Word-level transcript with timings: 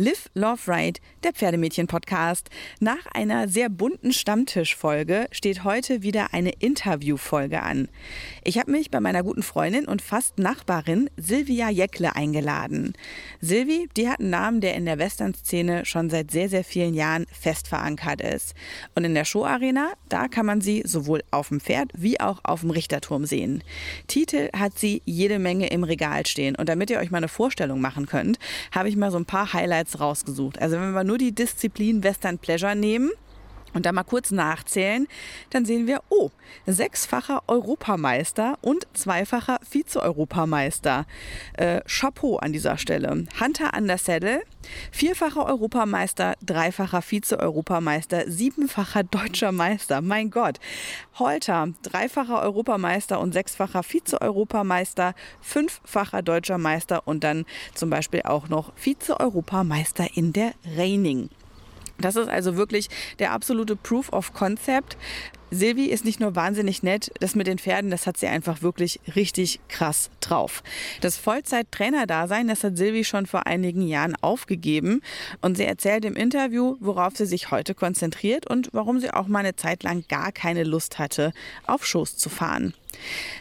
Live, 0.00 0.30
Love, 0.32 0.62
Ride, 0.66 0.98
der 1.24 1.34
Pferdemädchen-Podcast. 1.34 2.48
Nach 2.80 3.04
einer 3.12 3.48
sehr 3.48 3.68
bunten 3.68 4.14
Stammtischfolge 4.14 5.26
steht 5.30 5.62
heute 5.62 6.02
wieder 6.02 6.32
eine 6.32 6.52
Interviewfolge 6.58 7.62
an. 7.62 7.90
Ich 8.42 8.58
habe 8.58 8.70
mich 8.70 8.90
bei 8.90 8.98
meiner 8.98 9.22
guten 9.22 9.42
Freundin 9.42 9.84
und 9.84 10.00
fast 10.00 10.38
Nachbarin 10.38 11.10
Silvia 11.18 11.68
Jäckle 11.68 12.16
eingeladen. 12.16 12.94
Silvi, 13.42 13.90
die 13.94 14.08
hat 14.08 14.20
einen 14.20 14.30
Namen, 14.30 14.62
der 14.62 14.74
in 14.74 14.86
der 14.86 14.98
Western-Szene 14.98 15.84
schon 15.84 16.08
seit 16.08 16.30
sehr, 16.30 16.48
sehr 16.48 16.64
vielen 16.64 16.94
Jahren 16.94 17.26
fest 17.30 17.68
verankert 17.68 18.22
ist. 18.22 18.54
Und 18.94 19.04
in 19.04 19.14
der 19.14 19.26
Showarena, 19.26 19.92
da 20.08 20.28
kann 20.28 20.46
man 20.46 20.62
sie 20.62 20.82
sowohl 20.86 21.22
auf 21.30 21.48
dem 21.48 21.60
Pferd 21.60 21.92
wie 21.94 22.18
auch 22.20 22.40
auf 22.42 22.60
dem 22.60 22.70
Richterturm 22.70 23.26
sehen. 23.26 23.62
Titel 24.06 24.48
hat 24.56 24.78
sie 24.78 25.02
jede 25.04 25.38
Menge 25.38 25.66
im 25.66 25.84
Regal 25.84 26.24
stehen. 26.24 26.56
Und 26.56 26.70
damit 26.70 26.88
ihr 26.88 27.00
euch 27.00 27.10
mal 27.10 27.18
eine 27.18 27.28
Vorstellung 27.28 27.82
machen 27.82 28.06
könnt, 28.06 28.38
habe 28.72 28.88
ich 28.88 28.96
mal 28.96 29.10
so 29.10 29.18
ein 29.18 29.26
paar 29.26 29.52
Highlights 29.52 29.89
rausgesucht. 29.98 30.60
Also 30.60 30.76
wenn 30.76 30.92
wir 30.92 31.04
nur 31.04 31.18
die 31.18 31.32
Disziplin 31.32 32.04
Western 32.04 32.38
Pleasure 32.38 32.76
nehmen, 32.76 33.10
und 33.74 33.86
da 33.86 33.92
mal 33.92 34.04
kurz 34.04 34.30
nachzählen, 34.30 35.06
dann 35.50 35.64
sehen 35.64 35.86
wir, 35.86 36.02
oh, 36.08 36.30
sechsfacher 36.66 37.42
Europameister 37.46 38.58
und 38.60 38.86
zweifacher 38.94 39.58
Vize-Europameister. 39.62 41.06
Äh, 41.54 41.80
Chapeau 41.86 42.36
an 42.36 42.52
dieser 42.52 42.78
Stelle. 42.78 43.26
Hunter 43.40 43.74
an 43.74 43.86
der 43.86 43.98
Saddle, 43.98 44.42
vierfacher 44.90 45.46
Europameister, 45.46 46.34
dreifacher 46.44 47.02
Vize-Europameister, 47.02 48.30
siebenfacher 48.30 49.04
deutscher 49.04 49.52
Meister. 49.52 50.00
Mein 50.00 50.30
Gott. 50.30 50.58
Holter, 51.18 51.68
dreifacher 51.82 52.42
Europameister 52.42 53.20
und 53.20 53.32
sechsfacher 53.32 53.82
Vize-Europameister, 53.82 55.14
fünffacher 55.40 56.22
deutscher 56.22 56.58
Meister 56.58 57.06
und 57.06 57.24
dann 57.24 57.44
zum 57.74 57.90
Beispiel 57.90 58.22
auch 58.24 58.48
noch 58.48 58.72
Vize-Europameister 58.76 60.08
in 60.14 60.32
der 60.32 60.52
Reining. 60.76 61.30
Das 62.00 62.16
ist 62.16 62.28
also 62.28 62.56
wirklich 62.56 62.88
der 63.18 63.32
absolute 63.32 63.76
Proof 63.76 64.12
of 64.12 64.32
Concept. 64.32 64.96
Silvi 65.52 65.86
ist 65.86 66.04
nicht 66.04 66.20
nur 66.20 66.36
wahnsinnig 66.36 66.84
nett, 66.84 67.10
das 67.18 67.34
mit 67.34 67.48
den 67.48 67.58
Pferden, 67.58 67.90
das 67.90 68.06
hat 68.06 68.16
sie 68.16 68.28
einfach 68.28 68.62
wirklich 68.62 69.00
richtig 69.16 69.58
krass 69.68 70.10
drauf. 70.20 70.62
Das 71.00 71.16
Vollzeit-Trainer-Dasein, 71.16 72.46
das 72.46 72.62
hat 72.62 72.76
Silvi 72.76 73.02
schon 73.02 73.26
vor 73.26 73.48
einigen 73.48 73.82
Jahren 73.82 74.14
aufgegeben 74.20 75.02
und 75.40 75.56
sie 75.56 75.64
erzählt 75.64 76.04
im 76.04 76.14
Interview, 76.14 76.76
worauf 76.78 77.16
sie 77.16 77.26
sich 77.26 77.50
heute 77.50 77.74
konzentriert 77.74 78.48
und 78.48 78.68
warum 78.72 79.00
sie 79.00 79.12
auch 79.12 79.26
mal 79.26 79.40
eine 79.40 79.56
Zeit 79.56 79.82
lang 79.82 80.04
gar 80.08 80.30
keine 80.30 80.62
Lust 80.62 81.00
hatte, 81.00 81.32
auf 81.66 81.84
Schoß 81.84 82.16
zu 82.16 82.28
fahren. 82.28 82.74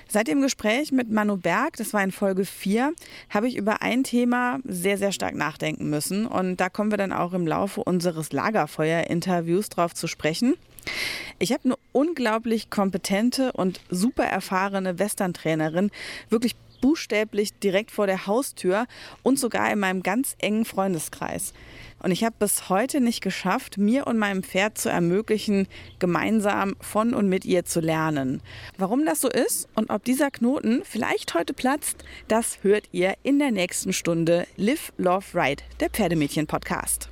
Seit 0.07 0.27
dem 0.27 0.41
Gespräch 0.41 0.91
mit 0.91 1.11
Manu 1.11 1.37
Berg, 1.37 1.77
das 1.77 1.93
war 1.93 2.03
in 2.03 2.11
Folge 2.11 2.45
4, 2.45 2.93
habe 3.29 3.47
ich 3.47 3.55
über 3.55 3.81
ein 3.81 4.03
Thema 4.03 4.59
sehr, 4.63 4.97
sehr 4.97 5.11
stark 5.11 5.35
nachdenken 5.35 5.89
müssen. 5.89 6.25
Und 6.25 6.57
da 6.57 6.69
kommen 6.69 6.91
wir 6.91 6.97
dann 6.97 7.13
auch 7.13 7.33
im 7.33 7.45
Laufe 7.45 7.83
unseres 7.83 8.31
Lagerfeuer-Interviews 8.31 9.69
drauf 9.69 9.93
zu 9.93 10.07
sprechen. 10.07 10.55
Ich 11.37 11.51
habe 11.51 11.65
eine 11.65 11.75
unglaublich 11.91 12.69
kompetente 12.69 13.51
und 13.51 13.79
super 13.89 14.23
erfahrene 14.23 14.99
Western-Trainerin, 14.99 15.91
wirklich 16.29 16.55
buchstäblich 16.81 17.53
direkt 17.59 17.91
vor 17.91 18.07
der 18.07 18.25
Haustür 18.27 18.85
und 19.23 19.37
sogar 19.37 19.71
in 19.71 19.79
meinem 19.79 20.03
ganz 20.03 20.35
engen 20.39 20.65
Freundeskreis. 20.65 21.53
Und 22.01 22.11
ich 22.11 22.23
habe 22.23 22.35
bis 22.39 22.69
heute 22.69 23.01
nicht 23.01 23.21
geschafft, 23.21 23.77
mir 23.77 24.07
und 24.07 24.17
meinem 24.17 24.43
Pferd 24.43 24.77
zu 24.77 24.89
ermöglichen, 24.89 25.67
gemeinsam 25.99 26.75
von 26.79 27.13
und 27.13 27.29
mit 27.29 27.45
ihr 27.45 27.65
zu 27.65 27.79
lernen. 27.79 28.41
Warum 28.77 29.05
das 29.05 29.21
so 29.21 29.29
ist 29.29 29.67
und 29.75 29.89
ob 29.89 30.03
dieser 30.03 30.31
Knoten 30.31 30.81
vielleicht 30.83 31.33
heute 31.33 31.53
platzt, 31.53 32.03
das 32.27 32.59
hört 32.63 32.85
ihr 32.91 33.15
in 33.23 33.39
der 33.39 33.51
nächsten 33.51 33.93
Stunde 33.93 34.47
Live, 34.55 34.93
Love, 34.97 35.25
Ride, 35.33 35.63
der 35.79 35.89
Pferdemädchen-Podcast. 35.89 37.08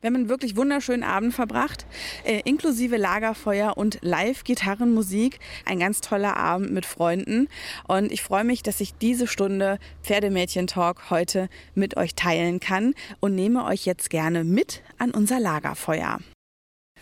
Wir 0.00 0.08
haben 0.08 0.16
einen 0.16 0.28
wirklich 0.28 0.56
wunderschönen 0.56 1.02
Abend 1.02 1.34
verbracht, 1.34 1.86
äh, 2.24 2.40
inklusive 2.44 2.96
Lagerfeuer 2.96 3.76
und 3.76 3.98
Live-Gitarrenmusik. 4.02 5.38
Ein 5.64 5.78
ganz 5.78 6.00
toller 6.00 6.36
Abend 6.36 6.72
mit 6.72 6.86
Freunden. 6.86 7.48
Und 7.86 8.12
ich 8.12 8.22
freue 8.22 8.44
mich, 8.44 8.62
dass 8.62 8.80
ich 8.80 8.94
diese 8.94 9.26
Stunde 9.26 9.78
Pferdemädchen-Talk 10.02 11.10
heute 11.10 11.48
mit 11.74 11.96
euch 11.96 12.14
teilen 12.14 12.60
kann 12.60 12.94
und 13.20 13.34
nehme 13.34 13.64
euch 13.64 13.86
jetzt 13.86 14.10
gerne 14.10 14.44
mit 14.44 14.82
an 14.98 15.10
unser 15.10 15.40
Lagerfeuer. 15.40 16.18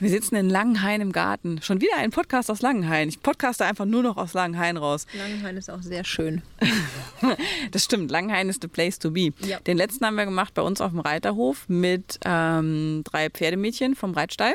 Wir 0.00 0.08
sitzen 0.08 0.36
in 0.36 0.48
Langenhain 0.48 1.02
im 1.02 1.12
Garten. 1.12 1.60
Schon 1.60 1.82
wieder 1.82 1.98
ein 1.98 2.10
Podcast 2.10 2.50
aus 2.50 2.62
Langenhain. 2.62 3.10
Ich 3.10 3.20
podcaste 3.20 3.66
einfach 3.66 3.84
nur 3.84 4.02
noch 4.02 4.16
aus 4.16 4.32
Langenhain 4.32 4.78
raus. 4.78 5.06
Langenhain 5.12 5.58
ist 5.58 5.70
auch 5.70 5.82
sehr 5.82 6.04
schön. 6.04 6.40
das 7.70 7.84
stimmt. 7.84 8.10
Langenhain 8.10 8.48
ist 8.48 8.62
the 8.62 8.68
place 8.68 8.98
to 8.98 9.10
be. 9.10 9.34
Ja. 9.46 9.60
Den 9.60 9.76
letzten 9.76 10.06
haben 10.06 10.14
wir 10.14 10.24
gemacht 10.24 10.54
bei 10.54 10.62
uns 10.62 10.80
auf 10.80 10.92
dem 10.92 11.00
Reiterhof 11.00 11.68
mit 11.68 12.18
ähm, 12.24 13.02
drei 13.04 13.28
Pferdemädchen 13.28 13.94
vom 13.94 14.14
Reitstall. 14.14 14.54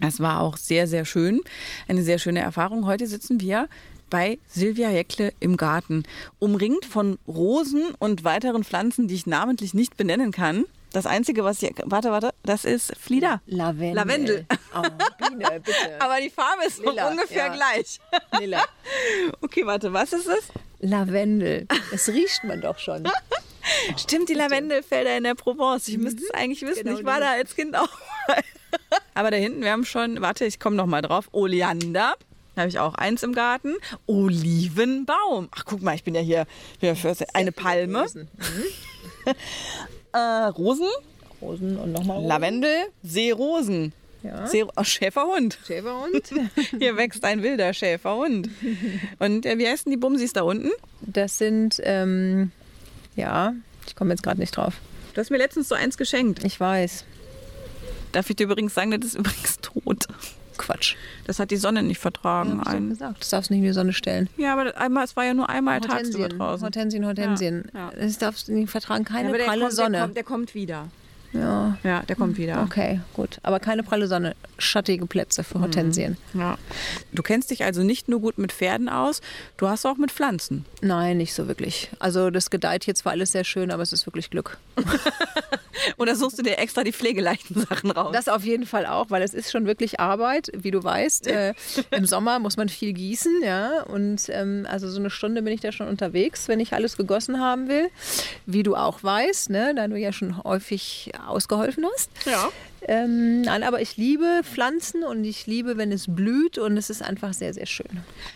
Das 0.00 0.20
war 0.20 0.40
auch 0.40 0.56
sehr, 0.56 0.86
sehr 0.86 1.04
schön. 1.04 1.42
Eine 1.86 2.02
sehr 2.02 2.18
schöne 2.18 2.40
Erfahrung. 2.40 2.86
Heute 2.86 3.06
sitzen 3.06 3.40
wir 3.40 3.68
bei 4.08 4.38
Silvia 4.46 4.90
Jäckle 4.90 5.34
im 5.40 5.58
Garten, 5.58 6.04
umringt 6.38 6.86
von 6.86 7.18
Rosen 7.28 7.82
und 7.98 8.24
weiteren 8.24 8.64
Pflanzen, 8.64 9.08
die 9.08 9.14
ich 9.14 9.26
namentlich 9.26 9.74
nicht 9.74 9.98
benennen 9.98 10.32
kann. 10.32 10.64
Das 10.94 11.06
Einzige, 11.06 11.42
was 11.42 11.58
hier. 11.58 11.72
Warte, 11.86 12.12
warte, 12.12 12.32
das 12.44 12.64
ist 12.64 12.96
Flieder. 12.96 13.42
Lavendel. 13.46 13.96
Lavendel. 13.96 14.46
Oh, 14.76 14.82
Biene, 15.18 15.60
bitte. 15.60 15.74
Aber 16.00 16.20
die 16.20 16.30
Farbe 16.30 16.64
ist 16.64 16.78
Lila, 16.78 17.10
ungefähr 17.10 17.46
ja. 17.46 17.52
gleich. 17.52 17.98
Lila. 18.38 18.64
Okay, 19.40 19.66
warte, 19.66 19.92
was 19.92 20.12
ist 20.12 20.28
es? 20.28 20.48
Lavendel. 20.78 21.66
Das 21.90 22.08
riecht 22.08 22.44
man 22.44 22.60
doch 22.60 22.78
schon. 22.78 23.10
Stimmt, 23.96 24.28
die 24.28 24.34
Lavendelfelder 24.34 25.16
in 25.16 25.24
der 25.24 25.34
Provence. 25.34 25.88
Ich 25.88 25.98
müsste 25.98 26.22
es 26.22 26.28
mhm. 26.28 26.38
eigentlich 26.38 26.62
wissen. 26.62 26.84
Genau, 26.84 26.98
ich 26.98 27.04
war 27.04 27.18
da 27.18 27.32
als 27.32 27.56
Kind 27.56 27.74
auch 27.76 27.88
mal. 28.28 28.42
Aber 29.14 29.32
da 29.32 29.36
hinten, 29.36 29.62
wir 29.62 29.72
haben 29.72 29.84
schon, 29.84 30.20
warte, 30.20 30.44
ich 30.44 30.60
komme 30.60 30.76
noch 30.76 30.86
mal 30.86 31.02
drauf. 31.02 31.28
Oleander. 31.32 32.14
Da 32.54 32.60
habe 32.60 32.68
ich 32.68 32.78
auch 32.78 32.94
eins 32.94 33.24
im 33.24 33.32
Garten. 33.32 33.74
Olivenbaum. 34.06 35.48
Ach, 35.50 35.64
guck 35.64 35.82
mal, 35.82 35.96
ich 35.96 36.04
bin 36.04 36.14
ja 36.14 36.20
hier, 36.20 36.46
bin 36.78 36.94
für 36.94 37.16
eine 37.32 37.50
Palme. 37.50 38.06
Mhm. 38.14 39.34
Äh, 40.14 40.46
Rosen. 40.46 40.88
Rosen 41.42 41.76
und 41.76 41.92
nochmal 41.92 42.18
Rosen. 42.18 42.28
Lavendel, 42.28 42.76
Seerosen. 43.02 43.92
Ja. 44.22 44.46
See 44.46 44.64
oh, 44.64 44.84
Schäferhund. 44.84 45.58
Schäferhund. 45.66 46.22
Hier 46.78 46.96
wächst 46.96 47.24
ein 47.24 47.42
wilder 47.42 47.74
Schäferhund. 47.74 48.48
Und 49.18 49.44
äh, 49.44 49.58
wie 49.58 49.68
heißen 49.68 49.90
die 49.90 49.98
Bumsis 49.98 50.32
da 50.32 50.42
unten? 50.42 50.70
Das 51.02 51.36
sind, 51.36 51.80
ähm, 51.84 52.52
ja, 53.16 53.52
ich 53.86 53.96
komme 53.96 54.10
jetzt 54.10 54.22
gerade 54.22 54.40
nicht 54.40 54.56
drauf. 54.56 54.74
Du 55.12 55.20
hast 55.20 55.30
mir 55.30 55.36
letztens 55.36 55.68
so 55.68 55.74
eins 55.74 55.98
geschenkt. 55.98 56.42
Ich 56.44 56.58
weiß. 56.58 57.04
Darf 58.12 58.30
ich 58.30 58.36
dir 58.36 58.44
übrigens 58.44 58.72
sagen, 58.72 58.92
das 58.92 59.04
ist 59.04 59.14
übrigens 59.16 59.58
tot. 59.60 60.06
Quatsch. 60.58 60.96
Das 61.26 61.38
hat 61.38 61.50
die 61.50 61.56
Sonne 61.56 61.82
nicht 61.82 61.98
vertragen. 61.98 62.60
Ja, 62.64 62.72
ein. 62.72 62.90
gesagt. 62.90 63.20
Das 63.20 63.30
darfst 63.30 63.50
du 63.50 63.54
nicht 63.54 63.62
in 63.62 63.66
die 63.66 63.72
Sonne 63.72 63.92
stellen. 63.92 64.28
Ja, 64.36 64.52
aber 64.52 64.76
einmal, 64.76 65.04
es 65.04 65.16
war 65.16 65.24
ja 65.24 65.34
nur 65.34 65.48
einmal 65.48 65.80
tagsüber 65.80 66.28
draußen. 66.28 66.64
Hortensien, 66.64 67.06
Hortensien. 67.06 67.70
Ja, 67.72 67.90
ja. 67.90 67.92
Das 67.98 68.18
darfst 68.18 68.48
du 68.48 68.52
nicht 68.52 68.70
vertragen. 68.70 69.04
Keine 69.04 69.36
ja, 69.36 69.44
pralle 69.44 69.62
kommt, 69.62 69.72
Sonne. 69.72 69.90
Der 69.92 70.00
kommt, 70.02 70.16
der 70.16 70.24
kommt 70.24 70.54
wieder. 70.54 70.88
Ja. 71.34 71.76
Ja, 71.82 72.02
der 72.02 72.16
kommt 72.16 72.38
wieder. 72.38 72.62
Okay, 72.62 73.00
gut. 73.12 73.38
Aber 73.42 73.60
keine 73.60 73.82
pralle 73.82 74.06
Sonne. 74.06 74.34
Schattige 74.58 75.06
Plätze 75.06 75.42
für 75.44 75.60
Hortensien. 75.60 76.16
Mhm. 76.32 76.40
Ja. 76.40 76.58
Du 77.12 77.22
kennst 77.22 77.50
dich 77.50 77.64
also 77.64 77.82
nicht 77.82 78.08
nur 78.08 78.20
gut 78.20 78.38
mit 78.38 78.52
Pferden 78.52 78.88
aus, 78.88 79.20
du 79.56 79.68
hast 79.68 79.84
auch 79.84 79.96
mit 79.96 80.12
Pflanzen. 80.12 80.64
Nein, 80.80 81.18
nicht 81.18 81.34
so 81.34 81.48
wirklich. 81.48 81.90
Also 81.98 82.30
das 82.30 82.50
gedeiht 82.50 82.84
hier 82.84 82.94
zwar 82.94 83.12
alles 83.12 83.32
sehr 83.32 83.44
schön, 83.44 83.70
aber 83.70 83.82
es 83.82 83.92
ist 83.92 84.06
wirklich 84.06 84.30
Glück. 84.30 84.58
Oder 85.98 86.16
suchst 86.16 86.38
du 86.38 86.42
dir 86.42 86.58
extra 86.58 86.84
die 86.84 86.92
pflegeleichten 86.92 87.60
Sachen 87.68 87.90
raus? 87.90 88.12
Das 88.12 88.28
auf 88.28 88.44
jeden 88.44 88.66
Fall 88.66 88.86
auch, 88.86 89.10
weil 89.10 89.22
es 89.22 89.34
ist 89.34 89.50
schon 89.50 89.66
wirklich 89.66 90.00
Arbeit, 90.00 90.50
wie 90.54 90.70
du 90.70 90.82
weißt. 90.82 91.26
Äh, 91.26 91.54
Im 91.90 92.06
Sommer 92.06 92.38
muss 92.38 92.56
man 92.56 92.68
viel 92.68 92.92
gießen, 92.92 93.42
ja. 93.42 93.82
Und 93.82 94.28
ähm, 94.28 94.66
also 94.70 94.88
so 94.88 94.98
eine 94.98 95.10
Stunde 95.10 95.42
bin 95.42 95.52
ich 95.52 95.60
da 95.60 95.72
schon 95.72 95.88
unterwegs, 95.88 96.48
wenn 96.48 96.60
ich 96.60 96.72
alles 96.72 96.96
gegossen 96.96 97.40
haben 97.40 97.68
will. 97.68 97.88
Wie 98.46 98.62
du 98.62 98.76
auch 98.76 99.02
weißt, 99.02 99.50
ne, 99.50 99.74
da 99.74 99.88
du 99.88 99.96
ja 99.96 100.12
schon 100.12 100.42
häufig 100.42 101.12
ausgeholfen 101.28 101.84
hast. 101.94 102.10
Ja. 102.24 102.50
Ähm, 102.86 103.42
nein, 103.42 103.62
aber 103.62 103.80
ich 103.80 103.96
liebe 103.96 104.42
Pflanzen 104.42 105.04
und 105.04 105.24
ich 105.24 105.46
liebe, 105.46 105.76
wenn 105.76 105.90
es 105.90 106.06
blüht 106.08 106.58
und 106.58 106.76
es 106.76 106.90
ist 106.90 107.02
einfach 107.02 107.32
sehr, 107.32 107.54
sehr 107.54 107.66
schön. 107.66 107.86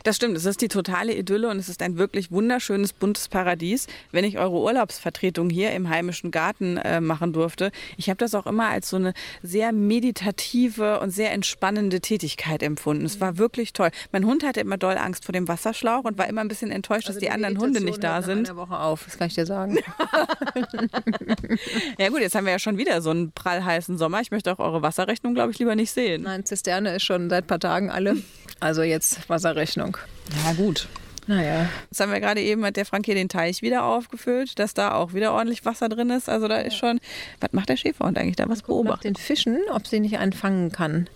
Das 0.05 0.17
stimmt, 0.17 0.37
es 0.37 0.45
ist 0.45 0.63
die 0.63 0.69
totale 0.69 1.15
Idylle 1.15 1.49
und 1.49 1.59
es 1.59 1.69
ist 1.69 1.83
ein 1.83 1.99
wirklich 1.99 2.31
wunderschönes, 2.31 2.93
buntes 2.93 3.29
Paradies. 3.29 3.87
Wenn 4.11 4.25
ich 4.25 4.39
eure 4.39 4.59
Urlaubsvertretung 4.59 5.51
hier 5.51 5.73
im 5.73 5.89
heimischen 5.89 6.31
Garten 6.31 6.79
äh, 6.79 7.01
machen 7.01 7.33
durfte, 7.33 7.71
ich 7.97 8.09
habe 8.09 8.19
das 8.19 8.35
auch 8.35 8.47
immer 8.47 8.69
als 8.69 8.89
so 8.89 8.97
eine 8.97 9.13
sehr 9.43 9.73
meditative 9.73 11.01
und 11.01 11.11
sehr 11.11 11.33
entspannende 11.33 12.01
Tätigkeit 12.01 12.63
empfunden. 12.63 13.05
Es 13.05 13.21
war 13.21 13.39
wirklich 13.39 13.73
toll. 13.73 13.91
Mein 14.13 14.25
Hund 14.25 14.45
hatte 14.45 14.61
immer 14.61 14.79
doll 14.79 14.97
Angst 14.97 15.25
vor 15.25 15.33
dem 15.33 15.49
Wasserschlauch 15.49 16.05
und 16.05 16.19
war 16.19 16.27
immer 16.27 16.41
ein 16.41 16.49
bisschen 16.49 16.71
enttäuscht, 16.71 17.09
also 17.09 17.19
dass 17.19 17.21
die, 17.21 17.27
die 17.27 17.33
anderen 17.33 17.59
Hunde 17.59 17.83
nicht 17.83 18.03
da 18.03 18.23
sind. 18.23 18.49
Eine 18.49 18.57
Woche 18.57 18.79
auf, 18.79 19.05
das 19.05 19.19
kann 19.19 19.27
ich 19.27 19.35
dir 19.35 19.47
sagen. 19.47 19.79
ja 21.99 22.09
gut, 22.09 22.21
jetzt 22.21 22.35
haben 22.35 22.47
wir 22.47 22.53
ja 22.53 22.59
schon 22.59 22.79
wieder 22.79 23.03
so 23.03 23.11
einen 23.11 23.33
prallheißen 23.33 23.99
Sommer. 23.99 24.21
Ich 24.21 24.31
möchte 24.31 24.38
auch 24.47 24.61
eure 24.61 24.83
Wasserrechnung, 24.83 25.35
glaube 25.35 25.51
ich, 25.51 25.59
lieber 25.59 25.75
nicht 25.75 25.91
sehen. 25.91 26.23
Nein, 26.23 26.45
Zisterne 26.45 26.95
ist 26.95 27.03
schon 27.03 27.29
seit 27.29 27.45
ein 27.45 27.47
paar 27.49 27.59
Tagen 27.59 27.91
alle. 27.91 28.17
Also 28.61 28.83
jetzt 28.83 29.29
Wasserrechnung. 29.29 29.97
Ja, 30.45 30.53
gut. 30.53 30.87
Naja. 31.27 31.69
Jetzt 31.91 32.01
haben 32.01 32.13
wir 32.13 32.21
gerade 32.21 32.41
eben, 32.41 32.65
hat 32.65 32.77
der 32.77 32.87
Frank 32.87 33.05
hier 33.05 33.15
den 33.15 33.29
Teich 33.29 33.61
wieder 33.61 33.85
aufgefüllt, 33.85 34.59
dass 34.59 34.73
da 34.73 34.93
auch 34.93 35.13
wieder 35.13 35.33
ordentlich 35.33 35.65
Wasser 35.65 35.89
drin 35.89 36.11
ist. 36.11 36.29
Also 36.29 36.49
da 36.49 36.59
ist 36.59 36.77
schon, 36.77 37.01
was 37.41 37.53
macht 37.53 37.69
der 37.69 37.77
Schäferhund 37.77 38.17
eigentlich 38.17 38.37
da? 38.37 38.49
Was 38.49 38.63
beobachtet? 38.63 39.05
den 39.05 39.17
Fischen, 39.17 39.59
ob 39.73 39.87
sie 39.87 40.01
nicht 40.01 40.19
einen 40.19 40.33
fangen 40.33 40.73
kann. 40.73 41.09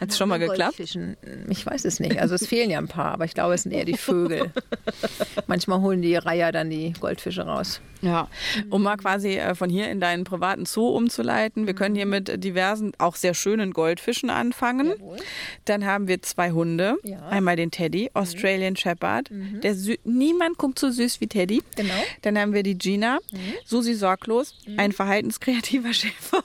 Hat 0.00 0.10
es 0.10 0.18
schon 0.18 0.28
mal 0.28 0.38
geklappt? 0.38 0.76
Goldfischen. 0.76 1.16
Ich 1.48 1.66
weiß 1.66 1.84
es 1.84 1.98
nicht. 1.98 2.20
Also 2.20 2.34
es 2.34 2.46
fehlen 2.46 2.70
ja 2.70 2.78
ein 2.78 2.88
paar, 2.88 3.12
aber 3.12 3.24
ich 3.24 3.34
glaube, 3.34 3.54
es 3.54 3.62
sind 3.62 3.72
eher 3.72 3.84
die 3.84 3.96
Vögel. 3.96 4.52
Manchmal 5.46 5.80
holen 5.80 6.02
die 6.02 6.14
Reiher 6.14 6.52
dann 6.52 6.70
die 6.70 6.92
Goldfische 7.00 7.42
raus. 7.42 7.80
Ja, 8.00 8.28
um 8.70 8.82
mal 8.82 8.96
quasi 8.96 9.36
äh, 9.36 9.54
von 9.54 9.68
hier 9.70 9.90
in 9.90 10.00
deinen 10.00 10.24
privaten 10.24 10.66
Zoo 10.66 10.88
umzuleiten. 10.88 11.66
Wir 11.66 11.74
können 11.74 11.94
hier 11.94 12.06
mit 12.06 12.42
diversen, 12.44 12.92
auch 12.98 13.16
sehr 13.16 13.34
schönen 13.34 13.72
Goldfischen 13.72 14.30
anfangen. 14.30 14.88
Jawohl. 14.90 15.16
Dann 15.64 15.84
haben 15.84 16.06
wir 16.08 16.22
zwei 16.22 16.50
Hunde. 16.52 16.96
Ja. 17.02 17.26
Einmal 17.28 17.56
den 17.56 17.70
Teddy, 17.70 18.10
Australian 18.14 18.76
Shepherd. 18.76 19.28
Der 19.30 19.74
sü- 19.74 19.98
Niemand 20.04 20.58
guckt 20.58 20.78
so 20.78 20.90
süß 20.90 21.20
wie 21.20 21.26
Teddy. 21.26 21.62
Genau. 21.76 21.94
Dann 22.22 22.38
haben 22.38 22.52
wir 22.54 22.62
die 22.62 22.78
Gina, 22.78 23.18
Susi 23.64 23.94
Sorglos, 23.94 24.54
ein 24.76 24.92
verhaltenskreativer 24.92 25.92
Schäferhund. 25.92 26.44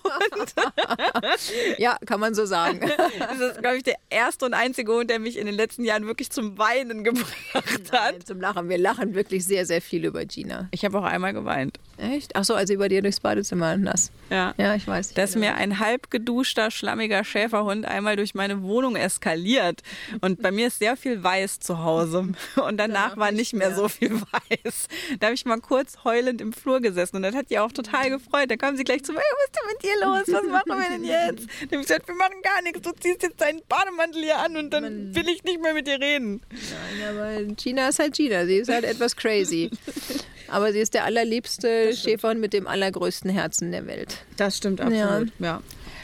Ja, 1.77 1.97
kann 2.05 2.19
man 2.19 2.33
so 2.33 2.45
sagen. 2.45 2.79
Das 3.19 3.39
ist, 3.39 3.59
glaube 3.61 3.77
ich, 3.77 3.83
der 3.83 3.95
erste 4.09 4.45
und 4.45 4.53
einzige 4.53 4.91
Hund, 4.93 5.09
der 5.09 5.19
mich 5.19 5.37
in 5.37 5.45
den 5.45 5.55
letzten 5.55 5.83
Jahren 5.85 6.05
wirklich 6.05 6.29
zum 6.29 6.57
Weinen 6.57 7.03
gebracht 7.03 7.33
hat. 7.53 8.13
Nein, 8.13 8.25
zum 8.25 8.39
Lachen. 8.39 8.69
Wir 8.69 8.77
lachen 8.77 9.15
wirklich 9.15 9.45
sehr, 9.45 9.65
sehr 9.65 9.81
viel 9.81 10.05
über 10.05 10.25
Gina. 10.25 10.67
Ich 10.71 10.85
habe 10.85 10.97
auch 10.99 11.03
einmal 11.03 11.33
geweint. 11.43 11.79
Echt? 11.97 12.35
Ach 12.35 12.43
so, 12.43 12.55
als 12.55 12.69
sie 12.69 12.77
bei 12.77 12.87
dir 12.87 13.01
durchs 13.01 13.19
Badezimmer 13.19 13.77
nass. 13.77 14.11
Ja. 14.29 14.55
Ja, 14.57 14.73
ich 14.73 14.87
weiß. 14.87 15.13
Dass 15.13 15.35
mir 15.35 15.55
ein 15.55 15.79
halb 15.79 16.09
geduschter, 16.09 16.71
schlammiger 16.71 17.23
Schäferhund 17.23 17.85
einmal 17.85 18.15
durch 18.15 18.33
meine 18.33 18.63
Wohnung 18.63 18.95
eskaliert. 18.95 19.81
Und 20.21 20.41
bei 20.41 20.51
mir 20.51 20.67
ist 20.67 20.79
sehr 20.79 20.97
viel 20.97 21.23
Weiß 21.23 21.59
zu 21.59 21.83
Hause. 21.83 22.29
Und 22.55 22.77
danach 22.77 23.15
war 23.17 23.31
nicht 23.31 23.53
mehr 23.53 23.75
so 23.75 23.89
viel 23.89 24.11
Weiß. 24.11 24.87
Da 25.19 25.27
habe 25.27 25.35
ich 25.35 25.45
mal 25.45 25.59
kurz 25.59 26.03
heulend 26.03 26.41
im 26.41 26.51
Flur 26.51 26.81
gesessen. 26.81 27.17
Und 27.17 27.23
das 27.23 27.35
hat 27.35 27.51
die 27.51 27.59
auch 27.59 27.71
total 27.71 28.09
gefreut. 28.09 28.49
Da 28.49 28.57
kam 28.57 28.75
sie 28.75 28.83
gleich 28.83 29.03
zu 29.03 29.11
mir, 29.13 29.19
was 29.19 29.45
ist 29.45 29.55
denn 29.55 29.67
mit 29.71 29.83
dir 29.83 30.05
los? 30.05 30.41
Was 30.41 30.51
machen 30.51 30.81
wir 30.81 30.89
denn 30.89 31.03
jetzt? 31.03 31.47
Dann 31.61 31.69
habe 31.69 31.81
ich 31.81 31.87
gesagt, 31.87 32.07
wir 32.07 32.15
machen 32.15 32.41
gar 32.41 32.61
nichts. 32.63 32.81
Du 32.81 32.91
ziehst 32.99 33.21
jetzt 33.21 33.39
deinen 33.39 33.61
Bademantel 33.69 34.23
hier 34.23 34.39
an 34.39 34.57
und 34.57 34.71
dann 34.71 35.13
will 35.13 35.29
ich 35.29 35.43
nicht 35.43 35.61
mehr 35.61 35.75
mit 35.75 35.85
dir 35.85 35.99
reden. 35.99 36.41
Nein, 36.49 37.15
aber 37.15 37.43
Gina 37.53 37.89
ist 37.89 37.99
halt 37.99 38.15
Gina. 38.15 38.45
Sie 38.45 38.57
ist 38.57 38.69
halt 38.69 38.83
etwas 38.83 39.15
crazy. 39.15 39.69
Aber 40.53 40.71
sie 40.71 40.79
ist 40.79 40.93
der 40.93 41.03
allerliebste 41.05 41.95
Schäferhund 41.95 42.39
mit 42.39 42.53
dem 42.53 42.67
allergrößten 42.67 43.29
Herzen 43.31 43.71
der 43.71 43.87
Welt. 43.87 44.23
Das 44.37 44.55
stimmt 44.55 44.81
absolut. 44.81 45.31
Ja. 45.39 45.61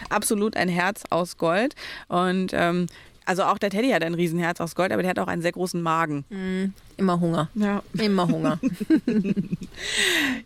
Absolut 0.09 0.57
ein 0.57 0.69
Herz 0.69 1.03
aus 1.11 1.37
Gold. 1.37 1.75
Und 2.07 2.51
ähm, 2.53 2.87
also 3.25 3.43
auch 3.43 3.59
der 3.59 3.69
Teddy 3.69 3.91
hat 3.91 4.03
ein 4.03 4.15
Riesenherz 4.15 4.59
aus 4.59 4.73
Gold, 4.73 4.91
aber 4.91 5.03
der 5.03 5.11
hat 5.11 5.19
auch 5.19 5.27
einen 5.27 5.43
sehr 5.43 5.51
großen 5.51 5.79
Magen. 5.81 6.73
Immer 6.99 7.19
Hunger. 7.19 7.49
Ja. 7.55 7.81
Immer 7.93 8.27
Hunger. 8.27 8.59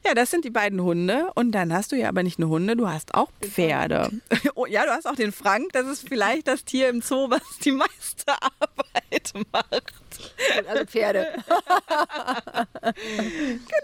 Ja, 0.05 0.13
das 0.13 0.29
sind 0.29 0.45
die 0.45 0.51
beiden 0.51 0.81
Hunde. 0.81 1.31
Und 1.33 1.53
dann 1.53 1.73
hast 1.73 1.91
du 1.91 1.95
ja 1.95 2.09
aber 2.09 2.21
nicht 2.23 2.37
nur 2.37 2.49
Hunde, 2.49 2.75
du 2.75 2.87
hast 2.87 3.15
auch 3.15 3.29
Pferde. 3.41 4.11
Oh, 4.55 4.67
ja, 4.67 4.85
du 4.85 4.91
hast 4.91 5.07
auch 5.07 5.15
den 5.15 5.31
Frank. 5.31 5.73
Das 5.73 5.87
ist 5.87 6.07
vielleicht 6.07 6.47
das 6.47 6.63
Tier 6.63 6.89
im 6.89 7.01
Zoo, 7.01 7.29
was 7.29 7.41
die 7.63 7.71
meiste 7.71 8.25
Arbeit 8.59 9.33
macht. 9.51 9.93
Also 10.69 10.85
Pferde. 10.85 11.27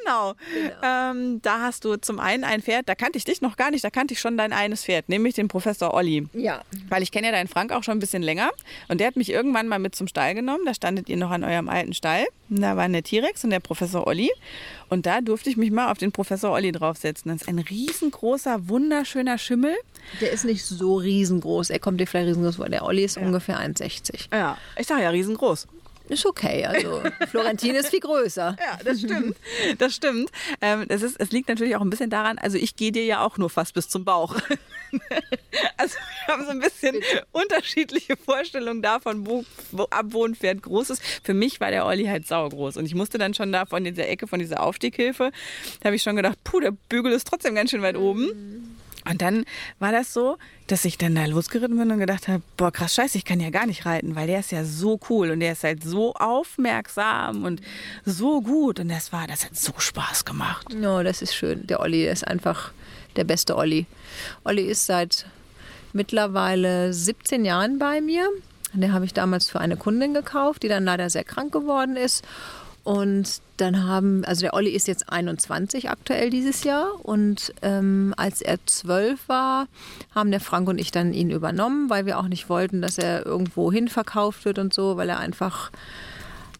Genau. 0.04 0.36
Ähm, 0.84 1.42
da 1.42 1.62
hast 1.62 1.86
du 1.86 1.96
zum 1.96 2.20
einen 2.20 2.44
ein 2.44 2.62
Pferd, 2.62 2.88
da 2.88 2.94
kannte 2.96 3.18
ich 3.18 3.26
dich 3.26 3.42
noch 3.42 3.58
gar 3.58 3.72
nicht, 3.72 3.84
da 3.84 3.90
kannte 3.90 4.14
ich 4.14 4.20
schon 4.20 4.38
dein 4.38 4.54
eines 4.54 4.84
Pferd, 4.84 5.10
nämlich 5.10 5.34
den 5.36 5.48
Professor 5.48 5.94
Olli. 5.94 6.28
Ja. 6.34 6.62
Weil 6.90 7.02
ich 7.02 7.12
kenne 7.12 7.28
ja 7.28 7.34
deinen 7.34 7.48
Frank 7.48 7.72
auch 7.72 7.84
schon 7.84 7.98
ein 7.98 8.00
bisschen 8.00 8.22
länger. 8.22 8.52
Und 8.90 9.00
der 9.00 9.08
hat 9.08 9.16
mich 9.16 9.32
irgendwann 9.32 9.68
mal 9.68 9.80
mit 9.80 9.96
zum 9.96 10.08
Stall 10.08 10.36
genommen. 10.36 10.66
Da 10.66 10.74
standet 10.76 11.10
ihr 11.10 11.18
noch 11.18 11.32
an 11.32 11.44
eurem 11.44 11.70
alten 11.70 11.94
Stall. 11.94 12.26
Da 12.62 12.78
waren 12.78 12.94
der 12.94 13.04
T-Rex 13.04 13.44
und 13.44 13.50
der 13.50 13.60
Professor 13.60 14.08
Olli. 14.08 14.32
Und 14.90 15.06
da 15.06 15.22
durfte 15.22 15.50
ich 15.50 15.58
mich 15.58 15.72
mal 15.72 15.92
auf 15.92 15.98
den 15.98 16.12
Professor 16.12 16.52
Olli 16.52 16.72
draufsetzen. 16.72 17.32
Das 17.32 17.42
ist 17.42 17.48
ein 17.48 17.60
riesengroßer, 17.60 18.68
wunderschöner 18.68 19.38
Schimmel. 19.38 19.76
Der 20.22 20.32
ist 20.32 20.46
nicht 20.46 20.66
so 20.66 20.96
riesengroß. 20.96 21.70
Er 21.70 21.80
kommt 21.80 22.00
dir 22.00 22.08
vielleicht 22.08 22.30
riesengroß 22.30 22.56
vor. 22.58 22.70
Der 22.70 22.84
Olli 22.84 23.04
ist 23.04 23.18
ungefähr 23.18 23.60
1,60. 23.60 24.28
Ja, 24.32 24.58
ich 24.78 24.88
sage 24.88 25.04
ja 25.04 25.10
riesengroß. 25.10 25.68
Ist 26.10 26.26
okay. 26.26 26.66
Also 26.66 27.02
Florentin 27.30 27.76
ist 27.76 27.90
viel 27.90 28.00
größer. 28.00 28.58
Ja, 28.70 28.78
das 28.84 29.00
stimmt. 29.00 29.38
Das 29.78 29.96
stimmt. 29.96 30.32
Ähm, 30.62 30.86
es, 30.90 31.02
ist, 31.02 31.20
es 31.20 31.32
liegt 31.32 31.50
natürlich 31.50 31.76
auch 31.76 31.82
ein 31.82 31.90
bisschen 31.90 32.10
daran, 32.10 32.38
also 32.38 32.58
ich 32.58 32.76
gehe 32.76 32.92
dir 32.92 33.06
ja 33.06 33.22
auch 33.22 33.38
nur 33.38 33.50
fast 33.50 33.74
bis 33.74 33.88
zum 33.88 34.04
Bauch. 34.06 34.36
also 35.78 35.96
wir 36.26 36.34
haben 36.34 36.46
so 36.46 36.52
ein 36.52 36.60
bisschen 36.60 36.96
unterschiedliche 37.32 38.18
Vorstellungen 38.18 38.82
davon, 38.82 39.26
wo, 39.26 39.46
wo 39.72 39.84
ab 39.86 40.08
wo 40.10 40.26
ein 40.26 40.36
Pferd 40.36 40.62
groß 40.62 40.92
ist. 40.92 41.04
Für 41.24 41.34
mich 41.34 41.60
war 41.60 41.72
der 41.72 41.86
Olli 41.86 42.06
halt 42.06 42.28
saugroß. 42.28 42.78
Und 42.78 42.86
ich 42.86 42.96
musste 42.96 43.18
dann 43.18 43.34
schon 43.34 43.52
da 43.52 43.66
von 43.66 43.84
dieser 43.84 44.08
Ecke, 44.08 44.28
von 44.28 44.40
dieser 44.40 44.62
Aufstieghilfe, 44.64 45.32
da 45.80 45.86
habe 45.86 45.96
ich 45.96 46.04
schon 46.04 46.16
gedacht, 46.16 46.38
puh, 46.44 46.60
der 46.60 46.72
Bügel 46.90 47.12
ist 47.12 47.28
trotzdem 47.28 47.56
ganz 47.56 47.72
schön 47.72 47.82
weit 47.82 47.98
oben. 47.98 48.79
Und 49.10 49.22
dann 49.22 49.46
war 49.80 49.92
das 49.92 50.14
so, 50.14 50.38
dass 50.68 50.86
ich 50.86 50.98
dann 50.98 51.16
da 51.16 51.26
losgeritten 51.26 51.78
bin 51.78 51.92
und 51.92 52.00
gedacht 52.00 52.28
habe, 52.28 52.44
boah, 52.58 52.72
krass, 52.72 52.94
scheiße, 52.94 53.18
ich 53.18 53.26
kann 53.26 53.40
ja 53.40 53.50
gar 53.50 53.66
nicht 53.66 53.86
reiten, 53.86 54.16
weil 54.16 54.28
der 54.28 54.40
ist 54.40 54.52
ja 54.52 54.64
so 54.64 55.00
cool 55.10 55.32
und 55.32 55.40
der 55.40 55.54
ist 55.54 55.64
halt 55.64 55.84
so 55.84 56.14
aufmerksam 56.14 57.44
und 57.44 57.62
so 58.06 58.42
gut. 58.42 58.80
Und 58.80 58.90
das 58.90 59.12
war, 59.12 59.26
das 59.26 59.46
hat 59.46 59.56
so 59.56 59.74
Spaß 59.78 60.26
gemacht. 60.26 60.74
No, 60.74 61.02
das 61.02 61.24
ist 61.24 61.34
schön. 61.34 61.66
Der 61.66 61.80
Olli 61.80 62.08
ist 62.08 62.28
einfach 62.28 62.72
der 63.16 63.24
beste 63.24 63.56
Olli. 63.56 63.88
Olli 64.44 64.64
ist 64.64 64.86
seit 64.86 65.26
mittlerweile 65.92 66.94
17 66.94 67.46
Jahren 67.46 67.80
bei 67.80 68.02
mir. 68.02 68.30
Den 68.74 68.94
habe 68.94 69.06
ich 69.06 69.14
damals 69.16 69.50
für 69.50 69.60
eine 69.60 69.78
Kundin 69.78 70.14
gekauft, 70.14 70.62
die 70.62 70.68
dann 70.68 70.86
leider 70.86 71.10
sehr 71.10 71.24
krank 71.24 71.52
geworden 71.52 71.96
ist. 71.96 72.24
Und 72.84 73.42
dann 73.58 73.86
haben, 73.86 74.24
also 74.26 74.42
der 74.42 74.54
Olli 74.54 74.72
ist 74.72 74.88
jetzt 74.88 75.12
21 75.12 75.90
aktuell 75.90 76.30
dieses 76.30 76.64
Jahr. 76.64 76.94
Und 77.04 77.54
ähm, 77.62 78.14
als 78.18 78.42
er 78.42 78.58
12 78.66 79.28
war, 79.28 79.68
haben 80.16 80.32
der 80.32 80.40
Frank 80.40 80.68
und 80.70 80.80
ich 80.80 80.92
dann 80.92 81.14
ihn 81.14 81.30
übernommen, 81.30 81.90
weil 81.90 82.06
wir 82.06 82.20
auch 82.20 82.28
nicht 82.28 82.50
wollten, 82.50 82.82
dass 82.82 82.98
er 82.98 83.26
irgendwo 83.26 83.72
hin 83.72 83.88
verkauft 83.88 84.46
wird 84.46 84.60
und 84.60 84.74
so, 84.74 84.98
weil 84.98 85.10
er 85.10 85.20
einfach 85.20 85.72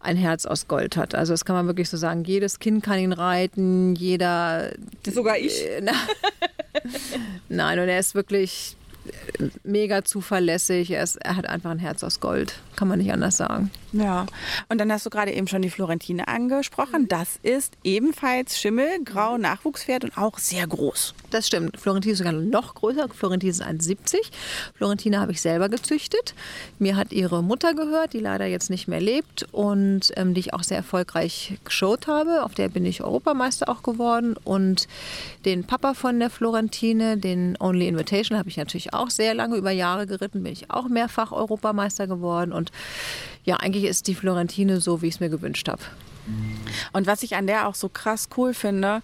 ein 0.00 0.16
Herz 0.16 0.46
aus 0.46 0.66
Gold 0.66 0.96
hat. 0.96 1.14
Also 1.14 1.32
das 1.32 1.44
kann 1.44 1.56
man 1.56 1.66
wirklich 1.66 1.88
so 1.88 1.96
sagen. 1.96 2.24
Jedes 2.24 2.58
Kind 2.58 2.82
kann 2.82 2.98
ihn 2.98 3.12
reiten, 3.12 3.94
jeder. 3.94 4.72
Sogar 5.06 5.38
ich. 5.38 5.66
Äh, 5.66 5.82
Nein, 7.48 7.78
und 7.78 7.88
er 7.88 7.98
ist 7.98 8.14
wirklich 8.14 8.76
äh, 9.38 9.48
mega 9.62 10.04
zuverlässig. 10.04 10.90
Er, 10.90 11.02
ist, 11.02 11.16
er 11.16 11.36
hat 11.36 11.46
einfach 11.46 11.70
ein 11.70 11.78
Herz 11.78 12.02
aus 12.02 12.20
Gold. 12.20 12.54
Kann 12.76 12.88
man 12.88 12.98
nicht 12.98 13.12
anders 13.12 13.36
sagen. 13.36 13.70
Ja, 13.92 14.26
und 14.68 14.78
dann 14.78 14.92
hast 14.92 15.04
du 15.04 15.10
gerade 15.10 15.32
eben 15.32 15.48
schon 15.48 15.62
die 15.62 15.70
Florentine 15.70 16.28
angesprochen. 16.28 17.08
Das 17.08 17.38
ist 17.42 17.74
ebenfalls 17.82 18.58
Schimmel, 18.58 19.02
grau 19.04 19.36
Nachwuchspferd 19.36 20.04
und 20.04 20.16
auch 20.16 20.38
sehr 20.38 20.66
groß. 20.66 21.14
Das 21.30 21.46
stimmt. 21.46 21.78
Florentin 21.78 22.12
ist 22.12 22.18
sogar 22.18 22.32
noch 22.32 22.74
größer. 22.74 23.08
Florentin 23.08 23.50
ist 23.50 23.62
1,70. 23.62 24.16
Florentine 24.74 25.20
habe 25.20 25.32
ich 25.32 25.40
selber 25.40 25.68
gezüchtet. 25.68 26.34
Mir 26.78 26.96
hat 26.96 27.12
ihre 27.12 27.42
Mutter 27.42 27.74
gehört, 27.74 28.12
die 28.12 28.20
leider 28.20 28.46
jetzt 28.46 28.70
nicht 28.70 28.86
mehr 28.86 29.00
lebt 29.00 29.46
und 29.52 30.12
ähm, 30.16 30.34
die 30.34 30.40
ich 30.40 30.54
auch 30.54 30.62
sehr 30.62 30.78
erfolgreich 30.78 31.58
geschaut 31.64 32.06
habe. 32.06 32.44
Auf 32.44 32.54
der 32.54 32.68
bin 32.68 32.84
ich 32.84 33.02
Europameister 33.02 33.68
auch 33.68 33.82
geworden. 33.82 34.36
Und 34.44 34.86
den 35.44 35.64
Papa 35.64 35.94
von 35.94 36.18
der 36.20 36.30
Florentine, 36.30 37.16
den 37.16 37.56
Only 37.58 37.88
Invitation, 37.88 38.38
habe 38.38 38.48
ich 38.48 38.56
natürlich 38.56 38.94
auch 38.94 39.10
sehr 39.10 39.34
lange 39.34 39.56
über 39.56 39.72
Jahre 39.72 40.06
geritten. 40.06 40.44
Bin 40.44 40.52
ich 40.52 40.70
auch 40.70 40.88
mehrfach 40.88 41.32
Europameister 41.32 42.06
geworden. 42.06 42.52
Und 42.52 42.70
ja, 43.50 43.56
eigentlich 43.56 43.82
ist 43.82 44.06
die 44.06 44.14
Florentine 44.14 44.80
so, 44.80 45.02
wie 45.02 45.08
ich 45.08 45.14
es 45.14 45.20
mir 45.20 45.28
gewünscht 45.28 45.68
habe. 45.68 45.82
Und 46.92 47.08
was 47.08 47.24
ich 47.24 47.34
an 47.34 47.48
der 47.48 47.66
auch 47.66 47.74
so 47.74 47.88
krass 47.88 48.28
cool 48.36 48.54
finde, 48.54 49.02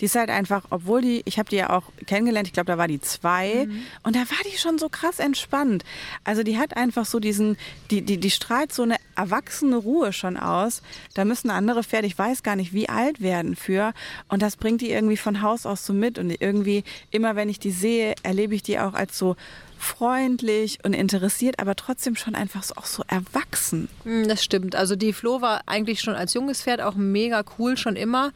die 0.00 0.04
ist 0.04 0.16
halt 0.16 0.28
einfach, 0.28 0.64
obwohl 0.68 1.00
die, 1.00 1.22
ich 1.24 1.38
habe 1.38 1.48
die 1.48 1.56
ja 1.56 1.70
auch 1.70 1.84
kennengelernt, 2.04 2.46
ich 2.46 2.52
glaube, 2.52 2.66
da 2.66 2.76
war 2.76 2.88
die 2.88 3.00
zwei 3.00 3.66
und 4.02 4.14
da 4.14 4.18
war 4.18 4.52
die 4.52 4.58
schon 4.58 4.76
so 4.76 4.90
krass 4.90 5.18
entspannt. 5.18 5.82
Also 6.24 6.42
die 6.42 6.58
hat 6.58 6.76
einfach 6.76 7.06
so 7.06 7.20
diesen, 7.20 7.56
die, 7.90 8.02
die, 8.02 8.18
die 8.18 8.30
strahlt 8.30 8.74
so 8.74 8.82
eine 8.82 8.96
erwachsene 9.14 9.76
Ruhe 9.76 10.12
schon 10.12 10.36
aus. 10.36 10.82
Da 11.14 11.24
müssen 11.24 11.48
andere 11.48 11.82
Pferde, 11.82 12.06
ich 12.06 12.18
weiß 12.18 12.42
gar 12.42 12.56
nicht, 12.56 12.74
wie 12.74 12.90
alt 12.90 13.22
werden 13.22 13.56
für 13.56 13.94
und 14.28 14.42
das 14.42 14.56
bringt 14.56 14.82
die 14.82 14.90
irgendwie 14.90 15.16
von 15.16 15.40
Haus 15.40 15.64
aus 15.64 15.86
so 15.86 15.94
mit 15.94 16.18
und 16.18 16.30
irgendwie 16.30 16.84
immer, 17.10 17.34
wenn 17.34 17.48
ich 17.48 17.58
die 17.58 17.70
sehe, 17.70 18.14
erlebe 18.22 18.54
ich 18.54 18.62
die 18.62 18.78
auch 18.78 18.92
als 18.92 19.16
so 19.16 19.36
freundlich 19.78 20.78
und 20.84 20.92
interessiert, 20.94 21.58
aber 21.58 21.76
trotzdem 21.76 22.16
schon 22.16 22.34
einfach 22.34 22.62
so, 22.62 22.74
auch 22.76 22.86
so 22.86 23.02
erwachsen. 23.08 23.88
Mm, 24.04 24.24
Das 24.28 24.42
stimmt. 24.42 24.74
Also 24.74 24.96
die 24.96 25.12
Flo 25.12 25.40
war 25.40 25.62
eigentlich 25.66 26.00
schon 26.00 26.14
als 26.14 26.34
junges 26.34 26.62
Pferd 26.62 26.80
auch 26.80 26.94
mega 26.94 27.44
cool, 27.58 27.76
schon 27.76 27.96
immer. 27.96 28.32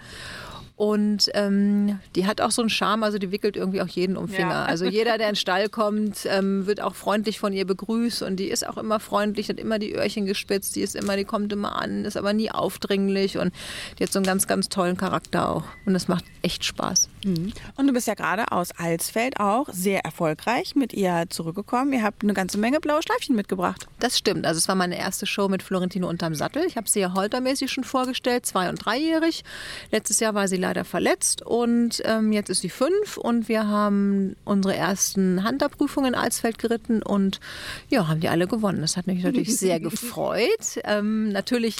Und 0.80 1.28
ähm, 1.34 2.00
die 2.16 2.26
hat 2.26 2.40
auch 2.40 2.50
so 2.50 2.62
einen 2.62 2.70
Charme, 2.70 3.02
also 3.02 3.18
die 3.18 3.30
wickelt 3.30 3.54
irgendwie 3.54 3.82
auch 3.82 3.86
jeden 3.86 4.16
um 4.16 4.28
Finger. 4.28 4.48
Ja. 4.48 4.64
Also 4.64 4.86
jeder, 4.86 5.18
der 5.18 5.26
in 5.26 5.32
den 5.32 5.36
Stall 5.36 5.68
kommt, 5.68 6.24
ähm, 6.24 6.66
wird 6.66 6.80
auch 6.80 6.94
freundlich 6.94 7.38
von 7.38 7.52
ihr 7.52 7.66
begrüßt 7.66 8.22
und 8.22 8.36
die 8.36 8.46
ist 8.48 8.66
auch 8.66 8.78
immer 8.78 8.98
freundlich, 8.98 9.50
hat 9.50 9.60
immer 9.60 9.78
die 9.78 9.94
Öhrchen 9.94 10.24
gespitzt, 10.24 10.76
die 10.76 10.80
ist 10.80 10.96
immer, 10.96 11.18
die 11.18 11.26
kommt 11.26 11.52
immer 11.52 11.76
an, 11.76 12.06
ist 12.06 12.16
aber 12.16 12.32
nie 12.32 12.50
aufdringlich 12.50 13.36
und 13.36 13.52
die 13.98 14.04
hat 14.04 14.10
so 14.10 14.20
einen 14.20 14.24
ganz, 14.24 14.46
ganz 14.46 14.70
tollen 14.70 14.96
Charakter 14.96 15.50
auch. 15.50 15.64
Und 15.84 15.92
das 15.92 16.08
macht 16.08 16.24
echt 16.40 16.64
Spaß. 16.64 17.10
Mhm. 17.26 17.52
Und 17.76 17.86
du 17.86 17.92
bist 17.92 18.06
ja 18.06 18.14
gerade 18.14 18.50
aus 18.50 18.70
Alsfeld 18.70 19.38
auch 19.38 19.68
sehr 19.70 20.02
erfolgreich 20.06 20.76
mit 20.76 20.94
ihr 20.94 21.26
zurückgekommen. 21.28 21.92
Ihr 21.92 22.02
habt 22.02 22.22
eine 22.22 22.32
ganze 22.32 22.56
Menge 22.56 22.80
blaue 22.80 23.02
Schleifchen 23.02 23.36
mitgebracht. 23.36 23.86
Das 23.98 24.16
stimmt. 24.16 24.46
Also 24.46 24.56
es 24.56 24.66
war 24.66 24.76
meine 24.76 24.98
erste 24.98 25.26
Show 25.26 25.48
mit 25.48 25.62
Florentino 25.62 26.08
unterm 26.08 26.34
Sattel. 26.34 26.64
Ich 26.66 26.78
habe 26.78 26.88
sie 26.88 27.00
ja 27.00 27.12
holtermäßig 27.12 27.70
schon 27.70 27.84
vorgestellt, 27.84 28.46
zwei- 28.46 28.70
und 28.70 28.82
dreijährig. 28.82 29.44
Letztes 29.90 30.20
Jahr 30.20 30.34
war 30.34 30.48
sie 30.48 30.56
leider 30.56 30.69
leider 30.70 30.84
verletzt 30.84 31.42
und 31.42 32.00
ähm, 32.04 32.32
jetzt 32.32 32.48
ist 32.48 32.60
sie 32.60 32.70
fünf 32.70 33.16
und 33.16 33.48
wir 33.48 33.66
haben 33.66 34.36
unsere 34.44 34.76
ersten 34.76 35.44
Hunterprüfungen 35.46 36.14
in 36.14 36.18
Alsfeld 36.18 36.58
geritten 36.58 37.02
und 37.02 37.40
ja, 37.88 38.06
haben 38.06 38.20
die 38.20 38.28
alle 38.28 38.46
gewonnen. 38.46 38.80
Das 38.80 38.96
hat 38.96 39.08
mich 39.08 39.24
natürlich 39.24 39.58
sehr 39.58 39.80
gefreut. 39.90 40.78
Ähm, 40.84 41.30
natürlich 41.30 41.76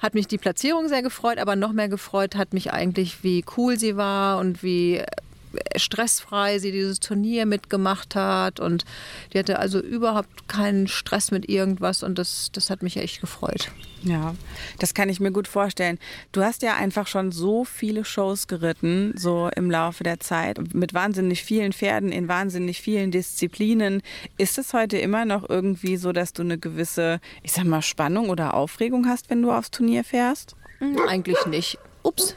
hat 0.00 0.14
mich 0.14 0.26
die 0.26 0.38
Platzierung 0.38 0.88
sehr 0.88 1.02
gefreut, 1.02 1.38
aber 1.38 1.54
noch 1.54 1.72
mehr 1.72 1.88
gefreut 1.88 2.34
hat 2.34 2.52
mich 2.52 2.72
eigentlich, 2.72 3.22
wie 3.22 3.44
cool 3.56 3.78
sie 3.78 3.96
war 3.96 4.40
und 4.40 4.64
wie 4.64 5.00
stressfrei 5.76 6.58
sie 6.58 6.72
dieses 6.72 7.00
Turnier 7.00 7.46
mitgemacht 7.46 8.14
hat 8.14 8.60
und 8.60 8.84
die 9.32 9.38
hatte 9.38 9.58
also 9.58 9.80
überhaupt 9.80 10.48
keinen 10.48 10.88
Stress 10.88 11.30
mit 11.30 11.48
irgendwas 11.48 12.02
und 12.02 12.18
das, 12.18 12.50
das 12.52 12.70
hat 12.70 12.82
mich 12.82 12.96
echt 12.96 13.20
gefreut. 13.20 13.70
Ja, 14.02 14.34
das 14.78 14.92
kann 14.92 15.08
ich 15.08 15.18
mir 15.18 15.32
gut 15.32 15.48
vorstellen. 15.48 15.98
Du 16.32 16.42
hast 16.42 16.62
ja 16.62 16.74
einfach 16.74 17.06
schon 17.06 17.32
so 17.32 17.64
viele 17.64 18.04
Shows 18.04 18.46
geritten, 18.46 19.14
so 19.16 19.48
im 19.56 19.70
Laufe 19.70 20.04
der 20.04 20.20
Zeit, 20.20 20.74
mit 20.74 20.92
wahnsinnig 20.92 21.42
vielen 21.42 21.72
Pferden 21.72 22.12
in 22.12 22.28
wahnsinnig 22.28 22.82
vielen 22.82 23.10
Disziplinen. 23.10 24.02
Ist 24.36 24.58
es 24.58 24.74
heute 24.74 24.98
immer 24.98 25.24
noch 25.24 25.48
irgendwie 25.48 25.96
so, 25.96 26.12
dass 26.12 26.34
du 26.34 26.42
eine 26.42 26.58
gewisse, 26.58 27.18
ich 27.42 27.52
sag 27.52 27.64
mal, 27.64 27.80
Spannung 27.80 28.28
oder 28.28 28.54
Aufregung 28.54 29.06
hast, 29.08 29.30
wenn 29.30 29.40
du 29.40 29.50
aufs 29.50 29.70
Turnier 29.70 30.04
fährst? 30.04 30.54
Eigentlich 31.08 31.46
nicht. 31.46 31.78
Ups. 32.02 32.36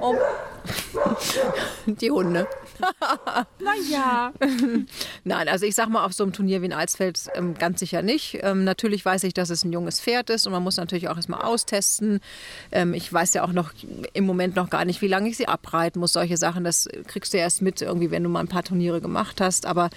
Oh. 0.00 0.14
Die 1.86 2.10
Hunde. 2.10 2.46
naja. 3.58 4.32
Nein, 5.24 5.48
also 5.48 5.66
ich 5.66 5.74
sag 5.74 5.88
mal, 5.88 6.04
auf 6.04 6.12
so 6.12 6.24
einem 6.24 6.32
Turnier 6.32 6.62
wie 6.62 6.66
in 6.66 6.72
Alsfeld 6.72 7.28
ähm, 7.34 7.54
ganz 7.54 7.80
sicher 7.80 8.02
nicht. 8.02 8.38
Ähm, 8.42 8.64
natürlich 8.64 9.04
weiß 9.04 9.24
ich, 9.24 9.34
dass 9.34 9.50
es 9.50 9.64
ein 9.64 9.72
junges 9.72 10.00
Pferd 10.00 10.30
ist 10.30 10.46
und 10.46 10.52
man 10.52 10.62
muss 10.62 10.76
natürlich 10.76 11.08
auch 11.08 11.16
erstmal 11.16 11.42
austesten. 11.42 12.20
Ähm, 12.70 12.94
ich 12.94 13.12
weiß 13.12 13.34
ja 13.34 13.44
auch 13.44 13.52
noch 13.52 13.72
im 14.12 14.24
Moment 14.24 14.56
noch 14.56 14.70
gar 14.70 14.84
nicht, 14.84 15.02
wie 15.02 15.08
lange 15.08 15.28
ich 15.28 15.36
sie 15.36 15.48
abreiten 15.48 16.00
muss. 16.00 16.12
Solche 16.12 16.36
Sachen, 16.36 16.64
das 16.64 16.88
kriegst 17.06 17.32
du 17.34 17.38
erst 17.38 17.62
mit, 17.62 17.82
irgendwie, 17.82 18.10
wenn 18.10 18.22
du 18.22 18.28
mal 18.28 18.40
ein 18.40 18.48
paar 18.48 18.64
Turniere 18.64 19.00
gemacht 19.00 19.40
hast. 19.40 19.66
Aber 19.66 19.90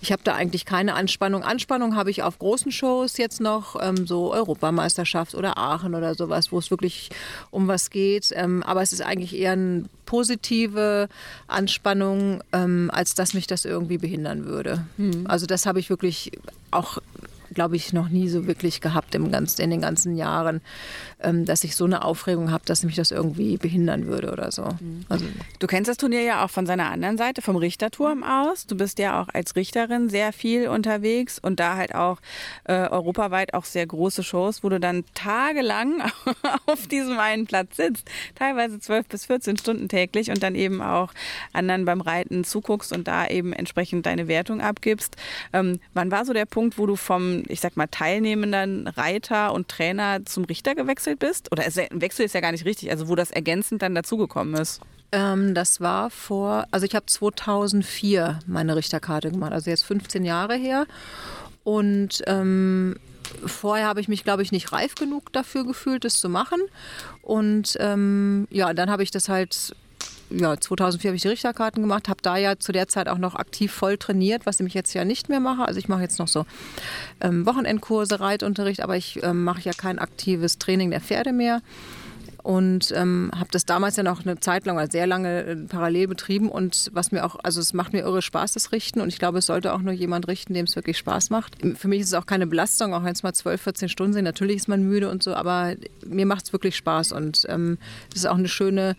ich 0.00 0.12
habe 0.12 0.22
da 0.24 0.34
eigentlich 0.34 0.64
keine 0.64 0.94
Anspannung. 0.94 1.42
Anspannung 1.42 1.96
habe 1.96 2.10
ich 2.10 2.22
auf 2.22 2.38
großen 2.38 2.72
Shows 2.72 3.16
jetzt 3.18 3.40
noch, 3.40 3.76
ähm, 3.80 4.06
so 4.06 4.32
Europameisterschaft 4.32 5.34
oder 5.34 5.58
Aachen 5.58 5.94
oder 5.94 6.14
sowas, 6.14 6.52
wo 6.52 6.58
es 6.58 6.70
wirklich 6.70 7.10
um 7.50 7.68
was 7.68 7.90
geht. 7.90 8.30
Ähm, 8.32 8.62
aber 8.62 8.82
es 8.82 8.92
ist 8.92 9.02
eigentlich 9.02 9.34
eher 9.36 9.52
ein 9.52 9.88
positive 10.06 11.08
Anspannung, 11.46 12.42
ähm, 12.52 12.90
als 12.92 13.14
dass 13.14 13.34
mich 13.34 13.46
das 13.46 13.64
irgendwie 13.64 13.98
behindern 13.98 14.44
würde. 14.44 14.84
Mhm. 14.96 15.26
Also 15.26 15.46
das 15.46 15.66
habe 15.66 15.80
ich 15.80 15.90
wirklich 15.90 16.32
auch 16.70 16.98
glaube 17.52 17.76
ich, 17.76 17.92
noch 17.92 18.08
nie 18.08 18.28
so 18.28 18.46
wirklich 18.46 18.80
gehabt 18.80 19.14
im 19.14 19.30
ganzen, 19.30 19.60
in 19.60 19.70
den 19.70 19.80
ganzen 19.80 20.16
Jahren, 20.16 20.60
dass 21.44 21.64
ich 21.64 21.76
so 21.76 21.84
eine 21.84 22.04
Aufregung 22.04 22.50
habe, 22.50 22.64
dass 22.66 22.82
mich 22.82 22.96
das 22.96 23.10
irgendwie 23.10 23.56
behindern 23.56 24.06
würde 24.06 24.32
oder 24.32 24.50
so. 24.50 24.64
Mhm. 24.64 25.04
Also, 25.08 25.26
du 25.58 25.66
kennst 25.66 25.88
das 25.88 25.96
Turnier 25.96 26.22
ja 26.22 26.44
auch 26.44 26.50
von 26.50 26.66
seiner 26.66 26.90
anderen 26.90 27.18
Seite, 27.18 27.42
vom 27.42 27.56
Richterturm 27.56 28.22
aus. 28.22 28.66
Du 28.66 28.76
bist 28.76 28.98
ja 28.98 29.20
auch 29.20 29.28
als 29.32 29.56
Richterin 29.56 30.08
sehr 30.08 30.32
viel 30.32 30.68
unterwegs 30.68 31.38
und 31.38 31.60
da 31.60 31.76
halt 31.76 31.94
auch 31.94 32.18
äh, 32.64 32.88
europaweit 32.88 33.54
auch 33.54 33.64
sehr 33.64 33.86
große 33.86 34.22
Shows, 34.22 34.64
wo 34.64 34.68
du 34.68 34.80
dann 34.80 35.04
tagelang 35.14 36.02
auf 36.66 36.86
diesem 36.86 37.18
einen 37.18 37.46
Platz 37.46 37.76
sitzt, 37.76 38.08
teilweise 38.34 38.80
12 38.80 39.06
bis 39.08 39.26
14 39.26 39.56
Stunden 39.56 39.88
täglich 39.88 40.30
und 40.30 40.42
dann 40.42 40.54
eben 40.54 40.82
auch 40.82 41.12
anderen 41.52 41.84
beim 41.84 42.00
Reiten 42.00 42.44
zuguckst 42.44 42.92
und 42.92 43.06
da 43.08 43.26
eben 43.26 43.52
entsprechend 43.52 44.06
deine 44.06 44.28
Wertung 44.28 44.60
abgibst. 44.60 45.16
Ähm, 45.52 45.78
wann 45.94 46.10
war 46.10 46.24
so 46.24 46.32
der 46.32 46.46
Punkt, 46.46 46.78
wo 46.78 46.86
du 46.86 46.96
vom 46.96 47.42
ich 47.48 47.60
sag 47.60 47.76
mal, 47.76 47.86
teilnehmenden 47.86 48.88
Reiter 48.88 49.52
und 49.52 49.68
Trainer 49.68 50.24
zum 50.24 50.44
Richter 50.44 50.74
gewechselt 50.74 51.11
bist? 51.16 51.50
Oder 51.52 51.64
Wechsel 51.64 52.24
ist 52.24 52.34
ja 52.34 52.40
gar 52.40 52.52
nicht 52.52 52.64
richtig, 52.64 52.90
also 52.90 53.08
wo 53.08 53.14
das 53.14 53.30
ergänzend 53.30 53.82
dann 53.82 53.94
dazugekommen 53.94 54.54
ist? 54.54 54.80
Ähm, 55.12 55.54
das 55.54 55.80
war 55.80 56.10
vor, 56.10 56.66
also 56.70 56.86
ich 56.86 56.94
habe 56.94 57.06
2004 57.06 58.40
meine 58.46 58.76
Richterkarte 58.76 59.30
gemacht, 59.30 59.52
also 59.52 59.70
jetzt 59.70 59.84
15 59.84 60.24
Jahre 60.24 60.56
her. 60.56 60.86
Und 61.64 62.22
ähm, 62.26 62.96
vorher 63.44 63.86
habe 63.86 64.00
ich 64.00 64.08
mich, 64.08 64.24
glaube 64.24 64.42
ich, 64.42 64.52
nicht 64.52 64.72
reif 64.72 64.94
genug 64.94 65.32
dafür 65.32 65.64
gefühlt, 65.64 66.04
das 66.04 66.18
zu 66.18 66.28
machen. 66.28 66.60
Und 67.20 67.76
ähm, 67.78 68.48
ja, 68.50 68.74
dann 68.74 68.90
habe 68.90 69.02
ich 69.02 69.10
das 69.10 69.28
halt 69.28 69.74
ja, 70.34 70.58
2004 70.58 71.08
habe 71.08 71.16
ich 71.16 71.22
die 71.22 71.28
Richterkarten 71.28 71.82
gemacht, 71.82 72.08
habe 72.08 72.20
da 72.22 72.36
ja 72.36 72.58
zu 72.58 72.72
der 72.72 72.88
Zeit 72.88 73.08
auch 73.08 73.18
noch 73.18 73.34
aktiv 73.34 73.72
voll 73.72 73.98
trainiert, 73.98 74.46
was 74.46 74.60
ich 74.60 74.74
jetzt 74.74 74.94
ja 74.94 75.04
nicht 75.04 75.28
mehr 75.28 75.40
mache. 75.40 75.66
Also 75.66 75.78
ich 75.78 75.88
mache 75.88 76.02
jetzt 76.02 76.18
noch 76.18 76.28
so 76.28 76.46
ähm, 77.20 77.46
Wochenendkurse, 77.46 78.20
Reitunterricht, 78.20 78.80
aber 78.80 78.96
ich 78.96 79.22
ähm, 79.22 79.44
mache 79.44 79.62
ja 79.62 79.72
kein 79.72 79.98
aktives 79.98 80.58
Training 80.58 80.90
der 80.90 81.00
Pferde 81.00 81.32
mehr 81.32 81.62
und 82.42 82.92
ähm, 82.96 83.30
habe 83.34 83.48
das 83.52 83.64
damals 83.64 83.96
ja 83.96 84.02
noch 84.02 84.24
eine 84.24 84.40
Zeit 84.40 84.66
lang, 84.66 84.76
oder 84.76 84.90
sehr 84.90 85.06
lange 85.06 85.44
äh, 85.44 85.56
parallel 85.56 86.08
betrieben 86.08 86.48
und 86.48 86.90
was 86.92 87.12
mir 87.12 87.24
auch, 87.24 87.36
also 87.42 87.60
es 87.60 87.72
macht 87.72 87.92
mir 87.92 88.00
irre 88.00 88.22
Spaß, 88.22 88.52
das 88.52 88.72
Richten 88.72 89.00
und 89.00 89.08
ich 89.08 89.18
glaube, 89.18 89.38
es 89.38 89.46
sollte 89.46 89.72
auch 89.72 89.80
nur 89.80 89.92
jemand 89.92 90.28
richten, 90.28 90.54
dem 90.54 90.64
es 90.64 90.74
wirklich 90.74 90.98
Spaß 90.98 91.30
macht. 91.30 91.56
Für 91.76 91.88
mich 91.88 92.00
ist 92.00 92.08
es 92.08 92.14
auch 92.14 92.26
keine 92.26 92.46
Belastung, 92.46 92.94
auch 92.94 93.04
wenn 93.04 93.12
es 93.12 93.22
mal 93.22 93.32
12, 93.32 93.62
14 93.62 93.88
Stunden 93.88 94.12
sind, 94.12 94.24
natürlich 94.24 94.56
ist 94.56 94.68
man 94.68 94.82
müde 94.82 95.08
und 95.08 95.22
so, 95.22 95.34
aber 95.34 95.74
mir 96.04 96.26
macht 96.26 96.46
es 96.46 96.52
wirklich 96.52 96.76
Spaß 96.76 97.12
und 97.12 97.46
ähm, 97.48 97.78
das 98.10 98.20
ist 98.20 98.26
auch 98.26 98.38
eine 98.38 98.48
schöne 98.48 98.96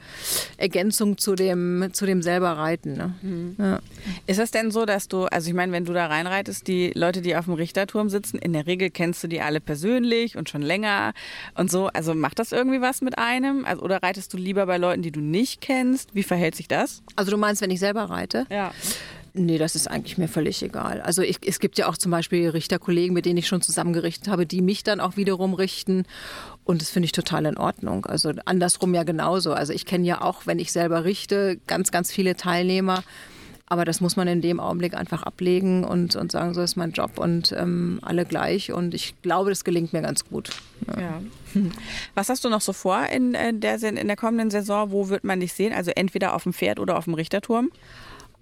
Ergänzung 0.58 1.18
zu 1.18 1.36
dem, 1.36 1.90
zu 1.92 2.06
dem 2.06 2.22
selber 2.22 2.52
Reiten. 2.52 2.94
Ne? 2.94 3.14
Mhm. 3.22 3.56
Ja. 3.60 3.80
Ist 4.26 4.40
es 4.40 4.52
denn 4.52 4.72
so, 4.72 4.86
dass 4.86 5.10
du, 5.10 5.26
also 5.26 5.50
ich 5.50 5.54
meine, 5.54 5.74
wenn 5.74 5.86
du 5.86 5.94
da 5.94 6.08
reinreitest, 6.08 6.68
die 6.68 6.92
Leute, 6.96 7.22
die 7.22 7.36
auf 7.36 7.46
dem 7.46 7.56
Richterturm 7.56 8.10
sitzen, 8.10 8.38
in 8.38 8.54
der 8.54 8.68
Regel 8.68 8.90
kennst 8.90 9.24
du 9.24 9.28
die 9.28 9.42
alle 9.42 9.60
persönlich 9.60 10.38
und 10.38 10.50
schon 10.50 10.62
länger 10.62 11.14
und 11.56 11.70
so, 11.70 11.88
also 11.88 12.14
macht 12.14 12.40
das 12.40 12.54
irgendwie 12.54 12.80
was 12.80 13.02
mit 13.02 13.18
einem? 13.18 13.33
Einem? 13.34 13.66
Also, 13.66 13.84
oder 13.84 14.02
reitest 14.02 14.34
du 14.34 14.38
lieber 14.38 14.66
bei 14.66 14.78
Leuten, 14.78 15.02
die 15.02 15.12
du 15.12 15.20
nicht 15.20 15.62
kennst? 15.62 16.13
Wie 16.13 16.24
verhält 16.24 16.56
sich 16.56 16.68
das? 16.68 17.04
Also 17.16 17.32
du 17.32 17.38
meinst, 17.38 17.62
wenn 17.62 17.72
ich 17.72 17.80
selber 17.80 18.04
reite? 18.04 18.46
Ja. 18.50 18.72
Nee, 19.36 19.58
das 19.58 19.75
ist 19.75 19.88
eigentlich 19.90 20.20
mir 20.20 20.28
völlig 20.28 20.62
egal. 20.62 21.02
Also 21.02 21.24
ich, 21.24 21.40
es 21.44 21.60
gibt 21.60 21.80
ja 21.80 21.88
auch 21.88 21.98
zum 21.98 22.12
Beispiel 22.12 22.50
Richterkollegen, 22.50 23.16
mit 23.16 23.25
denen 23.25 23.38
ich 23.38 23.48
schon 23.48 23.63
zusammengerichtet 23.63 24.28
habe, 24.28 24.46
die 24.46 24.62
mich 24.62 24.84
dann 24.84 25.00
auch 25.00 25.18
wiederum 25.18 25.56
richten. 25.56 26.04
Und 26.66 26.82
das 26.82 26.92
finde 26.92 27.06
ich 27.06 27.13
total 27.13 27.48
in 27.48 27.58
Ordnung. 27.58 28.06
Also 28.06 28.32
andersrum 28.46 28.94
ja 28.94 29.02
genauso. 29.02 29.54
Also 29.54 29.74
ich 29.74 29.88
kenne 29.88 30.06
ja 30.06 30.22
auch, 30.22 30.46
wenn 30.46 30.60
ich 30.60 30.72
selber 30.72 31.04
richte, 31.04 31.60
ganz, 31.66 31.90
ganz 31.90 32.12
viele 32.12 32.36
Teilnehmer. 32.36 33.04
Aber 33.74 33.86
das 33.86 34.01
muss 34.01 34.15
man 34.15 34.27
in 34.27 34.39
dem 34.39 34.60
Augenblick 34.60 34.94
einfach 34.94 35.24
ablegen 35.24 35.84
und, 35.84 36.15
und 36.15 36.32
sagen, 36.32 36.53
so 36.53 36.62
ist 36.62 36.75
mein 36.75 36.92
Job 36.92 37.18
und 37.18 37.56
ähm, 37.58 37.98
alle 38.03 38.24
gleich. 38.24 38.72
Und 38.72 38.94
ich 38.94 39.15
glaube, 39.24 39.50
das 39.50 39.63
gelingt 39.63 39.94
mir 39.94 40.03
ganz 40.03 40.25
gut. 40.25 40.51
Ja. 40.86 41.01
ja. 41.01 41.22
Was 42.13 42.30
hast 42.30 42.46
du 42.46 42.50
noch 42.50 42.62
so 42.62 42.72
vor 42.72 43.08
in 43.12 43.34
äh, 43.34 43.51
der, 43.51 43.82
in 43.82 44.06
der 44.06 44.15
kommenden 44.15 44.51
Saison? 44.51 44.92
Wo 44.92 45.10
wird 45.10 45.24
man 45.24 45.39
dich 45.39 45.53
sehen? 45.53 45.74
Also 45.74 45.89
entweder 45.96 46.36
auf 46.36 46.44
dem 46.44 46.53
Pferd 46.53 46.80
oder 46.80 46.96
auf 47.00 47.06
dem 47.06 47.15
Richterturm? 47.15 47.72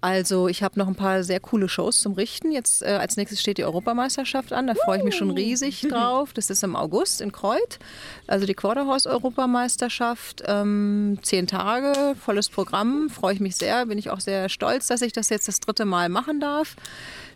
Also 0.02 0.48
ich 0.48 0.64
habe 0.64 0.80
noch 0.80 0.88
ein 0.88 0.96
paar 0.96 1.22
sehr 1.22 1.38
coole 1.38 1.68
Shows 1.68 2.00
zum 2.00 2.14
Richten. 2.14 2.50
Jetzt 2.50 2.82
äh, 2.82 2.86
als 2.86 3.16
nächstes 3.16 3.40
steht 3.40 3.58
die 3.58 3.64
Europameisterschaft 3.64 4.52
an. 4.52 4.66
Da 4.66 4.74
freue 4.74 4.98
ich 4.98 5.04
mich 5.04 5.14
schon 5.14 5.30
riesig 5.30 5.80
drauf. 5.88 6.32
Das 6.32 6.50
ist 6.50 6.64
im 6.64 6.74
August 6.74 7.20
in 7.20 7.30
Kreuth. 7.30 7.78
Also 8.26 8.44
die 8.44 8.54
Quarterhorse-Europameisterschaft. 8.54 10.42
Ähm, 10.44 11.18
zehn 11.22 11.46
Tage, 11.46 12.16
volles 12.18 12.48
Programm. 12.48 13.10
Freue 13.10 13.34
ich 13.34 13.40
mich 13.40 13.54
sehr. 13.54 13.86
Bin 13.86 13.96
ich 13.96 14.10
auch 14.10 14.18
sehr 14.18 14.48
stolz, 14.48 14.88
dass 14.88 15.02
ich 15.02 15.12
das 15.12 15.28
jetzt 15.28 15.46
das 15.46 15.60
dritte 15.60 15.84
Mal 15.84 16.08
machen 16.08 16.40
darf. 16.40 16.74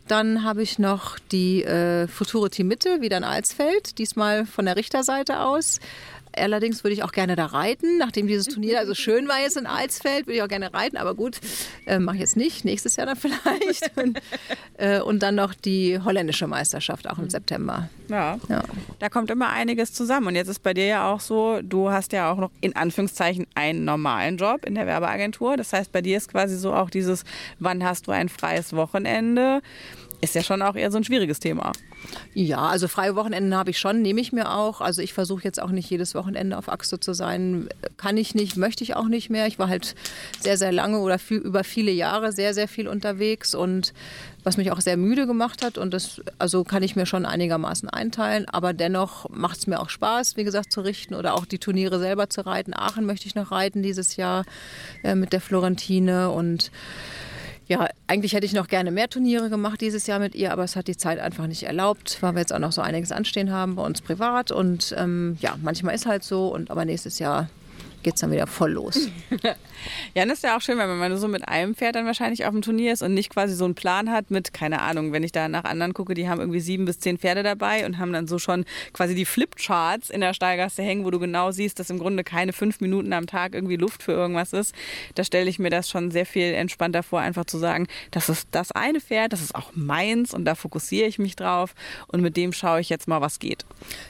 Dann 0.08 0.42
habe 0.42 0.62
ich 0.62 0.78
noch 0.78 1.18
die 1.18 1.62
äh, 1.64 2.08
Futurity 2.08 2.64
Mitte, 2.64 3.00
wieder 3.00 3.16
in 3.16 3.24
Alsfeld, 3.24 3.98
diesmal 3.98 4.44
von 4.46 4.64
der 4.64 4.76
Richterseite 4.76 5.40
aus. 5.40 5.80
Allerdings 6.36 6.84
würde 6.84 6.94
ich 6.94 7.02
auch 7.02 7.12
gerne 7.12 7.36
da 7.36 7.46
reiten, 7.46 7.98
nachdem 7.98 8.26
dieses 8.26 8.46
Turnier 8.46 8.78
also 8.78 8.94
schön 8.94 9.28
war 9.28 9.40
jetzt 9.40 9.56
in 9.56 9.66
Alsfeld, 9.66 10.26
würde 10.26 10.36
ich 10.36 10.42
auch 10.42 10.48
gerne 10.48 10.72
reiten, 10.72 10.96
aber 10.96 11.14
gut, 11.14 11.38
äh, 11.86 11.98
mache 11.98 12.16
ich 12.16 12.20
jetzt 12.20 12.36
nicht, 12.36 12.64
nächstes 12.64 12.96
Jahr 12.96 13.06
dann 13.06 13.16
vielleicht. 13.16 13.96
und, 13.96 14.20
äh, 14.78 15.00
und, 15.00 15.22
dann 15.22 15.34
noch 15.34 15.54
die 15.54 15.98
holländische 15.98 16.46
Meisterschaft 16.46 17.08
auch 17.08 17.18
im 17.18 17.30
September. 17.30 17.88
Ja. 18.08 18.38
ja. 18.48 18.62
da 18.98 19.08
kommt 19.08 19.30
immer 19.30 19.48
einiges 19.48 19.92
zusammen. 19.92 20.28
Und 20.28 20.36
jetzt 20.36 20.48
ist 20.48 20.62
bei 20.62 20.74
dir 20.74 20.86
ja 20.86 21.12
auch 21.12 21.20
so, 21.20 21.60
du 21.62 21.90
hast 21.90 22.12
ja 22.12 22.30
auch 22.30 22.38
noch 22.38 22.50
in 22.60 22.76
Anführungszeichen 22.76 23.46
einen 23.54 23.84
normalen 23.84 24.36
Job 24.36 24.64
in 24.64 24.74
der 24.74 24.86
Werbeagentur. 24.86 25.56
Das 25.56 25.72
heißt, 25.72 25.90
bei 25.92 26.02
dir 26.02 26.16
ist 26.16 26.30
quasi 26.30 26.56
so 26.56 26.72
auch 26.72 26.90
dieses, 26.90 27.24
wann 27.58 27.82
hast 27.82 28.06
du 28.06 28.12
ein 28.12 28.28
freies 28.28 28.74
Wochenende? 28.74 29.62
Ist 30.20 30.34
ja 30.34 30.42
schon 30.42 30.62
auch 30.62 30.74
eher 30.74 30.90
so 30.90 30.98
ein 30.98 31.04
schwieriges 31.04 31.40
Thema. 31.40 31.72
Ja, 32.34 32.66
also 32.66 32.88
freie 32.88 33.16
Wochenenden 33.16 33.54
habe 33.54 33.70
ich 33.70 33.78
schon, 33.78 34.02
nehme 34.02 34.20
ich 34.20 34.32
mir 34.32 34.52
auch. 34.52 34.80
Also 34.80 35.02
ich 35.02 35.12
versuche 35.12 35.44
jetzt 35.44 35.60
auch 35.60 35.70
nicht 35.70 35.88
jedes 35.88 36.14
Wochenende 36.14 36.56
auf 36.58 36.68
Axo 36.68 36.96
zu 36.96 37.14
sein. 37.14 37.68
Kann 37.96 38.16
ich 38.16 38.34
nicht, 38.34 38.56
möchte 38.56 38.84
ich 38.84 38.94
auch 38.94 39.08
nicht 39.08 39.30
mehr. 39.30 39.46
Ich 39.46 39.58
war 39.58 39.68
halt 39.68 39.94
sehr, 40.40 40.58
sehr 40.58 40.72
lange 40.72 41.00
oder 41.00 41.18
viel, 41.18 41.38
über 41.38 41.64
viele 41.64 41.90
Jahre 41.90 42.32
sehr, 42.32 42.54
sehr 42.54 42.68
viel 42.68 42.88
unterwegs 42.88 43.54
und 43.54 43.92
was 44.44 44.56
mich 44.56 44.70
auch 44.70 44.80
sehr 44.80 44.96
müde 44.96 45.26
gemacht 45.26 45.64
hat. 45.64 45.78
Und 45.78 45.92
das 45.92 46.20
also 46.38 46.62
kann 46.62 46.82
ich 46.82 46.94
mir 46.94 47.06
schon 47.06 47.26
einigermaßen 47.26 47.88
einteilen. 47.88 48.46
Aber 48.48 48.72
dennoch 48.72 49.28
macht 49.30 49.58
es 49.58 49.66
mir 49.66 49.80
auch 49.80 49.90
Spaß, 49.90 50.36
wie 50.36 50.44
gesagt, 50.44 50.72
zu 50.72 50.82
richten 50.82 51.14
oder 51.14 51.34
auch 51.34 51.46
die 51.46 51.58
Turniere 51.58 51.98
selber 51.98 52.30
zu 52.30 52.46
reiten. 52.46 52.74
Aachen 52.74 53.06
möchte 53.06 53.26
ich 53.26 53.34
noch 53.34 53.50
reiten 53.50 53.82
dieses 53.82 54.16
Jahr 54.16 54.44
äh, 55.02 55.14
mit 55.14 55.32
der 55.32 55.40
Florentine 55.40 56.30
und 56.30 56.70
ja, 57.68 57.88
eigentlich 58.06 58.32
hätte 58.32 58.46
ich 58.46 58.52
noch 58.52 58.68
gerne 58.68 58.90
mehr 58.90 59.08
Turniere 59.08 59.50
gemacht 59.50 59.80
dieses 59.80 60.06
Jahr 60.06 60.20
mit 60.20 60.34
ihr, 60.34 60.52
aber 60.52 60.62
es 60.62 60.76
hat 60.76 60.86
die 60.86 60.96
Zeit 60.96 61.18
einfach 61.18 61.46
nicht 61.46 61.64
erlaubt, 61.64 62.18
weil 62.20 62.34
wir 62.34 62.40
jetzt 62.40 62.52
auch 62.52 62.60
noch 62.60 62.72
so 62.72 62.80
einiges 62.80 63.10
anstehen 63.10 63.50
haben 63.50 63.74
bei 63.74 63.82
uns 63.82 64.00
privat. 64.00 64.52
Und 64.52 64.94
ähm, 64.96 65.36
ja, 65.40 65.56
manchmal 65.60 65.94
ist 65.94 66.06
halt 66.06 66.22
so. 66.22 66.48
Und 66.48 66.70
aber 66.70 66.84
nächstes 66.84 67.18
Jahr 67.18 67.48
geht 68.06 68.14
es 68.14 68.20
dann 68.20 68.30
wieder 68.30 68.46
voll 68.46 68.70
los. 68.70 69.08
ja, 70.14 70.24
das 70.24 70.34
ist 70.34 70.44
ja 70.44 70.56
auch 70.56 70.60
schön, 70.60 70.78
wenn 70.78 70.96
man 70.96 71.16
so 71.16 71.26
mit 71.26 71.48
einem 71.48 71.74
Pferd 71.74 71.96
dann 71.96 72.06
wahrscheinlich 72.06 72.46
auf 72.46 72.52
dem 72.52 72.62
Turnier 72.62 72.92
ist 72.92 73.02
und 73.02 73.14
nicht 73.14 73.30
quasi 73.30 73.56
so 73.56 73.64
einen 73.64 73.74
Plan 73.74 74.12
hat 74.12 74.30
mit, 74.30 74.54
keine 74.54 74.80
Ahnung, 74.80 75.10
wenn 75.10 75.24
ich 75.24 75.32
da 75.32 75.48
nach 75.48 75.64
anderen 75.64 75.92
gucke, 75.92 76.14
die 76.14 76.28
haben 76.28 76.38
irgendwie 76.38 76.60
sieben 76.60 76.84
bis 76.84 77.00
zehn 77.00 77.18
Pferde 77.18 77.42
dabei 77.42 77.84
und 77.84 77.98
haben 77.98 78.12
dann 78.12 78.28
so 78.28 78.38
schon 78.38 78.64
quasi 78.92 79.16
die 79.16 79.24
Flipcharts 79.24 80.10
in 80.10 80.20
der 80.20 80.34
Steigasse 80.34 80.84
hängen, 80.84 81.04
wo 81.04 81.10
du 81.10 81.18
genau 81.18 81.50
siehst, 81.50 81.80
dass 81.80 81.90
im 81.90 81.98
Grunde 81.98 82.22
keine 82.22 82.52
fünf 82.52 82.80
Minuten 82.80 83.12
am 83.12 83.26
Tag 83.26 83.56
irgendwie 83.56 83.74
Luft 83.74 84.04
für 84.04 84.12
irgendwas 84.12 84.52
ist. 84.52 84.72
Da 85.16 85.24
stelle 85.24 85.50
ich 85.50 85.58
mir 85.58 85.70
das 85.70 85.90
schon 85.90 86.12
sehr 86.12 86.26
viel 86.26 86.54
entspannter 86.54 87.02
vor, 87.02 87.18
einfach 87.18 87.46
zu 87.46 87.58
sagen, 87.58 87.88
das 88.12 88.28
ist 88.28 88.46
das 88.52 88.70
eine 88.70 89.00
Pferd, 89.00 89.32
das 89.32 89.40
ist 89.42 89.56
auch 89.56 89.72
meins 89.74 90.32
und 90.32 90.44
da 90.44 90.54
fokussiere 90.54 91.08
ich 91.08 91.18
mich 91.18 91.34
drauf 91.34 91.74
und 92.06 92.20
mit 92.20 92.36
dem 92.36 92.52
schaue 92.52 92.78
ich 92.78 92.88
jetzt 92.88 93.08
mal, 93.08 93.20
was 93.20 93.40
geht. 93.40 93.64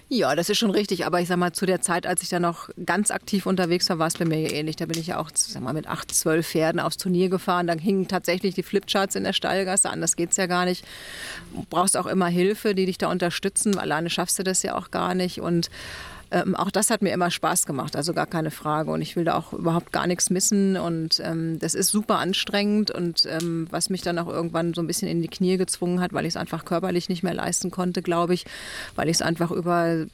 Ja, 0.09 0.37
das 0.37 0.49
ist 0.49 0.59
schon 0.59 0.71
richtig, 0.71 1.05
aber 1.05 1.21
ich 1.21 1.27
sag 1.27 1.37
mal, 1.37 1.53
zu 1.53 1.67
der 1.67 1.81
Zeit, 1.81 2.07
als 2.07 2.23
ich 2.23 2.29
da 2.29 2.39
noch 2.39 2.69
ganz 2.85 3.11
aktiv 3.11 3.45
unterwegs 3.45 3.89
war, 3.89 3.99
war 3.99 4.07
es 4.07 4.17
bei 4.17 4.25
mir 4.25 4.39
ja 4.39 4.53
ähnlich. 4.53 4.77
Da 4.77 4.87
bin 4.87 5.01
ich 5.01 5.09
ja 5.09 5.19
auch 5.19 5.31
sag 5.35 5.61
mal, 5.61 5.73
mit 5.73 5.89
acht, 5.89 6.15
zwölf 6.15 6.47
Pferden 6.47 6.81
aufs 6.81 6.97
Turnier 6.97 7.29
gefahren. 7.29 7.67
Dann 7.67 7.81
hingen 7.81 8.07
tatsächlich 8.07 8.55
die 8.55 8.63
Flipcharts 8.63 9.17
in 9.17 9.25
der 9.25 9.33
Stallgasse. 9.33 9.91
Anders 9.91 10.15
geht 10.15 10.31
es 10.31 10.37
ja 10.37 10.47
gar 10.47 10.65
nicht. 10.65 10.85
Du 11.53 11.67
brauchst 11.69 11.97
auch 11.97 12.07
immer 12.07 12.29
Hilfe, 12.29 12.77
die 12.77 12.87
dich 12.87 12.99
da 12.99 13.11
unterstützen. 13.11 13.79
Alleine 13.79 14.09
schaffst 14.09 14.39
du 14.39 14.45
das 14.45 14.63
ja 14.63 14.77
auch 14.77 14.93
gar 14.93 15.17
nicht. 15.17 15.41
Und 15.41 15.71
ähm, 16.31 16.57
auch 16.57 16.71
das 16.71 16.91
hat 16.91 17.03
mir 17.03 17.13
immer 17.13 17.31
Spaß 17.31 17.67
gemacht, 17.67 17.97
also 17.97 18.13
gar 18.13 18.27
keine 18.27 18.51
Frage. 18.51 18.91
Und 18.91 19.03
ich 19.03 19.17
will 19.17 19.25
da 19.25 19.35
auch 19.37 19.53
überhaupt 19.53 19.93
gar 19.93 20.07
nichts 20.07 20.31
missen. 20.31 20.77
Und 20.77 21.21
ähm, 21.25 21.59
das 21.59 21.75
ist 21.75 21.89
super 21.89 22.19
anstrengend 22.19 22.91
und 22.91 23.27
ähm, 23.27 23.67
was 23.71 23.91
mich 23.91 24.03
dann 24.03 24.19
auch 24.19 24.29
irgendwann 24.29 24.75
so 24.75 24.81
ein 24.81 24.87
bisschen 24.87 25.09
in 25.09 25.23
die 25.23 25.29
Knie 25.29 25.57
gezwungen 25.57 26.01
hat, 26.01 26.13
weil 26.13 26.25
ich 26.25 26.33
es 26.33 26.37
einfach 26.37 26.65
körperlich 26.65 27.09
nicht 27.09 27.23
mehr 27.23 27.35
leisten 27.35 27.71
konnte, 27.71 28.03
glaube 28.03 28.35
ich, 28.35 28.45
weil 28.95 29.09
ich 29.09 29.17
es 29.17 29.23
einfach 29.23 29.51
über 29.51 30.07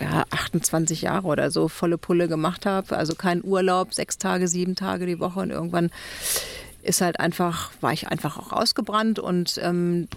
ja, 0.00 0.24
28 0.30 1.02
Jahre 1.02 1.26
oder 1.26 1.50
so 1.50 1.68
volle 1.68 1.98
Pulle 1.98 2.28
gemacht 2.28 2.66
habe. 2.66 2.96
Also 2.96 3.14
kein 3.14 3.42
Urlaub, 3.42 3.94
sechs 3.94 4.18
Tage, 4.18 4.48
sieben 4.48 4.76
Tage 4.76 5.06
die 5.06 5.18
Woche 5.18 5.40
und 5.40 5.50
irgendwann 5.50 5.90
ist 6.82 7.00
halt 7.00 7.20
einfach, 7.20 7.70
war 7.80 7.92
ich 7.92 8.08
einfach 8.08 8.38
auch 8.38 8.52
ausgebrannt 8.52 9.18
und 9.18 9.58
ähm, 9.62 10.08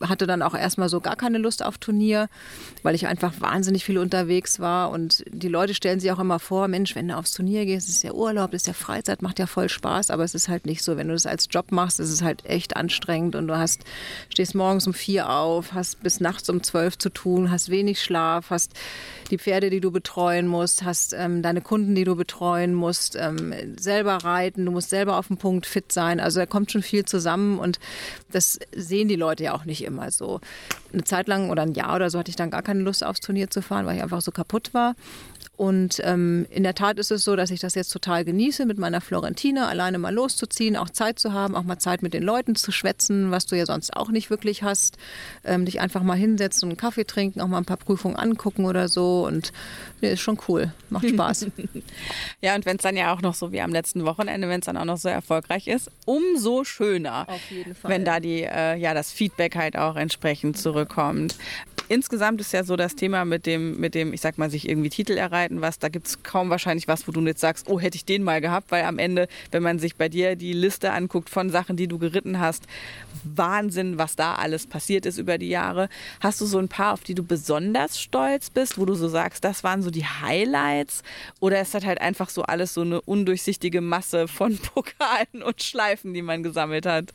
hatte 0.00 0.26
dann 0.26 0.42
auch 0.42 0.54
erstmal 0.54 0.88
so 0.88 1.00
gar 1.00 1.16
keine 1.16 1.38
Lust 1.38 1.64
auf 1.64 1.78
Turnier, 1.78 2.28
weil 2.82 2.94
ich 2.94 3.06
einfach 3.06 3.40
wahnsinnig 3.40 3.84
viel 3.84 3.98
unterwegs 3.98 4.60
war. 4.60 4.90
Und 4.90 5.24
die 5.30 5.48
Leute 5.48 5.74
stellen 5.74 5.98
sich 5.98 6.12
auch 6.12 6.18
immer 6.18 6.38
vor, 6.38 6.68
Mensch, 6.68 6.94
wenn 6.94 7.08
du 7.08 7.16
aufs 7.16 7.32
Turnier 7.32 7.64
gehst, 7.64 7.88
ist 7.88 8.02
ja 8.02 8.12
Urlaub, 8.12 8.52
ist 8.52 8.66
ja 8.66 8.74
Freizeit, 8.74 9.22
macht 9.22 9.38
ja 9.38 9.46
voll 9.46 9.68
Spaß, 9.68 10.10
aber 10.10 10.24
es 10.24 10.34
ist 10.34 10.48
halt 10.48 10.66
nicht 10.66 10.82
so. 10.82 10.96
Wenn 10.96 11.08
du 11.08 11.14
das 11.14 11.26
als 11.26 11.48
Job 11.50 11.72
machst, 11.72 12.00
ist 12.00 12.10
es 12.10 12.22
halt 12.22 12.44
echt 12.44 12.76
anstrengend 12.76 13.34
und 13.34 13.48
du 13.48 13.56
hast, 13.56 13.82
stehst 14.28 14.54
morgens 14.54 14.86
um 14.86 14.92
vier 14.94 15.30
auf, 15.30 15.72
hast 15.72 16.02
bis 16.02 16.20
nachts 16.20 16.50
um 16.50 16.62
zwölf 16.62 16.98
zu 16.98 17.08
tun, 17.08 17.50
hast 17.50 17.70
wenig 17.70 18.02
Schlaf, 18.02 18.50
hast 18.50 18.74
die 19.30 19.38
Pferde, 19.38 19.70
die 19.70 19.80
du 19.80 19.90
betreuen 19.90 20.46
musst, 20.46 20.84
hast 20.84 21.14
ähm, 21.14 21.42
deine 21.42 21.62
Kunden, 21.62 21.94
die 21.94 22.04
du 22.04 22.14
betreuen 22.14 22.74
musst, 22.74 23.16
ähm, 23.16 23.54
selber 23.78 24.16
reiten, 24.16 24.66
du 24.66 24.72
musst 24.72 24.90
selber 24.90 25.16
auf 25.16 25.28
dem 25.28 25.38
Punkt 25.38 25.66
fit 25.66 25.90
sein 25.92 26.09
sein. 26.10 26.20
Also 26.20 26.40
da 26.40 26.46
kommt 26.46 26.72
schon 26.72 26.82
viel 26.82 27.04
zusammen 27.04 27.58
und 27.58 27.78
das 28.30 28.58
sehen 28.74 29.08
die 29.08 29.16
Leute 29.16 29.44
ja 29.44 29.54
auch 29.54 29.64
nicht 29.64 29.84
immer 29.84 30.10
so. 30.10 30.40
Eine 30.92 31.04
Zeit 31.04 31.28
lang 31.28 31.50
oder 31.50 31.62
ein 31.62 31.74
Jahr 31.74 31.96
oder 31.96 32.10
so 32.10 32.18
hatte 32.18 32.30
ich 32.30 32.36
dann 32.36 32.50
gar 32.50 32.62
keine 32.62 32.80
Lust 32.80 33.04
aufs 33.04 33.20
Turnier 33.20 33.50
zu 33.50 33.62
fahren, 33.62 33.86
weil 33.86 33.96
ich 33.96 34.02
einfach 34.02 34.20
so 34.20 34.32
kaputt 34.32 34.74
war. 34.74 34.94
Und 35.60 36.00
ähm, 36.04 36.46
in 36.48 36.62
der 36.62 36.74
Tat 36.74 36.98
ist 36.98 37.10
es 37.10 37.22
so, 37.22 37.36
dass 37.36 37.50
ich 37.50 37.60
das 37.60 37.74
jetzt 37.74 37.90
total 37.90 38.24
genieße, 38.24 38.64
mit 38.64 38.78
meiner 38.78 39.02
Florentine 39.02 39.68
alleine 39.68 39.98
mal 39.98 40.14
loszuziehen, 40.14 40.74
auch 40.74 40.88
Zeit 40.88 41.18
zu 41.18 41.34
haben, 41.34 41.54
auch 41.54 41.64
mal 41.64 41.78
Zeit 41.78 42.00
mit 42.00 42.14
den 42.14 42.22
Leuten 42.22 42.56
zu 42.56 42.72
schwätzen, 42.72 43.30
was 43.30 43.44
du 43.44 43.58
ja 43.58 43.66
sonst 43.66 43.94
auch 43.94 44.08
nicht 44.08 44.30
wirklich 44.30 44.62
hast. 44.62 44.96
Ähm, 45.44 45.66
dich 45.66 45.78
einfach 45.78 46.02
mal 46.02 46.16
hinsetzen 46.16 46.64
und 46.64 46.70
einen 46.70 46.76
Kaffee 46.78 47.04
trinken, 47.04 47.42
auch 47.42 47.46
mal 47.46 47.58
ein 47.58 47.66
paar 47.66 47.76
Prüfungen 47.76 48.16
angucken 48.16 48.64
oder 48.64 48.88
so. 48.88 49.26
Und 49.26 49.52
nee, 50.00 50.14
ist 50.14 50.20
schon 50.20 50.38
cool, 50.48 50.72
macht 50.88 51.06
Spaß. 51.10 51.48
ja, 52.40 52.54
und 52.54 52.64
wenn 52.64 52.76
es 52.76 52.82
dann 52.82 52.96
ja 52.96 53.12
auch 53.12 53.20
noch 53.20 53.34
so 53.34 53.52
wie 53.52 53.60
am 53.60 53.70
letzten 53.70 54.06
Wochenende, 54.06 54.48
wenn 54.48 54.60
es 54.60 54.66
dann 54.66 54.78
auch 54.78 54.86
noch 54.86 54.96
so 54.96 55.10
erfolgreich 55.10 55.66
ist, 55.66 55.90
umso 56.06 56.64
schöner, 56.64 57.28
Auf 57.28 57.50
jeden 57.50 57.74
Fall. 57.74 57.90
wenn 57.90 58.06
da 58.06 58.18
die, 58.18 58.44
äh, 58.44 58.76
ja, 58.76 58.94
das 58.94 59.12
Feedback 59.12 59.56
halt 59.56 59.76
auch 59.76 59.96
entsprechend 59.96 60.56
zurückkommt. 60.56 61.36
Insgesamt 61.90 62.40
ist 62.40 62.52
ja 62.52 62.62
so 62.62 62.76
das 62.76 62.94
Thema 62.94 63.24
mit 63.24 63.46
dem, 63.46 63.80
mit 63.80 63.96
dem, 63.96 64.12
ich 64.12 64.20
sag 64.20 64.38
mal, 64.38 64.48
sich 64.48 64.68
irgendwie 64.68 64.90
Titel 64.90 65.14
erreiten, 65.14 65.60
was, 65.60 65.80
da 65.80 65.88
gibt 65.88 66.06
es 66.06 66.22
kaum 66.22 66.48
wahrscheinlich 66.48 66.86
was, 66.86 67.08
wo 67.08 67.10
du 67.10 67.20
jetzt 67.22 67.40
sagst, 67.40 67.68
oh, 67.68 67.80
hätte 67.80 67.96
ich 67.96 68.04
den 68.04 68.22
mal 68.22 68.40
gehabt, 68.40 68.70
weil 68.70 68.84
am 68.84 68.96
Ende, 68.96 69.26
wenn 69.50 69.64
man 69.64 69.80
sich 69.80 69.96
bei 69.96 70.08
dir 70.08 70.36
die 70.36 70.52
Liste 70.52 70.92
anguckt 70.92 71.28
von 71.28 71.50
Sachen, 71.50 71.76
die 71.76 71.88
du 71.88 71.98
geritten 71.98 72.38
hast, 72.38 72.62
Wahnsinn, 73.24 73.98
was 73.98 74.14
da 74.14 74.36
alles 74.36 74.68
passiert 74.68 75.04
ist 75.04 75.18
über 75.18 75.36
die 75.36 75.48
Jahre. 75.48 75.88
Hast 76.20 76.40
du 76.40 76.46
so 76.46 76.60
ein 76.60 76.68
paar, 76.68 76.92
auf 76.92 77.00
die 77.00 77.16
du 77.16 77.24
besonders 77.24 78.00
stolz 78.00 78.50
bist, 78.50 78.78
wo 78.78 78.84
du 78.84 78.94
so 78.94 79.08
sagst, 79.08 79.42
das 79.42 79.64
waren 79.64 79.82
so 79.82 79.90
die 79.90 80.06
Highlights? 80.06 81.02
Oder 81.40 81.60
ist 81.60 81.74
das 81.74 81.84
halt 81.84 82.00
einfach 82.00 82.30
so 82.30 82.42
alles 82.42 82.72
so 82.72 82.82
eine 82.82 83.00
undurchsichtige 83.00 83.80
Masse 83.80 84.28
von 84.28 84.56
Pokalen 84.74 85.42
und 85.42 85.60
Schleifen, 85.60 86.14
die 86.14 86.22
man 86.22 86.44
gesammelt 86.44 86.86
hat? 86.86 87.06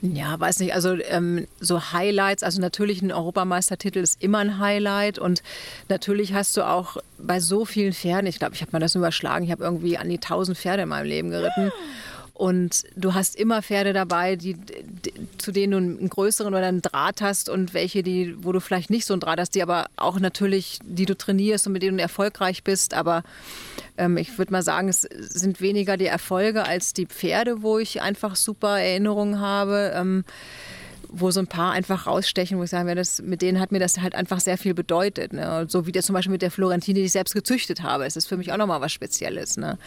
Ja, 0.00 0.40
weiß 0.40 0.58
nicht. 0.58 0.74
Also 0.74 0.96
ähm, 1.00 1.46
so 1.60 1.92
Highlights, 1.92 2.42
also 2.42 2.60
natürlich 2.60 3.02
ein 3.02 3.12
Europameistertitel 3.12 4.00
ist 4.00 4.21
immer 4.22 4.38
ein 4.38 4.58
Highlight 4.58 5.18
und 5.18 5.42
natürlich 5.88 6.34
hast 6.34 6.56
du 6.56 6.66
auch 6.66 6.96
bei 7.18 7.40
so 7.40 7.64
vielen 7.64 7.92
Pferden, 7.92 8.26
ich 8.26 8.38
glaube, 8.38 8.54
ich 8.54 8.60
habe 8.60 8.72
mal 8.72 8.80
das 8.80 8.94
überschlagen, 8.94 9.44
ich 9.44 9.50
habe 9.50 9.64
irgendwie 9.64 9.98
an 9.98 10.08
die 10.08 10.16
1000 10.16 10.56
Pferde 10.56 10.82
in 10.82 10.88
meinem 10.88 11.06
Leben 11.06 11.30
geritten. 11.30 11.72
Und 12.34 12.84
du 12.96 13.14
hast 13.14 13.36
immer 13.36 13.62
Pferde 13.62 13.92
dabei, 13.92 14.36
die, 14.36 14.54
die, 14.54 15.12
zu 15.38 15.52
denen 15.52 15.70
du 15.70 15.76
einen 15.76 16.08
größeren 16.08 16.52
oder 16.54 16.66
einen 16.66 16.82
Draht 16.82 17.20
hast 17.20 17.48
und 17.48 17.72
welche, 17.74 18.02
die, 18.02 18.34
wo 18.42 18.52
du 18.52 18.60
vielleicht 18.60 18.90
nicht 18.90 19.06
so 19.06 19.14
einen 19.14 19.20
Draht 19.20 19.38
hast, 19.38 19.54
die 19.54 19.62
aber 19.62 19.86
auch 19.96 20.18
natürlich, 20.18 20.78
die 20.82 21.04
du 21.04 21.16
trainierst 21.16 21.66
und 21.66 21.74
mit 21.74 21.82
denen 21.82 21.98
du 21.98 22.02
erfolgreich 22.02 22.64
bist. 22.64 22.94
Aber 22.94 23.22
ähm, 23.96 24.16
ich 24.16 24.38
würde 24.38 24.50
mal 24.50 24.62
sagen, 24.62 24.88
es 24.88 25.02
sind 25.02 25.60
weniger 25.60 25.96
die 25.96 26.06
Erfolge 26.06 26.64
als 26.64 26.94
die 26.94 27.06
Pferde, 27.06 27.62
wo 27.62 27.78
ich 27.78 28.00
einfach 28.00 28.34
super 28.34 28.80
Erinnerungen 28.80 29.38
habe. 29.38 29.92
Ähm, 29.94 30.24
wo 31.12 31.30
so 31.30 31.40
ein 31.40 31.46
paar 31.46 31.72
einfach 31.72 32.06
rausstechen, 32.06 32.58
wo 32.58 32.64
ich 32.64 32.70
sagen 32.70 32.94
das, 32.96 33.20
mit 33.22 33.42
denen 33.42 33.60
hat 33.60 33.70
mir 33.70 33.78
das 33.78 34.00
halt 34.00 34.14
einfach 34.14 34.40
sehr 34.40 34.56
viel 34.56 34.74
bedeutet. 34.74 35.32
Ne? 35.32 35.66
So 35.68 35.86
wie 35.86 35.92
das 35.92 36.06
zum 36.06 36.14
Beispiel 36.14 36.32
mit 36.32 36.42
der 36.42 36.50
Florentine, 36.50 37.00
die 37.00 37.04
ich 37.04 37.12
selbst 37.12 37.34
gezüchtet 37.34 37.82
habe. 37.82 38.06
Es 38.06 38.16
ist 38.16 38.26
für 38.26 38.36
mich 38.36 38.52
auch 38.52 38.56
nochmal 38.56 38.80
was 38.80 38.92
Spezielles. 38.92 39.56
Ne? 39.56 39.78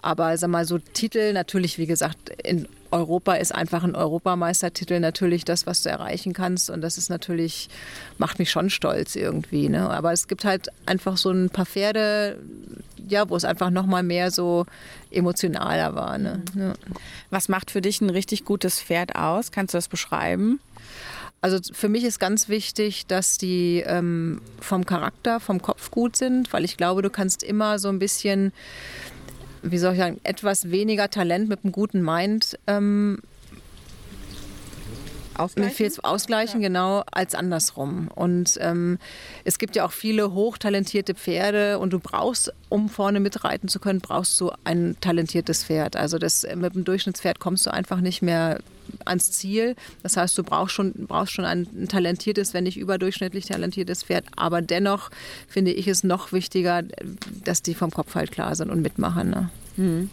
Aber 0.00 0.36
sag 0.38 0.50
mal, 0.50 0.64
so 0.64 0.78
Titel, 0.78 1.32
natürlich, 1.32 1.78
wie 1.78 1.86
gesagt, 1.86 2.30
in 2.44 2.68
Europa 2.92 3.34
ist 3.34 3.54
einfach 3.54 3.82
ein 3.82 3.94
Europameistertitel 3.94 5.00
natürlich 5.00 5.44
das, 5.44 5.66
was 5.66 5.82
du 5.82 5.88
erreichen 5.88 6.32
kannst. 6.32 6.70
Und 6.70 6.82
das 6.82 6.98
ist 6.98 7.10
natürlich, 7.10 7.68
macht 8.18 8.38
mich 8.38 8.50
schon 8.50 8.70
stolz 8.70 9.16
irgendwie. 9.16 9.68
Ne? 9.68 9.88
Aber 9.90 10.12
es 10.12 10.28
gibt 10.28 10.44
halt 10.44 10.68
einfach 10.86 11.16
so 11.16 11.30
ein 11.30 11.50
paar 11.50 11.66
Pferde, 11.66 12.38
ja, 13.08 13.28
wo 13.28 13.36
es 13.36 13.44
einfach 13.44 13.70
nochmal 13.70 14.02
mehr 14.02 14.30
so 14.30 14.66
emotionaler 15.10 15.94
war. 15.94 16.18
Ne? 16.18 16.42
Ja. 16.54 16.74
Was 17.30 17.48
macht 17.48 17.70
für 17.70 17.80
dich 17.80 18.00
ein 18.00 18.10
richtig 18.10 18.44
gutes 18.44 18.80
Pferd 18.80 19.16
aus? 19.16 19.50
Kannst 19.50 19.74
du 19.74 19.78
das 19.78 19.88
beschreiben? 19.88 20.60
Also 21.40 21.58
für 21.72 21.88
mich 21.88 22.04
ist 22.04 22.20
ganz 22.20 22.48
wichtig, 22.48 23.06
dass 23.06 23.36
die 23.36 23.82
ähm, 23.84 24.40
vom 24.60 24.86
Charakter, 24.86 25.40
vom 25.40 25.60
Kopf 25.60 25.90
gut 25.90 26.14
sind, 26.16 26.52
weil 26.52 26.64
ich 26.64 26.76
glaube, 26.76 27.02
du 27.02 27.10
kannst 27.10 27.42
immer 27.42 27.80
so 27.80 27.88
ein 27.88 27.98
bisschen 27.98 28.52
wie 29.62 29.78
soll 29.78 29.92
ich 29.92 29.98
sagen, 29.98 30.20
etwas 30.24 30.70
weniger 30.70 31.08
Talent 31.10 31.48
mit 31.48 31.64
einem 31.64 31.72
guten 31.72 32.02
Mind 32.02 32.58
ähm, 32.66 33.18
Ausgleichen? 35.34 35.70
Mir 35.70 35.74
fehlt 35.74 36.04
Ausgleichen, 36.04 36.60
ja. 36.60 36.68
genau, 36.68 37.02
als 37.10 37.34
andersrum. 37.34 38.08
Und 38.14 38.58
ähm, 38.60 38.98
es 39.44 39.58
gibt 39.58 39.76
ja 39.76 39.86
auch 39.86 39.92
viele 39.92 40.32
hochtalentierte 40.32 41.14
Pferde 41.14 41.78
und 41.78 41.92
du 41.92 41.98
brauchst, 41.98 42.52
um 42.68 42.88
vorne 42.88 43.20
mitreiten 43.20 43.68
zu 43.68 43.80
können, 43.80 44.00
brauchst 44.00 44.40
du 44.40 44.50
ein 44.64 44.96
talentiertes 45.00 45.64
Pferd. 45.64 45.96
Also 45.96 46.18
das, 46.18 46.46
mit 46.54 46.74
dem 46.74 46.84
Durchschnittspferd 46.84 47.38
kommst 47.38 47.66
du 47.66 47.72
einfach 47.72 48.00
nicht 48.00 48.22
mehr 48.22 48.58
ans 49.04 49.32
Ziel. 49.32 49.76
Das 50.02 50.16
heißt, 50.16 50.36
du 50.36 50.42
brauchst 50.42 50.74
schon, 50.74 50.92
brauchst 51.06 51.32
schon 51.32 51.44
ein, 51.44 51.88
talentiertes, 51.88 52.54
wenn 52.54 52.64
nicht 52.64 52.76
überdurchschnittlich 52.76 53.46
talentiertes 53.46 54.04
Pferd. 54.04 54.24
Aber 54.36 54.62
dennoch 54.62 55.10
finde 55.48 55.72
ich 55.72 55.88
es 55.88 56.04
noch 56.04 56.32
wichtiger, 56.32 56.82
dass 57.44 57.62
die 57.62 57.74
vom 57.74 57.90
Kopf 57.90 58.14
halt 58.14 58.32
klar 58.32 58.54
sind 58.54 58.70
und 58.70 58.82
mitmachen. 58.82 59.30
Ne? 59.30 59.50
Mhm. 59.76 60.10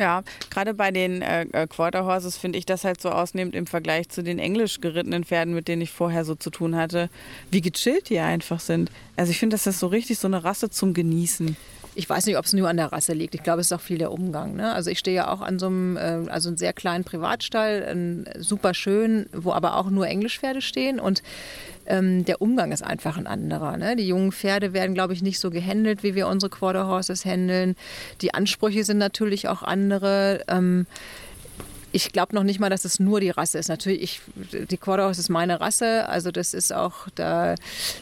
Ja, 0.00 0.22
gerade 0.48 0.72
bei 0.72 0.90
den 0.90 1.20
äh, 1.20 1.42
äh, 1.52 1.66
Quarter 1.66 2.06
Horses 2.06 2.38
finde 2.38 2.58
ich 2.58 2.64
das 2.64 2.84
halt 2.84 3.02
so 3.02 3.10
ausnehmend 3.10 3.54
im 3.54 3.66
Vergleich 3.66 4.08
zu 4.08 4.22
den 4.22 4.38
englisch 4.38 4.80
gerittenen 4.80 5.24
Pferden, 5.24 5.52
mit 5.52 5.68
denen 5.68 5.82
ich 5.82 5.90
vorher 5.90 6.24
so 6.24 6.34
zu 6.34 6.48
tun 6.48 6.74
hatte, 6.74 7.10
wie 7.50 7.60
gechillt 7.60 8.08
die 8.08 8.18
einfach 8.18 8.60
sind. 8.60 8.90
Also 9.16 9.30
ich 9.30 9.38
finde, 9.38 9.54
das 9.54 9.66
ist 9.66 9.78
so 9.78 9.88
richtig 9.88 10.18
so 10.18 10.26
eine 10.26 10.42
Rasse 10.42 10.70
zum 10.70 10.94
Genießen. 10.94 11.54
Ich 11.94 12.08
weiß 12.08 12.26
nicht, 12.26 12.36
ob 12.36 12.44
es 12.44 12.52
nur 12.52 12.68
an 12.68 12.76
der 12.76 12.92
Rasse 12.92 13.12
liegt. 13.12 13.34
Ich 13.34 13.42
glaube, 13.42 13.60
es 13.60 13.68
ist 13.68 13.72
auch 13.72 13.80
viel 13.80 13.98
der 13.98 14.12
Umgang. 14.12 14.54
Ne? 14.54 14.72
Also 14.72 14.90
ich 14.90 14.98
stehe 14.98 15.16
ja 15.16 15.32
auch 15.32 15.40
an 15.40 15.58
so 15.58 15.66
einem, 15.66 15.96
äh, 15.96 16.28
also 16.28 16.48
einem 16.48 16.56
sehr 16.56 16.72
kleinen 16.72 17.04
Privatstall, 17.04 17.84
ein, 17.88 18.28
super 18.38 18.74
schön, 18.74 19.26
wo 19.32 19.52
aber 19.52 19.76
auch 19.76 19.90
nur 19.90 20.06
Englischpferde 20.06 20.60
stehen 20.60 21.00
und 21.00 21.22
ähm, 21.86 22.24
der 22.24 22.40
Umgang 22.40 22.72
ist 22.72 22.82
einfach 22.82 23.16
ein 23.16 23.26
anderer. 23.26 23.76
Ne? 23.76 23.96
Die 23.96 24.06
jungen 24.06 24.32
Pferde 24.32 24.72
werden, 24.72 24.94
glaube 24.94 25.12
ich, 25.12 25.22
nicht 25.22 25.40
so 25.40 25.50
gehandelt, 25.50 26.02
wie 26.02 26.14
wir 26.14 26.28
unsere 26.28 26.50
Quarter 26.50 26.86
Horses 26.86 27.24
handeln. 27.24 27.74
Die 28.20 28.32
Ansprüche 28.32 28.84
sind 28.84 28.98
natürlich 28.98 29.48
auch 29.48 29.62
andere. 29.62 30.44
Ähm, 30.48 30.86
ich 31.92 32.12
glaube 32.12 32.34
noch 32.34 32.42
nicht 32.42 32.60
mal, 32.60 32.70
dass 32.70 32.84
es 32.84 33.00
nur 33.00 33.20
die 33.20 33.30
Rasse 33.30 33.58
ist. 33.58 33.68
Natürlich, 33.68 34.02
ich, 34.02 34.20
die 34.70 34.76
Quarterhouse 34.76 35.18
ist 35.18 35.28
meine 35.28 35.60
Rasse, 35.60 36.08
also 36.08 36.30
das 36.30 36.54
ist 36.54 36.72
auch, 36.72 37.08
da, 37.14 37.54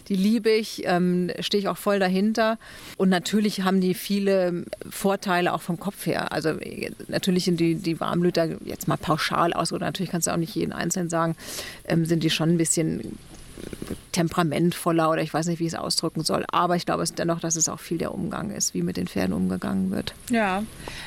die 0.09 0.17
liebe 0.17 0.51
ich, 0.51 0.83
ähm, 0.85 1.31
stehe 1.41 1.61
ich 1.61 1.69
auch 1.69 1.77
voll 1.77 1.99
dahinter. 1.99 2.59
Und 2.97 3.09
natürlich 3.09 3.63
haben 3.63 3.81
die 3.81 3.95
viele 3.95 4.65
Vorteile 4.89 5.53
auch 5.53 5.63
vom 5.63 5.81
Kopf 5.81 6.07
her. 6.07 6.33
Also 6.33 6.55
natürlich 7.09 7.45
sind 7.45 7.61
die, 7.61 7.77
die 7.77 7.99
Warmblüter 8.01 8.63
jetzt 8.65 8.89
mal 8.89 8.97
pauschal 8.97 9.53
aus, 9.53 9.73
oder 9.73 9.87
natürlich 9.87 10.11
kannst 10.11 10.27
du 10.27 10.33
auch 10.33 10.37
nicht 10.37 10.55
jeden 10.55 10.73
einzeln 10.73 11.09
sagen, 11.09 11.37
ähm, 11.85 12.05
sind 12.05 12.23
die 12.23 12.31
schon 12.31 12.51
ein 12.51 12.59
bisschen 12.59 13.19
temperamentvoller 14.13 15.11
oder 15.11 15.23
ich 15.23 15.33
weiß 15.33 15.47
nicht, 15.47 15.61
wie 15.61 15.67
ich 15.67 15.75
es 15.75 15.79
ausdrücken 15.79 16.25
soll. 16.25 16.45
Aber 16.51 16.77
ich 16.77 16.87
glaube 16.87 17.03
es 17.03 17.15
dennoch, 17.15 17.41
dass 17.41 17.57
es 17.57 17.69
auch 17.69 17.79
viel 17.79 17.99
der 17.99 18.13
Umgang 18.13 18.51
ist, 18.51 18.75
wie 18.75 18.83
mit 18.83 18.97
den 18.97 19.07
Pferden 19.07 19.33
umgegangen 19.33 19.91
wird. 19.91 20.15
Ja. 20.31 20.65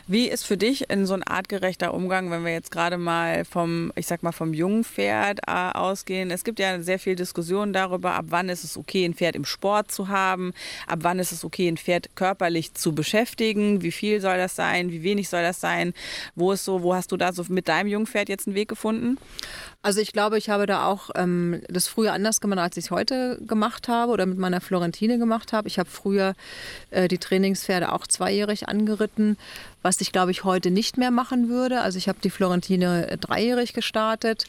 Wie 0.08 0.30
ist 0.30 0.46
für 0.46 0.58
dich 0.58 0.90
in 0.90 1.06
so 1.06 1.14
ein 1.14 1.24
artgerechter 1.24 1.94
Umgang, 1.94 2.32
wenn 2.32 2.46
wir 2.46 2.54
jetzt 2.54 2.72
gerade 2.72 2.98
mal 2.98 3.44
vom, 3.46 3.92
ich 3.96 4.08
sag 4.08 4.24
mal, 4.24 4.32
vom 4.32 4.54
jungen 4.54 4.84
Pferd 4.84 5.40
äh, 5.48 5.52
ausgehen? 5.52 6.32
Es 6.32 6.44
gibt 6.44 6.60
ja 6.60 6.82
sehr 6.82 7.00
viel 7.00 7.16
Diskussion 7.16 7.74
darüber, 7.74 8.14
ab 8.14 8.26
wann 8.30 8.50
ist 8.50 8.64
es 8.64 8.78
okay, 8.78 9.06
ein 9.06 9.14
Pferd 9.14 9.36
im 9.36 9.46
Sport 9.46 9.92
zu 9.92 10.08
haben, 10.08 10.54
ab 10.88 11.00
wann 11.02 11.20
ist 11.20 11.32
es 11.32 11.44
okay, 11.44 11.68
ein 11.68 11.78
Pferd 11.78 12.16
körperlich 12.16 12.74
zu 12.74 12.94
beschäftigen, 12.94 13.82
wie 13.82 13.92
viel 13.92 14.22
soll 14.22 14.38
das 14.38 14.56
sein, 14.56 14.92
wie 14.92 15.04
wenig 15.04 15.28
soll 15.28 15.42
das 15.42 15.60
sein, 15.60 15.94
wo 16.36 16.52
ist 16.52 16.66
so, 16.66 16.82
wo 16.82 16.96
hast 16.96 17.12
du 17.12 17.18
da 17.18 17.34
so 17.34 17.44
mit 17.50 17.68
deinem 17.68 17.88
jungen 17.88 18.08
Pferd 18.08 18.30
jetzt 18.30 18.48
einen 18.48 18.56
Weg 18.56 18.70
gefunden? 18.70 19.18
Also 19.84 20.00
ich 20.00 20.14
glaube, 20.14 20.38
ich 20.38 20.50
habe 20.50 20.68
da 20.68 20.86
auch 20.86 21.10
ähm, 21.16 21.62
das 21.68 21.88
früher 21.88 22.14
anders 22.14 22.40
gemacht, 22.40 22.60
als 22.60 22.78
ich 22.78 22.86
es 22.86 22.92
heute 22.92 23.40
gemacht 23.48 23.88
habe 23.88 24.12
oder 24.12 24.28
mit 24.28 24.38
meiner 24.38 24.62
Florentine 24.62 25.18
gemacht 25.18 25.54
habe. 25.54 25.68
Ich 25.68 25.80
habe 25.80 25.90
früher 25.90 26.36
äh, 26.92 27.08
die 27.08 27.18
Trainingspferde 27.18 27.92
auch 27.92 28.06
zweijährig 28.06 28.70
angeritten, 28.70 29.38
was 29.82 30.00
ich 30.00 30.12
glaube 30.12 30.32
ich 30.32 30.44
heute 30.44 30.70
nicht 30.70 30.98
mehr 30.98 31.10
machen 31.10 31.50
würde. 31.50 31.82
Also 31.82 31.98
ich 31.98 32.08
habe 32.08 32.20
die 32.24 32.30
Florentine 32.30 33.10
äh, 33.10 33.18
dreijährig 33.18 33.74
gestartet 33.74 34.46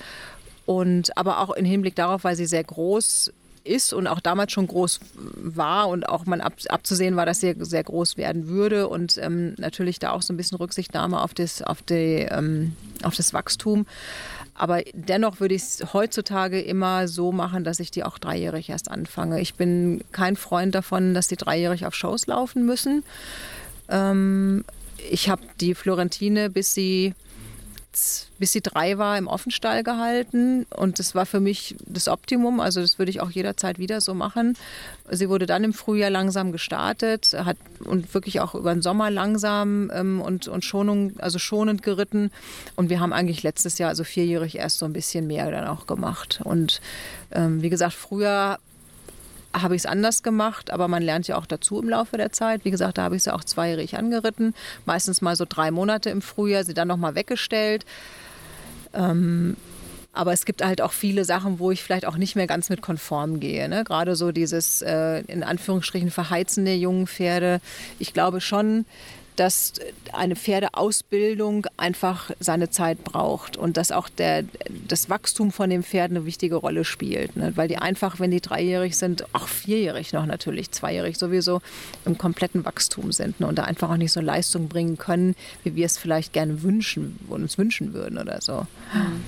und 0.67 1.17
aber 1.17 1.41
auch 1.41 1.51
im 1.51 1.65
Hinblick 1.65 1.97
darauf, 1.97 2.25
weil 2.25 2.37
sie 2.37 2.47
sehr 2.47 2.65
groß 2.65 3.33
ist 3.65 3.93
und 3.93 4.07
auch 4.07 4.21
damals 4.21 4.53
schon 4.53 4.67
groß 4.67 5.01
war 5.15 5.89
und 5.89 6.09
auch 6.09 6.27
man 6.27 6.41
ab, 6.41 6.55
abzusehen 6.69 7.17
war, 7.17 7.27
dass 7.27 7.41
sie 7.41 7.55
sehr 7.59 7.85
groß 7.85 8.17
werden 8.17 8.49
würde 8.49 8.89
und 8.89 9.19
ähm, 9.19 9.55
natürlich 9.57 9.99
da 9.99 10.11
auch 10.11 10.23
so 10.23 10.33
ein 10.33 10.37
bisschen 10.37 10.59
Rücksichtnahme 10.59 11.21
auf 11.21 11.33
das, 11.33 11.63
auf 11.63 11.81
die, 11.83 12.27
ähm, 12.29 12.77
auf 13.03 13.15
das 13.15 13.33
Wachstum. 13.33 13.87
Aber 14.63 14.81
dennoch 14.93 15.41
würde 15.41 15.57
ich 15.57 15.63
es 15.63 15.93
heutzutage 15.93 16.61
immer 16.61 17.09
so 17.09 17.33
machen, 17.33 17.65
dass 17.65 17.81
ich 17.81 17.91
die 17.91 18.05
auch 18.05 18.17
dreijährig 18.17 18.69
erst 18.69 18.93
anfange. 18.93 19.41
Ich 19.41 19.55
bin 19.55 20.05
kein 20.13 20.37
Freund 20.37 20.73
davon, 20.77 21.15
dass 21.15 21.27
die 21.27 21.35
dreijährig 21.35 21.85
auf 21.85 21.97
Shows 21.97 22.29
laufen 22.29 22.65
müssen. 22.65 23.03
Ähm, 23.89 24.65
ich 25.11 25.29
habe 25.29 25.43
die 25.61 25.75
Florentine, 25.75 26.49
bis 26.49 26.75
sie 26.75 27.15
bis 28.39 28.53
sie 28.53 28.61
drei 28.61 28.99
war, 28.99 29.19
im 29.19 29.27
Offenstall 29.27 29.83
gehalten. 29.83 30.67
Und 30.75 30.99
das 30.99 31.15
war 31.15 31.27
für 31.27 31.41
mich 31.41 31.77
das 31.87 32.09
Optimum. 32.09 32.61
Also 32.61 32.81
das 32.81 32.99
würde 32.99 33.11
ich 33.11 33.21
auch 33.21 33.31
jederzeit 33.31 33.79
wieder 33.79 34.01
so 34.01 34.15
machen. 34.15 34.57
Sie 35.11 35.29
wurde 35.29 35.47
dann 35.47 35.65
im 35.65 35.73
Frühjahr 35.73 36.11
langsam 36.11 36.53
gestartet 36.53 37.35
hat 37.45 37.57
und 37.85 38.15
wirklich 38.15 38.41
auch 38.41 38.55
über 38.55 38.73
den 38.73 38.83
Sommer 38.83 39.11
langsam 39.11 39.91
ähm, 39.95 40.21
und, 40.21 40.49
und 40.49 40.65
Schonung, 40.65 41.13
also 41.19 41.39
schonend 41.39 41.83
geritten. 41.83 42.31
Und 42.77 42.89
wir 42.89 43.01
haben 43.01 43.13
eigentlich 43.13 43.43
letztes 43.43 43.79
Jahr, 43.79 43.91
also 43.91 44.05
vierjährig, 44.05 44.57
erst 44.57 44.79
so 44.79 44.87
ein 44.87 44.93
bisschen 44.93 45.27
mehr 45.27 45.51
dann 45.51 45.67
auch 45.67 45.87
gemacht. 45.87 46.41
Und 46.45 46.81
ähm, 47.31 47.63
wie 47.63 47.71
gesagt, 47.71 47.95
früher 47.95 48.59
habe 49.55 49.77
ich 49.77 49.83
es 49.83 49.87
anders 49.87 50.23
gemacht, 50.23 50.71
aber 50.71 50.89
man 50.89 51.03
lernt 51.03 51.29
ja 51.29 51.37
auch 51.37 51.47
dazu 51.47 51.81
im 51.81 51.89
Laufe 51.89 52.17
der 52.17 52.33
Zeit. 52.33 52.65
Wie 52.65 52.71
gesagt, 52.71 52.99
da 52.99 53.03
habe 53.03 53.17
ich 53.17 53.23
sie 53.23 53.35
auch 53.35 53.45
zweijährig 53.45 53.97
angeritten, 53.97 54.55
meistens 54.87 55.21
mal 55.21 55.37
so 55.37 55.45
drei 55.49 55.71
Monate 55.71 56.11
im 56.11 56.23
Frühjahr, 56.23 56.65
sie 56.65 56.75
dann 56.75 56.89
nochmal 56.89 57.15
weggestellt. 57.15 57.85
Ähm, 58.95 59.57
aber 60.15 60.33
es 60.33 60.45
gibt 60.45 60.63
halt 60.63 60.83
auch 60.83 60.93
viele 60.93 61.25
Sachen, 61.25 61.59
wo 61.59 61.71
ich 61.71 61.83
vielleicht 61.83 62.07
auch 62.07 62.17
nicht 62.17 62.37
mehr 62.37 62.47
ganz 62.47 62.69
mit 62.69 62.83
konform 62.83 63.41
gehe. 63.41 63.69
Ne? 63.69 63.83
Gerade 63.85 64.15
so 64.15 64.31
dieses 64.31 64.83
äh, 64.83 65.21
in 65.21 65.43
Anführungsstrichen 65.43 66.11
Verheizen 66.11 66.67
der 66.67 66.77
jungen 66.77 67.07
Pferde. 67.07 67.61
Ich 67.99 68.13
glaube 68.13 68.43
schon, 68.43 68.85
dass 69.37 69.75
eine 70.13 70.37
Pferdeausbildung 70.37 71.67
einfach 71.77 72.31
seine 72.39 72.71
Zeit 72.71 73.03
braucht 73.05 73.57
und 73.57 73.77
dass 73.77 73.93
auch 73.93 74.09
der, 74.09 74.45
das 74.89 75.09
Wachstum 75.09 75.53
von 75.53 75.71
dem 75.71 75.83
Pferd 75.83 76.11
eine 76.11 76.27
wichtige 76.27 76.57
Rolle 76.57 76.85
spielt. 76.85 77.37
Ne? 77.37 77.53
Weil 77.57 77.69
die 77.69 77.79
einfach, 77.79 78.21
wenn 78.21 78.31
die 78.31 78.41
dreijährig 78.41 78.97
sind, 78.97 79.25
auch 79.35 79.49
vierjährig 79.49 80.13
noch 80.13 80.27
natürlich, 80.27 80.71
zweijährig 80.71 81.19
sowieso, 81.19 81.63
im 82.05 82.19
kompletten 82.19 82.65
Wachstum 82.65 83.13
sind 83.13 83.41
ne? 83.41 83.47
und 83.47 83.57
da 83.57 83.65
einfach 83.65 83.91
auch 83.91 83.97
nicht 83.97 84.13
so 84.13 84.21
Leistung 84.21 84.69
bringen 84.69 84.99
können, 84.99 85.35
wie 85.65 85.75
wir 85.75 85.87
es 85.87 85.99
vielleicht 85.99 86.33
gerne 86.33 86.63
wünschen, 86.63 87.19
uns 87.29 87.59
wünschen 87.59 87.95
würden 87.95 88.19
oder 88.19 88.41
so. 88.41 88.67
Mhm. 88.93 89.23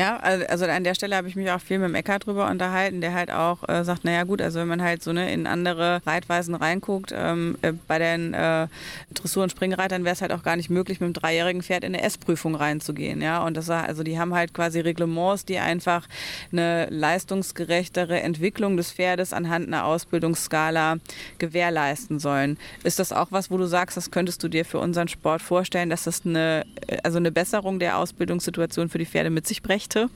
Ja, 0.00 0.16
also 0.16 0.64
an 0.64 0.82
der 0.82 0.94
Stelle 0.94 1.14
habe 1.14 1.28
ich 1.28 1.36
mich 1.36 1.50
auch 1.50 1.60
viel 1.60 1.78
mit 1.78 1.90
dem 1.90 1.94
Ecker 1.94 2.18
drüber 2.18 2.48
unterhalten, 2.48 3.02
der 3.02 3.12
halt 3.12 3.30
auch 3.30 3.68
äh, 3.68 3.84
sagt, 3.84 4.02
naja 4.02 4.24
gut, 4.24 4.40
also 4.40 4.58
wenn 4.58 4.66
man 4.66 4.80
halt 4.80 5.02
so 5.02 5.12
ne, 5.12 5.30
in 5.30 5.46
andere 5.46 6.00
Reitweisen 6.06 6.54
reinguckt, 6.54 7.12
ähm, 7.14 7.58
äh, 7.60 7.74
bei 7.86 7.98
den 7.98 8.32
äh, 8.32 8.68
Dressur- 9.12 9.42
und 9.42 9.50
Springreitern 9.50 10.04
wäre 10.04 10.14
es 10.14 10.22
halt 10.22 10.32
auch 10.32 10.42
gar 10.42 10.56
nicht 10.56 10.70
möglich, 10.70 11.00
mit 11.00 11.08
einem 11.08 11.12
dreijährigen 11.12 11.60
Pferd 11.60 11.84
in 11.84 11.94
eine 11.94 12.02
S-Prüfung 12.02 12.54
reinzugehen. 12.54 13.20
Ja, 13.20 13.44
und 13.44 13.58
das 13.58 13.68
also 13.68 14.02
die 14.02 14.18
haben 14.18 14.32
halt 14.32 14.54
quasi 14.54 14.80
Reglements, 14.80 15.44
die 15.44 15.58
einfach 15.58 16.08
eine 16.50 16.86
leistungsgerechtere 16.88 18.22
Entwicklung 18.22 18.78
des 18.78 18.92
Pferdes 18.92 19.34
anhand 19.34 19.66
einer 19.66 19.84
Ausbildungsskala 19.84 20.96
gewährleisten 21.36 22.20
sollen. 22.20 22.56
Ist 22.84 23.00
das 23.00 23.12
auch 23.12 23.32
was, 23.32 23.50
wo 23.50 23.58
du 23.58 23.66
sagst, 23.66 23.98
das 23.98 24.10
könntest 24.10 24.42
du 24.42 24.48
dir 24.48 24.64
für 24.64 24.78
unseren 24.78 25.08
Sport 25.08 25.42
vorstellen, 25.42 25.90
dass 25.90 26.04
das 26.04 26.24
eine, 26.24 26.64
also 27.02 27.18
eine 27.18 27.30
Besserung 27.30 27.78
der 27.78 27.98
Ausbildungssituation 27.98 28.88
für 28.88 28.96
die 28.96 29.04
Pferde 29.04 29.28
mit 29.28 29.46
sich 29.46 29.60
brächte? 29.60 29.89
Rechte? 29.90 30.10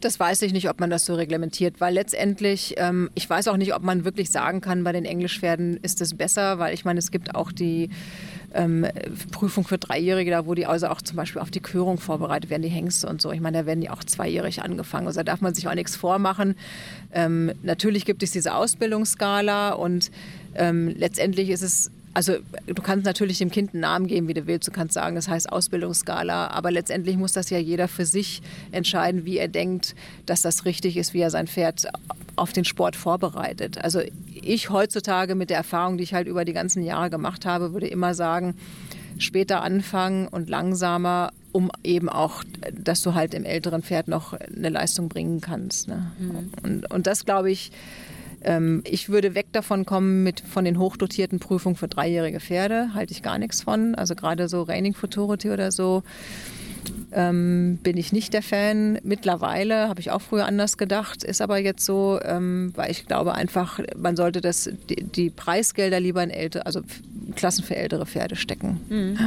Das 0.00 0.18
weiß 0.18 0.40
ich 0.42 0.54
nicht, 0.54 0.70
ob 0.70 0.80
man 0.80 0.88
das 0.88 1.04
so 1.04 1.14
reglementiert, 1.14 1.78
weil 1.78 1.92
letztendlich, 1.92 2.74
ähm, 2.78 3.10
ich 3.14 3.28
weiß 3.28 3.48
auch 3.48 3.58
nicht, 3.58 3.74
ob 3.74 3.82
man 3.82 4.06
wirklich 4.06 4.30
sagen 4.30 4.62
kann, 4.62 4.82
bei 4.82 4.92
den 4.92 5.04
Englischpferden 5.04 5.76
ist 5.82 6.00
es 6.00 6.14
besser, 6.14 6.58
weil 6.58 6.72
ich 6.72 6.86
meine, 6.86 6.98
es 6.98 7.10
gibt 7.10 7.34
auch 7.34 7.52
die 7.52 7.90
ähm, 8.54 8.86
Prüfung 9.30 9.64
für 9.64 9.76
Dreijährige, 9.76 10.30
da 10.30 10.46
wo 10.46 10.54
die 10.54 10.64
also 10.64 10.86
auch 10.86 11.02
zum 11.02 11.16
Beispiel 11.18 11.42
auf 11.42 11.50
die 11.50 11.60
Körung 11.60 11.98
vorbereitet 11.98 12.48
werden, 12.48 12.62
die 12.62 12.68
Hengste 12.70 13.08
und 13.08 13.20
so. 13.20 13.30
Ich 13.30 13.42
meine, 13.42 13.58
da 13.58 13.66
werden 13.66 13.82
die 13.82 13.90
auch 13.90 14.02
zweijährig 14.02 14.62
angefangen. 14.62 15.06
Also 15.06 15.20
da 15.20 15.24
darf 15.24 15.42
man 15.42 15.52
sich 15.52 15.68
auch 15.68 15.74
nichts 15.74 15.96
vormachen. 15.96 16.54
Ähm, 17.12 17.52
natürlich 17.62 18.06
gibt 18.06 18.22
es 18.22 18.30
diese 18.30 18.54
Ausbildungsskala 18.54 19.72
und 19.72 20.10
ähm, 20.54 20.94
letztendlich 20.96 21.50
ist 21.50 21.62
es 21.62 21.90
also 22.20 22.34
du 22.66 22.82
kannst 22.82 23.06
natürlich 23.06 23.38
dem 23.38 23.50
Kind 23.50 23.72
einen 23.72 23.80
Namen 23.80 24.06
geben, 24.06 24.28
wie 24.28 24.34
du 24.34 24.46
willst. 24.46 24.68
Du 24.68 24.72
kannst 24.72 24.92
sagen, 24.92 25.14
das 25.14 25.26
heißt 25.26 25.50
Ausbildungsskala, 25.50 26.48
aber 26.48 26.70
letztendlich 26.70 27.16
muss 27.16 27.32
das 27.32 27.48
ja 27.48 27.56
jeder 27.56 27.88
für 27.88 28.04
sich 28.04 28.42
entscheiden, 28.72 29.24
wie 29.24 29.38
er 29.38 29.48
denkt, 29.48 29.94
dass 30.26 30.42
das 30.42 30.66
richtig 30.66 30.98
ist, 30.98 31.14
wie 31.14 31.20
er 31.20 31.30
sein 31.30 31.46
Pferd 31.46 31.86
auf 32.36 32.52
den 32.52 32.66
Sport 32.66 32.94
vorbereitet. 32.94 33.82
Also 33.82 34.02
ich 34.34 34.68
heutzutage 34.68 35.34
mit 35.34 35.48
der 35.48 35.56
Erfahrung, 35.56 35.96
die 35.96 36.04
ich 36.04 36.12
halt 36.12 36.28
über 36.28 36.44
die 36.44 36.52
ganzen 36.52 36.82
Jahre 36.82 37.08
gemacht 37.08 37.46
habe, 37.46 37.72
würde 37.72 37.86
immer 37.86 38.12
sagen, 38.12 38.54
später 39.16 39.62
anfangen 39.62 40.28
und 40.28 40.50
langsamer, 40.50 41.32
um 41.52 41.70
eben 41.82 42.10
auch, 42.10 42.44
dass 42.70 43.00
du 43.00 43.14
halt 43.14 43.32
im 43.32 43.46
älteren 43.46 43.82
Pferd 43.82 44.08
noch 44.08 44.34
eine 44.34 44.68
Leistung 44.68 45.08
bringen 45.08 45.40
kannst. 45.40 45.88
Ne? 45.88 46.12
Mhm. 46.18 46.50
Und, 46.62 46.90
und 46.90 47.06
das 47.06 47.24
glaube 47.24 47.50
ich, 47.50 47.72
ähm, 48.42 48.82
ich 48.86 49.08
würde 49.08 49.34
weg 49.34 49.46
davon 49.52 49.84
kommen 49.84 50.22
mit 50.22 50.40
von 50.40 50.64
den 50.64 50.78
hochdotierten 50.78 51.38
Prüfungen 51.38 51.76
für 51.76 51.88
dreijährige 51.88 52.40
Pferde, 52.40 52.90
halte 52.94 53.12
ich 53.12 53.22
gar 53.22 53.38
nichts 53.38 53.62
von. 53.62 53.94
Also 53.94 54.14
gerade 54.14 54.48
so 54.48 54.62
Raining 54.62 54.94
Futurity 54.94 55.50
oder 55.50 55.72
so 55.72 56.02
ähm, 57.12 57.78
bin 57.82 57.96
ich 57.96 58.12
nicht 58.12 58.32
der 58.32 58.42
Fan. 58.42 58.98
Mittlerweile 59.02 59.88
habe 59.88 60.00
ich 60.00 60.10
auch 60.10 60.22
früher 60.22 60.46
anders 60.46 60.78
gedacht, 60.78 61.24
ist 61.24 61.42
aber 61.42 61.58
jetzt 61.58 61.84
so, 61.84 62.20
ähm, 62.22 62.72
weil 62.76 62.90
ich 62.90 63.06
glaube 63.06 63.34
einfach, 63.34 63.80
man 63.96 64.16
sollte 64.16 64.40
das, 64.40 64.70
die, 64.88 65.02
die 65.02 65.30
Preisgelder 65.30 66.00
lieber 66.00 66.22
in 66.22 66.30
ältere, 66.30 66.66
also 66.66 66.82
Klassen 67.34 67.64
für 67.64 67.76
ältere 67.76 68.06
Pferde 68.06 68.36
stecken. 68.36 68.80
Mhm. 68.88 69.18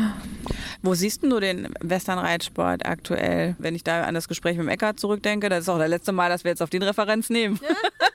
Wo 0.82 0.93
siehst 0.93 1.23
du 1.23 1.39
den 1.39 1.69
Westernreitsport 1.82 2.86
aktuell? 2.86 3.56
Wenn 3.60 3.76
ich 3.76 3.84
da 3.84 4.04
an 4.04 4.13
das 4.13 4.28
Gespräch 4.28 4.58
mit 4.58 4.65
dem 4.65 4.69
Eckart 4.69 4.99
zurückdenke, 4.99 5.49
das 5.49 5.62
ist 5.62 5.69
auch 5.69 5.78
das 5.78 5.89
letzte 5.89 6.12
Mal, 6.12 6.30
dass 6.30 6.43
wir 6.43 6.52
jetzt 6.52 6.62
auf 6.62 6.69
den 6.69 6.84
Referenz 6.84 7.30
nehmen. 7.30 7.60
Ja. 7.62 7.76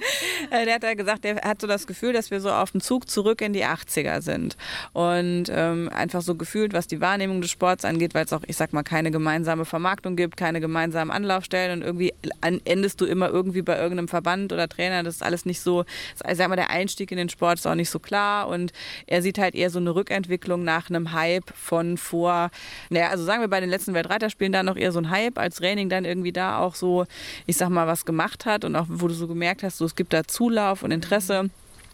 Äh, 0.50 0.64
der 0.64 0.76
hat 0.76 0.82
ja 0.82 0.94
gesagt, 0.94 1.24
der 1.24 1.36
hat 1.42 1.60
so 1.60 1.66
das 1.66 1.86
Gefühl, 1.86 2.12
dass 2.12 2.30
wir 2.30 2.40
so 2.40 2.50
auf 2.50 2.70
dem 2.70 2.80
Zug 2.80 3.10
zurück 3.10 3.42
in 3.42 3.52
die 3.52 3.66
80er 3.66 4.22
sind. 4.22 4.56
Und 4.92 5.46
ähm, 5.50 5.90
einfach 5.92 6.22
so 6.22 6.36
gefühlt, 6.36 6.72
was 6.72 6.86
die 6.86 7.00
Wahrnehmung 7.00 7.42
des 7.42 7.50
Sports 7.50 7.84
angeht, 7.84 8.14
weil 8.14 8.24
es 8.24 8.32
auch, 8.32 8.42
ich 8.46 8.56
sag 8.56 8.72
mal, 8.72 8.82
keine 8.82 9.10
gemeinsame 9.10 9.64
Vermarktung 9.64 10.16
gibt, 10.16 10.36
keine 10.36 10.60
gemeinsamen 10.60 11.10
Anlaufstellen 11.10 11.80
und 11.80 11.86
irgendwie 11.86 12.14
endest 12.40 13.00
du 13.00 13.04
immer 13.04 13.28
irgendwie 13.28 13.62
bei 13.62 13.76
irgendeinem 13.76 14.08
Verband 14.08 14.52
oder 14.52 14.68
Trainer. 14.68 15.02
Das 15.02 15.16
ist 15.16 15.22
alles 15.22 15.44
nicht 15.44 15.60
so, 15.60 15.84
ich 16.28 16.36
sag 16.36 16.48
mal, 16.48 16.56
der 16.56 16.70
Einstieg 16.70 17.10
in 17.10 17.18
den 17.18 17.28
Sport 17.28 17.58
ist 17.58 17.66
auch 17.66 17.74
nicht 17.74 17.90
so 17.90 17.98
klar 17.98 18.48
und 18.48 18.72
er 19.06 19.22
sieht 19.22 19.38
halt 19.38 19.54
eher 19.54 19.70
so 19.70 19.78
eine 19.78 19.94
Rückentwicklung 19.94 20.64
nach 20.64 20.88
einem 20.88 21.12
Hype 21.12 21.52
von 21.54 21.98
vor, 21.98 22.50
naja, 22.90 23.08
also 23.08 23.24
sagen 23.24 23.42
wir 23.42 23.48
bei 23.48 23.60
den 23.60 23.70
letzten 23.70 23.94
Weltreiterspielen 23.94 24.52
da 24.52 24.62
noch 24.62 24.76
eher 24.76 24.92
so 24.92 25.00
ein 25.00 25.10
Hype, 25.10 25.38
als 25.38 25.56
Training 25.56 25.88
dann 25.88 26.04
irgendwie 26.04 26.32
da 26.32 26.58
auch 26.58 26.74
so, 26.74 27.04
ich 27.46 27.56
sag 27.56 27.68
mal, 27.68 27.86
was 27.86 28.04
gemacht 28.04 28.46
hat 28.46 28.64
und 28.64 28.76
auch 28.76 28.86
wo 28.88 29.08
du 29.08 29.14
so 29.14 29.26
gemerkt 29.26 29.62
hast, 29.62 29.78
so, 29.78 29.87
es 29.88 29.96
gibt 29.96 30.12
da 30.12 30.24
Zulauf 30.24 30.82
und 30.82 30.90
Interesse. 30.90 31.50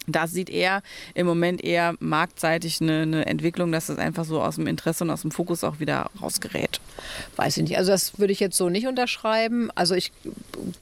Da 0.06 0.26
sieht 0.26 0.50
er 0.50 0.82
im 1.14 1.26
Moment 1.26 1.64
eher 1.64 1.94
marktseitig 1.98 2.82
eine, 2.82 3.02
eine, 3.02 3.26
Entwicklung, 3.26 3.72
dass 3.72 3.88
es 3.88 3.96
einfach 3.96 4.26
so 4.26 4.42
aus 4.42 4.56
dem 4.56 4.66
Interesse 4.66 5.04
und 5.04 5.10
aus 5.10 5.22
dem 5.22 5.30
Fokus 5.30 5.64
auch 5.64 5.80
wieder 5.80 6.10
rausgerät. 6.20 6.80
Weiß 7.36 7.56
ich 7.56 7.62
nicht. 7.62 7.78
Also 7.78 7.90
das 7.90 8.18
würde 8.18 8.32
ich 8.32 8.40
jetzt 8.40 8.58
so 8.58 8.68
nicht 8.68 8.86
unterschreiben. 8.86 9.70
Also 9.74 9.94
ich 9.94 10.12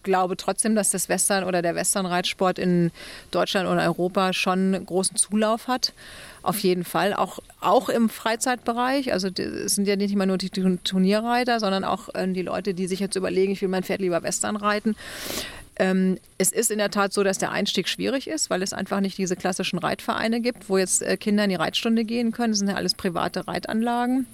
glaube 0.03 0.37
trotzdem, 0.37 0.75
dass 0.75 0.91
das 0.91 1.09
Western 1.09 1.45
oder 1.45 1.63
der 1.63 1.77
Westernreitsport 1.77 2.59
in 2.59 2.91
Deutschland 3.31 3.69
und 3.69 3.79
Europa 3.79 4.33
schon 4.33 4.85
großen 4.85 5.17
Zulauf 5.17 5.69
hat. 5.69 5.93
Auf 6.43 6.59
jeden 6.59 6.83
Fall, 6.83 7.15
auch, 7.15 7.39
auch 7.61 7.89
im 7.89 8.09
Freizeitbereich. 8.09 9.13
Also 9.13 9.29
es 9.29 9.77
sind 9.77 9.87
ja 9.87 9.95
nicht 9.95 10.13
immer 10.13 10.27
nur 10.27 10.39
die 10.39 10.51
Turnierreiter, 10.51 11.61
sondern 11.61 11.85
auch 11.85 12.13
äh, 12.17 12.27
die 12.27 12.43
Leute, 12.43 12.75
die 12.75 12.89
sich 12.89 12.99
jetzt 12.99 13.15
überlegen, 13.15 13.53
ich 13.53 13.63
will 13.63 13.69
mein 13.69 13.85
Pferd 13.85 14.01
lieber 14.01 14.25
Western 14.25 14.57
reiten. 14.57 14.97
Ähm, 15.77 16.19
es 16.39 16.53
ist 16.53 16.71
in 16.71 16.79
der 16.79 16.91
Tat 16.91 17.13
so, 17.13 17.23
dass 17.23 17.39
der 17.39 17.51
Einstieg 17.51 17.89
schwierig 17.89 18.29
ist, 18.29 18.51
weil 18.51 18.63
es 18.63 18.73
einfach 18.73 19.01
nicht 19.01 19.17
diese 19.17 19.37
klassischen 19.37 19.79
Reitvereine 19.79 20.41
gibt, 20.41 20.69
wo 20.69 20.79
jetzt 20.79 21.03
äh, 21.03 21.17
Kinder 21.17 21.45
in 21.45 21.51
die 21.51 21.57
Reitstunde 21.57 22.05
gehen 22.05 22.33
können. 22.33 22.53
Das 22.53 22.59
sind 22.59 22.69
ja 22.69 22.75
alles 22.75 22.95
private 22.95 23.47
Reitanlagen, 23.49 24.27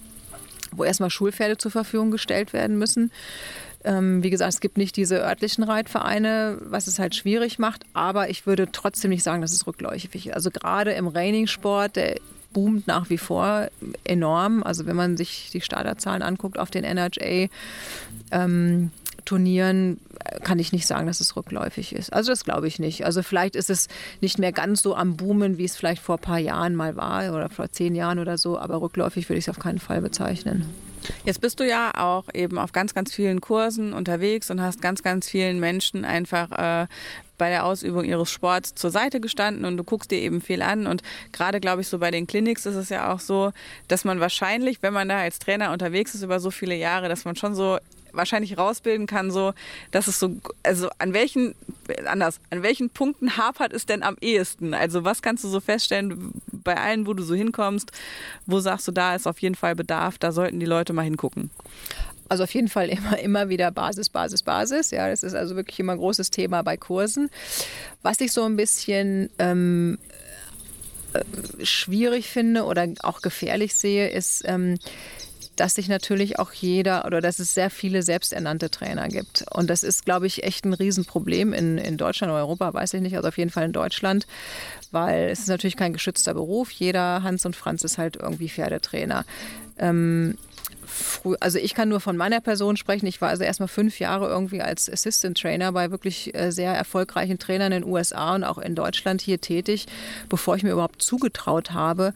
wo 0.72 0.84
erstmal 0.84 1.10
Schulpferde 1.10 1.56
zur 1.56 1.70
Verfügung 1.70 2.10
gestellt 2.10 2.52
werden 2.52 2.78
müssen. 2.78 3.12
Ähm, 3.84 4.24
wie 4.24 4.30
gesagt, 4.30 4.52
es 4.52 4.60
gibt 4.60 4.76
nicht 4.76 4.96
diese 4.96 5.20
örtlichen 5.20 5.62
Reitvereine, 5.62 6.58
was 6.60 6.88
es 6.88 6.98
halt 6.98 7.14
schwierig 7.14 7.60
macht, 7.60 7.86
aber 7.92 8.28
ich 8.28 8.44
würde 8.44 8.68
trotzdem 8.72 9.10
nicht 9.10 9.22
sagen, 9.22 9.40
dass 9.40 9.52
es 9.52 9.66
rückläufig 9.66 10.26
ist. 10.26 10.34
Also 10.34 10.50
gerade 10.50 10.92
im 10.92 11.06
Raining-Sport, 11.06 11.94
der 11.94 12.16
boomt 12.52 12.86
nach 12.88 13.08
wie 13.10 13.18
vor 13.18 13.68
enorm. 14.04 14.62
Also 14.64 14.86
wenn 14.86 14.96
man 14.96 15.16
sich 15.16 15.50
die 15.52 15.60
Starterzahlen 15.60 16.22
anguckt 16.22 16.58
auf 16.58 16.70
den 16.70 16.84
NHA, 16.84 17.48
ähm, 18.32 18.90
Turnieren 19.28 20.00
kann 20.42 20.58
ich 20.58 20.72
nicht 20.72 20.86
sagen, 20.86 21.06
dass 21.06 21.20
es 21.20 21.36
rückläufig 21.36 21.94
ist. 21.94 22.14
Also 22.14 22.32
das 22.32 22.44
glaube 22.44 22.66
ich 22.66 22.78
nicht. 22.78 23.04
Also 23.04 23.22
vielleicht 23.22 23.56
ist 23.56 23.68
es 23.68 23.86
nicht 24.22 24.38
mehr 24.38 24.52
ganz 24.52 24.80
so 24.80 24.96
am 24.96 25.18
Boomen, 25.18 25.58
wie 25.58 25.66
es 25.66 25.76
vielleicht 25.76 26.00
vor 26.00 26.16
ein 26.16 26.22
paar 26.22 26.38
Jahren 26.38 26.74
mal 26.74 26.96
war 26.96 27.34
oder 27.34 27.50
vor 27.50 27.70
zehn 27.70 27.94
Jahren 27.94 28.20
oder 28.20 28.38
so, 28.38 28.58
aber 28.58 28.80
rückläufig 28.80 29.28
würde 29.28 29.38
ich 29.38 29.44
es 29.44 29.50
auf 29.50 29.58
keinen 29.58 29.80
Fall 29.80 30.00
bezeichnen. 30.00 30.64
Jetzt 31.26 31.42
bist 31.42 31.60
du 31.60 31.68
ja 31.68 31.90
auch 31.94 32.24
eben 32.32 32.56
auf 32.56 32.72
ganz, 32.72 32.94
ganz 32.94 33.14
vielen 33.14 33.42
Kursen 33.42 33.92
unterwegs 33.92 34.50
und 34.50 34.62
hast 34.62 34.80
ganz, 34.80 35.02
ganz 35.02 35.28
vielen 35.28 35.60
Menschen 35.60 36.06
einfach 36.06 36.50
äh, 36.52 36.86
bei 37.36 37.50
der 37.50 37.66
Ausübung 37.66 38.04
ihres 38.04 38.30
Sports 38.30 38.76
zur 38.76 38.90
Seite 38.90 39.20
gestanden 39.20 39.66
und 39.66 39.76
du 39.76 39.84
guckst 39.84 40.10
dir 40.10 40.20
eben 40.20 40.40
viel 40.40 40.62
an. 40.62 40.86
Und 40.86 41.02
gerade, 41.32 41.60
glaube 41.60 41.82
ich, 41.82 41.88
so 41.88 41.98
bei 41.98 42.10
den 42.10 42.26
Clinics 42.26 42.64
ist 42.64 42.76
es 42.76 42.88
ja 42.88 43.12
auch 43.12 43.20
so, 43.20 43.52
dass 43.88 44.06
man 44.06 44.20
wahrscheinlich, 44.20 44.82
wenn 44.82 44.94
man 44.94 45.10
da 45.10 45.18
als 45.18 45.38
Trainer 45.38 45.70
unterwegs 45.72 46.14
ist 46.14 46.22
über 46.22 46.40
so 46.40 46.50
viele 46.50 46.74
Jahre, 46.74 47.10
dass 47.10 47.26
man 47.26 47.36
schon 47.36 47.54
so 47.54 47.78
wahrscheinlich 48.18 48.58
rausbilden 48.58 49.06
kann, 49.06 49.30
so, 49.30 49.54
dass 49.90 50.06
es 50.06 50.18
so, 50.18 50.36
also 50.62 50.90
an 50.98 51.14
welchen, 51.14 51.54
anders, 52.04 52.40
an 52.50 52.62
welchen 52.62 52.90
Punkten 52.90 53.38
hapert 53.38 53.72
es 53.72 53.86
denn 53.86 54.02
am 54.02 54.16
ehesten? 54.20 54.74
Also 54.74 55.04
was 55.04 55.22
kannst 55.22 55.44
du 55.44 55.48
so 55.48 55.60
feststellen 55.60 56.32
bei 56.52 56.76
allen, 56.76 57.06
wo 57.06 57.14
du 57.14 57.22
so 57.22 57.34
hinkommst, 57.34 57.90
wo 58.44 58.60
sagst 58.60 58.86
du, 58.86 58.92
da 58.92 59.14
ist 59.14 59.26
auf 59.26 59.40
jeden 59.40 59.54
Fall 59.54 59.74
Bedarf, 59.74 60.18
da 60.18 60.32
sollten 60.32 60.60
die 60.60 60.66
Leute 60.66 60.92
mal 60.92 61.02
hingucken? 61.02 61.50
Also 62.28 62.44
auf 62.44 62.52
jeden 62.52 62.68
Fall 62.68 62.88
immer, 62.90 63.18
immer 63.18 63.48
wieder 63.48 63.70
Basis, 63.70 64.10
Basis, 64.10 64.42
Basis. 64.42 64.90
Ja, 64.90 65.08
das 65.08 65.22
ist 65.22 65.34
also 65.34 65.56
wirklich 65.56 65.80
immer 65.80 65.92
ein 65.92 65.98
großes 65.98 66.30
Thema 66.30 66.62
bei 66.62 66.76
Kursen. 66.76 67.30
Was 68.02 68.20
ich 68.20 68.32
so 68.32 68.44
ein 68.44 68.56
bisschen 68.56 69.30
ähm, 69.38 69.98
äh, 71.14 71.64
schwierig 71.64 72.28
finde 72.28 72.64
oder 72.64 72.86
auch 73.02 73.22
gefährlich 73.22 73.74
sehe, 73.74 74.08
ist, 74.10 74.42
ähm, 74.44 74.78
dass 75.58 75.74
sich 75.74 75.88
natürlich 75.88 76.38
auch 76.38 76.52
jeder 76.52 77.04
oder 77.04 77.20
dass 77.20 77.40
es 77.40 77.52
sehr 77.52 77.70
viele 77.70 78.02
selbsternannte 78.02 78.70
Trainer 78.70 79.08
gibt. 79.08 79.44
Und 79.50 79.68
das 79.68 79.82
ist, 79.82 80.04
glaube 80.04 80.26
ich, 80.26 80.44
echt 80.44 80.64
ein 80.64 80.72
Riesenproblem 80.72 81.52
in, 81.52 81.78
in 81.78 81.96
Deutschland 81.96 82.32
oder 82.32 82.40
Europa, 82.40 82.72
weiß 82.72 82.94
ich 82.94 83.00
nicht, 83.00 83.16
also 83.16 83.28
auf 83.28 83.38
jeden 83.38 83.50
Fall 83.50 83.64
in 83.64 83.72
Deutschland, 83.72 84.26
weil 84.92 85.28
es 85.30 85.40
ist 85.40 85.48
natürlich 85.48 85.76
kein 85.76 85.92
geschützter 85.92 86.34
Beruf. 86.34 86.70
Jeder 86.70 87.22
Hans 87.22 87.44
und 87.44 87.56
Franz 87.56 87.82
ist 87.82 87.98
halt 87.98 88.16
irgendwie 88.16 88.48
Pferdetrainer. 88.48 89.24
Ähm, 89.78 90.36
also 91.40 91.58
ich 91.58 91.74
kann 91.74 91.88
nur 91.88 92.00
von 92.00 92.16
meiner 92.16 92.40
Person 92.40 92.76
sprechen. 92.76 93.06
Ich 93.06 93.20
war 93.20 93.28
also 93.28 93.44
erstmal 93.44 93.68
fünf 93.68 93.98
Jahre 93.98 94.28
irgendwie 94.28 94.62
als 94.62 94.90
Assistant 94.90 95.40
Trainer 95.40 95.72
bei 95.72 95.90
wirklich 95.90 96.34
äh, 96.34 96.50
sehr 96.50 96.72
erfolgreichen 96.72 97.38
Trainern 97.38 97.72
in 97.72 97.82
den 97.82 97.90
USA 97.90 98.34
und 98.34 98.44
auch 98.44 98.58
in 98.58 98.74
Deutschland 98.74 99.20
hier 99.20 99.40
tätig, 99.40 99.86
bevor 100.28 100.56
ich 100.56 100.62
mir 100.62 100.72
überhaupt 100.72 101.02
zugetraut 101.02 101.72
habe, 101.72 102.14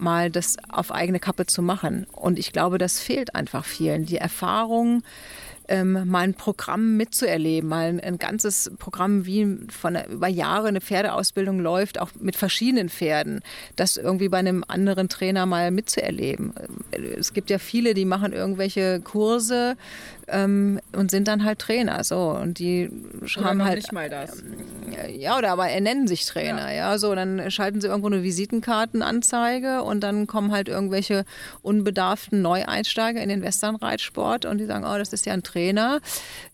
mal 0.00 0.30
das 0.30 0.56
auf 0.68 0.92
eigene 0.92 1.20
Kappe 1.20 1.46
zu 1.46 1.62
machen. 1.62 2.06
Und 2.12 2.38
ich 2.38 2.52
glaube, 2.52 2.78
das 2.78 3.00
fehlt 3.00 3.34
einfach 3.34 3.64
vielen. 3.64 4.06
Die 4.06 4.16
Erfahrung, 4.16 5.02
ähm, 5.70 6.08
mal 6.08 6.24
ein 6.24 6.34
Programm 6.34 6.96
mitzuerleben, 6.96 7.68
mal 7.68 7.86
ein, 7.86 8.00
ein 8.00 8.18
ganzes 8.18 8.72
Programm, 8.78 9.24
wie 9.24 9.56
von 9.70 9.96
über 10.10 10.26
Jahre 10.26 10.68
eine 10.68 10.80
Pferdeausbildung 10.80 11.60
läuft, 11.60 12.00
auch 12.00 12.10
mit 12.18 12.36
verschiedenen 12.36 12.88
Pferden, 12.88 13.40
das 13.76 13.96
irgendwie 13.96 14.28
bei 14.28 14.38
einem 14.38 14.64
anderen 14.66 15.08
Trainer 15.08 15.46
mal 15.46 15.70
mitzuerleben. 15.70 16.52
Es 17.16 17.32
gibt 17.32 17.50
ja 17.50 17.58
viele, 17.58 17.94
die 17.94 18.04
machen 18.04 18.32
irgendwelche 18.32 19.00
Kurse 19.00 19.76
ähm, 20.30 20.80
und 20.92 21.10
sind 21.10 21.28
dann 21.28 21.44
halt 21.44 21.58
Trainer, 21.58 22.02
so 22.04 22.30
und 22.30 22.58
die 22.58 22.90
oder 23.22 23.44
haben 23.44 23.64
halt 23.64 23.76
nicht 23.76 23.92
mal 23.92 24.08
das. 24.08 24.42
Ja, 25.16 25.38
oder 25.38 25.50
aber 25.50 25.68
er 25.68 25.80
nennen 25.80 26.08
sich 26.08 26.26
Trainer, 26.26 26.70
ja. 26.70 26.90
ja, 26.90 26.98
so 26.98 27.14
dann 27.14 27.50
schalten 27.50 27.80
sie 27.80 27.86
irgendwo 27.86 28.08
eine 28.08 28.22
Visitenkartenanzeige 28.22 29.82
und 29.82 30.00
dann 30.00 30.26
kommen 30.26 30.52
halt 30.52 30.68
irgendwelche 30.68 31.24
unbedarften 31.62 32.42
Neueinsteiger 32.42 33.22
in 33.22 33.28
den 33.28 33.42
Westernreitsport 33.42 34.44
und 34.46 34.58
die 34.58 34.66
sagen, 34.66 34.84
oh, 34.84 34.98
das 34.98 35.12
ist 35.12 35.26
ja 35.26 35.32
ein 35.32 35.42
Trainer 35.42 35.60
Trainer, 35.60 36.00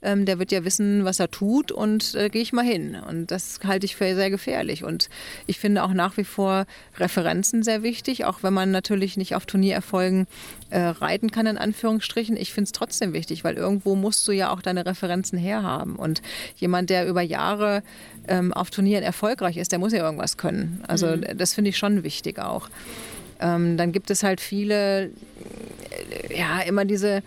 ähm, 0.02 0.24
der 0.24 0.38
wird 0.38 0.52
ja 0.52 0.64
wissen, 0.64 1.04
was 1.04 1.20
er 1.20 1.30
tut 1.30 1.72
und 1.72 2.14
äh, 2.14 2.28
gehe 2.28 2.42
ich 2.42 2.52
mal 2.52 2.64
hin. 2.64 2.96
Und 3.08 3.30
das 3.30 3.60
halte 3.64 3.86
ich 3.86 3.96
für 3.96 4.14
sehr 4.14 4.30
gefährlich. 4.30 4.84
Und 4.84 5.08
ich 5.46 5.58
finde 5.58 5.82
auch 5.84 5.92
nach 5.92 6.16
wie 6.16 6.24
vor 6.24 6.66
Referenzen 6.98 7.62
sehr 7.62 7.82
wichtig, 7.82 8.24
auch 8.24 8.42
wenn 8.42 8.52
man 8.52 8.70
natürlich 8.70 9.16
nicht 9.16 9.34
auf 9.34 9.46
Turniererfolgen 9.46 10.26
äh, 10.70 10.80
reiten 10.80 11.30
kann, 11.30 11.46
in 11.46 11.58
Anführungsstrichen. 11.58 12.36
Ich 12.36 12.52
finde 12.52 12.66
es 12.66 12.72
trotzdem 12.72 13.12
wichtig, 13.12 13.44
weil 13.44 13.54
irgendwo 13.54 13.94
musst 13.94 14.26
du 14.26 14.32
ja 14.32 14.50
auch 14.50 14.62
deine 14.62 14.86
Referenzen 14.86 15.38
herhaben. 15.38 15.96
Und 15.96 16.22
jemand, 16.56 16.90
der 16.90 17.06
über 17.06 17.22
Jahre 17.22 17.82
ähm, 18.28 18.52
auf 18.52 18.70
Turnieren 18.70 19.04
erfolgreich 19.04 19.56
ist, 19.56 19.72
der 19.72 19.78
muss 19.78 19.92
ja 19.92 20.04
irgendwas 20.04 20.36
können. 20.36 20.82
Also 20.88 21.08
mhm. 21.08 21.24
das 21.36 21.54
finde 21.54 21.70
ich 21.70 21.78
schon 21.78 22.02
wichtig 22.02 22.38
auch. 22.38 22.68
Ähm, 23.40 23.76
dann 23.76 23.92
gibt 23.92 24.10
es 24.10 24.22
halt 24.22 24.40
viele, 24.40 25.04
äh, 25.04 25.10
ja, 26.36 26.60
immer 26.60 26.84
diese 26.84 27.22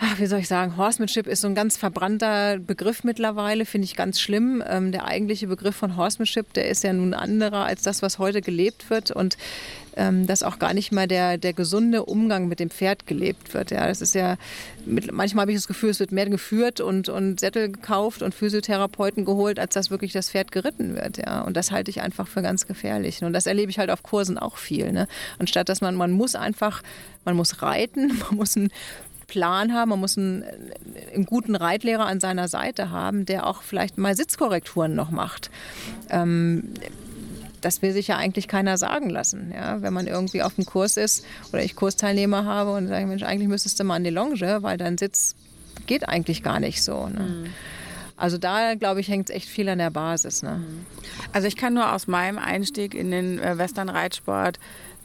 ach, 0.00 0.18
wie 0.18 0.26
soll 0.26 0.40
ich 0.40 0.48
sagen, 0.48 0.76
Horsemanship 0.76 1.26
ist 1.26 1.40
so 1.40 1.48
ein 1.48 1.54
ganz 1.54 1.76
verbrannter 1.76 2.58
Begriff 2.58 3.04
mittlerweile, 3.04 3.64
finde 3.64 3.86
ich 3.86 3.96
ganz 3.96 4.20
schlimm. 4.20 4.62
Ähm, 4.66 4.92
der 4.92 5.06
eigentliche 5.06 5.46
Begriff 5.46 5.76
von 5.76 5.96
Horsemanship, 5.96 6.52
der 6.52 6.68
ist 6.68 6.84
ja 6.84 6.92
nun 6.92 7.14
anderer 7.14 7.64
als 7.64 7.82
das, 7.82 8.02
was 8.02 8.18
heute 8.18 8.40
gelebt 8.40 8.90
wird 8.90 9.10
und 9.10 9.36
dass 9.98 10.42
auch 10.42 10.58
gar 10.58 10.74
nicht 10.74 10.92
mal 10.92 11.06
der, 11.08 11.38
der 11.38 11.52
gesunde 11.52 12.04
Umgang 12.04 12.48
mit 12.48 12.60
dem 12.60 12.70
Pferd 12.70 13.06
gelebt 13.06 13.54
wird. 13.54 13.70
Ja, 13.70 13.86
das 13.86 14.00
ist 14.00 14.14
ja, 14.14 14.36
manchmal 14.86 15.42
habe 15.42 15.52
ich 15.52 15.58
das 15.58 15.66
Gefühl, 15.66 15.90
es 15.90 16.00
wird 16.00 16.12
mehr 16.12 16.28
geführt 16.28 16.80
und, 16.80 17.08
und 17.08 17.40
Sättel 17.40 17.70
gekauft 17.70 18.22
und 18.22 18.34
Physiotherapeuten 18.34 19.24
geholt, 19.24 19.58
als 19.58 19.74
dass 19.74 19.90
wirklich 19.90 20.12
das 20.12 20.30
Pferd 20.30 20.52
geritten 20.52 20.94
wird. 20.94 21.18
Ja, 21.18 21.42
und 21.42 21.56
das 21.56 21.72
halte 21.72 21.90
ich 21.90 22.00
einfach 22.00 22.28
für 22.28 22.42
ganz 22.42 22.66
gefährlich. 22.66 23.22
Und 23.22 23.32
das 23.32 23.46
erlebe 23.46 23.70
ich 23.70 23.78
halt 23.78 23.90
auf 23.90 24.02
Kursen 24.02 24.38
auch 24.38 24.56
viel. 24.56 24.92
Ne? 24.92 25.08
Und 25.38 25.50
statt 25.50 25.68
dass 25.68 25.80
man, 25.80 25.94
man 25.94 26.12
muss 26.12 26.34
einfach, 26.34 26.82
man 27.24 27.36
muss 27.36 27.62
reiten, 27.62 28.18
man 28.28 28.36
muss 28.36 28.56
ein 28.56 28.70
Plan 29.26 29.74
haben, 29.74 29.90
man 29.90 30.00
muss 30.00 30.16
einen, 30.16 30.42
einen, 31.14 31.26
guten 31.26 31.54
Reitlehrer 31.54 32.06
an 32.06 32.18
seiner 32.18 32.48
Seite 32.48 32.90
haben, 32.90 33.26
der 33.26 33.46
auch 33.46 33.62
vielleicht 33.62 33.98
mal 33.98 34.16
Sitzkorrekturen 34.16 34.94
noch 34.94 35.10
macht. 35.10 35.50
Ähm, 36.08 36.72
das 37.60 37.82
will 37.82 37.92
sich 37.92 38.08
ja 38.08 38.16
eigentlich 38.16 38.48
keiner 38.48 38.78
sagen 38.78 39.10
lassen. 39.10 39.52
Ja? 39.54 39.82
Wenn 39.82 39.92
man 39.92 40.06
irgendwie 40.06 40.42
auf 40.42 40.54
dem 40.54 40.64
Kurs 40.64 40.96
ist 40.96 41.24
oder 41.52 41.62
ich 41.62 41.76
Kursteilnehmer 41.76 42.44
habe 42.44 42.72
und 42.72 42.88
sage, 42.88 43.06
Mensch, 43.06 43.22
eigentlich 43.22 43.48
müsstest 43.48 43.78
du 43.80 43.84
mal 43.84 43.96
an 43.96 44.04
die 44.04 44.10
Longe, 44.10 44.62
weil 44.62 44.76
dein 44.76 44.98
Sitz 44.98 45.34
geht 45.86 46.08
eigentlich 46.08 46.42
gar 46.42 46.60
nicht 46.60 46.82
so. 46.82 47.08
Ne? 47.08 47.20
Mhm. 47.20 47.46
Also 48.16 48.36
da, 48.36 48.74
glaube 48.74 49.00
ich, 49.00 49.08
hängt 49.08 49.30
es 49.30 49.36
echt 49.36 49.48
viel 49.48 49.68
an 49.68 49.78
der 49.78 49.90
Basis. 49.90 50.42
Ne? 50.42 50.60
Also 51.32 51.46
ich 51.46 51.56
kann 51.56 51.74
nur 51.74 51.92
aus 51.92 52.08
meinem 52.08 52.38
Einstieg 52.38 52.94
in 52.94 53.12
den 53.12 53.38
äh, 53.38 53.58
Western-Reitsport 53.58 54.58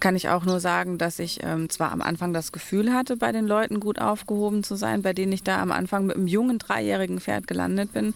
kann 0.03 0.17
ich 0.17 0.27
auch 0.27 0.43
nur 0.43 0.59
sagen, 0.59 0.97
dass 0.97 1.17
ich 1.17 1.39
ähm, 1.43 1.69
zwar 1.69 1.93
am 1.93 2.01
Anfang 2.01 2.33
das 2.33 2.51
Gefühl 2.51 2.91
hatte, 2.91 3.15
bei 3.15 3.31
den 3.31 3.47
Leuten 3.47 3.79
gut 3.79 4.01
aufgehoben 4.01 4.61
zu 4.61 4.75
sein, 4.75 5.01
bei 5.01 5.13
denen 5.13 5.31
ich 5.31 5.43
da 5.43 5.61
am 5.61 5.71
Anfang 5.71 6.05
mit 6.05 6.17
einem 6.17 6.27
jungen 6.27 6.59
dreijährigen 6.59 7.21
Pferd 7.21 7.47
gelandet 7.47 7.93
bin. 7.93 8.13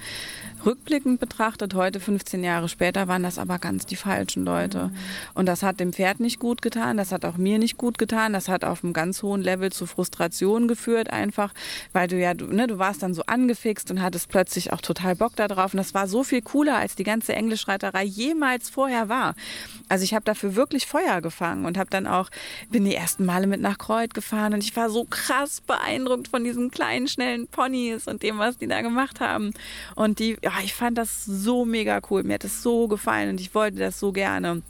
Rückblickend 0.65 1.21
betrachtet, 1.21 1.75
heute 1.75 2.01
15 2.01 2.43
Jahre 2.43 2.67
später, 2.67 3.07
waren 3.07 3.23
das 3.23 3.39
aber 3.39 3.57
ganz 3.57 3.85
die 3.85 3.95
falschen 3.95 4.43
Leute. 4.43 4.87
Mhm. 4.87 4.97
Und 5.33 5.45
das 5.45 5.63
hat 5.63 5.79
dem 5.79 5.93
Pferd 5.93 6.19
nicht 6.19 6.39
gut 6.39 6.61
getan, 6.61 6.97
das 6.97 7.13
hat 7.13 7.23
auch 7.23 7.37
mir 7.37 7.57
nicht 7.57 7.77
gut 7.77 7.97
getan, 7.97 8.33
das 8.33 8.49
hat 8.49 8.65
auf 8.65 8.83
einem 8.83 8.91
ganz 8.91 9.23
hohen 9.23 9.41
Level 9.41 9.71
zu 9.71 9.85
Frustration 9.85 10.67
geführt, 10.67 11.09
einfach, 11.09 11.53
weil 11.93 12.09
du 12.09 12.19
ja, 12.19 12.33
du, 12.33 12.47
ne, 12.47 12.67
du 12.67 12.79
warst 12.79 13.01
dann 13.01 13.13
so 13.13 13.21
angefixt 13.27 13.91
und 13.91 14.01
hattest 14.01 14.27
plötzlich 14.27 14.73
auch 14.73 14.81
total 14.81 15.15
Bock 15.15 15.37
darauf. 15.37 15.73
Und 15.73 15.77
das 15.77 15.93
war 15.93 16.09
so 16.09 16.25
viel 16.25 16.41
cooler, 16.41 16.75
als 16.75 16.97
die 16.97 17.05
ganze 17.05 17.33
Englischreiterei 17.33 18.03
jemals 18.03 18.69
vorher 18.69 19.07
war. 19.07 19.35
Also 19.87 20.03
ich 20.03 20.13
habe 20.13 20.25
dafür 20.25 20.55
wirklich 20.55 20.85
Feuer 20.85 21.21
gefangen 21.21 21.63
und 21.63 21.76
habe 21.77 21.89
dann 21.89 22.07
auch, 22.07 22.29
bin 22.69 22.85
die 22.85 22.95
ersten 22.95 23.25
Male 23.25 23.47
mit 23.47 23.61
nach 23.61 23.77
Kreuz 23.77 24.13
gefahren 24.13 24.53
und 24.53 24.63
ich 24.63 24.75
war 24.75 24.89
so 24.89 25.05
krass 25.05 25.61
beeindruckt 25.61 26.27
von 26.27 26.43
diesen 26.43 26.71
kleinen, 26.71 27.07
schnellen 27.07 27.47
Ponys 27.47 28.07
und 28.07 28.23
dem, 28.23 28.37
was 28.37 28.57
die 28.57 28.67
da 28.67 28.81
gemacht 28.81 29.19
haben. 29.19 29.53
Und 29.95 30.19
die, 30.19 30.37
ja, 30.43 30.53
ich 30.63 30.73
fand 30.73 30.97
das 30.97 31.25
so 31.25 31.65
mega 31.65 32.01
cool. 32.09 32.23
Mir 32.23 32.35
hat 32.35 32.43
es 32.43 32.61
so 32.63 32.87
gefallen 32.87 33.29
und 33.29 33.41
ich 33.41 33.53
wollte 33.55 33.77
das 33.77 33.99
so 33.99 34.11
gerne. 34.11 34.61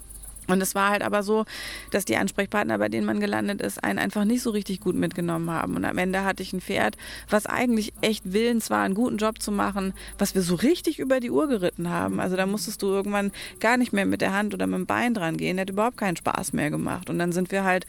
Und 0.47 0.61
es 0.61 0.75
war 0.75 0.89
halt 0.89 1.03
aber 1.03 1.23
so, 1.23 1.45
dass 1.91 2.05
die 2.05 2.17
Ansprechpartner, 2.17 2.77
bei 2.77 2.89
denen 2.89 3.05
man 3.05 3.19
gelandet 3.19 3.61
ist, 3.61 3.83
einen 3.83 3.99
einfach 3.99 4.23
nicht 4.23 4.41
so 4.41 4.51
richtig 4.51 4.79
gut 4.79 4.95
mitgenommen 4.95 5.49
haben. 5.49 5.75
Und 5.75 5.85
am 5.85 5.97
Ende 5.97 6.23
hatte 6.23 6.41
ich 6.41 6.53
ein 6.53 6.61
Pferd, 6.61 6.95
was 7.29 7.45
eigentlich 7.45 7.93
echt 8.01 8.31
willens 8.31 8.69
war, 8.69 8.83
einen 8.83 8.95
guten 8.95 9.17
Job 9.17 9.41
zu 9.41 9.51
machen, 9.51 9.93
was 10.17 10.35
wir 10.35 10.41
so 10.41 10.55
richtig 10.55 10.99
über 10.99 11.19
die 11.19 11.31
Uhr 11.31 11.47
geritten 11.47 11.89
haben. 11.89 12.19
Also 12.19 12.35
da 12.35 12.45
musstest 12.45 12.81
du 12.81 12.87
irgendwann 12.87 13.31
gar 13.59 13.77
nicht 13.77 13.91
mehr 13.91 14.05
mit 14.05 14.21
der 14.21 14.33
Hand 14.33 14.53
oder 14.53 14.67
mit 14.67 14.77
dem 14.77 14.85
Bein 14.85 15.13
dran 15.13 15.37
gehen. 15.37 15.59
Hat 15.59 15.69
überhaupt 15.69 15.97
keinen 15.97 16.15
Spaß 16.15 16.53
mehr 16.53 16.69
gemacht. 16.69 17.09
Und 17.09 17.19
dann 17.19 17.31
sind 17.31 17.51
wir 17.51 17.63
halt, 17.63 17.85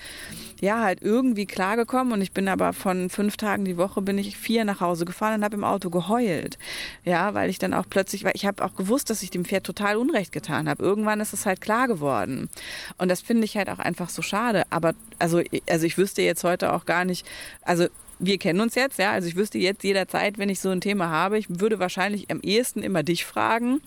ja, 0.60 0.82
halt 0.82 1.00
irgendwie 1.02 1.46
klargekommen. 1.46 2.12
Und 2.12 2.22
ich 2.22 2.32
bin 2.32 2.48
aber 2.48 2.72
von 2.72 3.08
fünf 3.08 3.36
Tagen 3.36 3.64
die 3.64 3.76
Woche 3.76 4.02
bin 4.02 4.18
ich 4.18 4.36
vier 4.36 4.64
nach 4.64 4.80
Hause 4.80 5.04
gefahren 5.04 5.34
und 5.34 5.44
habe 5.44 5.56
im 5.56 5.64
Auto 5.64 5.90
geheult. 5.90 6.58
Ja, 7.04 7.34
weil 7.34 7.50
ich 7.50 7.58
dann 7.58 7.74
auch 7.74 7.86
plötzlich, 7.88 8.24
weil 8.24 8.32
ich 8.34 8.46
habe 8.46 8.64
auch 8.64 8.74
gewusst, 8.74 9.10
dass 9.10 9.22
ich 9.22 9.30
dem 9.30 9.44
Pferd 9.44 9.64
total 9.64 9.96
Unrecht 9.96 10.32
getan 10.32 10.68
habe. 10.68 10.82
Irgendwann 10.82 11.20
ist 11.20 11.32
es 11.32 11.46
halt 11.46 11.60
klar 11.60 11.86
geworden. 11.86 12.47
Und 12.96 13.08
das 13.08 13.20
finde 13.20 13.44
ich 13.44 13.56
halt 13.56 13.70
auch 13.70 13.78
einfach 13.78 14.08
so 14.08 14.22
schade. 14.22 14.64
Aber 14.70 14.94
also, 15.18 15.42
also 15.68 15.86
ich 15.86 15.98
wüsste 15.98 16.22
jetzt 16.22 16.44
heute 16.44 16.72
auch 16.72 16.84
gar 16.84 17.04
nicht, 17.04 17.26
also 17.62 17.86
wir 18.18 18.38
kennen 18.38 18.60
uns 18.60 18.74
jetzt, 18.74 18.98
ja, 18.98 19.12
also 19.12 19.28
ich 19.28 19.36
wüsste 19.36 19.58
jetzt 19.58 19.84
jederzeit, 19.84 20.38
wenn 20.38 20.48
ich 20.48 20.60
so 20.60 20.70
ein 20.70 20.80
Thema 20.80 21.08
habe, 21.08 21.38
ich 21.38 21.46
würde 21.48 21.78
wahrscheinlich 21.78 22.30
am 22.30 22.40
ehesten 22.40 22.82
immer 22.82 23.02
dich 23.02 23.24
fragen 23.24 23.80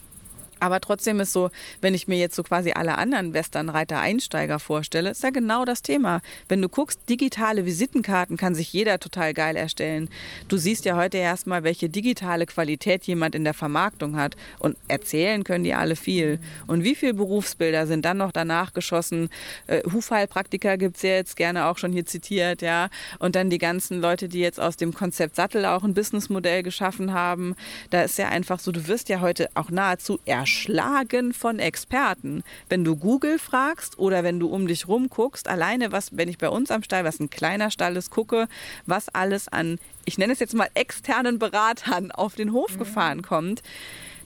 aber 0.61 0.79
trotzdem 0.79 1.19
ist 1.19 1.33
so, 1.33 1.49
wenn 1.81 1.95
ich 1.95 2.07
mir 2.07 2.19
jetzt 2.19 2.35
so 2.35 2.43
quasi 2.43 2.71
alle 2.73 2.99
anderen 2.99 3.33
Westernreiter-Einsteiger 3.33 4.59
vorstelle, 4.59 5.09
ist 5.09 5.23
ja 5.23 5.31
genau 5.31 5.65
das 5.65 5.81
Thema. 5.81 6.21
Wenn 6.47 6.61
du 6.61 6.69
guckst, 6.69 6.99
digitale 7.09 7.65
Visitenkarten 7.65 8.37
kann 8.37 8.53
sich 8.53 8.71
jeder 8.71 8.99
total 8.99 9.33
geil 9.33 9.55
erstellen. 9.55 10.07
Du 10.49 10.57
siehst 10.57 10.85
ja 10.85 10.95
heute 10.95 11.17
erstmal, 11.17 11.63
welche 11.63 11.89
digitale 11.89 12.45
Qualität 12.45 13.05
jemand 13.05 13.33
in 13.33 13.43
der 13.43 13.55
Vermarktung 13.55 14.17
hat. 14.17 14.35
Und 14.59 14.77
erzählen 14.87 15.43
können 15.43 15.63
die 15.63 15.73
alle 15.73 15.95
viel. 15.95 16.39
Und 16.67 16.83
wie 16.83 16.93
viele 16.93 17.15
Berufsbilder 17.15 17.87
sind 17.87 18.05
dann 18.05 18.17
noch 18.17 18.31
danach 18.31 18.73
geschossen? 18.73 19.31
Äh, 19.65 19.81
Hufheilpraktiker 19.91 20.77
gibt 20.77 20.97
es 20.97 21.01
ja 21.01 21.13
jetzt 21.13 21.37
gerne 21.37 21.65
auch 21.65 21.79
schon 21.79 21.91
hier 21.91 22.05
zitiert, 22.05 22.61
ja. 22.61 22.89
Und 23.17 23.35
dann 23.35 23.49
die 23.49 23.57
ganzen 23.57 23.99
Leute, 23.99 24.29
die 24.29 24.41
jetzt 24.41 24.59
aus 24.59 24.77
dem 24.77 24.93
Konzept 24.93 25.35
Sattel 25.35 25.65
auch 25.65 25.83
ein 25.83 25.95
Businessmodell 25.95 26.61
geschaffen 26.61 27.13
haben. 27.13 27.55
Da 27.89 28.03
ist 28.03 28.19
ja 28.19 28.29
einfach 28.29 28.59
so, 28.59 28.71
du 28.71 28.87
wirst 28.87 29.09
ja 29.09 29.21
heute 29.21 29.49
auch 29.55 29.71
nahezu 29.71 30.19
erschöpft 30.25 30.50
erschlagen 30.51 31.33
von 31.33 31.59
Experten. 31.59 32.43
Wenn 32.67 32.83
du 32.83 32.97
Google 32.97 33.39
fragst 33.39 33.97
oder 33.97 34.23
wenn 34.23 34.39
du 34.39 34.47
um 34.47 34.67
dich 34.67 34.87
rum 34.87 35.07
guckst, 35.09 35.47
alleine 35.47 35.91
was, 35.93 36.17
wenn 36.17 36.27
ich 36.27 36.37
bei 36.37 36.49
uns 36.49 36.71
am 36.71 36.83
Stall, 36.83 37.05
was 37.05 37.19
ein 37.19 37.29
kleiner 37.29 37.71
Stall 37.71 37.95
ist, 37.95 38.11
gucke, 38.11 38.47
was 38.85 39.07
alles 39.09 39.47
an, 39.47 39.79
ich 40.03 40.17
nenne 40.17 40.33
es 40.33 40.39
jetzt 40.39 40.53
mal 40.53 40.69
externen 40.73 41.39
Beratern 41.39 42.11
auf 42.11 42.35
den 42.35 42.51
Hof 42.51 42.73
mhm. 42.73 42.79
gefahren 42.79 43.21
kommt. 43.21 43.63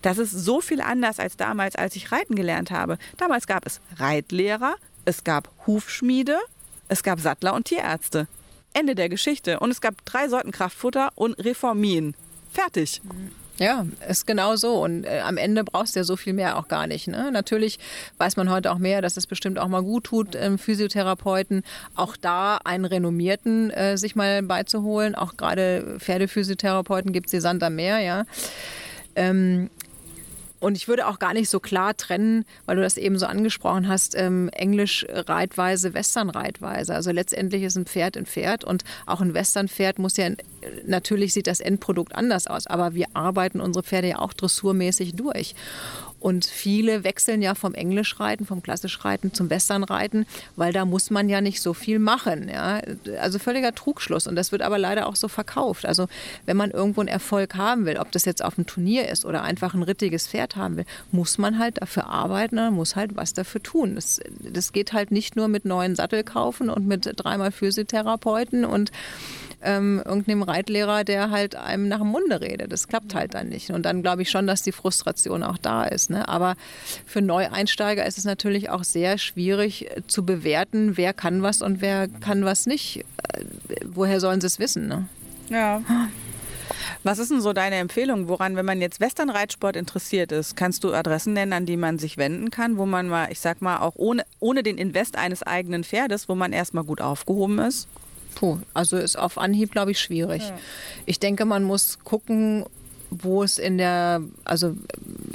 Das 0.01 0.17
ist 0.17 0.31
so 0.31 0.61
viel 0.61 0.81
anders 0.81 1.19
als 1.19 1.37
damals, 1.37 1.75
als 1.75 1.95
ich 1.95 2.11
reiten 2.11 2.35
gelernt 2.35 2.71
habe. 2.71 2.97
Damals 3.17 3.45
gab 3.45 3.65
es 3.65 3.79
Reitlehrer, 3.97 4.75
es 5.05 5.23
gab 5.23 5.51
Hufschmiede, 5.67 6.39
es 6.87 7.03
gab 7.03 7.19
Sattler 7.19 7.53
und 7.53 7.65
Tierärzte. 7.65 8.27
Ende 8.73 8.95
der 8.95 9.09
Geschichte. 9.09 9.59
Und 9.59 9.71
es 9.71 9.79
gab 9.79 10.03
drei 10.05 10.27
Sorten 10.27 10.51
Kraftfutter 10.51 11.11
und 11.15 11.33
Reformin. 11.33 12.13
Fertig. 12.51 13.01
Mhm. 13.03 13.44
Ja, 13.57 13.85
ist 14.09 14.27
genau 14.27 14.55
so. 14.57 14.83
Und 14.83 15.05
äh, 15.05 15.21
am 15.21 15.37
Ende 15.37 15.63
brauchst 15.63 15.95
du 15.95 15.99
ja 15.99 16.03
so 16.03 16.17
viel 16.17 16.33
mehr 16.33 16.57
auch 16.57 16.67
gar 16.67 16.87
nicht. 16.87 17.07
Ne? 17.07 17.31
Natürlich 17.31 17.79
weiß 18.17 18.35
man 18.35 18.49
heute 18.49 18.71
auch 18.71 18.77
mehr, 18.77 19.01
dass 19.01 19.15
es 19.15 19.27
bestimmt 19.27 19.59
auch 19.59 19.69
mal 19.69 19.81
gut 19.81 20.05
tut, 20.05 20.35
ähm, 20.35 20.57
Physiotherapeuten 20.57 21.63
auch 21.95 22.17
da 22.17 22.57
einen 22.63 22.85
renommierten 22.85 23.71
äh, 23.71 23.97
sich 23.97 24.15
mal 24.15 24.43
beizuholen. 24.43 25.15
Auch 25.15 25.37
gerade 25.37 25.97
Pferdephysiotherapeuten 25.99 27.13
gibt 27.13 27.27
es 27.27 27.31
die 27.31 27.39
Sand 27.39 27.63
am 27.63 27.75
Meer, 27.75 27.99
ja. 27.99 28.25
Ähm, 29.15 29.69
und 30.59 30.77
ich 30.77 30.87
würde 30.87 31.07
auch 31.07 31.19
gar 31.19 31.33
nicht 31.33 31.49
so 31.49 31.59
klar 31.59 31.95
trennen, 31.95 32.45
weil 32.65 32.75
du 32.75 32.81
das 32.81 32.97
eben 32.97 33.17
so 33.17 33.25
angesprochen 33.25 33.87
hast, 33.87 34.15
ähm, 34.15 34.49
Englisch-Reitweise, 34.49 35.93
Western-Reitweise. 35.93 36.93
Also 36.93 37.11
letztendlich 37.11 37.63
ist 37.63 37.75
ein 37.75 37.85
Pferd 37.85 38.17
ein 38.17 38.25
Pferd 38.25 38.63
und 38.63 38.83
auch 39.05 39.21
ein 39.21 39.33
Western-Pferd 39.33 39.99
muss 39.99 40.17
ja, 40.17 40.29
natürlich 40.85 41.33
sieht 41.33 41.47
das 41.47 41.59
Endprodukt 41.59 42.15
anders 42.15 42.47
aus, 42.47 42.67
aber 42.67 42.93
wir 42.93 43.07
arbeiten 43.13 43.61
unsere 43.61 43.83
Pferde 43.83 44.09
ja 44.09 44.19
auch 44.19 44.33
dressurmäßig 44.33 45.15
durch. 45.15 45.55
Und 46.25 46.43
viele 46.45 47.03
wechseln 47.03 47.43
ja 47.43 47.53
vom 47.53 47.75
Englischreiten, 47.75 48.47
vom 48.47 48.63
Klassischreiten 48.63 49.31
zum 49.35 49.51
Westernreiten, 49.51 50.25
weil 50.55 50.73
da 50.73 50.83
muss 50.83 51.11
man 51.11 51.29
ja 51.29 51.39
nicht 51.39 51.61
so 51.61 51.75
viel 51.75 51.99
machen. 51.99 52.49
Ja? 52.49 52.81
Also 53.21 53.37
völliger 53.37 53.75
Trugschluss. 53.75 54.25
Und 54.25 54.35
das 54.35 54.51
wird 54.51 54.63
aber 54.63 54.79
leider 54.79 55.05
auch 55.05 55.15
so 55.15 55.27
verkauft. 55.27 55.85
Also 55.85 56.07
wenn 56.47 56.57
man 56.57 56.71
irgendwo 56.71 57.01
einen 57.01 57.09
Erfolg 57.09 57.53
haben 57.53 57.85
will, 57.85 57.97
ob 57.97 58.11
das 58.11 58.25
jetzt 58.25 58.43
auf 58.43 58.57
einem 58.57 58.65
Turnier 58.65 59.07
ist 59.07 59.23
oder 59.23 59.43
einfach 59.43 59.75
ein 59.75 59.83
rittiges 59.83 60.27
Pferd 60.27 60.55
haben 60.55 60.77
will, 60.77 60.85
muss 61.11 61.37
man 61.37 61.59
halt 61.59 61.79
dafür 61.79 62.07
arbeiten, 62.07 62.55
man 62.55 62.73
muss 62.73 62.95
halt 62.95 63.15
was 63.15 63.33
dafür 63.33 63.61
tun. 63.61 63.93
Das, 63.93 64.19
das 64.39 64.71
geht 64.71 64.93
halt 64.93 65.11
nicht 65.11 65.35
nur 65.35 65.47
mit 65.47 65.65
neuen 65.65 65.95
Sattel 65.95 66.23
kaufen 66.23 66.71
und 66.71 66.87
mit 66.87 67.07
dreimal 67.17 67.51
Physiotherapeuten 67.51 68.65
und 68.65 68.91
ähm, 69.65 70.01
irgendeinem 70.05 70.43
Reitlehrer, 70.43 71.03
der 71.03 71.31
halt 71.31 71.55
einem 71.55 71.87
nach 71.87 71.99
dem 71.99 72.07
Munde 72.07 72.39
redet. 72.39 72.71
Das 72.71 72.87
klappt 72.87 73.15
halt 73.15 73.33
dann 73.33 73.49
nicht. 73.49 73.71
Und 73.71 73.83
dann 73.83 74.01
glaube 74.01 74.21
ich 74.21 74.29
schon, 74.29 74.47
dass 74.47 74.61
die 74.61 74.71
Frustration 74.71 75.43
auch 75.43 75.57
da 75.57 75.83
ist. 75.83 76.09
Ne? 76.09 76.27
Aber 76.27 76.55
für 77.05 77.21
Neueinsteiger 77.21 78.05
ist 78.05 78.17
es 78.17 78.23
natürlich 78.23 78.69
auch 78.69 78.83
sehr 78.83 79.17
schwierig 79.17 79.91
äh, 79.91 80.01
zu 80.07 80.25
bewerten, 80.25 80.97
wer 80.97 81.13
kann 81.13 81.41
was 81.41 81.61
und 81.61 81.81
wer 81.81 82.07
kann 82.07 82.45
was 82.45 82.65
nicht. 82.65 83.03
Äh, 83.33 83.43
woher 83.85 84.19
sollen 84.19 84.39
sie 84.39 84.47
es 84.47 84.59
wissen? 84.59 84.87
Ne? 84.87 85.07
Ja. 85.49 85.81
Was 87.03 87.19
ist 87.19 87.29
denn 87.29 87.41
so 87.41 87.53
deine 87.53 87.75
Empfehlung, 87.75 88.27
woran, 88.27 88.55
wenn 88.55 88.65
man 88.65 88.81
jetzt 88.81 88.99
Westernreitsport 88.99 89.75
interessiert 89.75 90.31
ist, 90.31 90.57
kannst 90.57 90.83
du 90.83 90.93
Adressen 90.93 91.33
nennen, 91.33 91.53
an 91.53 91.65
die 91.65 91.77
man 91.77 91.99
sich 91.99 92.17
wenden 92.17 92.49
kann, 92.49 92.77
wo 92.77 92.85
man 92.85 93.07
mal, 93.07 93.31
ich 93.31 93.39
sag 93.39 93.61
mal, 93.61 93.77
auch 93.77 93.93
ohne, 93.95 94.25
ohne 94.39 94.63
den 94.63 94.77
Invest 94.77 95.15
eines 95.15 95.43
eigenen 95.43 95.83
Pferdes, 95.83 96.27
wo 96.27 96.35
man 96.35 96.51
erstmal 96.51 96.83
gut 96.83 97.01
aufgehoben 97.01 97.59
ist? 97.59 97.87
Puh, 98.35 98.59
also 98.73 98.97
ist 98.97 99.17
auf 99.17 99.37
Anhieb, 99.37 99.71
glaube 99.71 99.91
ich, 99.91 99.99
schwierig. 99.99 100.43
Ja. 100.43 100.57
Ich 101.05 101.19
denke, 101.19 101.45
man 101.45 101.63
muss 101.63 101.99
gucken, 102.03 102.65
wo 103.09 103.43
es 103.43 103.57
in 103.57 103.77
der, 103.77 104.21
also 104.43 104.75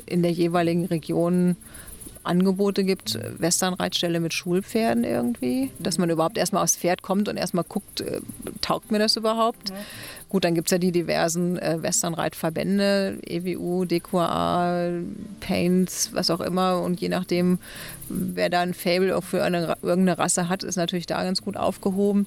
in 0.06 0.22
der 0.22 0.32
jeweiligen 0.32 0.84
Region 0.86 1.56
Angebote 2.22 2.84
gibt, 2.84 3.18
Westernreitstelle 3.38 4.20
mit 4.20 4.34
Schulpferden 4.34 5.04
irgendwie, 5.04 5.70
dass 5.78 5.96
man 5.96 6.10
überhaupt 6.10 6.36
erstmal 6.36 6.62
aufs 6.62 6.76
Pferd 6.76 7.00
kommt 7.00 7.28
und 7.28 7.38
erstmal 7.38 7.64
guckt, 7.66 8.02
äh, 8.02 8.20
taugt 8.60 8.90
mir 8.90 8.98
das 8.98 9.16
überhaupt? 9.16 9.70
Ja. 9.70 9.76
Gut, 10.28 10.44
dann 10.44 10.54
gibt 10.54 10.68
es 10.68 10.72
ja 10.72 10.78
die 10.78 10.92
diversen 10.92 11.58
äh, 11.58 11.78
Westernreitverbände, 11.80 13.18
EWU, 13.26 13.86
DQA, 13.86 14.90
Paints, 15.40 16.10
was 16.12 16.30
auch 16.30 16.40
immer. 16.40 16.82
Und 16.82 17.00
je 17.00 17.08
nachdem, 17.08 17.58
wer 18.08 18.50
da 18.50 18.60
ein 18.60 18.74
Fable 18.74 19.20
für 19.22 19.42
eine, 19.42 19.76
irgendeine 19.82 20.18
Rasse 20.18 20.48
hat, 20.48 20.62
ist 20.62 20.76
natürlich 20.76 21.06
da 21.06 21.24
ganz 21.24 21.42
gut 21.42 21.56
aufgehoben. 21.56 22.26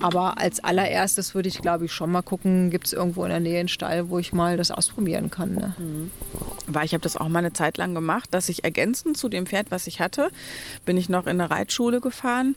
Aber 0.00 0.38
als 0.38 0.64
allererstes 0.64 1.34
würde 1.34 1.48
ich, 1.48 1.60
glaube 1.60 1.84
ich, 1.84 1.92
schon 1.92 2.10
mal 2.10 2.22
gucken, 2.22 2.70
gibt 2.70 2.86
es 2.86 2.92
irgendwo 2.92 3.22
in 3.24 3.30
der 3.30 3.40
Nähe 3.40 3.60
einen 3.60 3.68
Stall, 3.68 4.08
wo 4.08 4.18
ich 4.18 4.32
mal 4.32 4.56
das 4.56 4.70
ausprobieren 4.70 5.30
kann. 5.30 5.54
Ne? 5.54 5.74
Mhm. 5.78 6.10
Weil 6.66 6.86
ich 6.86 6.94
habe 6.94 7.02
das 7.02 7.16
auch 7.16 7.28
mal 7.28 7.40
eine 7.40 7.52
Zeit 7.52 7.76
lang 7.76 7.94
gemacht, 7.94 8.28
dass 8.32 8.48
ich 8.48 8.64
ergänzend 8.64 9.18
zu 9.18 9.28
dem 9.28 9.46
Pferd, 9.46 9.70
was 9.70 9.86
ich 9.86 10.00
hatte, 10.00 10.30
bin 10.86 10.96
ich 10.96 11.08
noch 11.08 11.26
in 11.26 11.40
eine 11.40 11.50
Reitschule 11.50 12.00
gefahren. 12.00 12.56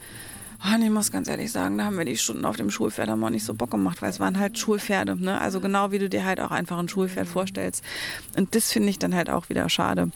Und 0.64 0.82
ich 0.82 0.90
muss 0.90 1.12
ganz 1.12 1.28
ehrlich 1.28 1.52
sagen, 1.52 1.78
da 1.78 1.86
haben 1.86 1.98
wir 1.98 2.06
die 2.06 2.16
Stunden 2.16 2.46
auf 2.46 2.56
dem 2.56 2.70
Schulpferd 2.70 3.10
haben 3.10 3.22
auch 3.24 3.30
nicht 3.30 3.44
so 3.44 3.54
Bock 3.54 3.72
gemacht, 3.72 4.02
weil 4.02 4.10
es 4.10 4.22
waren 4.22 4.40
halt 4.40 4.58
Schulpferde. 4.58 5.22
Ne? 5.22 5.40
Also 5.42 5.60
genau 5.60 5.92
wie 5.92 6.00
du 6.00 6.08
dir 6.08 6.24
halt 6.24 6.40
auch 6.40 6.52
einfach 6.52 6.78
ein 6.78 6.88
Schulpferd 6.88 7.28
vorstellst. 7.28 7.84
Und 8.38 8.56
das 8.56 8.72
finde 8.72 8.90
ich 8.90 8.98
dann 8.98 9.14
halt 9.14 9.30
auch 9.30 9.50
wieder 9.50 9.68
schade. 9.68 10.12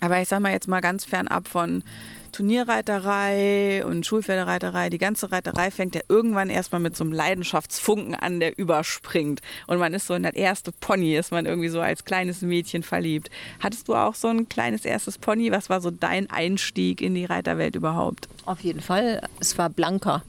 Aber 0.00 0.20
ich 0.20 0.28
sage 0.28 0.42
mal 0.42 0.52
jetzt 0.52 0.66
mal 0.66 0.80
ganz 0.80 1.04
fernab 1.04 1.46
von 1.46 1.84
Turnierreiterei 2.32 3.84
und 3.84 4.06
Schulpferdereiterei, 4.06 4.90
die 4.90 4.98
ganze 4.98 5.30
Reiterei 5.30 5.70
fängt 5.70 5.94
ja 5.94 6.00
irgendwann 6.08 6.50
erstmal 6.50 6.80
mit 6.80 6.96
so 6.96 7.04
einem 7.04 7.12
Leidenschaftsfunken 7.12 8.14
an, 8.14 8.40
der 8.40 8.58
überspringt. 8.58 9.40
Und 9.66 9.78
man 9.78 9.92
ist 9.94 10.06
so 10.06 10.14
in 10.14 10.22
das 10.22 10.34
erste 10.34 10.72
Pony, 10.72 11.16
ist 11.16 11.30
man 11.30 11.46
irgendwie 11.46 11.68
so 11.68 11.80
als 11.80 12.04
kleines 12.04 12.40
Mädchen 12.40 12.82
verliebt. 12.82 13.30
Hattest 13.60 13.88
du 13.88 13.94
auch 13.94 14.14
so 14.14 14.28
ein 14.28 14.48
kleines 14.48 14.84
erstes 14.84 15.18
Pony? 15.18 15.52
Was 15.52 15.68
war 15.68 15.80
so 15.80 15.90
dein 15.90 16.30
Einstieg 16.30 17.00
in 17.02 17.14
die 17.14 17.26
Reiterwelt 17.26 17.76
überhaupt? 17.76 18.28
Auf 18.46 18.60
jeden 18.60 18.80
Fall, 18.80 19.20
es 19.38 19.56
war 19.58 19.68
Blanka. 19.68 20.22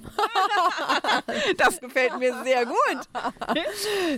das 1.57 1.79
gefällt 1.79 2.19
mir 2.19 2.33
sehr 2.43 2.65
gut. 2.65 3.55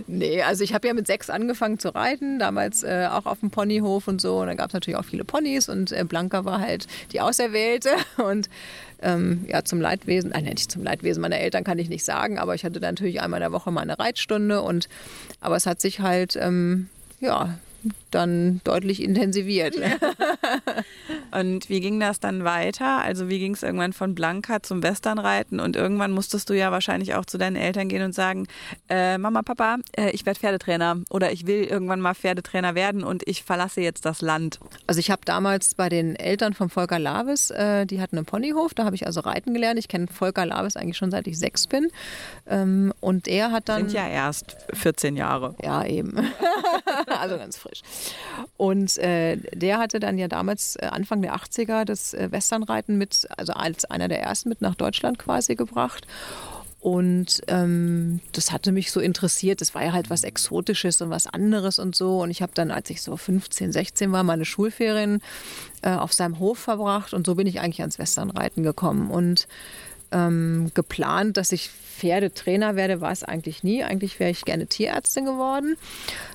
nee, 0.06 0.42
also 0.42 0.64
ich 0.64 0.74
habe 0.74 0.88
ja 0.88 0.94
mit 0.94 1.06
sechs 1.06 1.30
angefangen 1.30 1.78
zu 1.78 1.94
reiten, 1.94 2.38
damals 2.38 2.82
äh, 2.82 3.08
auch 3.10 3.26
auf 3.26 3.40
dem 3.40 3.50
Ponyhof 3.50 4.08
und 4.08 4.20
so. 4.20 4.40
Und 4.40 4.48
da 4.48 4.54
gab 4.54 4.68
es 4.68 4.74
natürlich 4.74 4.98
auch 4.98 5.04
viele 5.04 5.24
Ponys 5.24 5.68
und 5.68 5.92
äh, 5.92 6.04
Blanka 6.04 6.44
war 6.44 6.60
halt 6.60 6.86
die 7.12 7.20
Auserwählte. 7.20 7.75
Und 8.16 8.48
ähm, 9.02 9.44
ja, 9.48 9.64
zum 9.64 9.80
Leidwesen, 9.80 10.32
äh, 10.32 10.42
nicht 10.42 10.70
zum 10.70 10.82
Leidwesen 10.82 11.20
meiner 11.20 11.38
Eltern 11.38 11.64
kann 11.64 11.78
ich 11.78 11.88
nicht 11.88 12.04
sagen, 12.04 12.38
aber 12.38 12.54
ich 12.54 12.64
hatte 12.64 12.80
natürlich 12.80 13.20
einmal 13.20 13.38
in 13.38 13.42
der 13.42 13.52
Woche 13.52 13.70
mal 13.70 13.82
eine 13.82 13.98
Reitstunde. 13.98 14.62
Und, 14.62 14.88
aber 15.40 15.56
es 15.56 15.66
hat 15.66 15.80
sich 15.80 16.00
halt, 16.00 16.36
ähm, 16.36 16.88
ja, 17.20 17.58
dann 18.10 18.60
deutlich 18.64 19.02
intensiviert. 19.02 19.76
und 21.38 21.68
wie 21.68 21.80
ging 21.80 22.00
das 22.00 22.18
dann 22.18 22.44
weiter? 22.44 23.02
Also 23.02 23.28
wie 23.28 23.38
ging 23.38 23.52
es 23.52 23.62
irgendwann 23.62 23.92
von 23.92 24.14
Blanka 24.14 24.62
zum 24.62 24.82
Westernreiten 24.82 25.60
und 25.60 25.76
irgendwann 25.76 26.12
musstest 26.12 26.48
du 26.48 26.54
ja 26.54 26.72
wahrscheinlich 26.72 27.14
auch 27.14 27.26
zu 27.26 27.36
deinen 27.36 27.56
Eltern 27.56 27.88
gehen 27.88 28.02
und 28.02 28.14
sagen, 28.14 28.46
äh, 28.88 29.18
Mama, 29.18 29.42
Papa, 29.42 29.76
äh, 29.96 30.10
ich 30.10 30.24
werde 30.24 30.40
Pferdetrainer 30.40 31.02
oder 31.10 31.32
ich 31.32 31.46
will 31.46 31.64
irgendwann 31.64 32.00
mal 32.00 32.14
Pferdetrainer 32.14 32.74
werden 32.74 33.04
und 33.04 33.22
ich 33.28 33.42
verlasse 33.42 33.82
jetzt 33.82 34.06
das 34.06 34.22
Land. 34.22 34.60
Also 34.86 34.98
ich 34.98 35.10
habe 35.10 35.22
damals 35.24 35.74
bei 35.74 35.88
den 35.88 36.16
Eltern 36.16 36.54
von 36.54 36.70
Volker 36.70 36.98
Lavis, 36.98 37.50
äh, 37.50 37.84
die 37.84 38.00
hatten 38.00 38.16
einen 38.16 38.26
Ponyhof, 38.26 38.72
da 38.72 38.84
habe 38.84 38.96
ich 38.96 39.06
also 39.06 39.20
reiten 39.20 39.52
gelernt. 39.52 39.78
Ich 39.78 39.88
kenne 39.88 40.06
Volker 40.06 40.46
Lavis 40.46 40.76
eigentlich 40.76 40.96
schon 40.96 41.10
seit 41.10 41.26
ich 41.26 41.38
sechs 41.38 41.66
bin. 41.66 41.88
Ähm, 42.48 42.92
und 43.00 43.28
er 43.28 43.50
hat 43.50 43.68
dann... 43.68 43.88
Sind 43.88 43.92
ja 43.92 44.08
erst 44.08 44.56
14 44.72 45.16
Jahre. 45.16 45.54
Ja, 45.62 45.84
eben. 45.84 46.16
also 47.18 47.36
ganz 47.36 47.56
frisch. 47.56 47.82
Und 48.56 48.98
äh, 48.98 49.36
der 49.52 49.78
hatte 49.78 50.00
dann 50.00 50.18
ja 50.18 50.28
damals 50.28 50.76
äh, 50.76 50.86
Anfang 50.86 51.22
der 51.22 51.34
80er 51.34 51.84
das 51.84 52.14
äh, 52.14 52.30
Westernreiten 52.30 52.98
mit, 52.98 53.26
also 53.36 53.52
als 53.52 53.84
einer 53.86 54.08
der 54.08 54.22
ersten 54.22 54.48
mit 54.48 54.60
nach 54.60 54.74
Deutschland 54.74 55.18
quasi 55.18 55.54
gebracht. 55.54 56.06
Und 56.86 57.42
ähm, 57.48 58.20
das 58.30 58.52
hatte 58.52 58.70
mich 58.70 58.92
so 58.92 59.00
interessiert. 59.00 59.60
Das 59.60 59.74
war 59.74 59.84
ja 59.84 59.92
halt 59.92 60.08
was 60.08 60.22
Exotisches 60.22 61.00
und 61.00 61.10
was 61.10 61.26
anderes 61.26 61.80
und 61.80 61.96
so. 61.96 62.20
Und 62.22 62.30
ich 62.30 62.42
habe 62.42 62.52
dann, 62.54 62.70
als 62.70 62.90
ich 62.90 63.02
so 63.02 63.16
15, 63.16 63.72
16 63.72 64.12
war, 64.12 64.22
meine 64.22 64.44
Schulferien 64.44 65.20
äh, 65.82 65.90
auf 65.90 66.12
seinem 66.12 66.38
Hof 66.38 66.60
verbracht. 66.60 67.12
Und 67.12 67.26
so 67.26 67.34
bin 67.34 67.48
ich 67.48 67.58
eigentlich 67.58 67.80
ans 67.80 67.98
Westernreiten 67.98 68.62
gekommen. 68.62 69.10
Und 69.10 69.48
ähm, 70.16 70.70
geplant, 70.74 71.36
dass 71.36 71.52
ich 71.52 71.70
Pferdetrainer 71.96 72.76
werde, 72.76 73.00
war 73.00 73.12
es 73.12 73.24
eigentlich 73.24 73.62
nie. 73.62 73.82
Eigentlich 73.82 74.20
wäre 74.20 74.30
ich 74.30 74.44
gerne 74.44 74.66
Tierärztin 74.66 75.24
geworden. 75.24 75.76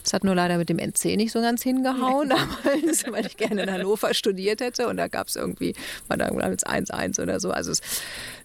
Das 0.04 0.14
hat 0.14 0.24
nur 0.24 0.34
leider 0.34 0.58
mit 0.58 0.70
dem 0.70 0.80
NC 0.80 1.18
nicht 1.18 1.32
so 1.32 1.40
ganz 1.40 1.62
hingehauen 1.62 2.30
damals, 2.30 3.06
weil 3.12 3.28
ich 3.28 3.38
gerne 3.38 3.64
in 3.64 3.72
Hannover 3.72 4.14
studiert 4.14 4.62
hätte 4.62 4.88
und 4.88 4.98
da 4.98 5.08
gab 5.08 5.28
es 5.28 5.36
irgendwie, 5.36 5.76
war 6.08 6.18
da 6.18 6.30
jetzt 6.50 6.68
1-1 6.68 7.22
oder 7.22 7.40
so. 7.40 7.52
Also 7.52 7.72
es, 7.72 7.82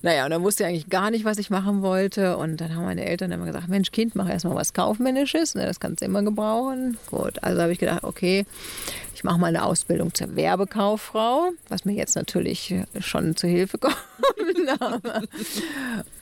naja, 0.03 0.25
und 0.25 0.31
dann 0.31 0.43
wusste 0.43 0.65
ich 0.65 0.69
eigentlich 0.69 0.91
gar 0.91 1.11
nicht, 1.11 1.25
was 1.25 1.39
ich 1.39 1.49
machen 1.49 1.81
wollte. 1.81 2.37
Und 2.37 2.61
dann 2.61 2.75
haben 2.75 2.85
meine 2.85 3.07
Eltern 3.07 3.33
immer 3.33 3.47
gesagt, 3.47 3.69
Mensch, 3.69 3.93
Kind, 3.93 4.15
mach 4.15 4.29
erstmal 4.29 4.55
was 4.55 4.75
Kaufmännisches, 4.75 5.55
ne, 5.55 5.65
das 5.65 5.81
kannst 5.81 6.03
du 6.03 6.05
immer 6.05 6.23
gebrauchen. 6.23 6.99
Gut, 7.11 7.43
also 7.43 7.63
habe 7.63 7.73
ich 7.73 7.79
gedacht, 7.79 8.05
okay, 8.05 8.45
ich 9.17 9.25
mache 9.25 9.39
mal 9.39 9.47
eine 9.47 9.65
Ausbildung 9.65 10.13
zur 10.13 10.37
Werbekauffrau, 10.37 11.53
was 11.71 11.87
mir 11.87 11.95
jetzt 11.95 12.17
natürlich 12.17 12.75
schon 13.01 13.35
zu 13.35 13.47
Hilfe 13.47 13.79
kommt. 13.81 13.97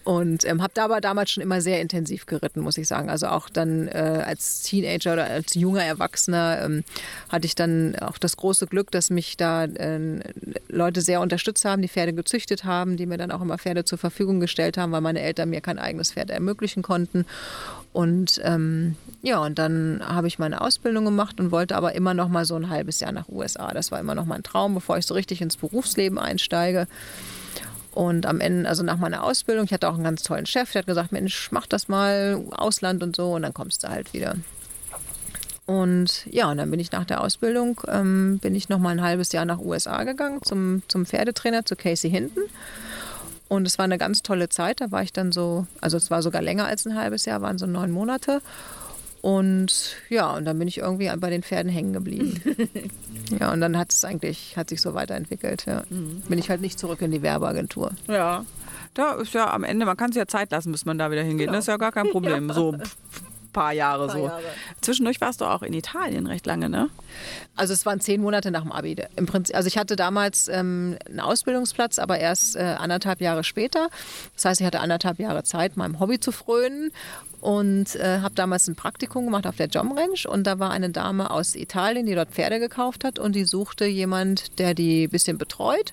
und 0.04 0.44
ähm, 0.44 0.62
habe 0.62 0.72
da 0.74 0.84
aber 0.84 1.00
damals 1.00 1.32
schon 1.32 1.42
immer 1.42 1.60
sehr 1.60 1.80
intensiv 1.80 2.26
geritten, 2.26 2.60
muss 2.60 2.78
ich 2.78 2.86
sagen. 2.86 3.10
Also 3.10 3.26
auch 3.26 3.48
dann 3.48 3.88
äh, 3.88 4.22
als 4.24 4.62
Teenager 4.62 5.14
oder 5.14 5.24
als 5.24 5.54
junger 5.54 5.82
Erwachsener 5.82 6.62
ähm, 6.62 6.84
hatte 7.30 7.46
ich 7.46 7.56
dann 7.56 7.96
auch 7.96 8.16
das 8.16 8.36
große 8.36 8.68
Glück, 8.68 8.92
dass 8.92 9.10
mich 9.10 9.36
da 9.36 9.64
äh, 9.64 10.20
Leute 10.68 11.00
sehr 11.00 11.20
unterstützt 11.20 11.64
haben, 11.64 11.82
die 11.82 11.88
Pferde 11.88 12.12
gezüchtet 12.12 12.62
haben, 12.62 12.96
die 12.96 13.06
mir 13.06 13.18
dann 13.18 13.32
auch 13.32 13.40
immer 13.40 13.58
Pferde 13.58 13.84
zur 13.84 13.98
Verfügung 13.98 14.38
gestellt 14.38 14.76
haben, 14.76 14.92
weil 14.92 15.00
meine 15.00 15.20
Eltern 15.20 15.50
mir 15.50 15.60
kein 15.60 15.80
eigenes 15.80 16.12
Pferd 16.12 16.30
ermöglichen 16.30 16.84
konnten. 16.84 17.26
Und 17.94 18.40
ähm, 18.42 18.96
ja, 19.22 19.38
und 19.38 19.56
dann 19.56 20.02
habe 20.04 20.26
ich 20.26 20.40
meine 20.40 20.60
Ausbildung 20.62 21.04
gemacht 21.04 21.38
und 21.38 21.52
wollte 21.52 21.76
aber 21.76 21.94
immer 21.94 22.12
noch 22.12 22.28
mal 22.28 22.44
so 22.44 22.56
ein 22.56 22.68
halbes 22.68 22.98
Jahr 22.98 23.12
nach 23.12 23.28
USA. 23.28 23.72
Das 23.72 23.92
war 23.92 24.00
immer 24.00 24.16
noch 24.16 24.26
mein 24.26 24.42
Traum, 24.42 24.74
bevor 24.74 24.98
ich 24.98 25.06
so 25.06 25.14
richtig 25.14 25.40
ins 25.40 25.56
Berufsleben 25.56 26.18
einsteige. 26.18 26.88
Und 27.92 28.26
am 28.26 28.40
Ende, 28.40 28.68
also 28.68 28.82
nach 28.82 28.96
meiner 28.96 29.22
Ausbildung, 29.22 29.66
ich 29.66 29.72
hatte 29.72 29.88
auch 29.88 29.94
einen 29.94 30.02
ganz 30.02 30.24
tollen 30.24 30.44
Chef, 30.44 30.72
der 30.72 30.80
hat 30.80 30.86
gesagt, 30.88 31.12
Mensch, 31.12 31.52
mach 31.52 31.68
das 31.68 31.86
mal, 31.86 32.42
Ausland 32.50 33.04
und 33.04 33.14
so, 33.14 33.34
und 33.34 33.42
dann 33.42 33.54
kommst 33.54 33.84
du 33.84 33.88
halt 33.88 34.12
wieder. 34.12 34.34
Und 35.64 36.26
ja, 36.26 36.50
und 36.50 36.56
dann 36.56 36.72
bin 36.72 36.80
ich 36.80 36.90
nach 36.90 37.04
der 37.04 37.20
Ausbildung, 37.20 37.80
ähm, 37.86 38.40
bin 38.40 38.56
ich 38.56 38.68
noch 38.68 38.80
mal 38.80 38.90
ein 38.90 39.02
halbes 39.02 39.30
Jahr 39.30 39.44
nach 39.44 39.60
USA 39.60 40.02
gegangen 40.02 40.40
zum, 40.42 40.82
zum 40.88 41.06
Pferdetrainer, 41.06 41.64
zu 41.64 41.76
Casey 41.76 42.10
Hinton. 42.10 42.42
Und 43.54 43.66
es 43.66 43.78
war 43.78 43.84
eine 43.84 43.98
ganz 43.98 44.22
tolle 44.22 44.48
Zeit. 44.48 44.80
Da 44.80 44.90
war 44.90 45.02
ich 45.02 45.12
dann 45.12 45.32
so, 45.32 45.66
also 45.80 45.96
es 45.96 46.10
war 46.10 46.22
sogar 46.22 46.42
länger 46.42 46.66
als 46.66 46.86
ein 46.86 46.96
halbes 46.96 47.24
Jahr, 47.24 47.42
waren 47.42 47.58
so 47.58 47.66
neun 47.66 47.90
Monate. 47.90 48.42
Und 49.22 49.96
ja, 50.10 50.36
und 50.36 50.44
dann 50.44 50.58
bin 50.58 50.68
ich 50.68 50.78
irgendwie 50.78 51.10
bei 51.16 51.30
den 51.30 51.42
Pferden 51.42 51.72
hängen 51.72 51.94
geblieben. 51.94 52.42
ja, 53.40 53.52
und 53.52 53.60
dann 53.60 53.78
hat 53.78 53.90
es 53.90 54.04
eigentlich, 54.04 54.56
hat 54.56 54.68
sich 54.68 54.82
so 54.82 54.92
weiterentwickelt. 54.92 55.64
Ja. 55.64 55.84
Mhm. 55.88 56.22
Bin 56.28 56.38
ich 56.38 56.50
halt 56.50 56.60
nicht 56.60 56.78
zurück 56.78 57.00
in 57.00 57.10
die 57.10 57.22
Werbeagentur. 57.22 57.92
Ja. 58.06 58.44
Da 58.92 59.14
ist 59.14 59.32
ja 59.32 59.52
am 59.52 59.64
Ende, 59.64 59.86
man 59.86 59.96
kann 59.96 60.12
sich 60.12 60.18
ja 60.18 60.26
Zeit 60.26 60.50
lassen, 60.50 60.72
bis 60.72 60.84
man 60.84 60.98
da 60.98 61.10
wieder 61.10 61.22
hingeht. 61.22 61.46
Genau. 61.46 61.56
Das 61.56 61.64
ist 61.64 61.68
ja 61.68 61.78
gar 61.78 61.90
kein 61.90 62.10
Problem. 62.10 62.48
ja. 62.48 62.54
So 62.54 62.76
paar 63.54 63.72
Jahre 63.72 64.08
paar 64.08 64.16
so. 64.16 64.26
Jahre. 64.26 64.42
Zwischendurch 64.82 65.22
warst 65.22 65.40
du 65.40 65.46
auch 65.46 65.62
in 65.62 65.72
Italien 65.72 66.26
recht 66.26 66.44
lange, 66.44 66.68
ne? 66.68 66.90
Also 67.56 67.72
es 67.72 67.86
waren 67.86 68.00
zehn 68.00 68.20
Monate 68.20 68.50
nach 68.50 68.62
dem 68.62 68.72
Abi. 68.72 68.96
Im 69.16 69.24
Prinzip, 69.24 69.56
also 69.56 69.66
ich 69.66 69.78
hatte 69.78 69.96
damals 69.96 70.48
ähm, 70.48 70.98
einen 71.06 71.20
Ausbildungsplatz, 71.20 71.98
aber 71.98 72.18
erst 72.18 72.56
äh, 72.56 72.60
anderthalb 72.60 73.22
Jahre 73.22 73.44
später. 73.44 73.88
Das 74.34 74.44
heißt, 74.44 74.60
ich 74.60 74.66
hatte 74.66 74.80
anderthalb 74.80 75.18
Jahre 75.18 75.44
Zeit, 75.44 75.78
meinem 75.78 76.00
Hobby 76.00 76.20
zu 76.20 76.32
frönen 76.32 76.92
und 77.40 77.96
äh, 77.96 78.20
habe 78.20 78.34
damals 78.34 78.68
ein 78.68 78.74
Praktikum 78.74 79.26
gemacht 79.26 79.46
auf 79.46 79.56
der 79.56 79.68
Jom 79.68 79.92
Ranch 79.92 80.26
und 80.26 80.46
da 80.46 80.58
war 80.58 80.70
eine 80.70 80.90
Dame 80.90 81.30
aus 81.30 81.54
Italien, 81.54 82.06
die 82.06 82.14
dort 82.14 82.30
Pferde 82.30 82.58
gekauft 82.58 83.04
hat 83.04 83.18
und 83.18 83.34
die 83.34 83.44
suchte 83.44 83.86
jemand, 83.86 84.58
der 84.58 84.74
die 84.74 85.04
ein 85.04 85.10
bisschen 85.10 85.38
betreut 85.38 85.92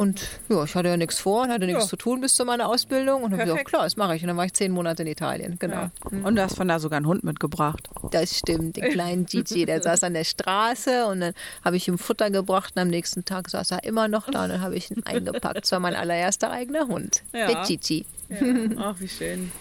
und 0.00 0.22
ja, 0.48 0.64
ich 0.64 0.74
hatte 0.74 0.88
ja 0.88 0.96
nichts 0.96 1.18
vor 1.18 1.42
und 1.42 1.50
hatte 1.50 1.66
nichts 1.66 1.82
ja. 1.82 1.88
zu 1.90 1.96
tun 1.96 2.22
bis 2.22 2.34
zu 2.34 2.46
meiner 2.46 2.70
Ausbildung. 2.70 3.22
Und 3.22 3.32
dann 3.32 3.40
habe 3.40 3.50
ich 3.50 3.54
gesagt, 3.56 3.68
klar, 3.68 3.84
das 3.84 3.98
mache 3.98 4.16
ich. 4.16 4.22
Und 4.22 4.28
dann 4.28 4.36
war 4.38 4.46
ich 4.46 4.54
zehn 4.54 4.72
Monate 4.72 5.02
in 5.02 5.08
Italien, 5.08 5.56
genau. 5.58 5.74
Ja. 5.74 5.90
Mhm. 6.10 6.24
Und 6.24 6.36
du 6.36 6.42
hast 6.42 6.56
von 6.56 6.68
da 6.68 6.78
sogar 6.78 6.96
einen 6.96 7.06
Hund 7.06 7.22
mitgebracht. 7.22 7.86
Das 8.10 8.34
stimmt, 8.34 8.78
den 8.78 8.90
kleinen 8.92 9.26
Gigi, 9.26 9.66
der 9.66 9.82
saß 9.82 10.02
an 10.04 10.14
der 10.14 10.24
Straße 10.24 11.04
und 11.04 11.20
dann 11.20 11.34
habe 11.62 11.76
ich 11.76 11.86
ihm 11.86 11.98
Futter 11.98 12.30
gebracht 12.30 12.72
und 12.76 12.80
am 12.80 12.88
nächsten 12.88 13.26
Tag 13.26 13.50
saß 13.50 13.72
er 13.72 13.84
immer 13.84 14.08
noch 14.08 14.30
da 14.30 14.44
und 14.44 14.48
dann 14.48 14.62
habe 14.62 14.74
ich 14.74 14.90
ihn 14.90 15.02
eingepackt. 15.04 15.64
Das 15.64 15.72
war 15.72 15.80
mein 15.80 15.94
allererster 15.94 16.50
eigener 16.50 16.88
Hund, 16.88 17.22
ja. 17.34 17.48
der 17.48 17.62
Gigi. 17.66 18.06
Ja. 18.30 18.36
Ach, 18.78 18.94
wie 19.00 19.08
schön. 19.08 19.52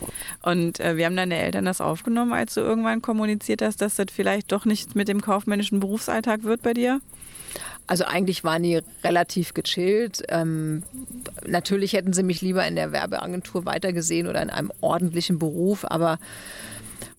Und 0.41 0.79
äh, 0.79 0.95
wie 0.95 1.05
haben 1.05 1.17
deine 1.17 1.37
Eltern 1.37 1.65
das 1.65 1.81
aufgenommen, 1.81 2.31
als 2.31 2.53
du 2.53 2.61
irgendwann 2.61 3.01
kommuniziert 3.01 3.61
hast, 3.61 3.81
dass 3.81 3.95
das 3.95 4.07
vielleicht 4.09 4.53
doch 4.53 4.63
nicht 4.63 4.95
mit 4.95 5.09
dem 5.09 5.19
kaufmännischen 5.19 5.81
Berufsalltag 5.81 6.43
wird 6.43 6.61
bei 6.61 6.73
dir? 6.73 7.01
Also 7.89 8.05
eigentlich 8.05 8.43
waren 8.43 8.61
die 8.61 8.81
relativ 9.03 9.55
gechillt. 9.55 10.21
Ähm, 10.29 10.83
natürlich 11.47 11.93
hätten 11.93 12.13
sie 12.13 12.21
mich 12.21 12.39
lieber 12.39 12.63
in 12.67 12.75
der 12.75 12.91
Werbeagentur 12.91 13.65
weitergesehen 13.65 14.27
oder 14.27 14.43
in 14.43 14.51
einem 14.51 14.71
ordentlichen 14.79 15.39
Beruf, 15.39 15.85
aber 15.89 16.19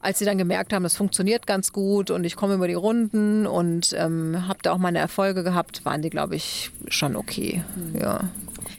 als 0.00 0.20
sie 0.20 0.24
dann 0.24 0.38
gemerkt 0.38 0.72
haben, 0.72 0.84
das 0.84 0.96
funktioniert 0.96 1.48
ganz 1.48 1.72
gut 1.72 2.12
und 2.12 2.22
ich 2.22 2.36
komme 2.36 2.54
über 2.54 2.68
die 2.68 2.74
Runden 2.74 3.48
und 3.48 3.96
ähm, 3.98 4.46
habe 4.46 4.60
da 4.62 4.70
auch 4.70 4.78
meine 4.78 5.00
Erfolge 5.00 5.42
gehabt, 5.42 5.84
waren 5.84 6.02
die, 6.02 6.10
glaube 6.10 6.36
ich, 6.36 6.70
schon 6.86 7.16
okay. 7.16 7.64
Mhm. 7.74 8.00
Ja. 8.00 8.20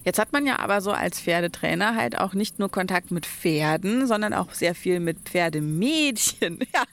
Jetzt 0.03 0.19
hat 0.19 0.33
man 0.33 0.45
ja 0.45 0.59
aber 0.59 0.81
so 0.81 0.91
als 0.91 1.19
Pferdetrainer 1.19 1.95
halt 1.95 2.17
auch 2.17 2.33
nicht 2.33 2.59
nur 2.59 2.69
Kontakt 2.69 3.11
mit 3.11 3.25
Pferden, 3.25 4.07
sondern 4.07 4.33
auch 4.33 4.51
sehr 4.53 4.75
viel 4.75 4.99
mit 4.99 5.19
Pferdemädchen. 5.19 6.59
Ja, 6.73 6.83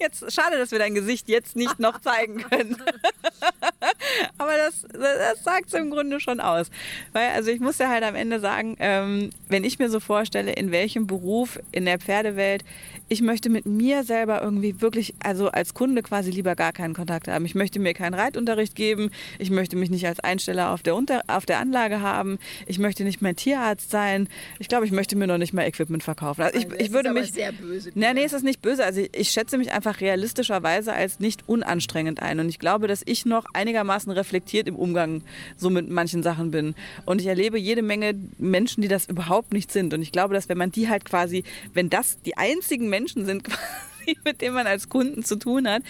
jetzt 0.00 0.32
schade, 0.32 0.56
dass 0.56 0.70
wir 0.70 0.78
dein 0.78 0.94
Gesicht 0.94 1.28
jetzt 1.28 1.56
nicht 1.56 1.78
noch 1.78 2.00
zeigen 2.00 2.38
können. 2.38 2.76
aber 4.38 4.52
das, 4.56 4.86
das 4.90 5.44
sagt 5.44 5.66
es 5.68 5.74
im 5.74 5.90
Grunde 5.90 6.20
schon 6.20 6.40
aus. 6.40 6.70
Weil, 7.12 7.30
also 7.30 7.50
ich 7.50 7.60
muss 7.60 7.76
ja 7.76 7.90
halt 7.90 8.02
am 8.02 8.14
Ende 8.14 8.40
sagen, 8.40 8.76
ähm, 8.78 9.30
wenn 9.48 9.62
ich 9.62 9.78
mir 9.78 9.90
so 9.90 10.00
vorstelle, 10.00 10.52
in 10.52 10.70
welchem 10.70 11.06
Beruf 11.06 11.60
in 11.70 11.84
der 11.84 11.98
Pferdewelt 11.98 12.64
ich 13.08 13.22
möchte 13.22 13.50
mit 13.50 13.66
mir 13.66 14.02
selber 14.02 14.42
irgendwie 14.42 14.80
wirklich, 14.80 15.14
also 15.22 15.48
als 15.48 15.74
Kunde 15.74 16.02
quasi 16.02 16.30
lieber 16.30 16.56
gar 16.56 16.72
keinen 16.72 16.94
Kontakt 16.94 17.28
haben. 17.28 17.44
Ich 17.44 17.54
möchte 17.54 17.78
mir 17.78 17.94
keinen 17.94 18.14
Reitunterricht 18.14 18.74
geben. 18.74 19.10
Ich 19.38 19.50
möchte 19.50 19.76
mich 19.76 19.90
nicht 19.90 20.06
als 20.06 20.18
Einsteller 20.20 20.72
auf 20.72 20.82
der, 20.82 20.96
Unter 20.96 21.22
auf 21.28 21.46
der 21.46 21.60
Anlage 21.60 22.00
haben. 22.00 22.38
Ich 22.66 22.78
möchte 22.78 23.04
nicht 23.04 23.22
mehr 23.22 23.34
Tierarzt 23.34 23.90
sein. 23.90 24.28
Ich 24.58 24.68
glaube, 24.68 24.86
ich 24.86 24.92
möchte 24.92 25.16
mir 25.16 25.26
noch 25.26 25.38
nicht 25.38 25.52
mal 25.52 25.62
Equipment 25.62 26.02
verkaufen. 26.02 26.42
Also 26.42 26.58
ich, 26.58 26.66
ich 26.78 26.92
würde 26.92 27.12
mich. 27.12 27.32
sehr 27.32 27.52
böse. 27.52 27.90
Nee, 27.94 28.14
nee, 28.14 28.24
es 28.24 28.32
ist 28.32 28.44
nicht 28.44 28.62
böse. 28.62 28.84
Also 28.84 29.00
ich, 29.00 29.10
ich 29.16 29.30
schätze 29.30 29.58
mich 29.58 29.72
einfach 29.72 30.00
realistischerweise 30.00 30.92
als 30.92 31.20
nicht 31.20 31.48
unanstrengend 31.48 32.22
ein. 32.22 32.40
Und 32.40 32.48
ich 32.48 32.58
glaube, 32.58 32.88
dass 32.88 33.02
ich 33.04 33.26
noch 33.26 33.46
einigermaßen 33.52 33.76
einigermaßen 33.76 34.12
reflektiert 34.12 34.68
im 34.68 34.76
Umgang 34.76 35.22
so 35.56 35.70
mit 35.70 35.88
manchen 35.88 36.22
Sachen 36.22 36.50
bin. 36.50 36.74
Und 37.04 37.20
ich 37.20 37.26
erlebe 37.26 37.58
jede 37.58 37.82
Menge 37.82 38.14
Menschen, 38.38 38.82
die 38.82 38.88
das 38.88 39.08
überhaupt 39.08 39.52
nicht 39.52 39.70
sind. 39.70 39.94
Und 39.94 40.02
ich 40.02 40.12
glaube, 40.12 40.34
dass 40.34 40.48
wenn 40.48 40.58
man 40.58 40.70
die 40.70 40.88
halt 40.88 41.04
quasi, 41.04 41.44
wenn 41.74 41.90
das 41.90 42.20
die 42.22 42.36
einzigen 42.36 42.88
Menschen 42.88 43.24
sind, 43.26 43.44
quasi, 43.44 43.60
mit 44.24 44.40
denen 44.40 44.54
man 44.54 44.66
als 44.66 44.88
Kunden 44.88 45.24
zu 45.24 45.36
tun 45.36 45.68
hat, 45.68 45.82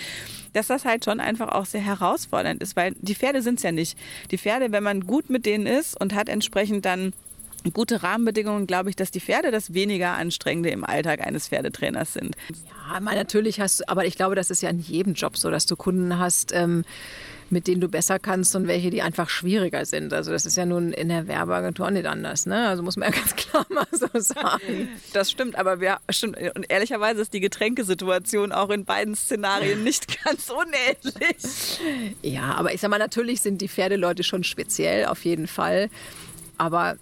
dass 0.53 0.69
das 0.69 0.85
halt 0.85 1.05
schon 1.05 1.21
einfach 1.21 1.49
auch 1.49 1.67
sehr 1.67 1.83
herausfordernd 1.83 2.63
ist, 2.63 2.77
weil 2.77 2.95
die 3.01 3.15
Pferde 3.15 3.43
sind 3.43 3.59
es 3.59 3.63
ja 3.63 3.73
nicht. 3.73 3.99
Die 4.31 4.39
Pferde, 4.39 4.73
wenn 4.73 4.83
man 4.83 5.07
gut 5.07 5.31
mit 5.31 5.47
denen 5.47 5.67
ist 5.67 5.99
und 6.01 6.15
hat 6.15 6.29
entsprechend 6.29 6.85
dann 6.85 7.13
gute 7.73 8.03
Rahmenbedingungen, 8.03 8.67
glaube 8.67 8.91
ich, 8.91 8.97
dass 8.97 9.11
die 9.11 9.21
Pferde 9.21 9.51
das 9.51 9.75
weniger 9.75 10.13
anstrengende 10.13 10.71
im 10.71 10.85
Alltag 10.85 11.27
eines 11.27 11.49
Pferdetrainers 11.49 12.13
sind. 12.13 12.37
Ja, 12.89 13.01
natürlich 13.01 13.61
hast 13.61 13.81
du, 13.81 13.89
aber 13.89 14.05
ich 14.05 14.17
glaube, 14.17 14.35
das 14.35 14.51
ist 14.51 14.63
ja 14.63 14.71
in 14.71 14.79
jedem 14.79 15.15
Job 15.15 15.37
so, 15.37 15.51
dass 15.51 15.67
du 15.67 15.77
Kunden 15.77 16.19
hast, 16.19 16.53
ähm, 16.53 16.85
mit 17.51 17.67
denen 17.67 17.81
du 17.81 17.89
besser 17.89 18.19
kannst 18.19 18.57
und 18.57 18.67
welche, 18.67 18.91
die 18.91 19.03
einfach 19.03 19.29
schwieriger 19.29 19.85
sind. 19.85 20.13
Also 20.13 20.33
das 20.33 20.47
ist 20.47 20.57
ja 20.57 20.67
nun 20.67 20.93
in 20.93 21.09
der 21.09 21.29
Werbeagentur 21.29 21.91
nicht 21.91 22.07
anders. 22.07 22.47
Ne? 22.47 22.69
Also 22.69 22.83
muss 22.83 22.97
man 22.97 23.13
ja 23.13 23.17
ganz 23.21 23.37
klar 23.37 23.67
mal 23.69 23.87
so 23.93 24.09
sagen. 24.15 24.89
Das 25.13 25.31
stimmt, 25.31 25.57
aber 25.57 25.81
wir, 25.81 25.99
stimmt, 26.11 26.39
und 26.55 26.69
ehrlicherweise 26.69 27.21
ist 27.21 27.33
die 27.33 27.41
Getränkesituation 27.41 28.53
auch 28.53 28.71
in 28.71 28.85
beiden 28.85 29.15
Szenarien 29.15 29.85
nicht 29.85 30.25
ganz 30.25 30.51
unähnlich. 30.51 31.81
Ja, 32.23 32.55
aber 32.55 32.75
ich 32.75 32.81
sag 32.81 32.91
mal, 32.91 32.99
natürlich 32.99 33.41
sind 33.41 33.61
die 33.61 33.69
Pferdeleute 33.69 34.25
schon 34.25 34.43
speziell, 34.43 35.07
auf 35.07 35.25
jeden 35.25 35.47
Fall. 35.47 35.89
Aber 36.59 36.97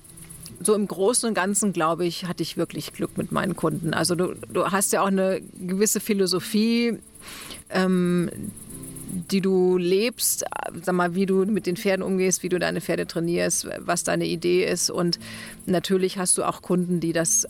so 0.61 0.74
im 0.74 0.86
Großen 0.86 1.28
und 1.28 1.34
Ganzen, 1.34 1.72
glaube 1.72 2.05
ich, 2.05 2.26
hatte 2.26 2.42
ich 2.42 2.57
wirklich 2.57 2.92
Glück 2.92 3.16
mit 3.16 3.32
meinen 3.32 3.57
Kunden. 3.57 3.95
Also 3.95 4.14
du, 4.14 4.34
du 4.53 4.70
hast 4.70 4.92
ja 4.92 5.03
auch 5.03 5.09
eine 5.09 5.40
gewisse 5.59 6.01
Philosophie, 6.01 6.99
ähm, 7.70 8.30
die 9.14 9.40
du 9.40 9.78
lebst, 9.78 10.44
sag 10.82 10.94
mal, 10.94 11.14
wie 11.14 11.26
du 11.26 11.44
mit 11.46 11.66
den 11.66 11.76
Pferden 11.76 12.02
umgehst, 12.02 12.42
wie 12.42 12.48
du 12.48 12.58
deine 12.58 12.80
Pferde 12.80 13.06
trainierst, 13.06 13.68
was 13.78 14.04
deine 14.04 14.26
Idee 14.26 14.64
ist. 14.64 14.90
Und 14.90 15.18
natürlich 15.66 16.18
hast 16.18 16.36
du 16.36 16.44
auch 16.44 16.62
Kunden, 16.62 17.00
die 17.00 17.12
das, 17.12 17.46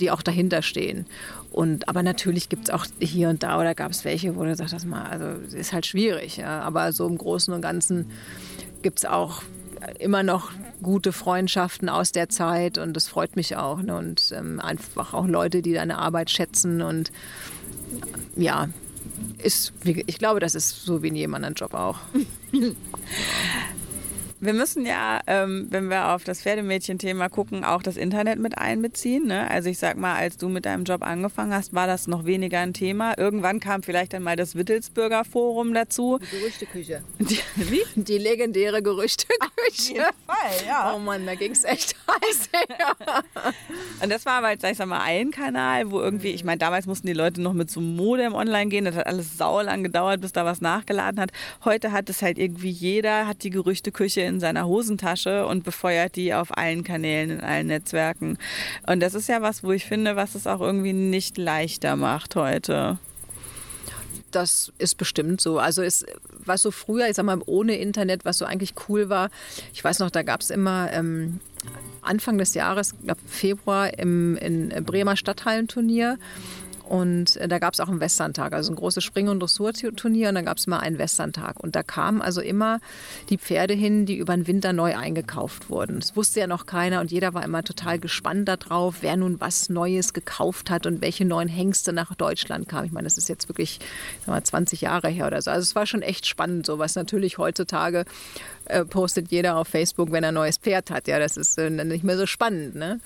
die 0.00 0.10
auch 0.10 0.22
dahinter 0.22 0.62
stehen. 0.62 1.06
Und, 1.50 1.88
aber 1.88 2.02
natürlich 2.02 2.48
gibt 2.48 2.68
es 2.68 2.74
auch 2.74 2.86
hier 3.00 3.28
und 3.28 3.42
da 3.42 3.60
oder 3.60 3.74
gab 3.74 3.90
es 3.90 4.04
welche, 4.04 4.36
wo 4.36 4.44
du 4.44 4.54
sagst, 4.54 4.72
das 4.72 4.84
mal, 4.84 5.04
also 5.04 5.56
ist 5.56 5.72
halt 5.72 5.86
schwierig. 5.86 6.36
Ja. 6.36 6.60
Aber 6.60 6.92
so 6.92 7.06
im 7.06 7.18
Großen 7.18 7.52
und 7.52 7.60
Ganzen 7.60 8.10
gibt 8.82 8.98
es 8.98 9.04
auch 9.04 9.42
immer 9.98 10.22
noch 10.22 10.50
gute 10.82 11.12
Freundschaften 11.12 11.88
aus 11.88 12.12
der 12.12 12.28
Zeit 12.28 12.78
und 12.78 12.94
das 12.94 13.08
freut 13.08 13.36
mich 13.36 13.56
auch. 13.56 13.82
Ne? 13.82 13.96
Und 13.96 14.32
ähm, 14.34 14.60
einfach 14.60 15.14
auch 15.14 15.26
Leute, 15.26 15.62
die 15.62 15.72
deine 15.72 15.98
Arbeit 15.98 16.30
schätzen 16.30 16.82
und 16.82 17.10
ja, 18.36 18.68
ist, 19.38 19.72
ich 19.84 20.18
glaube, 20.18 20.40
das 20.40 20.54
ist 20.54 20.84
so 20.84 21.02
wie 21.02 21.08
in 21.08 21.16
jedem 21.16 21.34
anderen 21.34 21.54
Job 21.54 21.74
auch. 21.74 21.98
Wir 24.44 24.52
müssen 24.52 24.84
ja, 24.84 25.20
ähm, 25.26 25.68
wenn 25.70 25.88
wir 25.88 26.08
auf 26.08 26.22
das 26.24 26.42
Pferdemädchen-Thema 26.42 27.30
gucken, 27.30 27.64
auch 27.64 27.82
das 27.82 27.96
Internet 27.96 28.38
mit 28.38 28.58
einbeziehen. 28.58 29.26
Ne? 29.26 29.50
Also 29.50 29.70
ich 29.70 29.78
sag 29.78 29.96
mal, 29.96 30.16
als 30.16 30.36
du 30.36 30.50
mit 30.50 30.66
deinem 30.66 30.84
Job 30.84 31.02
angefangen 31.02 31.54
hast, 31.54 31.72
war 31.72 31.86
das 31.86 32.08
noch 32.08 32.26
weniger 32.26 32.60
ein 32.60 32.74
Thema. 32.74 33.16
Irgendwann 33.16 33.58
kam 33.58 33.82
vielleicht 33.82 34.12
dann 34.12 34.22
mal 34.22 34.36
das 34.36 34.54
Wittelsbürger 34.54 35.24
Forum 35.24 35.72
dazu. 35.72 36.18
Die 36.18 36.38
Gerüchteküche. 36.38 37.02
Die, 37.20 37.38
wie? 37.56 37.82
Die 37.94 38.18
legendäre 38.18 38.82
Gerüchteküche. 38.82 40.08
Auf 40.08 40.14
Fall, 40.26 40.66
ja. 40.66 40.92
Oh 40.94 40.98
Mann, 40.98 41.24
da 41.24 41.34
ging 41.36 41.52
es 41.52 41.64
echt 41.64 41.96
heiß. 42.06 42.50
Ja. 42.78 43.22
Und 44.02 44.10
das 44.10 44.26
war 44.26 44.42
halt, 44.42 44.60
sag 44.60 44.72
ich 44.72 44.78
mal, 44.84 45.00
ein 45.00 45.30
Kanal, 45.30 45.90
wo 45.90 46.00
irgendwie, 46.00 46.32
ich 46.32 46.44
meine, 46.44 46.58
damals 46.58 46.84
mussten 46.84 47.06
die 47.06 47.14
Leute 47.14 47.40
noch 47.40 47.54
mit 47.54 47.70
so 47.70 47.80
einem 47.80 47.96
Modem 47.96 48.34
online 48.34 48.68
gehen. 48.68 48.84
Das 48.84 48.94
hat 48.94 49.06
alles 49.06 49.38
saulang 49.38 49.82
gedauert, 49.82 50.20
bis 50.20 50.32
da 50.32 50.44
was 50.44 50.60
nachgeladen 50.60 51.18
hat. 51.18 51.30
Heute 51.64 51.92
hat 51.92 52.10
es 52.10 52.20
halt 52.20 52.38
irgendwie 52.38 52.70
jeder, 52.70 53.26
hat 53.26 53.42
die 53.42 53.50
Gerüchteküche 53.50 54.20
in 54.20 54.33
in 54.34 54.40
seiner 54.40 54.66
Hosentasche 54.66 55.46
und 55.46 55.64
befeuert 55.64 56.16
die 56.16 56.34
auf 56.34 56.56
allen 56.56 56.84
Kanälen, 56.84 57.30
in 57.30 57.40
allen 57.40 57.68
Netzwerken. 57.68 58.36
Und 58.86 59.00
das 59.00 59.14
ist 59.14 59.28
ja 59.28 59.40
was, 59.40 59.62
wo 59.62 59.72
ich 59.72 59.84
finde, 59.84 60.16
was 60.16 60.34
es 60.34 60.46
auch 60.46 60.60
irgendwie 60.60 60.92
nicht 60.92 61.38
leichter 61.38 61.96
macht 61.96 62.36
heute. 62.36 62.98
Das 64.30 64.72
ist 64.78 64.96
bestimmt 64.96 65.40
so. 65.40 65.58
Also 65.58 65.82
ist, 65.82 66.04
was 66.44 66.62
so 66.62 66.72
früher, 66.72 67.08
ich 67.08 67.14
sag 67.14 67.24
mal, 67.24 67.40
ohne 67.46 67.76
Internet, 67.76 68.24
was 68.24 68.38
so 68.38 68.44
eigentlich 68.44 68.74
cool 68.88 69.08
war, 69.08 69.30
ich 69.72 69.82
weiß 69.82 70.00
noch, 70.00 70.10
da 70.10 70.22
gab 70.22 70.40
es 70.40 70.50
immer 70.50 70.92
ähm, 70.92 71.38
Anfang 72.02 72.36
des 72.36 72.54
Jahres, 72.54 72.94
ich 72.98 73.04
glaube 73.04 73.20
Februar, 73.26 73.96
im 73.96 74.36
in 74.36 74.70
Bremer 74.84 75.16
Stadthallenturnier 75.16 76.18
und 76.88 77.36
äh, 77.36 77.48
da 77.48 77.58
gab 77.58 77.72
es 77.72 77.80
auch 77.80 77.88
einen 77.88 78.00
Westerntag, 78.00 78.52
also 78.52 78.70
ein 78.70 78.76
großes 78.76 79.02
Spring- 79.02 79.28
und 79.28 79.40
Dressurturnier. 79.40 80.28
Und 80.28 80.34
da 80.34 80.42
gab 80.42 80.58
es 80.58 80.66
mal 80.66 80.80
einen 80.80 80.98
Westerntag. 80.98 81.58
Und 81.60 81.74
da 81.74 81.82
kamen 81.82 82.20
also 82.20 82.40
immer 82.40 82.78
die 83.30 83.38
Pferde 83.38 83.74
hin, 83.74 84.04
die 84.04 84.16
über 84.16 84.34
den 84.36 84.46
Winter 84.46 84.72
neu 84.72 84.94
eingekauft 84.94 85.70
wurden. 85.70 86.00
Das 86.00 86.14
wusste 86.14 86.40
ja 86.40 86.46
noch 86.46 86.66
keiner 86.66 87.00
und 87.00 87.10
jeder 87.10 87.32
war 87.32 87.44
immer 87.44 87.62
total 87.62 87.98
gespannt 87.98 88.48
darauf, 88.48 88.96
wer 89.00 89.16
nun 89.16 89.40
was 89.40 89.70
Neues 89.70 90.12
gekauft 90.12 90.68
hat 90.70 90.86
und 90.86 91.00
welche 91.00 91.24
neuen 91.24 91.48
Hengste 91.48 91.92
nach 91.92 92.14
Deutschland 92.14 92.68
kamen. 92.68 92.86
Ich 92.86 92.92
meine, 92.92 93.04
das 93.04 93.16
ist 93.16 93.28
jetzt 93.28 93.48
wirklich 93.48 93.80
mal, 94.26 94.42
20 94.42 94.82
Jahre 94.82 95.08
her 95.08 95.26
oder 95.26 95.40
so. 95.40 95.50
Also 95.50 95.62
es 95.62 95.74
war 95.74 95.86
schon 95.86 96.02
echt 96.02 96.26
spannend, 96.26 96.66
so 96.66 96.78
was 96.78 96.96
natürlich 96.96 97.38
heutzutage 97.38 98.04
äh, 98.66 98.84
postet 98.84 99.30
jeder 99.30 99.56
auf 99.56 99.68
Facebook, 99.68 100.12
wenn 100.12 100.24
er 100.24 100.28
ein 100.28 100.34
neues 100.34 100.58
Pferd 100.58 100.90
hat. 100.90 101.08
Ja, 101.08 101.18
das 101.18 101.36
ist 101.36 101.56
äh, 101.58 101.70
nicht 101.70 102.04
mehr 102.04 102.18
so 102.18 102.26
spannend. 102.26 102.74
Ne? 102.74 103.00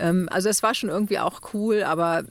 Ähm, 0.00 0.28
also 0.30 0.48
es 0.48 0.62
war 0.62 0.74
schon 0.74 0.88
irgendwie 0.88 1.18
auch 1.18 1.40
cool, 1.52 1.82
aber 1.82 2.24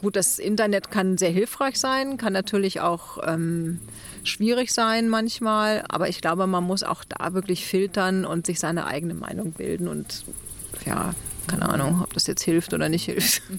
gut, 0.00 0.16
das 0.16 0.38
Internet 0.38 0.90
kann 0.90 1.18
sehr 1.18 1.30
hilfreich 1.30 1.78
sein, 1.78 2.16
kann 2.16 2.32
natürlich 2.32 2.80
auch 2.80 3.18
ähm, 3.26 3.80
schwierig 4.24 4.72
sein 4.72 5.08
manchmal, 5.08 5.84
aber 5.88 6.08
ich 6.08 6.20
glaube, 6.20 6.46
man 6.46 6.64
muss 6.64 6.82
auch 6.82 7.04
da 7.04 7.34
wirklich 7.34 7.66
filtern 7.66 8.24
und 8.24 8.46
sich 8.46 8.60
seine 8.60 8.86
eigene 8.86 9.14
Meinung 9.14 9.52
bilden 9.52 9.88
und 9.88 10.24
ja, 10.86 11.14
keine 11.46 11.68
Ahnung, 11.68 12.00
ob 12.02 12.12
das 12.12 12.26
jetzt 12.26 12.42
hilft 12.42 12.74
oder 12.74 12.88
nicht 12.88 13.04
hilft. 13.04 13.42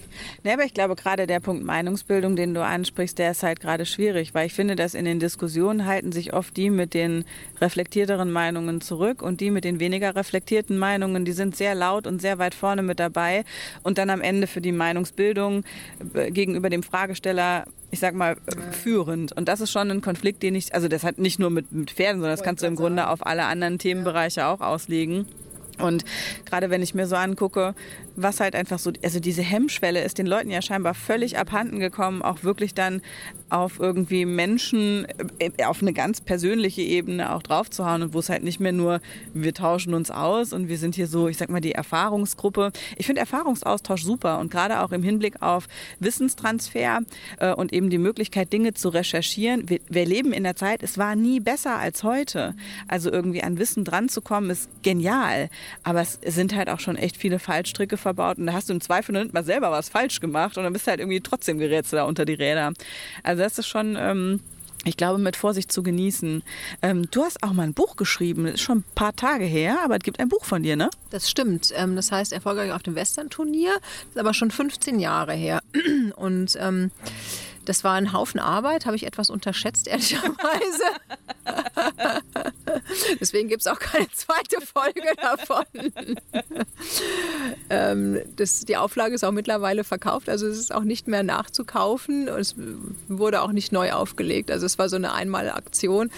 Nee, 0.43 0.53
aber 0.53 0.63
ich 0.63 0.73
glaube, 0.73 0.95
gerade 0.95 1.25
der 1.25 1.39
Punkt 1.39 1.63
Meinungsbildung, 1.63 2.35
den 2.35 2.53
du 2.53 2.63
ansprichst, 2.63 3.17
der 3.17 3.31
ist 3.31 3.41
halt 3.41 3.59
gerade 3.59 3.85
schwierig, 3.85 4.33
weil 4.33 4.45
ich 4.45 4.53
finde, 4.53 4.75
dass 4.75 4.93
in 4.93 5.05
den 5.05 5.19
Diskussionen 5.19 5.85
halten 5.85 6.11
sich 6.11 6.33
oft 6.33 6.55
die 6.55 6.69
mit 6.69 6.93
den 6.93 7.25
reflektierteren 7.59 8.31
Meinungen 8.31 8.81
zurück 8.81 9.21
und 9.21 9.41
die 9.41 9.49
mit 9.49 9.63
den 9.63 9.79
weniger 9.79 10.15
reflektierten 10.15 10.77
Meinungen, 10.77 11.25
die 11.25 11.31
sind 11.31 11.55
sehr 11.55 11.73
laut 11.73 12.05
und 12.05 12.21
sehr 12.21 12.37
weit 12.37 12.53
vorne 12.53 12.83
mit 12.83 12.99
dabei 12.99 13.43
und 13.81 13.97
dann 13.97 14.09
am 14.09 14.21
Ende 14.21 14.45
für 14.45 14.61
die 14.61 14.71
Meinungsbildung 14.71 15.63
äh, 16.13 16.31
gegenüber 16.31 16.69
dem 16.69 16.83
Fragesteller 16.83 17.65
ich 17.91 17.99
sag 17.99 18.13
mal, 18.13 18.35
führend. 18.71 19.31
Und 19.31 19.47
das 19.47 19.61
ist 19.61 19.71
schon 19.71 19.89
ein 19.89 20.01
Konflikt, 20.01 20.43
den 20.43 20.53
ich, 20.53 20.73
also 20.75 20.89
das 20.89 21.03
hat 21.03 21.17
nicht 21.17 21.39
nur 21.39 21.49
mit, 21.49 21.71
mit 21.71 21.91
Pferden, 21.91 22.19
sondern 22.19 22.35
das 22.35 22.43
kannst 22.43 22.61
du 22.61 22.67
im 22.67 22.75
Grunde 22.75 23.07
auf 23.07 23.25
alle 23.25 23.45
anderen 23.45 23.79
Themenbereiche 23.79 24.47
auch 24.47 24.59
auslegen. 24.59 25.25
Und 25.79 26.05
gerade 26.45 26.69
wenn 26.69 26.81
ich 26.81 26.93
mir 26.93 27.07
so 27.07 27.15
angucke, 27.15 27.75
was 28.15 28.39
halt 28.39 28.55
einfach 28.55 28.79
so, 28.79 28.91
also 29.03 29.19
diese 29.19 29.41
Hemmschwelle 29.41 30.03
ist 30.03 30.17
den 30.17 30.27
Leuten 30.27 30.49
ja 30.49 30.61
scheinbar 30.61 30.93
völlig 30.93 31.37
abhanden 31.37 31.79
gekommen, 31.79 32.21
auch 32.21 32.43
wirklich 32.43 32.73
dann 32.73 33.01
auf 33.49 33.79
irgendwie 33.79 34.25
Menschen 34.25 35.07
äh, 35.39 35.51
auf 35.65 35.81
eine 35.81 35.93
ganz 35.93 36.21
persönliche 36.21 36.81
Ebene 36.81 37.33
auch 37.33 37.43
draufzuhauen 37.43 38.03
und 38.03 38.13
wo 38.13 38.19
es 38.19 38.29
halt 38.29 38.43
nicht 38.43 38.59
mehr 38.59 38.71
nur, 38.71 39.01
wir 39.33 39.53
tauschen 39.53 39.93
uns 39.93 40.11
aus 40.11 40.53
und 40.53 40.67
wir 40.67 40.77
sind 40.77 40.95
hier 40.95 41.07
so, 41.07 41.27
ich 41.27 41.37
sag 41.37 41.49
mal, 41.49 41.61
die 41.61 41.73
Erfahrungsgruppe. 41.73 42.71
Ich 42.97 43.05
finde 43.05 43.21
Erfahrungsaustausch 43.21 44.03
super 44.03 44.39
und 44.39 44.51
gerade 44.51 44.81
auch 44.81 44.91
im 44.91 45.03
Hinblick 45.03 45.41
auf 45.41 45.67
Wissenstransfer 45.99 47.01
äh, 47.39 47.53
und 47.53 47.73
eben 47.73 47.89
die 47.89 47.97
Möglichkeit, 47.97 48.51
Dinge 48.51 48.73
zu 48.73 48.89
recherchieren. 48.89 49.69
Wir, 49.69 49.79
wir 49.89 50.05
leben 50.05 50.33
in 50.33 50.43
der 50.43 50.55
Zeit, 50.55 50.83
es 50.83 50.97
war 50.97 51.15
nie 51.15 51.39
besser 51.39 51.77
als 51.77 52.03
heute. 52.03 52.55
Also 52.87 53.11
irgendwie 53.11 53.43
an 53.43 53.57
Wissen 53.57 53.83
dran 53.83 54.09
zu 54.09 54.21
kommen, 54.21 54.49
ist 54.49 54.69
genial. 54.83 55.49
Aber 55.83 56.01
es 56.01 56.19
sind 56.21 56.55
halt 56.55 56.69
auch 56.69 56.79
schon 56.79 56.95
echt 56.95 57.17
viele 57.17 57.39
Fallstricke 57.39 57.97
verbaut 57.97 58.37
und 58.37 58.47
da 58.47 58.53
hast 58.53 58.69
du 58.69 58.73
im 58.73 58.81
Zweifel 58.81 59.13
noch 59.13 59.23
nicht 59.23 59.33
mal 59.33 59.43
selber 59.43 59.71
was 59.71 59.89
falsch 59.89 60.19
gemacht 60.19 60.57
und 60.57 60.63
dann 60.63 60.73
bist 60.73 60.87
du 60.87 60.91
halt 60.91 60.99
irgendwie 60.99 61.21
trotzdem 61.21 61.57
gerätst 61.57 61.93
da 61.93 62.03
unter 62.03 62.25
die 62.25 62.33
Räder. 62.33 62.73
Also 63.23 63.43
das 63.43 63.57
ist 63.57 63.67
schon... 63.67 63.95
Ähm, 63.99 64.39
ich 64.85 64.97
glaube, 64.97 65.17
mit 65.17 65.35
Vorsicht 65.35 65.71
zu 65.71 65.83
genießen. 65.83 66.43
Ähm, 66.81 67.09
du 67.09 67.23
hast 67.23 67.43
auch 67.43 67.53
mal 67.53 67.63
ein 67.63 67.73
Buch 67.73 67.95
geschrieben, 67.95 68.45
das 68.45 68.55
ist 68.55 68.61
schon 68.61 68.79
ein 68.79 68.83
paar 68.93 69.15
Tage 69.15 69.43
her, 69.43 69.79
aber 69.83 69.95
es 69.95 70.03
gibt 70.03 70.19
ein 70.19 70.29
Buch 70.29 70.45
von 70.45 70.61
dir, 70.61 70.75
ne? 70.75 70.89
Das 71.09 71.29
stimmt. 71.29 71.73
Ähm, 71.75 71.95
das 71.95 72.11
heißt 72.11 72.31
Erfolgreich 72.31 72.71
auf 72.71 72.83
dem 72.83 72.95
Western-Turnier. 72.95 73.73
Das 73.73 74.09
ist 74.11 74.17
aber 74.19 74.33
schon 74.33 74.51
15 74.51 74.99
Jahre 74.99 75.33
her. 75.33 75.63
Und 76.15 76.55
ähm, 76.61 76.91
das 77.65 77.83
war 77.83 77.93
ein 77.93 78.13
Haufen 78.13 78.39
Arbeit, 78.39 78.85
habe 78.85 78.95
ich 78.95 79.05
etwas 79.05 79.29
unterschätzt, 79.29 79.87
ehrlicherweise. 79.87 80.83
Deswegen 83.19 83.49
gibt 83.49 83.61
es 83.61 83.67
auch 83.67 83.79
keine 83.79 84.07
zweite 84.11 84.61
Folge 84.61 85.01
davon. 85.21 85.65
ähm, 87.69 88.19
das, 88.35 88.61
die 88.61 88.77
Auflage 88.77 89.15
ist 89.15 89.23
auch 89.23 89.31
mittlerweile 89.31 89.83
verkauft, 89.83 90.29
also 90.29 90.47
es 90.47 90.57
ist 90.57 90.73
auch 90.73 90.83
nicht 90.83 91.07
mehr 91.07 91.23
nachzukaufen. 91.23 92.27
Es 92.27 92.55
wurde 93.07 93.41
auch 93.41 93.51
nicht 93.51 93.71
neu 93.71 93.91
aufgelegt. 93.91 94.51
Also 94.51 94.65
es 94.65 94.77
war 94.77 94.89
so 94.89 94.95
eine 94.95 95.13
Einmalaktion. 95.13 96.11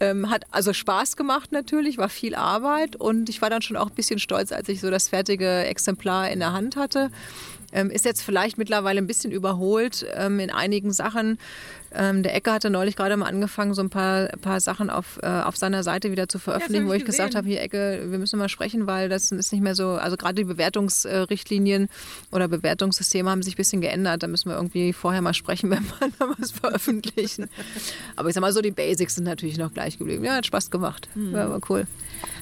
Ähm, 0.00 0.30
hat 0.30 0.44
also 0.50 0.72
Spaß 0.72 1.16
gemacht 1.16 1.52
natürlich, 1.52 1.98
war 1.98 2.08
viel 2.08 2.34
Arbeit 2.34 2.96
und 2.96 3.28
ich 3.28 3.40
war 3.40 3.50
dann 3.50 3.62
schon 3.62 3.76
auch 3.76 3.88
ein 3.88 3.94
bisschen 3.94 4.18
stolz, 4.18 4.52
als 4.52 4.68
ich 4.68 4.80
so 4.80 4.90
das 4.90 5.08
fertige 5.08 5.64
Exemplar 5.64 6.30
in 6.30 6.40
der 6.40 6.52
Hand 6.52 6.76
hatte 6.76 7.10
ist 7.90 8.04
jetzt 8.04 8.22
vielleicht 8.22 8.58
mittlerweile 8.58 8.98
ein 8.98 9.06
bisschen 9.06 9.32
überholt 9.32 10.06
ähm, 10.14 10.40
in 10.40 10.50
einigen 10.50 10.92
Sachen. 10.92 11.38
Ähm, 11.96 12.22
der 12.22 12.34
Ecke 12.34 12.52
hatte 12.52 12.68
neulich 12.68 12.94
gerade 12.94 13.16
mal 13.16 13.26
angefangen, 13.26 13.72
so 13.72 13.82
ein 13.82 13.88
paar, 13.88 14.28
paar 14.40 14.60
Sachen 14.60 14.90
auf, 14.90 15.18
äh, 15.22 15.26
auf 15.26 15.56
seiner 15.56 15.82
Seite 15.82 16.10
wieder 16.10 16.28
zu 16.28 16.38
veröffentlichen, 16.38 16.84
ja, 16.84 16.88
wo 16.90 16.92
ich 16.92 17.04
gesehen. 17.04 17.24
gesagt 17.24 17.34
habe, 17.34 17.48
hier 17.48 17.62
Ecke, 17.62 18.06
wir 18.08 18.18
müssen 18.18 18.38
mal 18.38 18.48
sprechen, 18.48 18.86
weil 18.86 19.08
das 19.08 19.32
ist 19.32 19.52
nicht 19.52 19.62
mehr 19.62 19.74
so, 19.74 19.92
also 19.92 20.16
gerade 20.16 20.34
die 20.34 20.44
Bewertungsrichtlinien 20.44 21.88
oder 22.30 22.48
Bewertungssysteme 22.48 23.30
haben 23.30 23.42
sich 23.42 23.54
ein 23.54 23.56
bisschen 23.56 23.80
geändert. 23.80 24.22
Da 24.22 24.26
müssen 24.26 24.50
wir 24.50 24.56
irgendwie 24.56 24.92
vorher 24.92 25.22
mal 25.22 25.34
sprechen, 25.34 25.70
wenn 25.70 25.84
wir 25.84 26.12
da 26.18 26.28
was 26.38 26.50
veröffentlichen. 26.50 27.48
Aber 28.14 28.28
ich 28.28 28.34
sag 28.34 28.42
mal 28.42 28.52
so, 28.52 28.60
die 28.60 28.70
Basics 28.70 29.14
sind 29.14 29.24
natürlich 29.24 29.56
noch 29.56 29.72
gleich 29.72 29.98
geblieben. 29.98 30.24
Ja, 30.24 30.34
hat 30.34 30.46
Spaß 30.46 30.70
gemacht. 30.70 31.08
Mhm. 31.14 31.32
War 31.32 31.60
cool. 31.70 31.86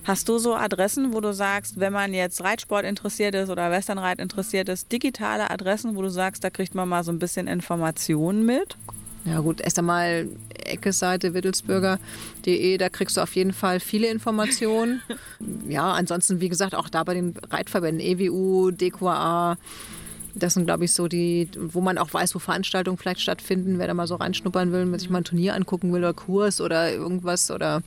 Hast 0.05 0.29
du 0.29 0.39
so 0.39 0.55
Adressen, 0.55 1.15
wo 1.15 1.21
du 1.21 1.33
sagst, 1.33 1.79
wenn 1.79 1.93
man 1.93 2.13
jetzt 2.13 2.43
Reitsport 2.43 2.85
interessiert 2.85 3.35
ist 3.35 3.51
oder 3.51 3.71
Westernreit 3.71 4.19
interessiert 4.19 4.69
ist, 4.69 4.91
digitale 4.91 5.51
Adressen, 5.51 5.97
wo 5.97 6.03
du 6.03 6.11
sagst, 6.11 6.43
da 6.43 6.51
kriegt 6.51 6.75
man 6.75 6.89
mal 6.89 7.05
so 7.05 7.13
ein 7.13 7.19
bisschen 7.19 7.47
Informationen 7.47 8.45
mit? 8.45 8.77
Ja 9.25 9.41
gut, 9.41 9.61
erst 9.61 9.79
einmal 9.79 10.29
Eckes-Seite 10.65 11.33
wittelsbürger.de, 11.33 12.77
da 12.77 12.89
kriegst 12.91 13.17
du 13.17 13.23
auf 13.23 13.35
jeden 13.35 13.53
Fall 13.55 13.81
viele 13.81 14.09
Informationen. 14.09 15.01
ja, 15.69 15.93
ansonsten, 15.93 16.41
wie 16.41 16.51
gesagt, 16.51 16.75
auch 16.75 16.91
da 16.91 17.05
bei 17.05 17.15
den 17.15 17.35
Reitverbänden 17.51 18.05
EWU, 18.05 18.71
DQA, 18.71 19.57
das 20.35 20.55
sind, 20.55 20.67
glaube 20.67 20.85
ich, 20.85 20.93
so 20.93 21.09
die, 21.09 21.49
wo 21.57 21.81
man 21.81 21.99
auch 21.99 22.13
weiß, 22.13 22.35
wo 22.35 22.39
Veranstaltungen 22.39 22.99
vielleicht 22.99 23.21
stattfinden, 23.21 23.79
wer 23.79 23.87
da 23.87 23.95
mal 23.95 24.07
so 24.07 24.17
reinschnuppern 24.17 24.73
will, 24.73 24.91
wenn 24.91 24.99
sich 24.99 25.11
mal 25.11 25.19
ein 25.19 25.25
Turnier 25.25 25.55
angucken 25.55 25.93
will 25.93 26.01
oder 26.01 26.15
Kurs 26.15 26.61
oder 26.61 26.93
irgendwas 26.93 27.51
oder 27.51 27.83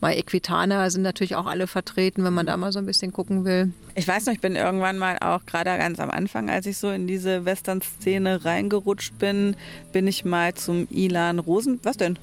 mal 0.00 0.12
Equitana 0.12 0.88
sind 0.90 1.02
natürlich 1.02 1.36
auch 1.36 1.46
alle 1.46 1.66
vertreten, 1.66 2.24
wenn 2.24 2.32
man 2.32 2.46
da 2.46 2.56
mal 2.56 2.72
so 2.72 2.78
ein 2.78 2.86
bisschen 2.86 3.12
gucken 3.12 3.44
will. 3.44 3.72
Ich 3.94 4.08
weiß 4.08 4.26
noch, 4.26 4.32
ich 4.32 4.40
bin 4.40 4.56
irgendwann 4.56 4.98
mal 4.98 5.18
auch 5.20 5.44
gerade 5.46 5.76
ganz 5.76 6.00
am 6.00 6.10
Anfang, 6.10 6.50
als 6.50 6.66
ich 6.66 6.78
so 6.78 6.90
in 6.90 7.06
diese 7.06 7.44
Western-Szene 7.44 8.44
reingerutscht 8.44 9.18
bin, 9.18 9.56
bin 9.92 10.06
ich 10.06 10.24
mal 10.24 10.54
zum 10.54 10.88
Ilan 10.90 11.38
Rosen. 11.38 11.80
Was 11.82 11.96
denn? 11.96 12.18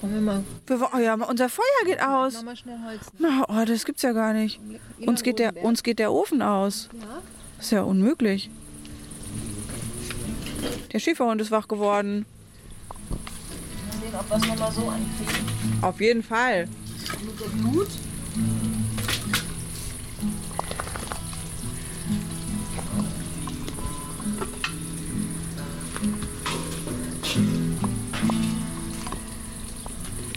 Wollen 0.00 0.14
wir 0.14 0.20
mal. 0.20 0.44
Wir, 0.66 0.88
oh 0.92 0.98
ja, 0.98 1.14
unser 1.14 1.48
Feuer 1.48 1.64
geht 1.86 2.02
aus. 2.02 2.34
Mach 2.34 2.42
mal 2.42 2.56
schnell 2.56 2.78
Holz. 2.84 3.00
Na, 3.18 3.44
oh, 3.48 3.64
das 3.64 3.84
gibt's 3.84 4.02
ja 4.02 4.12
gar 4.12 4.32
nicht. 4.32 4.58
Uns 5.06 5.22
geht, 5.22 5.38
der, 5.38 5.62
uns 5.62 5.82
geht 5.84 6.00
der 6.00 6.12
Ofen 6.12 6.42
aus. 6.42 6.88
Ja? 6.92 7.22
Das 7.56 7.66
ist 7.66 7.70
ja 7.70 7.82
unmöglich. 7.82 8.50
Der 10.92 10.98
Schäferhund 10.98 11.40
ist 11.40 11.50
wach 11.50 11.68
geworden. 11.68 12.26
Mal 13.08 13.98
sehen, 14.00 14.14
ob 14.18 14.28
wir 14.28 14.36
es 14.36 14.46
nochmal 14.46 14.72
so 14.72 14.88
ankriegen. 14.88 15.82
Auf 15.82 16.00
jeden 16.00 16.22
Fall. 16.22 16.68
Mit 17.24 17.40
der 17.40 17.46
Blut. 17.46 17.88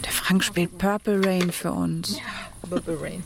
Der 0.04 0.12
Frank 0.12 0.44
spielt 0.44 0.78
Purple 0.78 1.24
Rain 1.24 1.52
für 1.52 1.72
uns. 1.72 2.16
Ja. 2.18 2.24
Purple 2.68 3.00
Rain. 3.00 3.22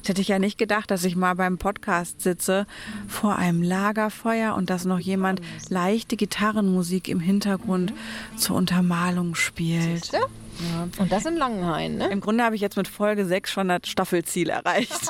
Das 0.00 0.10
hätte 0.10 0.20
ich 0.20 0.28
ja 0.28 0.38
nicht 0.38 0.58
gedacht, 0.58 0.90
dass 0.90 1.04
ich 1.04 1.16
mal 1.16 1.34
beim 1.34 1.58
Podcast 1.58 2.20
sitze 2.20 2.66
vor 3.08 3.36
einem 3.36 3.62
Lagerfeuer 3.62 4.54
und 4.54 4.70
dass 4.70 4.84
noch 4.84 4.98
jemand 4.98 5.40
leichte 5.68 6.16
Gitarrenmusik 6.16 7.08
im 7.08 7.20
Hintergrund 7.20 7.92
zur 8.36 8.56
Untermalung 8.56 9.34
spielt. 9.34 10.04
Siehste? 10.04 10.18
Ja. 10.58 10.88
Und 10.98 11.12
das 11.12 11.26
in 11.26 11.36
Langenhain, 11.36 11.96
ne? 11.96 12.08
Im 12.08 12.20
Grunde 12.20 12.42
habe 12.42 12.54
ich 12.54 12.60
jetzt 12.60 12.76
mit 12.76 12.88
Folge 12.88 13.26
6 13.26 13.50
schon 13.50 13.68
das 13.68 13.80
Staffelziel 13.84 14.48
erreicht. 14.48 14.92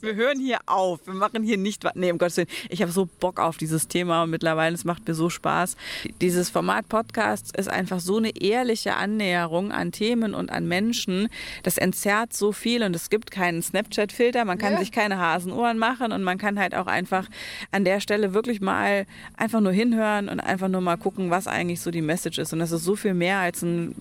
wir 0.00 0.14
hören 0.14 0.40
hier 0.40 0.58
auf. 0.66 1.06
Wir 1.06 1.14
machen 1.14 1.44
hier 1.44 1.58
nicht 1.58 1.84
was. 1.84 1.92
Nee, 1.94 2.10
um 2.10 2.18
Gottes 2.18 2.38
Willen. 2.38 2.48
Ich 2.68 2.82
habe 2.82 2.90
so 2.90 3.08
Bock 3.20 3.38
auf 3.38 3.56
dieses 3.56 3.88
Thema 3.88 4.24
und 4.24 4.30
mittlerweile 4.30 4.74
es 4.74 4.84
macht 4.84 5.06
mir 5.06 5.14
so 5.14 5.30
Spaß. 5.30 5.76
Dieses 6.20 6.50
Format 6.50 6.88
Podcast 6.88 7.56
ist 7.56 7.68
einfach 7.68 8.00
so 8.00 8.16
eine 8.16 8.36
ehrliche 8.36 8.96
Annäherung 8.96 9.70
an 9.70 9.92
Themen 9.92 10.34
und 10.34 10.50
an 10.50 10.66
Menschen. 10.66 11.28
Das 11.62 11.78
entzerrt 11.78 12.32
so 12.32 12.52
viel 12.52 12.82
und 12.82 12.96
es 12.96 13.10
gibt 13.10 13.30
keinen 13.30 13.62
Snapchat-Filter. 13.62 14.44
Man 14.44 14.58
kann 14.58 14.72
ja. 14.72 14.78
sich 14.80 14.90
keine 14.90 15.18
Hasenohren 15.18 15.78
machen 15.78 16.12
und 16.12 16.24
man 16.24 16.38
kann 16.38 16.58
halt 16.58 16.74
auch 16.74 16.86
einfach 16.86 17.28
an 17.70 17.84
der 17.84 18.00
Stelle 18.00 18.34
wirklich 18.34 18.60
mal 18.60 19.06
einfach 19.36 19.60
nur 19.60 19.72
hinhören 19.72 20.28
und 20.28 20.40
einfach 20.40 20.68
nur 20.68 20.80
mal 20.80 20.96
gucken, 20.96 21.30
was 21.30 21.46
eigentlich 21.46 21.80
so 21.80 21.90
die 21.90 22.02
Message 22.02 22.38
ist. 22.38 22.52
Und 22.52 22.58
das 22.58 22.72
ist 22.72 22.84
so 22.84 22.96
viel 22.96 23.14
mehr 23.14 23.38
als 23.38 23.51
als 23.52 23.62
ein, 23.62 23.94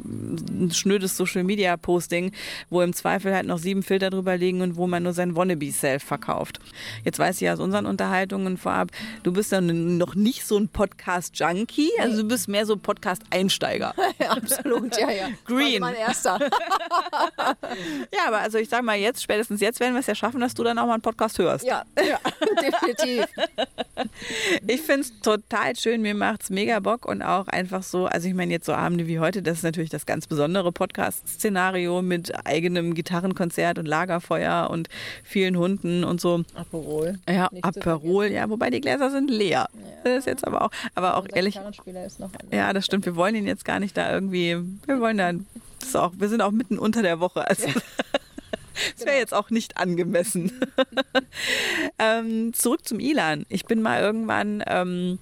ein 0.49 0.71
schnödes 0.71 1.17
Social 1.17 1.43
Media 1.43 1.75
Posting, 1.75 2.31
wo 2.69 2.81
im 2.81 2.93
Zweifel 2.93 3.33
halt 3.33 3.45
noch 3.45 3.57
sieben 3.57 3.83
Filter 3.83 4.09
drüber 4.09 4.37
liegen 4.37 4.61
und 4.61 4.77
wo 4.77 4.87
man 4.87 5.03
nur 5.03 5.13
sein 5.13 5.35
Wannabe-Self 5.35 6.03
verkauft. 6.03 6.59
Jetzt 7.03 7.19
weiß 7.19 7.41
ich 7.41 7.49
aus 7.49 7.59
unseren 7.59 7.85
Unterhaltungen 7.85 8.57
vorab, 8.57 8.91
du 9.23 9.33
bist 9.33 9.51
dann 9.51 9.97
noch 9.97 10.15
nicht 10.15 10.45
so 10.45 10.57
ein 10.57 10.69
Podcast-Junkie, 10.69 11.91
also 11.99 12.21
du 12.21 12.27
bist 12.27 12.47
mehr 12.47 12.65
so 12.65 12.77
Podcast-Einsteiger. 12.77 13.93
ja, 14.19 14.31
absolut, 14.31 14.97
ja, 14.97 15.11
ja. 15.11 15.29
Green. 15.45 15.81
Mein 15.81 15.95
erster. 15.95 16.39
ja, 18.13 18.27
aber 18.27 18.39
also 18.39 18.57
ich 18.57 18.69
sag 18.69 18.83
mal 18.83 18.97
jetzt, 18.97 19.21
spätestens 19.21 19.59
jetzt 19.61 19.79
werden 19.79 19.93
wir 19.93 19.99
es 19.99 20.07
ja 20.07 20.15
schaffen, 20.15 20.39
dass 20.39 20.53
du 20.53 20.63
dann 20.63 20.77
auch 20.77 20.85
mal 20.85 20.93
einen 20.93 21.01
Podcast 21.01 21.37
hörst. 21.39 21.65
Ja, 21.65 21.83
ja 21.97 22.19
definitiv. 22.61 23.27
Ich 24.67 24.81
finde 24.81 25.01
es 25.01 25.19
total 25.21 25.75
schön, 25.75 26.01
mir 26.01 26.15
macht 26.15 26.43
es 26.43 26.49
mega 26.49 26.79
Bock 26.79 27.05
und 27.05 27.21
auch 27.21 27.47
einfach 27.47 27.83
so, 27.83 28.05
also 28.05 28.27
ich 28.27 28.33
meine 28.33 28.51
jetzt 28.53 28.65
so 28.65 28.73
Abende 28.73 29.07
wie 29.07 29.19
heute, 29.19 29.40
das 29.41 29.57
ist 29.57 29.63
natürlich 29.63 29.89
das 29.89 30.05
ganz 30.05 30.27
besondere 30.27 30.71
Podcast-Szenario 30.71 32.01
mit 32.01 32.45
eigenem 32.45 32.93
Gitarrenkonzert 32.93 33.79
und 33.79 33.87
Lagerfeuer 33.87 34.69
und 34.69 34.89
vielen 35.23 35.57
Hunden 35.57 36.03
und 36.03 36.21
so. 36.21 36.43
Aperol. 36.55 37.19
Ja, 37.27 37.49
Nicht 37.51 37.63
Aperol, 37.63 38.27
ja, 38.27 38.49
wobei 38.49 38.69
die 38.69 38.81
Gläser 38.81 39.11
sind 39.11 39.29
leer. 39.29 39.67
Ja. 39.73 39.85
Das 40.03 40.19
ist 40.19 40.25
jetzt 40.27 40.45
aber 40.45 40.63
auch, 40.63 40.71
aber 40.95 41.17
auch 41.17 41.27
ehrlich. 41.33 41.59
ja, 42.51 42.73
das 42.73 42.85
stimmt. 42.85 43.05
Wir 43.05 43.15
wollen 43.15 43.35
ihn 43.35 43.47
jetzt 43.47 43.65
gar 43.65 43.79
nicht 43.79 43.97
da 43.97 44.11
irgendwie, 44.11 44.57
wir 44.85 44.99
wollen 44.99 45.17
da, 45.17 45.33
das 45.33 45.89
ist 45.89 45.97
auch, 45.97 46.13
wir 46.17 46.29
sind 46.29 46.41
auch 46.41 46.51
mitten 46.51 46.77
unter 46.77 47.01
der 47.01 47.19
Woche. 47.19 47.47
Also. 47.47 47.67
Ja. 47.67 47.73
Das 48.95 49.01
wäre 49.01 49.11
genau. 49.11 49.19
jetzt 49.19 49.33
auch 49.33 49.49
nicht 49.49 49.77
angemessen. 49.77 50.51
ähm, 51.99 52.53
zurück 52.53 52.87
zum 52.87 52.99
Ilan. 52.99 53.45
Ich 53.49 53.65
bin 53.65 53.81
mal 53.81 54.01
irgendwann 54.01 54.63
ähm, 54.65 55.19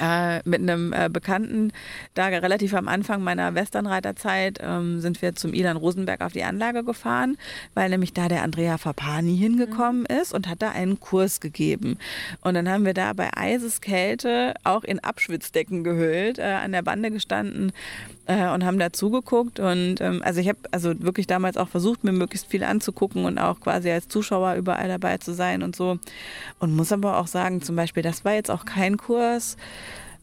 äh, 0.00 0.40
mit 0.44 0.60
einem 0.60 0.92
äh, 0.92 1.08
Bekannten, 1.10 1.72
da 2.14 2.26
relativ 2.26 2.74
am 2.74 2.88
Anfang 2.88 3.22
meiner 3.22 3.54
Westernreiterzeit, 3.54 4.58
ähm, 4.62 5.00
sind 5.00 5.20
wir 5.22 5.34
zum 5.34 5.54
Ilan 5.54 5.76
Rosenberg 5.76 6.20
auf 6.20 6.32
die 6.32 6.44
Anlage 6.44 6.84
gefahren, 6.84 7.36
weil 7.74 7.90
nämlich 7.90 8.12
da 8.12 8.28
der 8.28 8.42
Andrea 8.42 8.78
Fapani 8.78 9.36
hingekommen 9.36 10.06
mhm. 10.08 10.20
ist 10.20 10.32
und 10.32 10.48
hat 10.48 10.62
da 10.62 10.70
einen 10.70 11.00
Kurs 11.00 11.40
gegeben. 11.40 11.98
Und 12.40 12.54
dann 12.54 12.68
haben 12.68 12.84
wir 12.84 12.94
da 12.94 13.12
bei 13.12 13.30
Eiseskälte 13.36 14.54
auch 14.64 14.84
in 14.84 15.00
Abschwitzdecken 15.00 15.84
gehüllt, 15.84 16.38
äh, 16.38 16.42
an 16.42 16.72
der 16.72 16.82
Bande 16.82 17.10
gestanden 17.10 17.72
äh, 18.28 18.48
und 18.50 18.64
haben 18.64 18.78
da 18.78 18.92
zugeguckt. 18.92 19.58
Und 19.58 20.00
ähm, 20.00 20.22
also 20.22 20.40
ich 20.40 20.48
habe 20.48 20.58
also 20.70 21.02
wirklich 21.02 21.26
damals 21.26 21.56
auch 21.56 21.68
versucht, 21.68 22.04
mir 22.04 22.12
möglichst 22.12 22.46
viel 22.46 22.62
anzugucken 22.62 23.24
und 23.24 23.38
auch 23.38 23.58
quasi 23.58 23.90
als 23.90 24.08
Zuschauer 24.08 24.54
überall 24.54 24.86
dabei 24.86 25.18
zu 25.18 25.34
sein 25.34 25.62
und 25.62 25.74
so. 25.74 25.98
Und 26.60 26.76
muss 26.76 26.92
aber 26.92 27.18
auch 27.18 27.26
sagen, 27.26 27.62
zum 27.62 27.74
Beispiel, 27.74 28.02
das 28.02 28.24
war 28.24 28.34
jetzt 28.34 28.50
auch 28.50 28.64
kein 28.64 28.96
Kurs, 28.98 29.56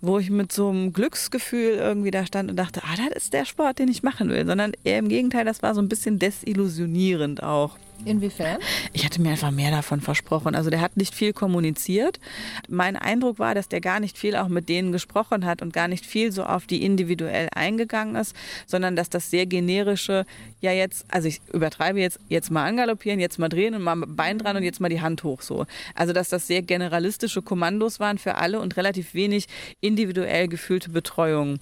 wo 0.01 0.19
ich 0.19 0.29
mit 0.29 0.51
so 0.51 0.69
einem 0.69 0.93
Glücksgefühl 0.93 1.75
irgendwie 1.75 2.11
da 2.11 2.25
stand 2.25 2.49
und 2.49 2.57
dachte, 2.57 2.81
ah, 2.83 2.95
das 2.95 3.23
ist 3.23 3.33
der 3.33 3.45
Sport, 3.45 3.79
den 3.79 3.89
ich 3.89 4.03
machen 4.03 4.29
will, 4.29 4.45
sondern 4.45 4.73
eher 4.83 4.99
im 4.99 5.09
Gegenteil, 5.09 5.45
das 5.45 5.63
war 5.63 5.73
so 5.73 5.81
ein 5.81 5.89
bisschen 5.89 6.19
desillusionierend 6.19 7.41
auch. 7.41 7.77
Inwiefern? 8.03 8.57
Ich 8.93 9.05
hatte 9.05 9.21
mir 9.21 9.31
einfach 9.31 9.51
mehr 9.51 9.71
davon 9.71 10.01
versprochen. 10.01 10.55
Also 10.55 10.69
der 10.69 10.81
hat 10.81 10.97
nicht 10.97 11.15
viel 11.15 11.33
kommuniziert. 11.33 12.19
Mein 12.67 12.95
Eindruck 12.95 13.39
war, 13.39 13.55
dass 13.55 13.69
der 13.69 13.81
gar 13.81 13.99
nicht 13.99 14.17
viel 14.17 14.35
auch 14.35 14.47
mit 14.47 14.69
denen 14.69 14.91
gesprochen 14.91 15.45
hat 15.45 15.61
und 15.61 15.73
gar 15.73 15.87
nicht 15.87 16.05
viel 16.05 16.31
so 16.31 16.43
auf 16.43 16.67
die 16.67 16.83
individuell 16.83 17.49
eingegangen 17.55 18.15
ist, 18.15 18.35
sondern 18.67 18.95
dass 18.95 19.09
das 19.09 19.31
sehr 19.31 19.45
generische, 19.45 20.25
ja 20.61 20.71
jetzt, 20.71 21.05
also 21.09 21.27
ich 21.27 21.41
übertreibe 21.51 21.99
jetzt, 21.99 22.19
jetzt 22.29 22.51
mal 22.51 22.65
angaloppieren, 22.65 23.19
jetzt 23.19 23.39
mal 23.39 23.49
drehen 23.49 23.73
und 23.73 23.81
mal 23.81 23.95
Bein 23.95 24.37
dran 24.37 24.57
und 24.57 24.63
jetzt 24.63 24.81
mal 24.81 24.89
die 24.89 25.01
Hand 25.01 25.23
hoch 25.23 25.41
so. 25.41 25.65
Also 25.95 26.13
dass 26.13 26.29
das 26.29 26.47
sehr 26.47 26.61
generalistische 26.61 27.41
Kommandos 27.41 27.99
waren 27.99 28.17
für 28.17 28.35
alle 28.35 28.59
und 28.59 28.77
relativ 28.77 29.13
wenig 29.13 29.47
individuell 29.81 30.47
gefühlte 30.47 30.89
Betreuung. 30.89 31.59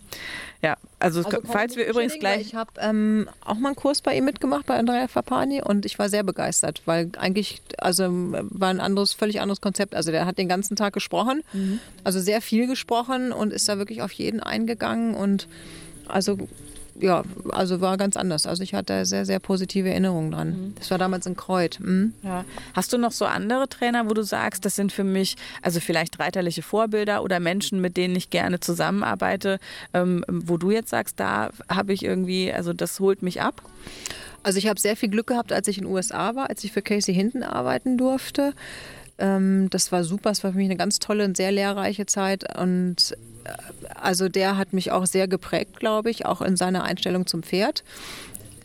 Ja, 0.63 0.77
also, 0.99 1.23
also 1.23 1.39
falls 1.43 1.75
wir 1.75 1.85
übrigens 1.85 2.17
gleich. 2.17 2.41
Ich 2.41 2.55
habe 2.55 2.71
ähm, 2.79 3.27
auch 3.43 3.55
mal 3.55 3.69
einen 3.69 3.75
Kurs 3.75 4.01
bei 4.01 4.15
ihm 4.15 4.23
mitgemacht, 4.23 4.65
bei 4.65 4.77
Andrea 4.77 5.09
Fapani, 5.09 5.61
und 5.61 5.85
ich 5.85 5.99
war 5.99 6.07
sehr 6.07 6.22
begeistert, 6.23 6.81
weil 6.85 7.09
eigentlich, 7.17 7.61
also 7.77 8.05
war 8.09 8.69
ein 8.69 8.79
anderes, 8.79 9.13
völlig 9.13 9.41
anderes 9.41 9.61
Konzept. 9.61 9.95
Also 9.95 10.11
der 10.11 10.25
hat 10.25 10.37
den 10.37 10.47
ganzen 10.47 10.75
Tag 10.75 10.93
gesprochen, 10.93 11.43
mhm. 11.53 11.79
also 12.03 12.19
sehr 12.19 12.41
viel 12.41 12.67
gesprochen 12.67 13.31
und 13.31 13.53
ist 13.53 13.69
da 13.69 13.77
wirklich 13.77 14.01
auf 14.01 14.11
jeden 14.11 14.39
eingegangen 14.39 15.15
und 15.15 15.47
also 16.07 16.37
ja, 16.99 17.23
also 17.49 17.81
war 17.81 17.97
ganz 17.97 18.17
anders. 18.17 18.45
Also 18.45 18.63
ich 18.63 18.73
hatte 18.73 19.05
sehr, 19.05 19.25
sehr 19.25 19.39
positive 19.39 19.89
Erinnerungen 19.89 20.31
dran. 20.31 20.49
Mhm. 20.49 20.75
Das 20.77 20.91
war 20.91 20.97
damals 20.97 21.25
in 21.25 21.35
Kreuth. 21.35 21.79
Mhm. 21.79 22.13
Ja. 22.21 22.45
Hast 22.73 22.93
du 22.93 22.97
noch 22.97 23.11
so 23.11 23.25
andere 23.25 23.67
Trainer, 23.67 24.09
wo 24.09 24.13
du 24.13 24.23
sagst, 24.23 24.65
das 24.65 24.75
sind 24.75 24.91
für 24.91 25.03
mich, 25.03 25.35
also 25.61 25.79
vielleicht 25.79 26.19
reiterliche 26.19 26.61
Vorbilder 26.61 27.23
oder 27.23 27.39
Menschen, 27.39 27.81
mit 27.81 27.97
denen 27.97 28.15
ich 28.15 28.29
gerne 28.29 28.59
zusammenarbeite, 28.59 29.59
ähm, 29.93 30.23
wo 30.27 30.57
du 30.57 30.71
jetzt 30.71 30.89
sagst, 30.89 31.19
da 31.19 31.49
habe 31.67 31.93
ich 31.93 32.03
irgendwie, 32.03 32.53
also 32.53 32.73
das 32.73 32.99
holt 32.99 33.23
mich 33.23 33.41
ab? 33.41 33.61
Also 34.43 34.57
ich 34.57 34.67
habe 34.67 34.79
sehr 34.79 34.95
viel 34.95 35.09
Glück 35.09 35.27
gehabt, 35.27 35.51
als 35.51 35.67
ich 35.67 35.77
in 35.77 35.85
den 35.85 35.93
USA 35.93 36.35
war, 36.35 36.49
als 36.49 36.63
ich 36.63 36.71
für 36.71 36.81
Casey 36.81 37.13
Hinton 37.13 37.43
arbeiten 37.43 37.97
durfte 37.97 38.53
Ähm, 39.19 39.69
das 39.69 39.91
war 39.91 40.03
super, 40.03 40.31
es 40.31 40.43
war 40.43 40.51
für 40.51 40.57
mich 40.57 40.65
eine 40.65 40.75
ganz 40.75 40.97
tolle 40.99 41.25
und 41.25 41.37
sehr 41.37 41.51
lehrreiche 41.51 42.05
Zeit. 42.05 42.57
Und 42.57 43.15
äh, 43.43 43.49
also 43.95 44.27
der 44.27 44.57
hat 44.57 44.73
mich 44.73 44.91
auch 44.91 45.05
sehr 45.05 45.27
geprägt, 45.27 45.79
glaube 45.79 46.09
ich, 46.09 46.25
auch 46.25 46.41
in 46.41 46.57
seiner 46.57 46.83
Einstellung 46.83 47.27
zum 47.27 47.43
Pferd. 47.43 47.83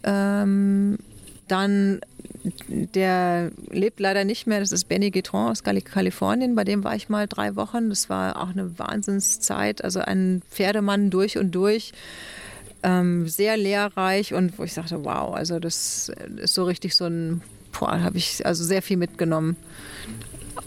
Ähm, 0.05 0.99
dann 1.49 2.01
der 2.69 3.51
lebt 3.71 4.01
leider 4.01 4.25
nicht 4.25 4.47
mehr, 4.47 4.61
das 4.61 4.73
ist 4.73 4.89
Benny 4.89 5.11
Guitron 5.11 5.51
aus 5.51 5.63
Kalifornien, 5.63 6.55
bei 6.55 6.65
dem 6.65 6.85
war 6.85 6.95
ich 6.95 7.09
mal 7.09 7.27
drei 7.27 7.57
Wochen. 7.57 7.89
Das 7.91 8.09
war 8.09 8.41
auch 8.41 8.51
eine 8.51 8.79
Wahnsinnszeit, 8.79 9.83
also 9.83 10.01
ein 10.01 10.43
Pferdemann 10.51 11.11
durch 11.11 11.39
und 11.39 11.53
durch. 11.53 11.93
Ähm, 12.83 13.29
sehr 13.29 13.57
lehrreich 13.57 14.35
und 14.35 14.59
wo 14.59 14.63
ich 14.65 14.73
sagte, 14.73 15.05
wow, 15.05 15.35
also 15.35 15.59
das 15.59 16.13
ist 16.37 16.55
so 16.55 16.65
richtig 16.65 16.95
so 16.95 17.07
ein, 17.07 17.43
boah, 17.73 18.01
habe 18.01 18.19
ich 18.19 18.47
also 18.47 18.63
sehr 18.63 18.83
viel 18.83 18.97
mitgenommen. 18.97 19.57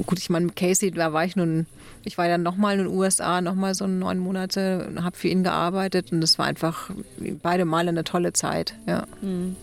Gut, 0.06 0.20
ich 0.20 0.30
meine, 0.30 0.50
Casey, 0.50 0.92
da 0.92 1.14
war 1.14 1.24
ich 1.26 1.36
nun, 1.36 1.68
ich 2.04 2.18
war 2.18 2.28
dann 2.28 2.44
nochmal 2.44 2.80
in 2.80 2.86
den 2.86 2.88
USA, 2.88 3.40
nochmal 3.42 3.76
so 3.76 3.88
neun 3.88 4.20
Monate, 4.20 4.92
habe 5.02 5.18
für 5.18 5.28
ihn 5.30 5.44
gearbeitet 5.44 6.12
und 6.12 6.24
es 6.24 6.38
war 6.38 6.48
einfach 6.48 6.90
beide 7.42 7.66
Male 7.66 7.90
eine 7.90 8.04
tolle 8.04 8.34
Zeit, 8.34 8.76
ja. 8.88 9.06
Mhm. 9.22 9.56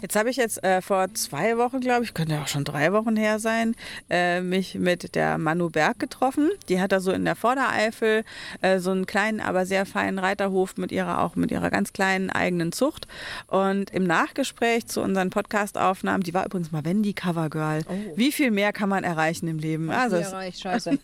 Jetzt 0.00 0.16
habe 0.16 0.30
ich 0.30 0.36
jetzt 0.36 0.62
äh, 0.64 0.82
vor 0.82 1.12
zwei 1.14 1.56
Wochen, 1.58 1.80
glaube 1.80 2.04
ich, 2.04 2.14
könnte 2.14 2.40
auch 2.40 2.48
schon 2.48 2.64
drei 2.64 2.92
Wochen 2.92 3.16
her 3.16 3.38
sein, 3.38 3.74
äh, 4.10 4.40
mich 4.40 4.74
mit 4.74 5.14
der 5.14 5.38
Manu 5.38 5.70
Berg 5.70 5.98
getroffen. 5.98 6.50
Die 6.68 6.80
hat 6.80 6.92
da 6.92 7.00
so 7.00 7.12
in 7.12 7.24
der 7.24 7.36
Vordereifel 7.36 8.24
äh, 8.60 8.78
so 8.78 8.90
einen 8.90 9.06
kleinen, 9.06 9.40
aber 9.40 9.66
sehr 9.66 9.86
feinen 9.86 10.18
Reiterhof 10.18 10.76
mit 10.76 10.92
ihrer 10.92 11.22
auch 11.22 11.36
mit 11.36 11.50
ihrer 11.50 11.70
ganz 11.70 11.92
kleinen 11.92 12.30
eigenen 12.30 12.72
Zucht. 12.72 13.06
Und 13.46 13.90
im 13.90 14.04
Nachgespräch 14.04 14.86
zu 14.86 15.00
unseren 15.00 15.30
Podcast-Aufnahmen, 15.30 16.22
die 16.22 16.34
war 16.34 16.44
übrigens 16.44 16.72
mal 16.72 16.84
Wendy 16.84 17.12
Covergirl. 17.12 17.82
Oh. 17.88 17.94
Wie 18.16 18.32
viel 18.32 18.50
mehr 18.50 18.72
kann 18.72 18.88
man 18.88 19.04
erreichen 19.04 19.48
im 19.48 19.58
Leben? 19.58 19.90
Also 19.90 20.16
es, 20.16 20.28
erreicht, 20.28 20.60
scheiße. 20.62 20.98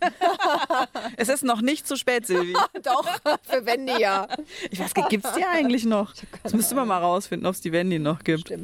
es 1.16 1.28
ist 1.28 1.44
noch 1.44 1.60
nicht 1.60 1.86
zu 1.86 1.96
spät, 1.96 2.26
Silvi. 2.26 2.54
Doch, 2.82 3.06
für 3.42 3.64
Wendy 3.64 4.00
ja. 4.00 4.26
Ich 4.70 4.80
weiß, 4.80 4.92
gibt 5.08 5.24
es 5.24 5.32
die 5.34 5.44
eigentlich 5.44 5.84
noch? 5.84 6.14
Das 6.42 6.52
müsste 6.52 6.74
man 6.74 6.88
mal 6.88 6.98
rausfinden, 6.98 7.46
ob 7.46 7.54
es 7.54 7.60
die 7.60 7.72
Wendy 7.72 7.98
noch 7.98 8.24
gibt. 8.24 8.40
Stimmt. 8.40 8.57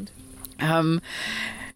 Ähm, 0.58 1.00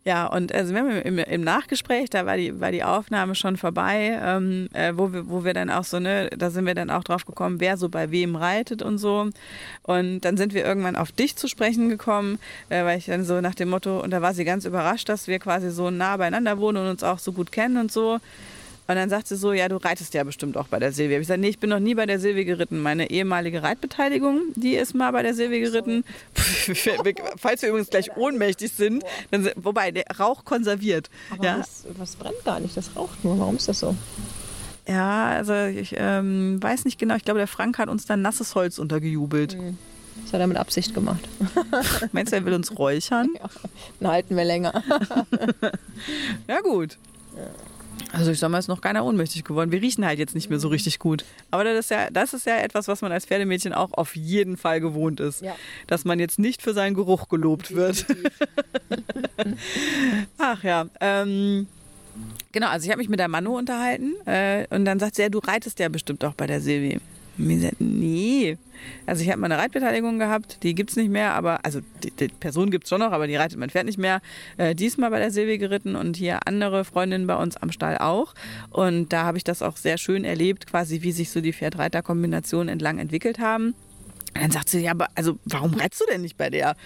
ja, 0.09 0.27
und 0.27 0.55
also 0.55 0.73
wir 0.73 0.81
haben 0.81 1.03
im, 1.03 1.19
im, 1.19 1.43
Nachgespräch, 1.43 2.09
da 2.09 2.25
war 2.25 2.39
die, 2.39 2.61
war 2.61 2.73
die 2.73 2.83
Aufnahme 2.83 3.35
schon 3.35 3.59
vorbei, 3.59 4.19
ähm, 4.23 4.71
äh, 4.73 4.95
wo, 4.97 5.13
wir, 5.13 5.29
wo 5.29 5.45
wir 5.45 5.53
dann 5.53 5.69
auch 5.69 5.85
so, 5.85 5.99
ne, 5.99 6.31
da 6.35 6.51
sind 6.51 6.65
wir 6.65 6.75
dann 6.75 6.89
auch 6.89 7.05
drauf 7.05 7.27
gekommen, 7.27 7.61
wer 7.61 7.77
so 7.77 7.91
bei 7.91 8.11
wem 8.11 8.35
reitet 8.35 8.81
und 8.81 8.97
so. 8.97 9.29
Und 9.83 10.21
dann 10.21 10.39
sind 10.39 10.55
wir 10.55 10.65
irgendwann 10.65 10.97
auf 10.97 11.13
dich 11.13 11.37
zu 11.37 11.47
sprechen 11.47 11.91
gekommen, 11.91 12.39
äh, 12.71 12.85
weil 12.85 12.97
ich 12.97 13.05
dann 13.05 13.23
so 13.25 13.43
nach 13.43 13.55
dem 13.55 13.69
Motto, 13.69 14.01
und 14.01 14.11
da 14.11 14.23
war 14.23 14.33
sie 14.33 14.47
ganz 14.47 14.65
überrascht, 14.65 15.11
dass 15.11 15.27
wir 15.27 15.39
quasi 15.41 15.71
so 15.71 15.91
nah 15.91 16.17
beieinander 16.17 16.59
wohnen 16.59 16.79
und 16.79 16.89
uns 16.89 17.03
auch 17.03 17.19
so 17.19 17.33
gut 17.33 17.53
kennen 17.53 17.77
und 17.77 17.93
so. 17.93 18.19
Und 18.89 18.95
dann 18.95 19.11
sagt 19.11 19.29
sie 19.29 19.37
so, 19.37 19.53
ja, 19.53 19.69
du 19.69 19.77
reitest 19.77 20.15
ja 20.15 20.25
bestimmt 20.25 20.57
auch 20.57 20.69
bei 20.69 20.79
der 20.79 20.93
Silvia. 20.93 21.19
Ich 21.19 21.25
gesagt, 21.25 21.41
nee, 21.41 21.51
ich 21.51 21.59
bin 21.59 21.69
noch 21.69 21.79
nie 21.79 21.95
bei 21.95 22.07
der 22.07 22.19
Silvia 22.19 22.45
geritten. 22.45 22.81
Meine 22.81 23.11
ehemalige 23.11 23.63
Reitbeteiligung, 23.63 24.41
die 24.55 24.77
ist 24.77 24.95
mal 24.95 25.11
bei 25.11 25.23
der 25.23 25.35
Silvia 25.35 25.61
geritten. 25.61 26.05
Falls 27.37 27.61
wir 27.61 27.69
übrigens 27.69 27.91
gleich 27.91 28.17
ohnmächtig 28.17 28.73
sind, 28.73 29.05
dann, 29.31 29.51
wobei, 29.57 29.91
der 29.91 30.07
Rauch 30.19 30.47
konserviert. 30.47 31.11
Aber 31.31 31.45
ja. 31.45 31.59
was, 31.59 31.85
was 31.99 32.17
brennt 32.17 32.43
gar 32.47 32.61
nicht, 32.61 32.79
das 32.79 32.97
raucht 32.97 33.23
nur. 33.23 33.39
Warum 33.39 33.57
ist 33.57 33.69
das 33.69 33.79
so? 33.79 33.95
Ja, 34.89 35.33
also 35.33 35.53
ich 35.53 35.95
ähm, 35.99 36.63
weiß 36.63 36.87
nicht 36.87 36.99
genau. 36.99 37.15
Ich 37.15 37.25
glaube, 37.25 37.39
der 37.39 37.47
Frank 37.47 37.77
hat 37.77 37.91
uns 37.91 38.07
dann 38.07 38.23
nasses 38.23 38.55
Holz 38.55 38.79
untergejubelt. 38.79 39.59
Mhm. 39.59 39.77
Das 40.25 40.33
hat 40.33 40.41
er 40.41 40.47
mit 40.47 40.57
Absicht 40.57 40.95
gemacht. 40.95 41.29
Meinst 42.13 42.33
du, 42.33 42.37
er 42.37 42.45
will 42.47 42.55
uns 42.55 42.79
räuchern? 42.79 43.29
Ja, 43.39 43.51
dann 44.01 44.13
halten 44.13 44.35
wir 44.35 44.45
länger. 44.45 44.83
ja, 46.49 46.61
gut. 46.63 46.97
Ja. 47.37 47.43
Also 48.13 48.31
ich 48.31 48.39
sag 48.39 48.51
mal, 48.51 48.59
ist 48.59 48.69
noch 48.69 48.81
keiner 48.81 49.05
ohnmächtig 49.05 49.45
geworden. 49.45 49.71
Wir 49.71 49.83
riechen 49.83 50.05
halt 50.05 50.19
jetzt 50.19 50.35
nicht 50.35 50.51
mehr 50.51 50.59
so 50.59 50.69
richtig 50.69 50.99
gut. 50.99 51.25
Aber 51.51 51.65
das 51.65 51.79
ist 51.79 51.91
ja, 51.91 52.11
das 52.11 52.33
ist 52.33 52.47
ja 52.47 52.57
etwas, 52.57 52.89
was 52.89 53.03
man 53.03 53.13
als 53.13 53.27
Pferdemädchen 53.27 53.73
auch 53.73 53.93
auf 53.93 54.17
jeden 54.17 54.57
Fall 54.57 54.81
gewohnt 54.81 55.21
ist. 55.21 55.43
Ja. 55.43 55.55
Dass 55.87 56.05
man 56.05 56.19
jetzt 56.19 56.39
nicht 56.39 56.63
für 56.63 56.73
seinen 56.73 56.95
Geruch 56.95 57.29
gelobt 57.29 57.75
wird. 57.75 58.07
Ach 60.39 60.63
ja. 60.63 60.87
Ähm, 61.01 61.67
genau, 62.53 62.69
also 62.69 62.85
ich 62.85 62.91
habe 62.91 62.99
mich 62.99 63.09
mit 63.09 63.21
der 63.21 63.29
Manu 63.29 63.57
unterhalten 63.59 64.15
äh, 64.27 64.67
und 64.71 64.85
dann 64.85 64.99
sagt 64.99 65.17
sie, 65.17 65.23
ja, 65.23 65.29
du 65.29 65.39
reitest 65.39 65.79
ja 65.79 65.89
bestimmt 65.89 66.25
auch 66.25 66.35
bei 66.35 66.47
der 66.47 66.61
Silvi. 66.61 67.01
Und 67.39 67.47
mir 67.47 67.57
gesagt, 67.57 67.81
nee. 67.81 68.59
Also 69.07 69.23
ich 69.23 69.29
habe 69.31 69.41
mal 69.41 69.51
eine 69.51 69.61
Reitbeteiligung 69.61 70.19
gehabt, 70.19 70.63
die 70.63 70.75
gibt 70.75 70.91
es 70.91 70.97
nicht 70.97 71.11
mehr, 71.11 71.35
aber, 71.35 71.65
also 71.65 71.81
die, 72.03 72.11
die 72.11 72.29
Person 72.29 72.71
gibt 72.71 72.85
es 72.85 72.91
schon 72.91 73.01
noch, 73.01 73.13
aber 73.13 73.27
die 73.27 73.37
reitet 73.37 73.59
mein 73.59 73.71
Pferd 73.71 73.87
nicht 73.87 73.99
mehr. 73.99 74.21
Äh, 74.57 74.75
diesmal 74.75 75.11
bei 75.11 75.19
der 75.19 75.31
Silvi 75.31 75.59
geritten 75.59 75.97
und 75.97 76.17
hier 76.17 76.47
andere 76.47 76.85
Freundinnen 76.85 77.27
bei 77.27 77.37
uns 77.37 77.57
am 77.57 77.73
Stall 77.73 77.99
auch. 77.99 78.35
Und 78.71 79.13
da 79.13 79.25
habe 79.25 79.39
ich 79.39 79.45
das 79.45 79.63
auch 79.63 79.77
sehr 79.77 79.99
schön 79.99 80.25
erlebt, 80.25 80.67
quasi 80.67 81.03
wie 81.03 81.13
sich 81.13 81.31
so 81.31 81.41
die 81.41 81.53
Pferd-Reiter-Kombinationen 81.53 82.69
entlang 82.69 82.99
entwickelt 82.99 83.39
haben. 83.39 83.75
Und 84.35 84.43
dann 84.43 84.51
sagt 84.51 84.69
sie, 84.69 84.81
ja, 84.81 84.93
aber 84.93 85.09
also 85.15 85.39
warum 85.45 85.75
reitest 85.75 86.03
du 86.03 86.07
denn 86.07 86.23
nicht 86.23 86.37
bei 86.37 86.51
der? 86.51 86.77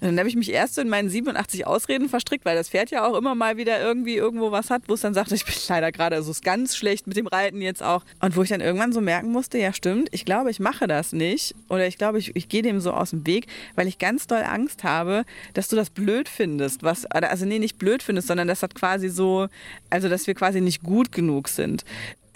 Und 0.00 0.08
dann 0.08 0.18
habe 0.18 0.28
ich 0.28 0.36
mich 0.36 0.50
erst 0.50 0.74
so 0.74 0.80
in 0.80 0.88
meinen 0.88 1.10
87 1.10 1.66
Ausreden 1.66 2.08
verstrickt, 2.08 2.44
weil 2.44 2.56
das 2.56 2.70
Pferd 2.70 2.90
ja 2.90 3.06
auch 3.06 3.16
immer 3.16 3.34
mal 3.34 3.56
wieder 3.56 3.80
irgendwie 3.80 4.16
irgendwo 4.16 4.50
was 4.50 4.70
hat, 4.70 4.82
wo 4.86 4.94
es 4.94 5.02
dann 5.02 5.14
sagt, 5.14 5.32
ich 5.32 5.44
bin 5.44 5.54
leider 5.68 5.92
gerade 5.92 6.22
so 6.22 6.30
also 6.30 6.40
ganz 6.42 6.76
schlecht 6.76 7.06
mit 7.06 7.16
dem 7.16 7.26
Reiten 7.26 7.60
jetzt 7.60 7.82
auch. 7.82 8.04
Und 8.20 8.36
wo 8.36 8.42
ich 8.42 8.48
dann 8.48 8.60
irgendwann 8.60 8.92
so 8.92 9.00
merken 9.00 9.30
musste, 9.30 9.58
ja 9.58 9.72
stimmt, 9.72 10.08
ich 10.12 10.24
glaube, 10.24 10.50
ich 10.50 10.60
mache 10.60 10.86
das 10.86 11.12
nicht. 11.12 11.54
Oder 11.68 11.86
ich 11.86 11.98
glaube, 11.98 12.18
ich, 12.18 12.34
ich 12.34 12.48
gehe 12.48 12.62
dem 12.62 12.80
so 12.80 12.92
aus 12.92 13.10
dem 13.10 13.26
Weg, 13.26 13.46
weil 13.74 13.86
ich 13.86 13.98
ganz 13.98 14.26
doll 14.26 14.42
Angst 14.42 14.84
habe, 14.84 15.24
dass 15.54 15.68
du 15.68 15.76
das 15.76 15.90
blöd 15.90 16.28
findest. 16.28 16.82
Was, 16.82 17.04
also 17.06 17.44
nee, 17.44 17.58
nicht 17.58 17.78
blöd 17.78 18.02
findest, 18.02 18.28
sondern 18.28 18.48
das 18.48 18.62
hat 18.62 18.74
quasi 18.74 19.08
so, 19.08 19.48
also 19.90 20.08
dass 20.08 20.26
wir 20.26 20.34
quasi 20.34 20.60
nicht 20.60 20.82
gut 20.82 21.12
genug 21.12 21.48
sind 21.48 21.84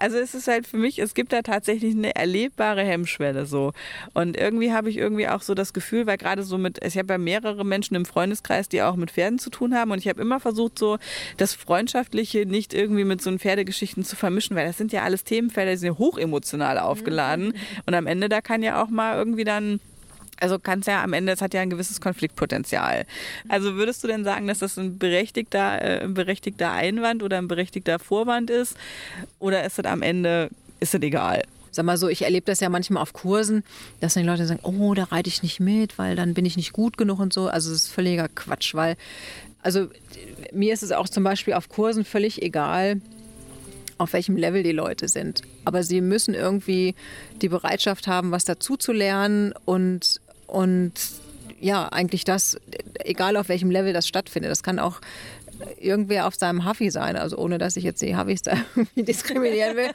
also 0.04 0.18
es 0.18 0.34
ist 0.34 0.48
halt 0.48 0.66
für 0.66 0.76
mich, 0.76 0.98
es 0.98 1.14
gibt 1.14 1.32
da 1.32 1.40
tatsächlich 1.40 1.94
eine 1.94 2.14
erlebbare 2.14 2.82
Hemmschwelle 2.82 3.46
so. 3.46 3.72
Und 4.12 4.36
irgendwie 4.36 4.70
habe 4.70 4.90
ich 4.90 4.98
irgendwie 4.98 5.28
auch 5.28 5.40
so 5.40 5.54
das 5.54 5.72
Gefühl, 5.72 6.06
weil 6.06 6.18
gerade 6.18 6.42
so 6.42 6.58
mit, 6.58 6.84
ich 6.84 6.98
habe 6.98 7.14
ja 7.14 7.16
mehrere 7.16 7.64
Menschen 7.64 7.94
im 7.94 8.04
Freundeskreis, 8.04 8.68
die 8.68 8.82
auch 8.82 8.96
mit 8.96 9.12
Pferden 9.12 9.38
zu 9.38 9.48
tun 9.48 9.74
haben 9.74 9.92
und 9.92 9.98
ich 9.98 10.06
habe 10.06 10.20
immer 10.20 10.40
versucht, 10.40 10.78
so 10.78 10.98
das 11.38 11.54
Freundschaftliche 11.54 12.44
nicht 12.44 12.74
irgendwie 12.74 13.04
mit 13.04 13.22
so 13.22 13.30
einen 13.30 13.38
Pferdegeschichten 13.38 14.04
zu 14.04 14.14
vermischen, 14.14 14.56
weil 14.56 14.66
das 14.66 14.76
sind 14.76 14.92
ja 14.92 15.04
alles 15.04 15.24
Themenfelder, 15.24 15.70
die 15.70 15.78
sind 15.78 15.98
hochemotional 15.98 16.78
aufgeladen. 16.78 17.46
Mhm. 17.46 17.54
Und 17.86 17.94
am 17.94 18.06
Ende 18.06 18.28
da 18.28 18.42
kann 18.42 18.62
ja 18.62 18.82
auch 18.82 18.90
mal 18.90 19.16
irgendwie 19.16 19.44
dann 19.44 19.80
also 20.40 20.58
kann 20.58 20.80
es 20.80 20.86
ja 20.86 21.02
am 21.02 21.12
Ende, 21.12 21.32
es 21.32 21.40
hat 21.40 21.54
ja 21.54 21.60
ein 21.60 21.70
gewisses 21.70 22.00
Konfliktpotenzial. 22.00 23.06
Also 23.48 23.74
würdest 23.74 24.02
du 24.02 24.08
denn 24.08 24.24
sagen, 24.24 24.46
dass 24.46 24.58
das 24.58 24.78
ein 24.78 24.98
berechtigter, 24.98 25.80
äh, 25.82 26.00
ein 26.04 26.14
berechtigter 26.14 26.72
Einwand 26.72 27.22
oder 27.22 27.38
ein 27.38 27.48
berechtigter 27.48 27.98
Vorwand 27.98 28.50
ist? 28.50 28.76
Oder 29.38 29.64
ist 29.64 29.78
es 29.78 29.84
am 29.84 30.02
Ende, 30.02 30.50
ist 30.80 30.94
es 30.94 31.02
egal? 31.02 31.42
Sag 31.70 31.84
mal 31.84 31.96
so, 31.96 32.08
ich 32.08 32.22
erlebe 32.22 32.46
das 32.46 32.60
ja 32.60 32.68
manchmal 32.68 33.02
auf 33.02 33.12
Kursen, 33.12 33.64
dass 34.00 34.14
dann 34.14 34.22
die 34.22 34.28
Leute 34.28 34.46
sagen, 34.46 34.60
oh, 34.62 34.94
da 34.94 35.04
reite 35.04 35.28
ich 35.28 35.42
nicht 35.42 35.58
mit, 35.58 35.98
weil 35.98 36.14
dann 36.14 36.32
bin 36.34 36.44
ich 36.44 36.56
nicht 36.56 36.72
gut 36.72 36.96
genug 36.96 37.18
und 37.18 37.32
so. 37.32 37.48
Also 37.48 37.70
das 37.70 37.82
ist 37.82 37.88
völliger 37.88 38.28
Quatsch, 38.28 38.74
weil, 38.74 38.96
also 39.62 39.88
mir 40.52 40.72
ist 40.72 40.84
es 40.84 40.92
auch 40.92 41.08
zum 41.08 41.24
Beispiel 41.24 41.54
auf 41.54 41.68
Kursen 41.68 42.04
völlig 42.04 42.42
egal, 42.42 43.00
auf 43.98 44.12
welchem 44.12 44.36
Level 44.36 44.62
die 44.62 44.72
Leute 44.72 45.08
sind. 45.08 45.42
Aber 45.64 45.82
sie 45.82 46.00
müssen 46.00 46.34
irgendwie 46.34 46.94
die 47.42 47.48
Bereitschaft 47.48 48.06
haben, 48.06 48.30
was 48.30 48.44
dazu 48.44 48.76
zu 48.76 48.92
lernen 48.92 49.52
und 49.64 50.20
und 50.54 50.92
ja, 51.60 51.88
eigentlich 51.88 52.24
das, 52.24 52.58
egal 53.00 53.36
auf 53.36 53.48
welchem 53.48 53.70
Level 53.70 53.92
das 53.92 54.06
stattfindet. 54.06 54.50
Das 54.50 54.62
kann 54.62 54.78
auch 54.78 55.00
irgendwer 55.80 56.26
auf 56.26 56.34
seinem 56.34 56.68
Huffy 56.68 56.90
sein, 56.90 57.16
also 57.16 57.38
ohne 57.38 57.58
dass 57.58 57.76
ich 57.76 57.84
jetzt 57.84 58.02
die 58.02 58.16
Huffys 58.16 58.42
da 58.42 58.56
diskriminieren 58.96 59.76
will. 59.76 59.90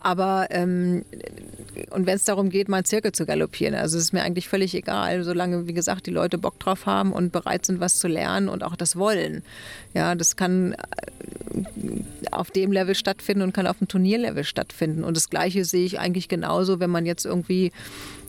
Aber 0.00 0.48
ähm, 0.50 1.04
und 1.90 2.06
wenn 2.06 2.16
es 2.16 2.24
darum 2.24 2.50
geht, 2.50 2.68
mal 2.68 2.84
Zirkel 2.84 3.12
zu 3.12 3.26
galoppieren, 3.26 3.74
also 3.74 3.96
es 3.96 4.04
ist 4.04 4.12
mir 4.12 4.22
eigentlich 4.22 4.48
völlig 4.48 4.74
egal, 4.74 5.22
solange, 5.24 5.66
wie 5.66 5.74
gesagt, 5.74 6.06
die 6.06 6.10
Leute 6.10 6.38
Bock 6.38 6.58
drauf 6.58 6.86
haben 6.86 7.12
und 7.12 7.32
bereit 7.32 7.66
sind, 7.66 7.80
was 7.80 7.96
zu 7.96 8.08
lernen 8.08 8.48
und 8.48 8.62
auch 8.62 8.76
das 8.76 8.96
wollen. 8.96 9.42
Ja, 9.94 10.14
das 10.14 10.36
kann 10.36 10.72
äh, 10.72 10.76
auf 12.30 12.50
dem 12.50 12.72
Level 12.72 12.94
stattfinden 12.94 13.42
und 13.42 13.52
kann 13.52 13.66
auf 13.66 13.78
dem 13.78 13.88
Turnierlevel 13.88 14.44
stattfinden. 14.44 15.04
Und 15.04 15.16
das 15.16 15.30
Gleiche 15.30 15.64
sehe 15.64 15.84
ich 15.84 15.98
eigentlich 15.98 16.28
genauso, 16.28 16.80
wenn 16.80 16.90
man 16.90 17.06
jetzt 17.06 17.24
irgendwie 17.24 17.72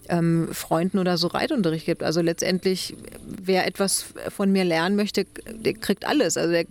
ähm, 0.09 0.49
Freunden 0.51 0.99
oder 0.99 1.17
so 1.17 1.27
Reitunterricht 1.27 1.85
gibt. 1.85 2.03
Also 2.03 2.21
letztendlich, 2.21 2.95
wer 3.25 3.65
etwas 3.65 4.05
von 4.29 4.51
mir 4.51 4.63
lernen 4.63 4.95
möchte, 4.95 5.25
der 5.49 5.73
kriegt 5.73 6.05
alles. 6.05 6.37
Also 6.37 6.51
der, 6.51 6.65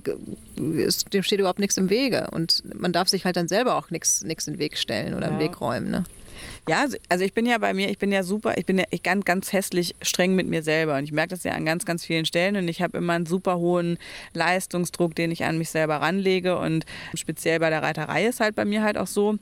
dem 0.56 1.22
steht 1.22 1.40
überhaupt 1.40 1.58
nichts 1.58 1.76
im 1.76 1.90
Wege. 1.90 2.28
Und 2.32 2.62
man 2.78 2.92
darf 2.92 3.08
sich 3.08 3.24
halt 3.24 3.36
dann 3.36 3.48
selber 3.48 3.76
auch 3.76 3.90
nichts, 3.90 4.22
nichts 4.22 4.46
in 4.46 4.54
den 4.54 4.60
Weg 4.60 4.76
stellen 4.76 5.14
oder 5.14 5.28
ja. 5.28 5.32
im 5.32 5.38
Weg 5.38 5.60
räumen. 5.60 5.90
Ne? 5.90 6.04
Ja, 6.68 6.86
also 7.08 7.24
ich 7.24 7.32
bin 7.32 7.46
ja 7.46 7.58
bei 7.58 7.74
mir, 7.74 7.90
ich 7.90 7.98
bin 7.98 8.12
ja 8.12 8.22
super, 8.22 8.56
ich 8.56 8.66
bin 8.66 8.78
ja 8.78 8.84
ganz, 9.02 9.24
ganz 9.24 9.52
hässlich 9.52 9.94
streng 10.02 10.34
mit 10.34 10.46
mir 10.46 10.62
selber. 10.62 10.96
Und 10.96 11.04
ich 11.04 11.12
merke 11.12 11.30
das 11.30 11.44
ja 11.44 11.52
an 11.52 11.64
ganz, 11.64 11.84
ganz 11.84 12.04
vielen 12.04 12.26
Stellen. 12.26 12.56
Und 12.56 12.68
ich 12.68 12.82
habe 12.82 12.98
immer 12.98 13.14
einen 13.14 13.26
super 13.26 13.58
hohen 13.58 13.98
Leistungsdruck, 14.34 15.14
den 15.14 15.30
ich 15.30 15.44
an 15.44 15.58
mich 15.58 15.70
selber 15.70 15.96
ranlege. 15.96 16.58
Und 16.58 16.84
speziell 17.14 17.60
bei 17.60 17.70
der 17.70 17.82
Reiterei 17.82 18.26
ist 18.26 18.40
halt 18.40 18.54
bei 18.54 18.64
mir 18.64 18.82
halt 18.82 18.98
auch 18.98 19.06
so, 19.06 19.38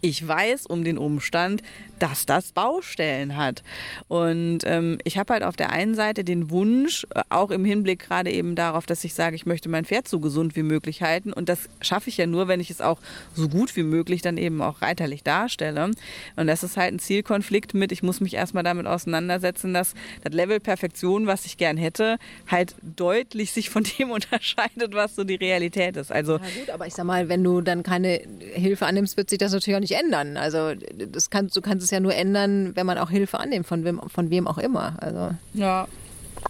ich 0.00 0.26
weiß 0.26 0.66
um 0.66 0.84
den 0.84 0.98
Umstand, 0.98 1.62
dass 2.00 2.26
das 2.26 2.52
Baustellen 2.52 3.36
hat. 3.36 3.62
Und 4.08 4.60
ähm, 4.64 4.98
ich 5.04 5.18
habe 5.18 5.34
halt 5.34 5.42
auf 5.42 5.56
der 5.56 5.70
einen 5.70 5.94
Seite 5.94 6.24
den 6.24 6.50
Wunsch, 6.50 7.06
äh, 7.14 7.22
auch 7.28 7.50
im 7.50 7.64
Hinblick 7.64 8.00
gerade 8.00 8.30
eben 8.30 8.54
darauf, 8.54 8.86
dass 8.86 9.04
ich 9.04 9.14
sage, 9.14 9.36
ich 9.36 9.46
möchte 9.46 9.68
mein 9.68 9.84
Pferd 9.84 10.08
so 10.08 10.18
gesund 10.18 10.56
wie 10.56 10.62
möglich 10.62 11.02
halten. 11.02 11.32
Und 11.32 11.48
das 11.48 11.68
schaffe 11.80 12.08
ich 12.08 12.16
ja 12.16 12.26
nur, 12.26 12.48
wenn 12.48 12.60
ich 12.60 12.70
es 12.70 12.80
auch 12.80 12.98
so 13.34 13.48
gut 13.48 13.76
wie 13.76 13.82
möglich 13.82 14.22
dann 14.22 14.38
eben 14.38 14.62
auch 14.62 14.82
reiterlich 14.82 15.22
darstelle. 15.22 15.90
Und 16.36 16.46
das 16.46 16.62
ist 16.62 16.76
halt 16.76 16.94
ein 16.94 16.98
Zielkonflikt 16.98 17.74
mit, 17.74 17.92
ich 17.92 18.02
muss 18.02 18.20
mich 18.20 18.34
erstmal 18.34 18.64
damit 18.64 18.86
auseinandersetzen, 18.86 19.74
dass 19.74 19.94
das 20.24 20.32
Level 20.32 20.58
Perfektion, 20.58 21.26
was 21.26 21.44
ich 21.44 21.58
gern 21.58 21.76
hätte, 21.76 22.18
halt 22.48 22.74
deutlich 22.82 23.52
sich 23.52 23.68
von 23.68 23.84
dem 23.84 24.10
unterscheidet, 24.10 24.94
was 24.94 25.14
so 25.14 25.24
die 25.24 25.34
Realität 25.34 25.96
ist. 25.96 26.10
Also 26.10 26.34
ja 26.34 26.38
gut, 26.58 26.70
aber 26.70 26.86
ich 26.86 26.94
sag 26.94 27.04
mal, 27.04 27.28
wenn 27.28 27.44
du 27.44 27.60
dann 27.60 27.82
keine 27.82 28.22
Hilfe 28.54 28.86
annimmst, 28.86 29.18
wird 29.18 29.28
sich 29.28 29.38
das 29.38 29.52
natürlich 29.52 29.76
auch 29.76 29.80
nicht 29.80 29.89
ändern. 29.94 30.36
Also 30.36 30.74
das 30.74 31.30
kann, 31.30 31.48
du 31.48 31.60
kannst 31.60 31.84
es 31.84 31.90
ja 31.90 32.00
nur 32.00 32.14
ändern, 32.14 32.74
wenn 32.76 32.86
man 32.86 32.98
auch 32.98 33.10
Hilfe 33.10 33.38
annimmt, 33.38 33.66
von 33.66 33.84
wem, 33.84 34.00
von 34.08 34.30
wem 34.30 34.46
auch 34.46 34.58
immer. 34.58 34.96
Also, 35.00 35.30
ja. 35.54 35.88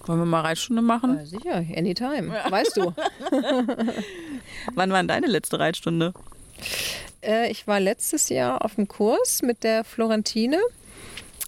Wollen 0.06 0.20
wir 0.20 0.26
mal 0.26 0.42
Reitstunde 0.42 0.82
machen? 0.82 1.18
Ja, 1.18 1.26
sicher, 1.26 1.64
anytime. 1.76 2.34
Ja. 2.34 2.50
Weißt 2.50 2.76
du. 2.76 2.94
Wann 4.74 4.90
war 4.90 4.98
denn 4.98 5.08
deine 5.08 5.26
letzte 5.26 5.58
Reitstunde? 5.58 6.12
Äh, 7.22 7.50
ich 7.50 7.66
war 7.66 7.80
letztes 7.80 8.28
Jahr 8.28 8.64
auf 8.64 8.76
dem 8.76 8.88
Kurs 8.88 9.42
mit 9.42 9.64
der 9.64 9.84
Florentine 9.84 10.58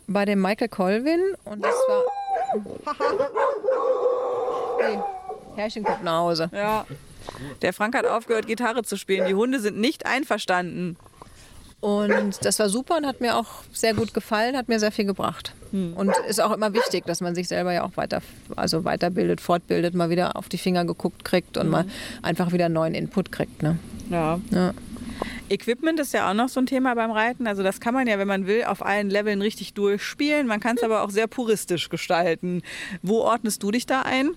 bei 0.07 0.25
dem 0.25 0.43
Michael 0.43 0.69
Colvin 0.69 1.21
und 1.45 1.65
das 1.65 1.75
war. 1.89 2.03
hey, 4.81 4.99
Herrchen 5.57 5.85
kommt 5.85 6.05
nach 6.05 6.19
Hause. 6.19 6.51
Ja. 6.53 6.87
Der 7.63 7.73
Frank 7.73 7.97
hat 7.97 8.07
aufgehört, 8.07 8.47
Gitarre 8.47 8.83
zu 8.83 8.97
spielen. 8.97 9.27
Die 9.27 9.35
Hunde 9.35 9.61
sind 9.61 9.79
nicht 9.79 10.07
einverstanden. 10.07 10.97
Und 11.83 12.45
das 12.45 12.61
war 12.61 12.69
super 12.69 12.97
und 12.97 13.07
hat 13.07 13.21
mir 13.21 13.37
auch 13.37 13.65
sehr 13.73 13.93
gut 13.93 14.15
gefallen, 14.15 14.57
hat 14.57 14.69
mir 14.69 14.79
sehr 14.79 14.93
viel 14.93 15.05
gebracht. 15.05 15.53
Hm. 15.73 15.95
Und 15.95 16.13
ist 16.29 16.41
auch 16.41 16.53
immer 16.53 16.73
wichtig, 16.75 17.05
dass 17.07 17.21
man 17.21 17.35
sich 17.35 17.49
selber 17.49 17.73
ja 17.73 17.83
auch 17.83 17.97
weiter, 17.97 18.23
also 18.55 18.85
weiterbildet, 18.85 19.41
fortbildet, 19.41 19.93
mal 19.93 20.09
wieder 20.09 20.37
auf 20.37 20.49
die 20.49 20.59
Finger 20.59 20.85
geguckt 20.85 21.25
kriegt 21.25 21.59
und 21.59 21.67
mhm. 21.67 21.73
mal 21.73 21.85
einfach 22.23 22.53
wieder 22.53 22.69
neuen 22.69 22.95
Input 22.95 23.33
kriegt. 23.33 23.65
Ne? 23.65 23.81
Ja. 24.11 24.39
ja. 24.53 24.75
Equipment 25.49 25.99
ist 25.99 26.15
ja 26.15 26.31
auch 26.31 26.35
noch 26.35 26.49
so 26.49 26.61
ein 26.61 26.67
Thema 26.67 26.95
beim 26.95 27.11
Reiten. 27.11 27.49
Also 27.49 27.65
das 27.65 27.81
kann 27.81 27.95
man 27.95 28.07
ja, 28.07 28.17
wenn 28.17 28.29
man 28.29 28.47
will, 28.47 28.63
auf 28.63 28.87
allen 28.87 29.11
Leveln 29.11 29.43
richtig 29.43 29.75
durchspielen. 29.75 30.47
Man 30.47 30.61
kann 30.61 30.77
es 30.77 30.85
aber 30.85 31.03
auch 31.03 31.11
sehr 31.11 31.27
puristisch 31.27 31.89
gestalten. 31.89 32.63
Wo 33.03 33.23
ordnest 33.23 33.61
du 33.65 33.73
dich 33.73 33.87
da 33.87 34.03
ein? 34.03 34.31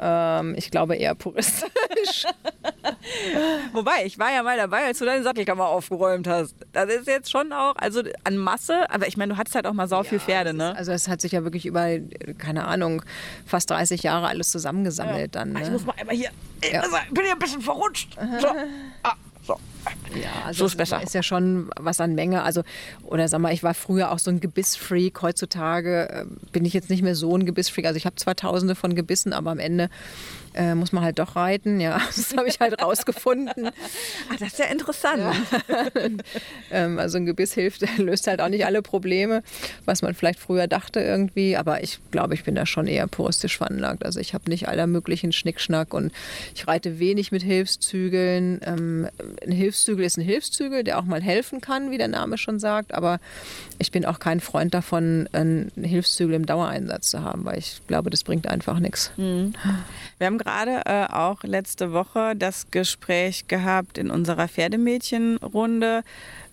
Ähm, 0.00 0.54
ich 0.56 0.72
glaube 0.72 0.96
eher 0.96 1.14
puristisch. 1.14 1.68
Wobei, 3.72 4.04
ich 4.04 4.18
war 4.18 4.32
ja 4.32 4.42
mal 4.42 4.56
dabei, 4.56 4.86
als 4.86 4.98
du 4.98 5.04
deine 5.04 5.22
Sattelkammer 5.22 5.66
aufgeräumt 5.66 6.26
hast. 6.26 6.54
Das 6.72 6.88
ist 6.90 7.06
jetzt 7.06 7.30
schon 7.30 7.52
auch, 7.52 7.74
also 7.76 8.02
an 8.24 8.36
Masse, 8.36 8.90
aber 8.90 9.08
ich 9.08 9.16
meine, 9.16 9.34
du 9.34 9.38
hattest 9.38 9.54
halt 9.54 9.66
auch 9.66 9.72
mal 9.72 9.88
sau 9.88 10.02
ja, 10.02 10.04
viel 10.04 10.20
Pferde, 10.20 10.54
ne? 10.54 10.76
also 10.76 10.92
es 10.92 11.08
hat 11.08 11.20
sich 11.20 11.32
ja 11.32 11.44
wirklich 11.44 11.66
über, 11.66 11.86
keine 12.38 12.66
Ahnung, 12.66 13.02
fast 13.46 13.70
30 13.70 14.02
Jahre 14.02 14.28
alles 14.28 14.50
zusammengesammelt 14.50 15.34
ja. 15.34 15.40
dann. 15.40 15.52
Ne? 15.52 15.62
Ich 15.62 15.70
muss 15.70 15.84
mal 15.84 15.94
einmal 15.98 16.16
hier, 16.16 16.30
ich 16.62 16.72
ja. 16.72 16.82
bin 17.10 17.24
hier 17.24 17.32
ein 17.32 17.38
bisschen 17.38 17.62
verrutscht. 17.62 18.16
So. 18.40 18.48
Ah. 19.02 19.14
So. 19.48 19.58
Ja, 20.14 20.46
also 20.46 20.58
so 20.58 20.66
ist 20.66 20.76
besser. 20.76 21.02
Ist 21.02 21.14
ja 21.14 21.22
schon 21.22 21.70
was 21.80 22.00
an 22.00 22.14
Menge. 22.14 22.42
Also, 22.42 22.64
oder 23.02 23.28
sag 23.28 23.40
mal, 23.40 23.54
ich 23.54 23.62
war 23.62 23.72
früher 23.72 24.12
auch 24.12 24.18
so 24.18 24.30
ein 24.30 24.40
Gebissfreak. 24.40 25.22
Heutzutage 25.22 26.08
äh, 26.10 26.24
bin 26.52 26.66
ich 26.66 26.74
jetzt 26.74 26.90
nicht 26.90 27.02
mehr 27.02 27.14
so 27.14 27.34
ein 27.34 27.46
Gebissfreak. 27.46 27.86
Also 27.86 27.96
ich 27.96 28.04
habe 28.04 28.16
zwar 28.16 28.36
tausende 28.36 28.74
von 28.74 28.94
Gebissen, 28.94 29.32
aber 29.32 29.50
am 29.50 29.58
Ende 29.58 29.88
äh, 30.54 30.74
muss 30.74 30.92
man 30.92 31.04
halt 31.04 31.18
doch 31.18 31.36
reiten. 31.36 31.80
Ja, 31.80 32.00
das 32.16 32.36
habe 32.36 32.48
ich 32.48 32.60
halt 32.60 32.80
rausgefunden. 32.80 33.66
ah, 33.66 34.36
das 34.38 34.52
ist 34.52 34.58
ja 34.58 34.66
interessant. 34.66 35.22
Ja. 35.68 35.86
ähm, 36.70 36.98
also 36.98 37.18
ein 37.18 37.26
Gebiss 37.26 37.54
hilft, 37.54 37.84
löst 37.98 38.26
halt 38.26 38.40
auch 38.40 38.48
nicht 38.48 38.66
alle 38.66 38.82
Probleme, 38.82 39.42
was 39.84 40.02
man 40.02 40.14
vielleicht 40.14 40.38
früher 40.38 40.66
dachte 40.66 41.00
irgendwie. 41.00 41.56
Aber 41.56 41.82
ich 41.82 42.00
glaube, 42.10 42.34
ich 42.34 42.44
bin 42.44 42.54
da 42.54 42.66
schon 42.66 42.86
eher 42.86 43.06
puristisch 43.06 43.58
veranlagt. 43.58 44.04
Also 44.04 44.20
ich 44.20 44.34
habe 44.34 44.50
nicht 44.50 44.68
aller 44.68 44.86
möglichen 44.86 45.32
Schnickschnack 45.32 45.94
und 45.94 46.12
ich 46.54 46.66
reite 46.66 46.98
wenig 46.98 47.32
mit 47.32 47.42
Hilfszügeln. 47.42 48.60
Ähm, 48.64 49.08
ein 49.44 49.52
Hilfszügel 49.52 50.04
ist 50.04 50.16
ein 50.16 50.24
Hilfszügel, 50.24 50.84
der 50.84 50.98
auch 50.98 51.04
mal 51.04 51.22
helfen 51.22 51.60
kann, 51.60 51.90
wie 51.90 51.98
der 51.98 52.08
Name 52.08 52.38
schon 52.38 52.58
sagt. 52.58 52.94
Aber 52.94 53.20
ich 53.78 53.90
bin 53.90 54.04
auch 54.04 54.18
kein 54.18 54.40
Freund 54.40 54.74
davon, 54.74 55.28
einen 55.32 55.70
Hilfszügel 55.80 56.34
im 56.34 56.46
Dauereinsatz 56.46 57.10
zu 57.10 57.22
haben, 57.22 57.44
weil 57.44 57.58
ich 57.58 57.80
glaube, 57.86 58.10
das 58.10 58.24
bringt 58.24 58.46
einfach 58.48 58.80
nichts. 58.80 59.12
Mhm. 59.16 59.54
Wir 60.18 60.26
haben 60.26 60.38
gerade 60.38 60.47
äh, 60.48 61.12
auch 61.12 61.42
letzte 61.44 61.92
Woche 61.92 62.34
das 62.36 62.70
Gespräch 62.70 63.48
gehabt 63.48 63.98
in 63.98 64.10
unserer 64.10 64.48
Pferdemädchenrunde, 64.48 66.02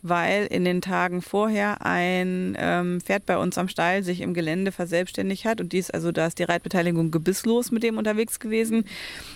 weil 0.01 0.45
in 0.45 0.65
den 0.65 0.81
Tagen 0.81 1.21
vorher 1.21 1.83
ein 1.85 2.55
ähm, 2.59 3.01
Pferd 3.01 3.25
bei 3.25 3.37
uns 3.37 3.57
am 3.57 3.67
Stall 3.67 4.03
sich 4.03 4.21
im 4.21 4.33
Gelände 4.33 4.71
verselbstständigt 4.71 5.45
hat 5.45 5.61
und 5.61 5.73
dies, 5.73 5.89
also 5.89 6.11
da 6.11 6.27
ist 6.27 6.37
die 6.39 6.43
Reitbeteiligung 6.43 7.09
gebisslos 7.09 7.71
mit 7.71 7.83
dem 7.83 7.97
unterwegs 7.97 8.39
gewesen. 8.39 8.85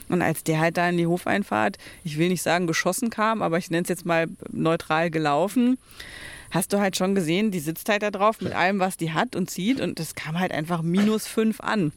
Und 0.10 0.22
als 0.22 0.44
der 0.44 0.60
halt 0.60 0.78
da 0.78 0.90
in 0.90 0.98
die 0.98 1.08
Hofeinfahrt, 1.08 1.78
ich 2.04 2.18
will 2.18 2.30
nicht 2.30 2.44
sagen 2.44 2.68
geschossen 2.68 3.10
kam, 3.10 3.42
aber 3.42 3.58
ich 3.58 3.72
nenne 3.72 3.84
es 3.84 3.90
jetzt 3.90 4.06
mal 4.06 4.28
neutral 4.52 5.10
gelaufen, 5.10 5.78
hast 6.52 6.74
du 6.74 6.80
halt 6.80 6.98
schon 6.98 7.16
gesehen, 7.16 7.52
die 7.52 7.60
sitzt 7.60 7.90
halt 7.90 8.04
da 8.04 8.12
drauf 8.12 8.42
mit 8.42 8.54
allem, 8.54 8.80
was 8.80 8.98
die 8.98 9.12
hat 9.12 9.36
und 9.36 9.50
zieht 9.50 9.82
und 9.82 10.00
das 10.00 10.16
kam 10.16 10.40
halt 10.40 10.52
einfach 10.52 10.82
minus 10.82 11.28
fünf 11.28 11.62
an. 11.62 11.92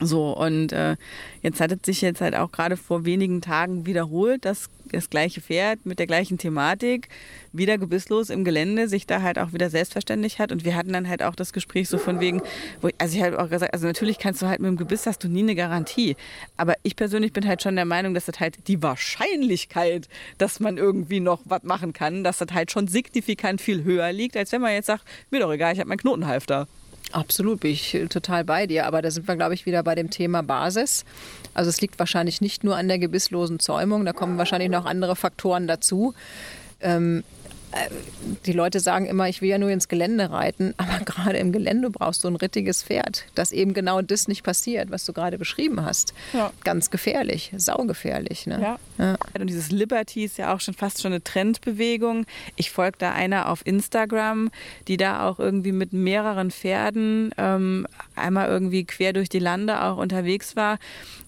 So, 0.00 0.36
und 0.36 0.72
äh, 0.72 0.96
jetzt 1.42 1.60
hat 1.60 1.72
es 1.72 1.78
sich 1.84 2.00
jetzt 2.00 2.20
halt 2.20 2.34
auch 2.34 2.50
gerade 2.50 2.76
vor 2.76 3.04
wenigen 3.04 3.40
Tagen 3.40 3.86
wiederholt, 3.86 4.44
dass 4.44 4.68
das 4.90 5.08
gleiche 5.08 5.40
Pferd 5.40 5.86
mit 5.86 5.98
der 5.98 6.06
gleichen 6.06 6.36
Thematik 6.36 7.08
wieder 7.52 7.78
gebisslos 7.78 8.28
im 8.28 8.44
Gelände 8.44 8.88
sich 8.88 9.06
da 9.06 9.22
halt 9.22 9.38
auch 9.38 9.52
wieder 9.52 9.70
selbstverständlich 9.70 10.40
hat. 10.40 10.50
Und 10.50 10.64
wir 10.64 10.74
hatten 10.74 10.92
dann 10.92 11.08
halt 11.08 11.22
auch 11.22 11.36
das 11.36 11.52
Gespräch 11.52 11.88
so 11.88 11.98
von 11.98 12.20
wegen, 12.20 12.42
wo 12.80 12.88
ich, 12.88 12.94
also 12.98 13.16
ich 13.16 13.22
halt 13.22 13.38
auch 13.38 13.48
gesagt, 13.48 13.72
also 13.72 13.86
natürlich 13.86 14.18
kannst 14.18 14.42
du 14.42 14.46
halt 14.46 14.60
mit 14.60 14.68
dem 14.68 14.76
Gebiss 14.76 15.06
hast 15.06 15.22
du 15.22 15.28
nie 15.28 15.42
eine 15.42 15.54
Garantie. 15.54 16.16
Aber 16.56 16.74
ich 16.82 16.96
persönlich 16.96 17.32
bin 17.32 17.46
halt 17.46 17.62
schon 17.62 17.76
der 17.76 17.84
Meinung, 17.84 18.14
dass 18.14 18.26
das 18.26 18.40
halt 18.40 18.66
die 18.66 18.82
Wahrscheinlichkeit, 18.82 20.08
dass 20.38 20.58
man 20.58 20.76
irgendwie 20.76 21.20
noch 21.20 21.40
was 21.44 21.62
machen 21.62 21.92
kann, 21.92 22.24
dass 22.24 22.38
das 22.38 22.48
halt 22.52 22.72
schon 22.72 22.88
signifikant 22.88 23.60
viel 23.60 23.84
höher 23.84 24.12
liegt, 24.12 24.36
als 24.36 24.50
wenn 24.52 24.60
man 24.60 24.72
jetzt 24.72 24.86
sagt, 24.86 25.04
mir 25.30 25.40
doch 25.40 25.52
egal, 25.52 25.72
ich 25.72 25.78
habe 25.78 25.88
meinen 25.88 25.98
Knotenhalfter. 25.98 26.66
Absolut, 27.14 27.60
bin 27.60 27.70
ich 27.70 27.96
total 28.10 28.42
bei 28.42 28.66
dir. 28.66 28.86
Aber 28.86 29.00
da 29.00 29.08
sind 29.08 29.28
wir, 29.28 29.36
glaube 29.36 29.54
ich, 29.54 29.66
wieder 29.66 29.84
bei 29.84 29.94
dem 29.94 30.10
Thema 30.10 30.42
Basis. 30.42 31.04
Also 31.54 31.70
es 31.70 31.80
liegt 31.80 32.00
wahrscheinlich 32.00 32.40
nicht 32.40 32.64
nur 32.64 32.76
an 32.76 32.88
der 32.88 32.98
gebisslosen 32.98 33.60
Zäumung, 33.60 34.04
da 34.04 34.12
kommen 34.12 34.36
wahrscheinlich 34.36 34.68
noch 34.68 34.84
andere 34.84 35.14
Faktoren 35.14 35.68
dazu. 35.68 36.12
Ähm, 36.80 37.22
die 38.46 38.52
Leute 38.52 38.80
sagen 38.80 39.06
immer, 39.06 39.28
ich 39.28 39.42
will 39.42 39.48
ja 39.48 39.58
nur 39.58 39.70
ins 39.70 39.88
Gelände 39.88 40.30
reiten, 40.30 40.74
aber 40.78 41.04
gerade 41.04 41.38
im 41.38 41.52
Gelände 41.52 41.90
brauchst 41.90 42.24
du 42.24 42.28
ein 42.28 42.36
rittiges 42.36 42.82
Pferd, 42.82 43.24
dass 43.34 43.52
eben 43.52 43.74
genau 43.74 44.02
das 44.02 44.28
nicht 44.28 44.42
passiert, 44.42 44.90
was 44.90 45.04
du 45.04 45.12
gerade 45.12 45.38
beschrieben 45.38 45.84
hast. 45.84 46.14
Ja. 46.32 46.52
Ganz 46.64 46.90
gefährlich, 46.90 47.52
saugefährlich. 47.56 48.46
Ne? 48.46 48.60
Ja. 48.60 48.78
ja. 48.98 49.16
Und 49.38 49.48
dieses 49.48 49.70
Liberty 49.70 50.24
ist 50.24 50.38
ja 50.38 50.54
auch 50.54 50.60
schon 50.60 50.74
fast 50.74 51.02
schon 51.02 51.12
eine 51.12 51.22
Trendbewegung. 51.22 52.26
Ich 52.56 52.70
folge 52.70 52.98
da 52.98 53.12
einer 53.12 53.48
auf 53.48 53.66
Instagram, 53.66 54.50
die 54.88 54.96
da 54.96 55.28
auch 55.28 55.38
irgendwie 55.38 55.72
mit 55.72 55.92
mehreren 55.92 56.50
Pferden 56.50 57.32
ähm, 57.38 57.86
einmal 58.14 58.48
irgendwie 58.48 58.84
quer 58.84 59.12
durch 59.12 59.28
die 59.28 59.38
Lande 59.38 59.82
auch 59.82 59.96
unterwegs 59.96 60.56
war. 60.56 60.78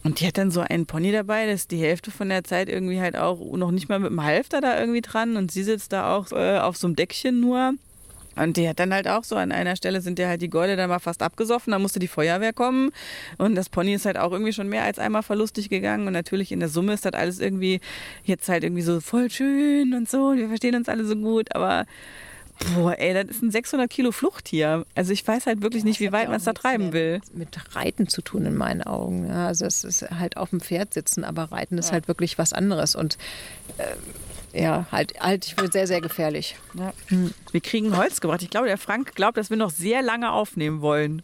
Und 0.05 0.21
die 0.21 0.27
hat 0.27 0.39
dann 0.39 0.51
so 0.51 0.61
einen 0.61 0.87
Pony 0.87 1.11
dabei, 1.11 1.47
das 1.47 1.63
ist 1.63 1.71
die 1.73 1.81
Hälfte 1.81 2.13
von 2.13 2.29
der 2.29 2.45
Zeit 2.45 2.69
irgendwie 2.69 3.01
halt 3.01 3.17
auch 3.17 3.41
noch 3.57 3.73
nicht 3.73 3.89
mal 3.89 3.99
mit 3.99 4.11
dem 4.11 4.23
Halfter 4.23 4.61
da 4.61 4.79
irgendwie 4.79 5.01
dran. 5.01 5.37
Und 5.37 5.51
sie 5.51 5.65
sitzt 5.65 5.93
da 5.93 6.15
auch 6.15 6.31
äh, 6.37 6.59
auf 6.59 6.77
so 6.77 6.87
einem 6.87 6.97
Deckchen 6.97 7.41
nur. 7.41 7.75
Und 8.37 8.59
die 8.59 8.69
hat 8.69 8.79
dann 8.79 8.93
halt 8.93 9.09
auch 9.09 9.25
so 9.25 9.37
an 9.37 9.51
einer 9.51 9.77
Stelle 9.77 10.03
sind 10.03 10.19
der 10.19 10.29
halt 10.29 10.43
die 10.43 10.51
Gäule 10.51 10.77
dann 10.77 10.91
mal 10.91 10.99
fast 10.99 11.23
abgesoffen, 11.23 11.71
da 11.71 11.79
musste 11.79 11.99
die 11.99 12.07
Feuerwehr 12.07 12.53
kommen 12.53 12.93
und 13.39 13.55
das 13.55 13.71
Pony 13.71 13.95
ist 13.95 14.05
halt 14.05 14.19
auch 14.19 14.31
irgendwie 14.31 14.53
schon 14.53 14.69
mehr 14.69 14.85
als 14.85 14.99
einmal 14.99 15.23
verlustig 15.23 15.71
gegangen 15.71 16.07
und 16.07 16.13
natürlich 16.13 16.53
in 16.53 16.61
der 16.61 16.69
Summe 16.69 16.93
ist 16.93 17.07
das 17.07 17.15
alles 17.15 17.41
irgendwie 17.41 17.81
jetzt 18.25 18.51
halt 18.51 18.63
irgendwie 18.63 18.83
so 18.83 19.01
voll 19.01 19.31
schön 19.31 19.95
und 19.95 20.11
so, 20.11 20.35
wir 20.35 20.49
verstehen 20.49 20.75
uns 20.75 20.91
alle 20.91 21.07
so 21.07 21.17
gut, 21.17 21.55
aber 21.55 21.87
Boah, 22.75 22.99
ey, 22.99 23.13
das 23.13 23.37
ist 23.37 23.43
ein 23.43 23.51
600 23.51 23.91
Kilo 23.91 24.13
Fluchttier. 24.13 24.87
Also 24.95 25.13
ich 25.13 25.27
weiß 25.27 25.47
halt 25.47 25.61
wirklich 25.61 25.83
ja, 25.83 25.89
nicht, 25.89 26.01
wie 26.01 26.11
weit 26.11 26.29
man 26.29 26.39
es 26.39 26.45
da 26.45 26.55
treiben 26.55 26.93
will. 26.95 27.21
Mit, 27.35 27.55
mit 27.55 27.77
Reiten 27.77 28.09
zu 28.09 28.23
tun 28.23 28.47
in 28.47 28.57
meinen 28.57 28.83
Augen. 28.83 29.29
Ja, 29.29 29.47
also 29.47 29.67
es 29.67 29.85
ist 29.85 30.11
halt 30.11 30.39
auf 30.39 30.51
dem 30.51 30.61
Pferd 30.61 30.95
sitzen, 30.95 31.23
aber 31.23 31.53
Reiten 31.53 31.77
ist 31.77 31.89
ja. 31.89 31.93
halt 31.93 32.09
wirklich 32.09 32.39
was 32.39 32.55
anderes 32.55 32.95
und 32.95 33.19
äh, 33.77 33.85
ja, 34.57 34.87
halt, 34.91 35.19
halt 35.21 35.47
ich 35.47 35.55
für 35.55 35.71
sehr, 35.71 35.87
sehr 35.87 36.01
gefährlich. 36.01 36.57
Ja. 36.75 36.93
Hm. 37.09 37.33
Wir 37.53 37.61
kriegen 37.61 37.97
Holz 37.97 38.21
gebracht. 38.21 38.43
Ich 38.43 38.51
glaube, 38.51 38.67
der 38.67 38.79
Frank 38.79 39.15
glaubt, 39.15 39.37
dass 39.37 39.51
wir 39.51 39.57
noch 39.57 39.71
sehr 39.71 40.03
lange 40.03 40.33
aufnehmen 40.33 40.81
wollen. 40.81 41.23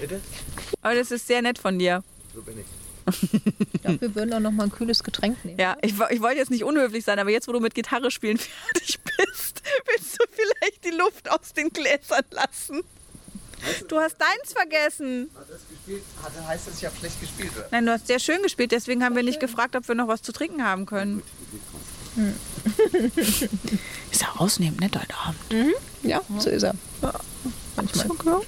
Bitte? 0.00 0.20
Aber 0.82 0.94
das 0.94 1.10
ist 1.10 1.26
sehr 1.26 1.42
nett 1.42 1.58
von 1.58 1.78
dir. 1.78 2.02
So 2.34 2.42
bin 2.42 2.58
ich. 2.58 2.66
Ich 3.72 3.82
glaube, 3.82 4.00
wir 4.02 4.14
würden 4.14 4.34
auch 4.34 4.40
noch 4.40 4.50
mal 4.50 4.64
ein 4.64 4.72
kühles 4.72 5.02
Getränk 5.02 5.42
nehmen. 5.44 5.58
Ja, 5.58 5.76
ich, 5.80 5.94
ich 6.10 6.20
wollte 6.20 6.36
jetzt 6.36 6.50
nicht 6.50 6.64
unhöflich 6.64 7.02
sein, 7.02 7.18
aber 7.18 7.30
jetzt, 7.30 7.48
wo 7.48 7.52
du 7.52 7.60
mit 7.60 7.74
Gitarre 7.74 8.10
spielen 8.10 8.36
fertig 8.72 8.98
bist, 9.00 9.62
willst 9.86 10.20
du 10.20 10.24
vielleicht 10.30 10.84
die 10.84 10.90
Luft 10.90 11.30
aus 11.30 11.54
den 11.54 11.70
Gläsern 11.70 12.24
lassen? 12.30 12.82
Du 13.88 13.98
hast 13.98 14.16
deins 14.18 14.52
vergessen. 14.52 15.30
Hat 15.34 15.50
das 15.50 15.60
gespielt? 15.68 16.02
Hat, 16.22 16.32
heißt 16.48 16.68
das, 16.68 16.78
ich 16.78 16.84
habe 16.84 16.96
schlecht 16.96 17.20
gespielt? 17.20 17.50
Oder? 17.56 17.68
Nein, 17.70 17.86
du 17.86 17.92
hast 17.92 18.06
sehr 18.06 18.18
schön 18.18 18.42
gespielt, 18.42 18.72
deswegen 18.72 19.04
haben 19.04 19.16
wir 19.16 19.22
nicht 19.22 19.40
gefragt, 19.40 19.76
ob 19.76 19.86
wir 19.88 19.94
noch 19.94 20.08
was 20.08 20.22
zu 20.22 20.32
trinken 20.32 20.64
haben 20.64 20.86
können. 20.86 21.22
Hm. 22.16 22.34
ist 24.10 24.22
er 24.22 24.40
ausnehmend 24.40 24.80
nett 24.80 24.96
heute 24.96 25.14
Abend. 25.16 25.52
Mhm. 25.52 25.74
Ja, 26.02 26.22
so 26.38 26.50
ist 26.50 26.64
er. 26.64 26.74
Ja, 27.02 27.14
manchmal. 27.76 28.42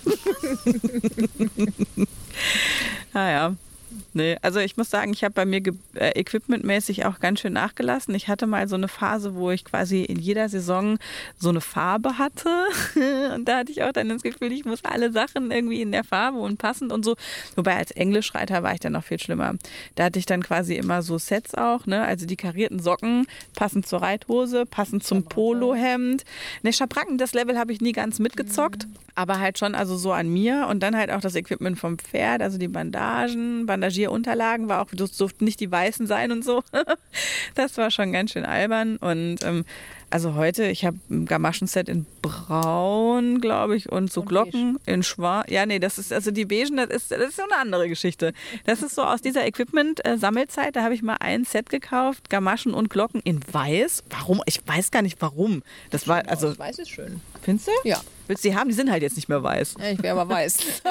naja. 3.12 3.54
Nee, 4.14 4.36
also 4.42 4.60
ich 4.60 4.76
muss 4.76 4.90
sagen, 4.90 5.12
ich 5.12 5.24
habe 5.24 5.32
bei 5.32 5.46
mir 5.46 5.62
äh, 5.94 6.10
equipmentmäßig 6.20 7.06
auch 7.06 7.18
ganz 7.18 7.40
schön 7.40 7.54
nachgelassen. 7.54 8.14
Ich 8.14 8.28
hatte 8.28 8.46
mal 8.46 8.68
so 8.68 8.76
eine 8.76 8.88
Phase, 8.88 9.34
wo 9.34 9.50
ich 9.50 9.64
quasi 9.64 10.02
in 10.02 10.18
jeder 10.18 10.48
Saison 10.50 10.98
so 11.38 11.48
eine 11.48 11.62
Farbe 11.62 12.18
hatte. 12.18 12.50
und 13.34 13.46
da 13.46 13.58
hatte 13.58 13.72
ich 13.72 13.82
auch 13.82 13.92
dann 13.92 14.10
das 14.10 14.22
Gefühl, 14.22 14.52
ich 14.52 14.66
muss 14.66 14.84
alle 14.84 15.12
Sachen 15.12 15.50
irgendwie 15.50 15.80
in 15.80 15.92
der 15.92 16.04
Farbe 16.04 16.38
und 16.38 16.58
passend 16.58 16.92
und 16.92 17.04
so. 17.04 17.16
Wobei 17.56 17.76
als 17.76 17.90
Englischreiter 17.90 18.62
war 18.62 18.74
ich 18.74 18.80
dann 18.80 18.92
noch 18.92 19.04
viel 19.04 19.18
schlimmer. 19.18 19.54
Da 19.94 20.04
hatte 20.04 20.18
ich 20.18 20.26
dann 20.26 20.42
quasi 20.42 20.76
immer 20.76 21.00
so 21.00 21.16
Sets 21.16 21.54
auch, 21.54 21.86
ne? 21.86 22.04
Also 22.04 22.26
die 22.26 22.36
karierten 22.36 22.80
Socken, 22.80 23.26
passend 23.54 23.86
zur 23.86 24.02
Reithose, 24.02 24.66
passend 24.66 25.04
zum 25.04 25.24
Polohemd. 25.24 26.24
Ne, 26.62 26.72
Schabracken, 26.72 27.16
das 27.16 27.32
Level 27.32 27.58
habe 27.58 27.72
ich 27.72 27.80
nie 27.80 27.92
ganz 27.92 28.18
mitgezockt. 28.18 28.86
Mhm. 28.86 28.94
Aber 29.14 29.40
halt 29.40 29.58
schon 29.58 29.74
also 29.74 29.96
so 29.96 30.12
an 30.12 30.28
mir 30.28 30.68
und 30.70 30.82
dann 30.82 30.96
halt 30.96 31.10
auch 31.10 31.20
das 31.20 31.34
Equipment 31.34 31.78
vom 31.78 31.98
Pferd, 31.98 32.40
also 32.40 32.56
die 32.56 32.68
Bandagen, 32.68 33.66
Bandagieren 33.66 34.01
Unterlagen 34.10 34.68
war 34.68 34.82
auch, 34.82 34.88
das 34.92 35.16
durften 35.16 35.44
nicht 35.44 35.60
die 35.60 35.70
weißen 35.70 36.06
sein 36.06 36.32
und 36.32 36.44
so. 36.44 36.62
das 37.54 37.76
war 37.76 37.90
schon 37.90 38.12
ganz 38.12 38.32
schön 38.32 38.44
albern. 38.44 38.96
Und 38.96 39.38
ähm, 39.42 39.64
also 40.12 40.34
heute, 40.34 40.66
ich 40.66 40.84
habe 40.84 40.98
ein 41.10 41.24
Gamaschenset 41.24 41.88
in 41.88 42.04
Braun, 42.20 43.40
glaube 43.40 43.76
ich, 43.76 43.90
und 43.90 44.12
so 44.12 44.20
und 44.20 44.28
Glocken 44.28 44.74
beige. 44.74 44.92
in 44.92 45.02
Schwarz. 45.02 45.50
Ja, 45.50 45.64
nee, 45.64 45.78
das 45.78 45.98
ist, 45.98 46.12
also 46.12 46.30
die 46.30 46.44
Beigen, 46.44 46.76
das 46.76 46.90
ist, 46.90 47.10
das 47.10 47.20
ist 47.20 47.36
so 47.36 47.42
eine 47.42 47.56
andere 47.56 47.88
Geschichte. 47.88 48.34
Das 48.66 48.82
ist 48.82 48.94
so 48.94 49.02
aus 49.02 49.22
dieser 49.22 49.46
Equipment-Sammelzeit, 49.46 50.76
da 50.76 50.82
habe 50.82 50.94
ich 50.94 51.02
mal 51.02 51.16
ein 51.20 51.44
Set 51.44 51.70
gekauft, 51.70 52.28
Gamaschen 52.28 52.74
und 52.74 52.90
Glocken 52.90 53.22
in 53.24 53.40
Weiß. 53.52 54.04
Warum? 54.10 54.42
Ich 54.44 54.60
weiß 54.66 54.90
gar 54.90 55.00
nicht 55.00 55.16
warum. 55.20 55.62
Das 55.90 56.06
war, 56.06 56.28
also. 56.28 56.58
Weiß 56.58 56.78
ist 56.78 56.90
schön. 56.90 57.20
Findest 57.42 57.68
du? 57.68 57.72
Ja. 57.88 58.00
Willst 58.28 58.44
du 58.44 58.48
die 58.48 58.56
haben? 58.56 58.68
Die 58.68 58.74
sind 58.74 58.90
halt 58.90 59.02
jetzt 59.02 59.16
nicht 59.16 59.28
mehr 59.28 59.42
weiß. 59.42 59.74
Ja, 59.78 59.90
ich 59.90 60.02
wäre 60.02 60.18
aber 60.18 60.32
weiß. 60.32 60.82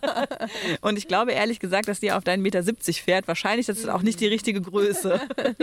und 0.80 0.96
ich 0.96 1.08
glaube 1.08 1.32
ehrlich 1.32 1.58
gesagt, 1.58 1.88
dass 1.88 2.00
die 2.00 2.12
auf 2.12 2.24
deinen 2.24 2.42
Meter 2.42 2.62
70 2.62 3.02
fährt. 3.02 3.26
Wahrscheinlich 3.26 3.66
das 3.66 3.78
ist 3.78 3.88
auch 3.88 4.02
nicht 4.02 4.20
die 4.20 4.26
richtige 4.26 4.60
Größe. 4.60 5.20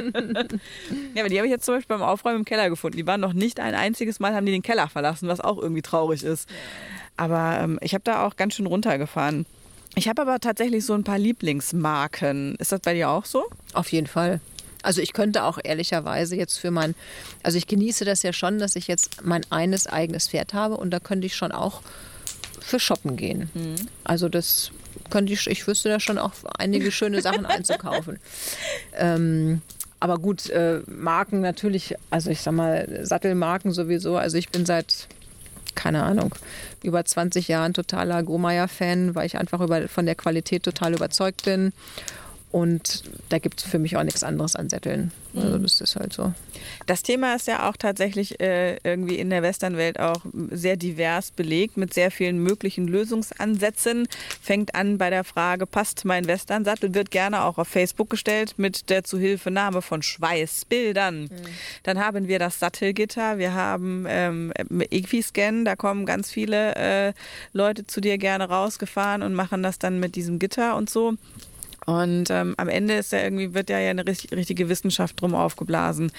ja, 1.16 1.22
aber 1.22 1.30
die 1.30 1.38
habe 1.38 1.47
ich 1.47 1.51
jetzt 1.51 1.66
zum 1.66 1.76
Beispiel 1.76 1.97
beim 1.97 2.06
Aufräumen 2.06 2.39
im 2.39 2.45
Keller 2.45 2.70
gefunden. 2.70 2.95
Die 2.96 3.08
waren 3.08 3.22
noch 3.22 3.34
nicht 3.34 3.60
ein 3.60 3.76
einziges 3.76 4.20
Mal, 4.20 4.34
haben 4.34 4.46
die 4.46 4.52
den 4.52 4.64
Keller 4.64 4.88
verlassen, 4.89 5.28
was 5.28 5.41
auch 5.41 5.58
irgendwie 5.58 5.82
traurig 5.82 6.24
ist. 6.24 6.50
Aber 7.18 7.60
ähm, 7.62 7.80
ich 7.82 7.93
habe 7.93 8.04
da 8.04 8.26
auch 8.26 8.36
ganz 8.36 8.56
schön 8.56 8.66
runtergefahren. 8.66 9.46
Ich 9.96 10.10
habe 10.10 10.22
aber 10.22 10.39
tatsächlich 10.39 10.86
so 10.86 10.93
ein 10.93 11.04
paar 11.04 11.18
Lieblingsmarken. 11.18 12.56
Ist 12.56 12.72
das 12.72 12.82
bei 12.82 12.93
dir 12.93 13.10
auch 13.10 13.26
so? 13.26 13.46
Auf 13.74 13.91
jeden 13.91 14.08
Fall. 14.08 14.41
Also 14.84 15.02
ich 15.02 15.14
könnte 15.14 15.43
auch 15.43 15.58
ehrlicherweise 15.64 16.36
jetzt 16.36 16.58
für 16.58 16.70
mein, 16.70 16.93
also 17.41 17.58
ich 17.58 17.66
genieße 17.66 18.06
das 18.06 18.22
ja 18.22 18.34
schon, 18.34 18.60
dass 18.60 18.76
ich 18.76 18.88
jetzt 18.88 19.26
mein 19.26 19.43
eines 19.50 19.88
eigenes 19.88 20.28
Pferd 20.28 20.54
habe 20.54 20.78
und 20.78 20.91
da 20.91 21.00
könnte 21.00 21.26
ich 21.26 21.36
schon 21.36 21.52
auch 21.52 21.82
für 22.60 22.80
shoppen 22.80 23.16
gehen. 23.16 23.50
Mhm. 23.54 23.76
Also 24.04 24.30
das 24.30 24.72
könnte 25.10 25.34
ich, 25.34 25.48
ich 25.48 25.66
wüsste 25.66 25.89
da 25.89 26.00
schon 26.00 26.18
auch 26.18 26.34
einige 26.58 26.91
schöne 26.91 27.22
Sachen 27.22 27.46
einzukaufen. 27.46 28.20
Ähm, 28.93 29.62
aber 30.06 30.20
gut, 30.20 30.51
äh, 30.51 30.82
Marken 30.86 31.41
natürlich, 31.41 31.95
also 32.12 32.30
ich 32.30 32.41
sag 32.41 32.53
mal, 32.53 32.99
Sattelmarken 33.01 33.72
sowieso. 33.72 34.18
Also 34.18 34.38
ich 34.38 34.49
bin 34.49 34.64
seit, 34.64 35.08
keine 35.74 36.03
Ahnung, 36.03 36.36
über 36.84 37.03
20 37.03 37.47
Jahren 37.47 37.74
totaler 37.74 38.22
Gromeyer-Fan, 38.22 39.16
weil 39.16 39.26
ich 39.26 39.39
einfach 39.39 39.62
über, 39.62 39.88
von 39.88 40.06
der 40.06 40.14
Qualität 40.14 40.62
total 40.62 40.93
überzeugt 40.93 41.45
bin. 41.45 41.74
Und 42.56 43.03
da 43.28 43.39
gibt 43.39 43.60
es 43.60 43.70
für 43.70 43.80
mich 43.80 43.97
auch 43.97 44.03
nichts 44.03 44.24
anderes 44.24 44.56
an 44.56 44.70
Sätteln. 44.70 45.12
Also 45.36 45.58
mhm. 45.58 45.64
das 45.64 45.82
ist 45.82 45.97
halt 45.97 46.14
so. 46.14 46.34
Das 46.86 47.03
Thema 47.03 47.36
ist 47.36 47.49
ja 47.49 47.70
auch 47.70 47.76
tatsächlich 47.76 48.39
äh, 48.39 48.78
irgendwie 48.82 49.16
in 49.16 49.30
der 49.30 49.43
Westernwelt 49.43 49.99
auch 49.99 50.22
sehr 50.51 50.78
divers 50.78 51.32
belegt 51.32 51.76
mit 51.76 51.93
sehr 51.93 52.12
vielen 52.12 52.41
möglichen 52.41 52.88
Lösungsansätzen. 52.88 54.08
Fängt 54.41 54.74
an 54.74 54.97
bei 54.97 55.10
der 55.10 55.26
Frage, 55.26 55.66
passt 55.66 56.06
mein 56.06 56.28
Westernsattel? 56.28 56.93
Wird 56.93 57.12
gerne 57.12 57.43
auch 57.43 57.58
auf 57.58 57.68
Facebook 57.68 58.10
gestellt 58.10 58.53
mit 58.56 58.89
der 58.89 59.03
Zuhilfenahme 59.03 59.82
von 59.82 60.01
Schweißbildern. 60.01 61.24
Mhm. 61.24 61.30
Dann 61.84 61.99
haben 61.99 62.30
wir 62.30 62.39
das 62.39 62.60
Sattelgitter, 62.60 63.38
wir 63.38 63.53
haben 63.53 64.06
ähm, 64.08 64.53
Equiscan, 64.91 65.66
da 65.66 65.76
kommen 65.76 66.06
ganz 66.06 66.32
viele 66.32 66.76
äh, 66.76 67.14
Leute 67.51 67.86
zu 67.86 67.99
dir 67.99 68.18
gerne 68.18 68.47
rausgefahren 68.47 69.24
und 69.24 69.34
machen 69.34 69.62
das 69.62 69.78
dann 69.78 69.99
mit 69.99 70.16
diesem 70.16 70.39
Gitter 70.39 70.78
und 70.78 70.89
so. 70.89 71.18
Und 71.86 72.30
ähm, 72.30 72.56
am 72.58 72.68
Ende 72.68 72.96
ist 72.96 73.12
ja 73.12 73.22
irgendwie, 73.22 73.54
wird 73.54 73.70
ja 73.70 73.78
eine 73.78 74.06
richtige 74.06 74.70
Wissenschaft 74.70 75.22
drum 75.22 75.36
aufgeblasen. 75.36 76.12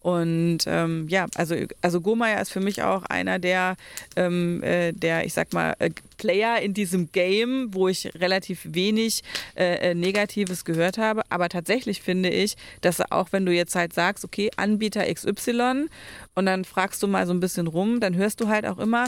Und 0.00 0.60
ähm, 0.66 1.06
ja, 1.08 1.26
also, 1.34 1.54
also 1.82 2.00
Gomeyer 2.00 2.40
ist 2.40 2.50
für 2.50 2.60
mich 2.60 2.82
auch 2.82 3.02
einer 3.04 3.38
der, 3.38 3.76
ähm, 4.16 4.62
äh, 4.62 4.92
der, 4.92 5.26
ich 5.26 5.34
sag 5.34 5.52
mal, 5.52 5.74
äh, 5.78 5.90
Player 6.16 6.60
in 6.60 6.74
diesem 6.74 7.12
Game, 7.12 7.72
wo 7.72 7.88
ich 7.88 8.10
relativ 8.14 8.60
wenig 8.64 9.22
äh, 9.56 9.90
äh 9.90 9.94
Negatives 9.94 10.64
gehört 10.64 10.98
habe. 10.98 11.22
Aber 11.30 11.48
tatsächlich 11.48 12.02
finde 12.02 12.28
ich, 12.28 12.56
dass 12.82 13.00
auch 13.10 13.32
wenn 13.32 13.46
du 13.46 13.52
jetzt 13.52 13.74
halt 13.74 13.94
sagst, 13.94 14.24
okay, 14.24 14.50
Anbieter 14.56 15.12
XY 15.12 15.86
und 16.34 16.46
dann 16.46 16.64
fragst 16.64 17.02
du 17.02 17.08
mal 17.08 17.26
so 17.26 17.32
ein 17.32 17.40
bisschen 17.40 17.66
rum, 17.66 18.00
dann 18.00 18.14
hörst 18.16 18.40
du 18.40 18.48
halt 18.48 18.66
auch 18.66 18.78
immer, 18.78 19.06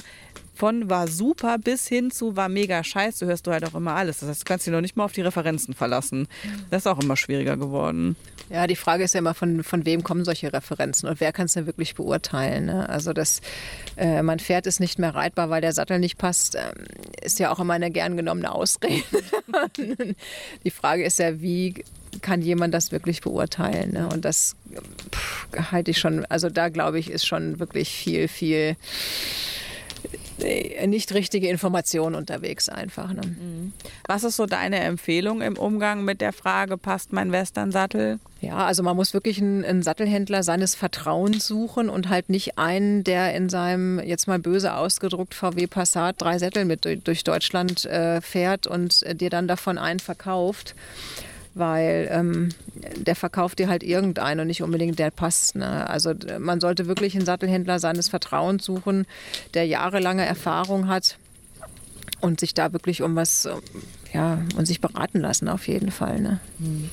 von 0.55 0.91
war 0.91 1.09
super 1.09 1.59
bis 1.59 1.89
hin 1.89 2.11
zu 2.11 2.37
war 2.37 2.49
mega 2.49 2.85
scheiße, 2.85 3.27
hörst 3.27 3.47
du 3.47 3.53
halt 3.53 3.65
auch 3.65 3.75
immer 3.75 3.95
alles. 3.95 4.21
Das 4.21 4.29
heißt, 4.29 4.43
du 4.43 4.45
kannst 4.45 4.67
dich 4.67 4.73
noch 4.73 4.81
nicht 4.81 4.97
mal 4.97 5.05
auf 5.05 5.13
die 5.13 5.23
Referenzen 5.23 5.75
verlassen. 5.75 6.29
Das 6.71 6.83
ist 6.83 6.87
auch 6.87 7.01
immer 7.01 7.17
schwieriger 7.17 7.57
geworden. 7.57 8.17
Ja, 8.51 8.67
die 8.67 8.77
Frage 8.77 9.05
ist 9.05 9.15
ja 9.15 9.21
immer, 9.21 9.35
von, 9.35 9.65
von 9.65 9.87
wem 9.87 10.03
kommen 10.03 10.25
solche 10.25 10.53
Referenzen 10.53 11.09
und 11.09 11.21
wer 11.21 11.33
kann 11.33 11.47
es 11.47 11.55
denn 11.55 11.67
wirklich 11.67 11.95
beurteilen? 11.95 12.67
Ne? 12.67 12.89
Also, 12.89 13.13
dass 13.13 13.41
äh, 13.97 14.23
mein 14.23 14.41
Pferd 14.41 14.67
ist 14.67 14.79
nicht 14.79 14.99
mehr 14.99 15.15
reitbar, 15.15 15.49
weil 15.49 15.63
der 15.63 15.73
Sattel 15.73 15.99
nicht 15.99 16.19
passt, 16.19 16.55
ähm, 16.55 16.85
ist 17.23 17.39
ja 17.39 17.51
auch 17.51 17.61
immer 17.61 17.75
eine 17.75 17.91
gern 17.91 18.17
genommene 18.17 18.53
Ausrede. 18.53 19.03
die 20.65 20.71
Frage 20.71 21.05
ist 21.05 21.19
ja, 21.19 21.41
wie 21.41 21.83
kann 22.21 22.43
jemand 22.43 22.75
das 22.75 22.93
wirklich 22.93 23.23
beurteilen? 23.23 23.93
Ne? 23.93 24.09
Und 24.13 24.25
das 24.25 24.55
pff, 25.11 25.73
halte 25.73 25.91
ich 25.91 25.99
schon, 25.99 26.27
also 26.27 26.51
da 26.51 26.69
glaube 26.69 26.99
ich, 26.99 27.11
ist 27.11 27.27
schon 27.27 27.59
wirklich 27.59 27.91
viel, 27.91 28.29
viel 28.29 28.57
äh, 28.57 28.75
nicht 30.87 31.13
richtige 31.15 31.49
Informationen 31.49 32.15
unterwegs 32.15 32.69
einfach. 32.69 33.13
Ne? 33.13 33.23
Mhm. 33.25 33.73
Was 34.07 34.25
ist 34.25 34.37
so 34.37 34.47
deine 34.47 34.81
Empfehlung 34.81 35.43
im 35.43 35.57
Umgang 35.57 36.05
mit 36.05 36.21
der 36.21 36.33
Frage, 36.33 36.77
passt 36.77 37.13
mein 37.13 37.33
Western-Sattel? 37.33 38.19
Ja, 38.41 38.67
also 38.67 38.83
man 38.83 38.97
muss 38.97 39.15
wirklich 39.15 39.41
einen, 39.41 39.65
einen, 39.65 39.83
Sattelhändler 39.83 40.43
seines 40.43 40.75
Vertrauens 40.75 41.47
suchen 41.47 41.89
und 41.89 42.09
halt 42.09 42.29
nicht 42.29 42.59
einen, 42.59 43.05
der 43.05 43.35
in 43.35 43.49
seinem, 43.49 44.01
jetzt 44.01 44.27
mal 44.27 44.41
böse 44.41 44.75
ausgedruckt, 44.75 45.35
VW 45.35 45.69
Passat 45.69 46.21
drei 46.21 46.39
Sättel 46.39 46.65
mit 46.65 46.85
durch 47.05 47.23
Deutschland 47.23 47.85
äh, 47.85 48.21
fährt 48.21 48.67
und 48.67 49.05
äh, 49.05 49.15
dir 49.15 49.31
dann 49.31 49.47
davon 49.47 49.79
einen 49.79 50.01
verkauft 50.01 50.75
weil 51.55 52.09
ähm, 52.11 52.49
der 52.97 53.15
verkauft 53.15 53.59
dir 53.59 53.69
halt 53.69 53.83
irgendeinen 53.83 54.41
und 54.41 54.47
nicht 54.47 54.63
unbedingt 54.63 54.99
der 54.99 55.11
passt. 55.11 55.57
Ne? 55.57 55.89
Also 55.89 56.15
man 56.39 56.61
sollte 56.61 56.87
wirklich 56.87 57.15
einen 57.15 57.27
Sattelhändler 57.27 57.79
seines 57.79 58.09
Vertrauens 58.09 58.65
suchen, 58.65 59.07
der 59.55 59.67
jahrelange 59.67 60.25
Erfahrung 60.25 60.89
hat 60.89 61.19
und 62.21 62.41
sich 62.41 62.55
da 62.55 62.73
wirklich 62.73 63.03
um 63.03 63.17
was 63.17 63.49
ja, 64.13 64.39
und 64.57 64.67
sich 64.67 64.81
beraten 64.81 65.21
lassen 65.21 65.49
auf 65.49 65.67
jeden 65.69 65.91
Fall. 65.91 66.21
Ne? 66.21 66.41
Hm. 66.59 66.91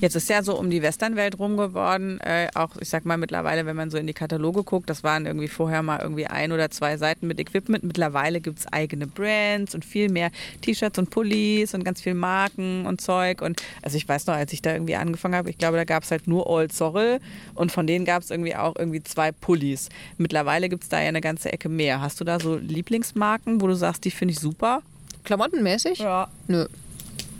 Jetzt 0.00 0.14
ist 0.14 0.28
ja 0.28 0.42
so 0.42 0.58
um 0.58 0.70
die 0.70 0.82
Westernwelt 0.82 1.38
rum 1.38 1.56
geworden, 1.56 2.20
äh, 2.20 2.48
auch 2.54 2.76
ich 2.80 2.88
sag 2.88 3.04
mal 3.04 3.16
mittlerweile, 3.16 3.64
wenn 3.66 3.74
man 3.74 3.90
so 3.90 3.96
in 3.96 4.06
die 4.06 4.12
Kataloge 4.12 4.62
guckt, 4.62 4.90
das 4.90 5.02
waren 5.02 5.26
irgendwie 5.26 5.48
vorher 5.48 5.82
mal 5.82 6.00
irgendwie 6.00 6.26
ein 6.26 6.52
oder 6.52 6.70
zwei 6.70 6.96
Seiten 6.96 7.26
mit 7.26 7.40
Equipment. 7.40 7.84
Mittlerweile 7.84 8.40
gibt 8.40 8.58
es 8.60 8.72
eigene 8.72 9.06
Brands 9.06 9.74
und 9.74 9.84
viel 9.84 10.10
mehr 10.10 10.30
T-Shirts 10.60 10.98
und 10.98 11.10
Pullis 11.10 11.74
und 11.74 11.84
ganz 11.84 12.02
viel 12.02 12.14
Marken 12.14 12.86
und 12.86 13.00
Zeug. 13.00 13.40
Und 13.40 13.62
also 13.82 13.96
ich 13.96 14.06
weiß 14.06 14.26
noch, 14.26 14.34
als 14.34 14.52
ich 14.52 14.60
da 14.60 14.72
irgendwie 14.72 14.96
angefangen 14.96 15.34
habe, 15.34 15.50
ich 15.50 15.58
glaube, 15.58 15.78
da 15.78 15.84
gab 15.84 16.02
es 16.02 16.10
halt 16.10 16.28
nur 16.28 16.46
Old 16.48 16.72
Sorrel 16.72 17.20
und 17.54 17.72
von 17.72 17.86
denen 17.86 18.04
gab 18.04 18.22
es 18.22 18.30
irgendwie 18.30 18.54
auch 18.54 18.76
irgendwie 18.76 19.02
zwei 19.02 19.32
Pullis. 19.32 19.88
Mittlerweile 20.18 20.68
gibt 20.68 20.84
es 20.84 20.88
da 20.90 21.00
ja 21.00 21.08
eine 21.08 21.22
ganze 21.22 21.52
Ecke 21.52 21.68
mehr. 21.68 22.00
Hast 22.00 22.20
du 22.20 22.24
da 22.24 22.38
so 22.38 22.56
Lieblingsmarken, 22.56 23.60
wo 23.60 23.66
du 23.66 23.74
sagst, 23.74 24.04
die 24.04 24.10
finde 24.10 24.32
ich 24.32 24.40
super? 24.40 24.82
Klamottenmäßig? 25.28 25.98
Ja. 25.98 26.28
Nö. 26.46 26.66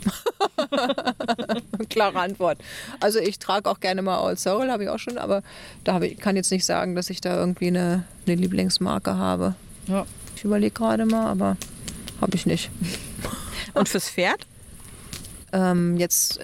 Klare 1.89 2.19
Antwort. 2.19 2.59
Also 2.99 3.17
ich 3.17 3.39
trage 3.39 3.67
auch 3.67 3.79
gerne 3.79 4.03
mal 4.03 4.21
Old 4.21 4.39
Soul, 4.39 4.69
habe 4.69 4.83
ich 4.83 4.89
auch 4.89 4.99
schon, 4.99 5.17
aber 5.17 5.41
da 5.85 5.99
ich, 5.99 6.19
kann 6.19 6.35
jetzt 6.35 6.51
nicht 6.51 6.65
sagen, 6.65 6.93
dass 6.93 7.09
ich 7.09 7.19
da 7.19 7.35
irgendwie 7.35 7.69
eine, 7.69 8.03
eine 8.27 8.35
Lieblingsmarke 8.35 9.17
habe. 9.17 9.55
Ja. 9.87 10.05
Ich 10.35 10.43
überlege 10.43 10.71
gerade 10.71 11.07
mal, 11.07 11.31
aber 11.31 11.57
habe 12.21 12.35
ich 12.35 12.45
nicht. 12.45 12.69
Und 13.73 13.89
fürs 13.89 14.07
Pferd? 14.07 14.45
Ähm, 15.51 15.97
jetzt, 15.97 16.41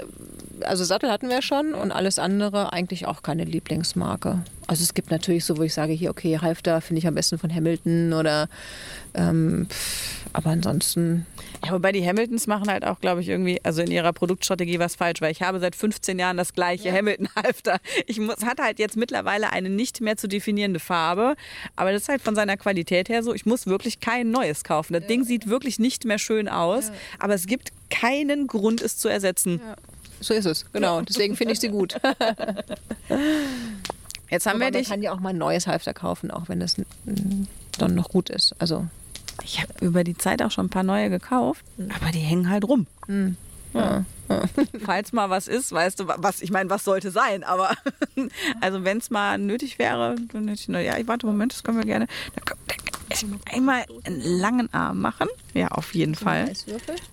also 0.62 0.84
Sattel 0.84 1.12
hatten 1.12 1.30
wir 1.30 1.44
schon 1.44 1.76
und 1.76 1.92
alles 1.92 2.18
andere 2.18 2.74
eigentlich 2.74 3.06
auch 3.06 3.22
keine 3.22 3.44
Lieblingsmarke. 3.44 4.44
Also 4.68 4.84
es 4.84 4.94
gibt 4.94 5.12
natürlich 5.12 5.46
so, 5.46 5.58
wo 5.58 5.64
ich 5.64 5.74
sage, 5.74 5.94
hier, 5.94 6.10
okay, 6.10 6.40
Halfter 6.40 6.82
finde 6.82 7.00
ich 7.00 7.08
am 7.08 7.16
besten 7.16 7.38
von 7.38 7.54
Hamilton 7.54 8.14
oder 8.14 8.50
ähm, 9.14 9.68
aber 10.34 10.50
ansonsten. 10.50 11.26
Ja, 11.64 11.72
wobei 11.72 11.92
die 11.92 12.06
Hamiltons 12.06 12.48
machen 12.48 12.70
halt 12.70 12.84
auch, 12.84 13.00
glaube 13.00 13.22
ich, 13.22 13.30
irgendwie, 13.30 13.60
also 13.64 13.82
in 13.82 13.90
ihrer 13.90 14.12
Produktstrategie 14.12 14.80
was 14.80 14.96
falsch, 14.96 15.22
weil 15.22 15.32
ich 15.32 15.42
habe 15.42 15.60
seit 15.60 15.76
15 15.76 16.20
Jahren 16.20 16.36
das 16.36 16.54
gleiche 16.54 16.90
ja. 16.90 16.96
Hamilton-Halfter. 16.96 17.78
Ich 18.06 18.20
muss, 18.20 18.44
hat 18.44 18.60
halt 18.60 18.80
jetzt 18.80 18.98
mittlerweile 18.98 19.54
eine 19.54 19.70
nicht 19.70 20.02
mehr 20.02 20.18
zu 20.18 20.28
definierende 20.28 20.80
Farbe, 20.80 21.36
aber 21.76 21.92
das 21.92 22.04
ist 22.04 22.10
halt 22.10 22.22
von 22.22 22.36
seiner 22.36 22.58
Qualität 22.58 23.08
her 23.08 23.24
so, 23.24 23.34
ich 23.34 23.46
muss 23.46 23.68
wirklich 23.68 24.00
kein 24.00 24.32
neues 24.32 24.64
kaufen. 24.64 24.94
Das 24.94 25.04
ja. 25.04 25.08
Ding 25.08 25.24
sieht 25.24 25.48
wirklich 25.48 25.80
nicht 25.80 26.06
mehr 26.06 26.20
schön 26.20 26.50
aus, 26.50 26.88
ja. 26.88 26.94
aber 27.20 27.34
es 27.34 27.48
gibt 27.48 27.72
keinen 27.90 28.48
Grund, 28.48 28.82
es 28.82 28.98
zu 28.98 29.08
ersetzen. 29.08 29.62
So 30.20 30.34
ist 30.34 30.46
es, 30.46 30.66
genau. 30.72 31.02
Deswegen 31.02 31.36
finde 31.36 31.54
ich 31.54 31.60
sie 31.60 31.70
gut. 31.70 31.96
Jetzt 34.36 34.48
haben 34.48 34.62
aber 34.62 34.66
wir 34.66 34.72
dich. 34.72 34.90
Man 34.90 34.98
kann 34.98 35.04
ja 35.04 35.14
auch 35.14 35.22
mal 35.22 35.30
ein 35.30 35.38
neues 35.38 35.66
Halfter 35.66 35.94
kaufen, 35.94 36.30
auch 36.30 36.50
wenn 36.50 36.62
es 36.62 36.76
dann 37.78 37.96
noch 37.96 38.10
gut 38.10 38.30
ist. 38.30 38.54
Also 38.60 38.86
ich 39.44 39.62
habe 39.62 39.72
über 39.80 40.04
die 40.04 40.18
Zeit 40.18 40.42
auch 40.42 40.52
schon 40.52 40.66
ein 40.66 40.70
paar 40.70 40.84
neue 40.84 41.10
gekauft, 41.10 41.64
mhm. 41.78 41.90
aber 41.92 42.12
die 42.12 42.20
hängen 42.20 42.50
halt 42.50 42.66
rum. 42.66 42.86
Mhm. 43.08 43.38
Ja. 43.74 44.04
Ja. 44.30 44.44
Falls 44.86 45.14
mal 45.14 45.30
was 45.30 45.48
ist, 45.48 45.72
weißt 45.72 46.02
du, 46.02 46.08
was 46.08 46.42
ich 46.42 46.52
meine, 46.52 46.70
was 46.70 46.84
sollte 46.84 47.12
sein, 47.12 47.46
aber 47.46 47.72
also 48.62 48.84
wenn 48.84 48.98
es 48.98 49.10
mal 49.10 49.38
nötig 49.38 49.80
wäre, 49.80 50.16
dann 50.34 50.50
hätte 50.50 50.62
ich 50.62 50.68
nur, 50.68 50.82
ja, 50.82 50.98
ich 50.98 51.08
warte, 51.08 51.26
Moment, 51.26 51.54
das 51.54 51.64
können 51.64 51.78
wir 51.78 51.86
gerne. 51.86 52.08
einmal 53.54 53.86
einen 54.04 54.22
langen 54.22 54.74
Arm 54.74 55.00
machen. 55.00 55.30
Ja, 55.54 55.70
auf 55.70 55.94
jeden 55.96 56.16
Fall. 56.16 56.52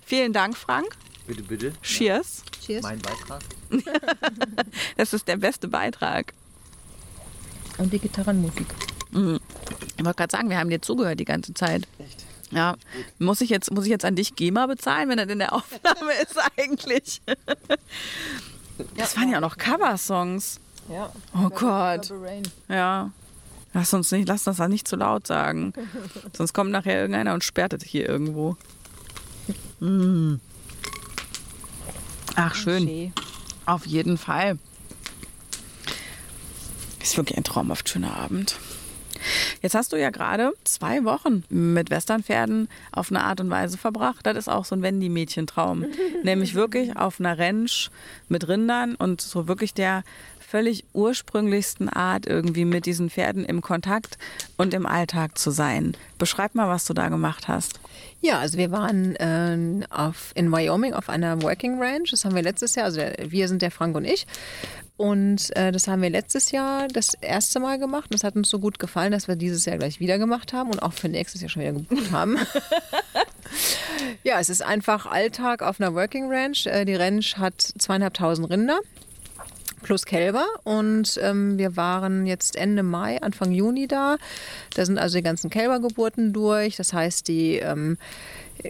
Vielen 0.05 0.33
Dank, 0.33 0.57
Frank. 0.57 0.97
Bitte, 1.25 1.43
bitte. 1.43 1.73
Cheers. 1.81 2.43
Ja. 2.45 2.65
Cheers. 2.65 2.83
Mein 2.83 2.99
Beitrag. 2.99 3.41
das 4.97 5.13
ist 5.13 5.27
der 5.27 5.37
beste 5.37 5.67
Beitrag. 5.67 6.33
Und 7.77 7.91
die 7.91 7.99
Gitarrenmusik. 7.99 8.67
Mhm. 9.11 9.39
Ich 9.97 10.05
wollte 10.05 10.17
gerade 10.17 10.31
sagen, 10.31 10.49
wir 10.49 10.57
haben 10.57 10.69
dir 10.69 10.81
zugehört 10.81 11.19
die 11.19 11.25
ganze 11.25 11.53
Zeit. 11.53 11.87
Echt? 11.99 12.23
Ja. 12.51 12.75
Muss 13.19 13.41
ich, 13.41 13.49
jetzt, 13.49 13.71
muss 13.71 13.85
ich 13.85 13.89
jetzt 13.89 14.05
an 14.05 14.15
dich 14.15 14.35
GEMA 14.35 14.67
bezahlen, 14.67 15.09
wenn 15.09 15.17
das 15.17 15.27
in 15.27 15.39
der 15.39 15.53
Aufnahme 15.53 16.13
ist 16.21 16.37
eigentlich? 16.57 17.21
Das 18.97 19.15
waren 19.15 19.29
ja 19.29 19.37
auch 19.37 19.41
noch 19.41 19.57
Coversongs. 19.57 20.59
Ja. 20.89 21.11
Oh 21.35 21.49
Gott. 21.49 22.11
Ja. 22.67 23.11
Lass 23.73 23.93
uns 23.93 24.11
nicht, 24.11 24.27
lass 24.27 24.47
uns 24.47 24.57
das 24.57 24.67
nicht 24.67 24.87
zu 24.87 24.95
laut 24.95 25.27
sagen. 25.27 25.73
Sonst 26.33 26.53
kommt 26.53 26.71
nachher 26.71 26.99
irgendeiner 26.99 27.35
und 27.35 27.43
sperrt 27.43 27.73
es 27.73 27.83
hier 27.83 28.09
irgendwo. 28.09 28.57
Mm. 29.79 30.35
Ach, 32.35 32.55
schön. 32.55 33.13
Auf 33.65 33.85
jeden 33.85 34.17
Fall. 34.17 34.57
Ist 37.13 37.17
wirklich 37.17 37.37
ein 37.37 37.43
traumhaft 37.43 37.89
schöner 37.89 38.17
Abend. 38.17 38.55
Jetzt 39.61 39.75
hast 39.75 39.93
du 39.93 39.97
ja 39.97 40.09
gerade 40.09 40.51
zwei 40.63 41.03
Wochen 41.03 41.43
mit 41.47 41.91
Westernpferden 41.91 42.67
auf 42.91 43.11
eine 43.11 43.23
Art 43.23 43.39
und 43.39 43.51
Weise 43.51 43.77
verbracht. 43.77 44.25
Das 44.25 44.35
ist 44.35 44.47
auch 44.47 44.65
so 44.65 44.73
ein 44.73 44.81
Wendy-Mädchentraum. 44.81 45.85
Nämlich 46.23 46.55
wirklich 46.55 46.97
auf 46.97 47.19
einer 47.19 47.37
Ranch 47.37 47.91
mit 48.29 48.47
Rindern 48.47 48.95
und 48.95 49.21
so 49.21 49.47
wirklich 49.47 49.75
der 49.75 50.03
völlig 50.39 50.85
ursprünglichsten 50.93 51.87
Art 51.87 52.25
irgendwie 52.25 52.65
mit 52.65 52.87
diesen 52.87 53.11
Pferden 53.11 53.45
im 53.45 53.61
Kontakt 53.61 54.17
und 54.57 54.73
im 54.73 54.87
Alltag 54.87 55.37
zu 55.37 55.51
sein. 55.51 55.95
Beschreib 56.17 56.55
mal, 56.55 56.67
was 56.67 56.85
du 56.85 56.95
da 56.95 57.09
gemacht 57.09 57.47
hast. 57.47 57.79
Ja, 58.21 58.39
also 58.39 58.57
wir 58.57 58.71
waren 58.71 59.15
äh, 59.15 59.85
auf, 59.89 60.31
in 60.35 60.51
Wyoming 60.51 60.93
auf 60.93 61.09
einer 61.09 61.41
Working 61.41 61.81
Ranch. 61.81 62.11
Das 62.11 62.25
haben 62.25 62.35
wir 62.35 62.43
letztes 62.43 62.75
Jahr, 62.75 62.85
also 62.85 62.99
der, 62.99 63.15
wir 63.31 63.47
sind 63.47 63.61
der 63.61 63.71
Frank 63.71 63.95
und 63.95 64.05
ich. 64.05 64.25
Und 64.95 65.55
äh, 65.55 65.71
das 65.71 65.87
haben 65.87 66.01
wir 66.01 66.09
letztes 66.09 66.51
Jahr 66.51 66.87
das 66.87 67.15
erste 67.15 67.59
Mal 67.59 67.79
gemacht. 67.79 68.13
Es 68.13 68.23
hat 68.23 68.35
uns 68.35 68.49
so 68.49 68.59
gut 68.59 68.77
gefallen, 68.77 69.11
dass 69.11 69.27
wir 69.27 69.35
dieses 69.35 69.65
Jahr 69.65 69.77
gleich 69.77 69.99
wieder 69.99 70.19
gemacht 70.19 70.53
haben 70.53 70.69
und 70.69 70.83
auch 70.83 70.93
für 70.93 71.09
nächstes 71.09 71.41
Jahr 71.41 71.49
schon 71.49 71.63
wieder 71.63 71.73
gebucht 71.73 72.11
haben. 72.11 72.37
ja, 74.23 74.39
es 74.39 74.49
ist 74.49 74.61
einfach 74.61 75.07
Alltag 75.07 75.63
auf 75.63 75.81
einer 75.81 75.95
Working 75.95 76.31
Ranch. 76.31 76.67
Äh, 76.67 76.85
die 76.85 76.95
Ranch 76.95 77.37
hat 77.37 77.59
zweieinhalbtausend 77.59 78.49
Rinder 78.49 78.79
plus 79.83 80.05
Kälber. 80.05 80.45
Und 80.63 81.19
ähm, 81.21 81.57
wir 81.57 81.77
waren 81.77 82.25
jetzt 82.25 82.55
Ende 82.55 82.83
Mai, 82.83 83.21
Anfang 83.21 83.51
Juni 83.51 83.87
da. 83.87 84.17
Da 84.75 84.85
sind 84.85 84.97
also 84.97 85.17
die 85.17 85.23
ganzen 85.23 85.49
Kälbergeburten 85.49 86.33
durch. 86.33 86.77
Das 86.77 86.93
heißt, 86.93 87.27
die 87.27 87.57
ähm, 87.57 87.97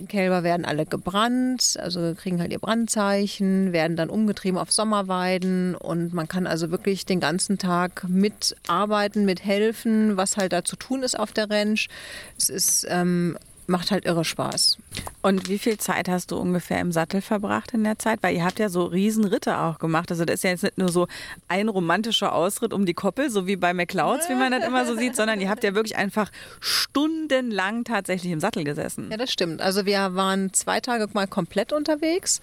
Kälber 0.07 0.43
werden 0.43 0.65
alle 0.65 0.85
gebrannt, 0.85 1.77
also 1.79 2.15
kriegen 2.15 2.39
halt 2.39 2.51
ihr 2.51 2.59
Brandzeichen, 2.59 3.73
werden 3.73 3.95
dann 3.95 4.09
umgetrieben 4.09 4.57
auf 4.57 4.71
Sommerweiden 4.71 5.75
und 5.75 6.13
man 6.13 6.27
kann 6.27 6.47
also 6.47 6.71
wirklich 6.71 7.05
den 7.05 7.19
ganzen 7.19 7.57
Tag 7.57 8.05
mitarbeiten, 8.07 9.25
mithelfen, 9.25 10.17
was 10.17 10.37
halt 10.37 10.53
da 10.53 10.63
zu 10.63 10.75
tun 10.77 11.03
ist 11.03 11.19
auf 11.19 11.31
der 11.31 11.49
Ranch. 11.49 11.89
Es 12.37 12.49
ist 12.49 12.87
ähm, 12.89 13.37
macht 13.67 13.91
halt 13.91 14.05
irre 14.05 14.25
Spaß. 14.25 14.77
Und 15.21 15.47
wie 15.47 15.57
viel 15.57 15.77
Zeit 15.77 16.09
hast 16.09 16.31
du 16.31 16.37
ungefähr 16.37 16.79
im 16.79 16.91
Sattel 16.91 17.21
verbracht 17.21 17.73
in 17.73 17.83
der 17.83 17.97
Zeit? 17.97 18.21
Weil 18.21 18.35
ihr 18.35 18.43
habt 18.43 18.59
ja 18.59 18.69
so 18.69 18.83
Riesenritte 18.83 19.57
auch 19.57 19.79
gemacht. 19.79 20.11
Also 20.11 20.25
das 20.25 20.35
ist 20.35 20.43
ja 20.43 20.49
jetzt 20.49 20.63
nicht 20.63 20.77
nur 20.77 20.89
so 20.89 21.07
ein 21.47 21.69
romantischer 21.69 22.33
Ausritt 22.33 22.73
um 22.73 22.85
die 22.85 22.93
Koppel, 22.93 23.29
so 23.29 23.47
wie 23.47 23.55
bei 23.55 23.73
McLeods, 23.73 24.27
wie 24.29 24.35
man 24.35 24.51
das 24.51 24.65
immer 24.65 24.85
so 24.85 24.95
sieht, 24.95 25.15
sondern 25.15 25.39
ihr 25.39 25.49
habt 25.49 25.63
ja 25.63 25.75
wirklich 25.75 25.95
einfach 25.95 26.29
stundenlang 26.59 27.85
tatsächlich 27.85 28.31
im 28.31 28.39
Sattel 28.39 28.63
gesessen. 28.63 29.07
Ja, 29.09 29.17
das 29.17 29.31
stimmt. 29.31 29.61
Also 29.61 29.85
wir 29.85 30.15
waren 30.15 30.53
zwei 30.53 30.79
Tage 30.79 31.07
mal 31.13 31.27
komplett 31.27 31.71
unterwegs. 31.71 32.41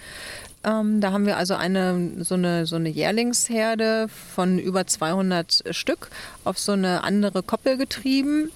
Ähm, 0.64 1.00
da 1.00 1.12
haben 1.12 1.26
wir 1.26 1.36
also 1.36 1.54
eine 1.54 2.24
so, 2.24 2.34
eine 2.34 2.66
so 2.66 2.76
eine 2.76 2.88
Jährlingsherde 2.88 4.08
von 4.34 4.58
über 4.58 4.86
200 4.86 5.64
Stück 5.70 6.08
auf 6.44 6.58
so 6.58 6.72
eine 6.72 7.02
andere 7.04 7.42
Koppel 7.42 7.78
getrieben 7.78 8.50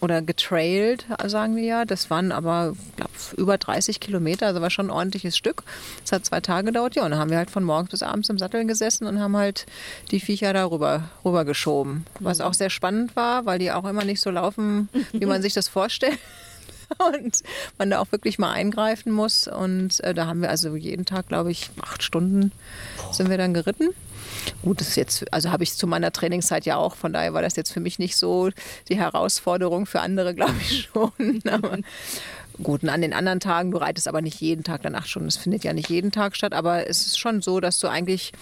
oder 0.00 0.20
getrailt, 0.20 1.06
sagen 1.26 1.54
wir 1.54 1.62
ja. 1.62 1.84
Das 1.84 2.10
waren 2.10 2.32
aber, 2.32 2.74
glaube 2.96 3.12
über 3.36 3.56
30 3.56 4.00
Kilometer, 4.00 4.46
also 4.46 4.60
war 4.60 4.70
schon 4.70 4.86
ein 4.86 4.90
ordentliches 4.90 5.36
Stück. 5.36 5.62
Es 6.04 6.12
hat 6.12 6.24
zwei 6.26 6.40
Tage 6.40 6.66
gedauert, 6.66 6.96
ja. 6.96 7.04
Und 7.04 7.12
dann 7.12 7.20
haben 7.20 7.30
wir 7.30 7.38
halt 7.38 7.50
von 7.50 7.62
morgens 7.62 7.90
bis 7.90 8.02
abends 8.02 8.28
im 8.28 8.38
Sattel 8.38 8.66
gesessen 8.66 9.06
und 9.06 9.20
haben 9.20 9.36
halt 9.36 9.66
die 10.10 10.20
Viecher 10.20 10.52
da 10.52 10.64
rüber, 10.64 11.04
rüber 11.24 11.44
geschoben. 11.44 12.04
Was 12.18 12.40
auch 12.40 12.54
sehr 12.54 12.70
spannend 12.70 13.14
war, 13.14 13.46
weil 13.46 13.58
die 13.58 13.70
auch 13.70 13.84
immer 13.84 14.04
nicht 14.04 14.20
so 14.20 14.30
laufen, 14.30 14.88
wie 15.12 15.26
man 15.26 15.40
sich 15.40 15.54
das 15.54 15.68
vorstellt. 15.68 16.18
und 17.14 17.42
man 17.78 17.90
da 17.90 18.00
auch 18.00 18.12
wirklich 18.12 18.38
mal 18.38 18.52
eingreifen 18.52 19.12
muss. 19.12 19.48
Und 19.48 20.00
äh, 20.00 20.14
da 20.14 20.26
haben 20.26 20.42
wir 20.42 20.50
also 20.50 20.76
jeden 20.76 21.04
Tag, 21.04 21.28
glaube 21.28 21.50
ich, 21.50 21.70
acht 21.80 22.02
Stunden 22.02 22.52
sind 23.12 23.30
wir 23.30 23.38
dann 23.38 23.54
geritten. 23.54 23.90
Gut, 24.62 24.80
das 24.80 24.88
ist 24.88 24.96
jetzt, 24.96 25.32
also 25.32 25.50
habe 25.50 25.64
ich 25.64 25.74
zu 25.74 25.86
meiner 25.86 26.12
Trainingszeit 26.12 26.64
ja 26.64 26.76
auch, 26.76 26.94
von 26.96 27.12
daher 27.12 27.34
war 27.34 27.42
das 27.42 27.56
jetzt 27.56 27.72
für 27.72 27.80
mich 27.80 27.98
nicht 27.98 28.16
so 28.16 28.50
die 28.88 28.96
Herausforderung, 28.96 29.86
für 29.86 30.00
andere 30.00 30.34
glaube 30.36 30.54
ich 30.60 30.88
schon. 30.92 31.40
Aber 31.48 31.78
gut, 32.62 32.82
und 32.82 32.88
an 32.88 33.02
den 33.02 33.12
anderen 33.12 33.40
Tagen, 33.40 33.70
du 33.70 33.78
reitest 33.78 34.08
aber 34.08 34.22
nicht 34.22 34.40
jeden 34.40 34.64
Tag 34.64 34.82
danach 34.82 35.06
schon, 35.06 35.24
das 35.24 35.36
findet 35.36 35.64
ja 35.64 35.72
nicht 35.72 35.88
jeden 35.88 36.12
Tag 36.12 36.36
statt, 36.36 36.52
aber 36.52 36.88
es 36.88 37.06
ist 37.06 37.18
schon 37.18 37.42
so, 37.42 37.60
dass 37.60 37.78
du 37.78 37.88
eigentlich 37.88 38.32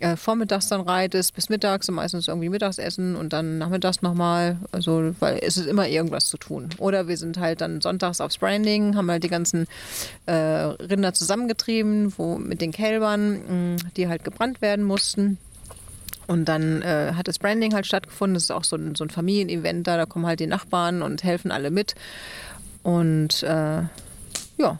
äh, 0.00 0.16
vormittags 0.16 0.68
dann 0.68 0.80
reitest 0.80 1.34
bis 1.34 1.48
mittags 1.48 1.88
und 1.88 1.94
meistens 1.94 2.28
irgendwie 2.28 2.48
Mittagsessen 2.48 3.16
und 3.16 3.32
dann 3.32 3.58
nachmittags 3.58 4.02
nochmal. 4.02 4.58
Also, 4.72 5.14
weil 5.20 5.38
es 5.42 5.56
ist 5.56 5.66
immer 5.66 5.88
irgendwas 5.88 6.26
zu 6.26 6.36
tun. 6.36 6.70
Oder 6.78 7.08
wir 7.08 7.16
sind 7.16 7.38
halt 7.38 7.60
dann 7.60 7.80
sonntags 7.80 8.20
aufs 8.20 8.38
Branding, 8.38 8.96
haben 8.96 9.10
halt 9.10 9.24
die 9.24 9.28
ganzen 9.28 9.66
äh, 10.26 10.32
Rinder 10.32 11.12
zusammengetrieben, 11.12 12.12
wo 12.16 12.36
mit 12.36 12.60
den 12.60 12.72
Kälbern, 12.72 13.76
mh, 13.76 13.76
die 13.96 14.08
halt 14.08 14.24
gebrannt 14.24 14.62
werden 14.62 14.84
mussten. 14.84 15.38
Und 16.26 16.44
dann 16.44 16.82
äh, 16.82 17.14
hat 17.16 17.26
das 17.26 17.40
Branding 17.40 17.74
halt 17.74 17.86
stattgefunden. 17.86 18.34
Das 18.34 18.44
ist 18.44 18.52
auch 18.52 18.64
so 18.64 18.76
ein, 18.76 18.94
so 18.94 19.04
ein 19.04 19.10
Familienevent 19.10 19.86
da. 19.86 19.96
Da 19.96 20.06
kommen 20.06 20.26
halt 20.26 20.38
die 20.38 20.46
Nachbarn 20.46 21.02
und 21.02 21.24
helfen 21.24 21.50
alle 21.50 21.70
mit. 21.70 21.96
Und 22.82 23.42
äh, 23.42 23.82
ja, 24.56 24.78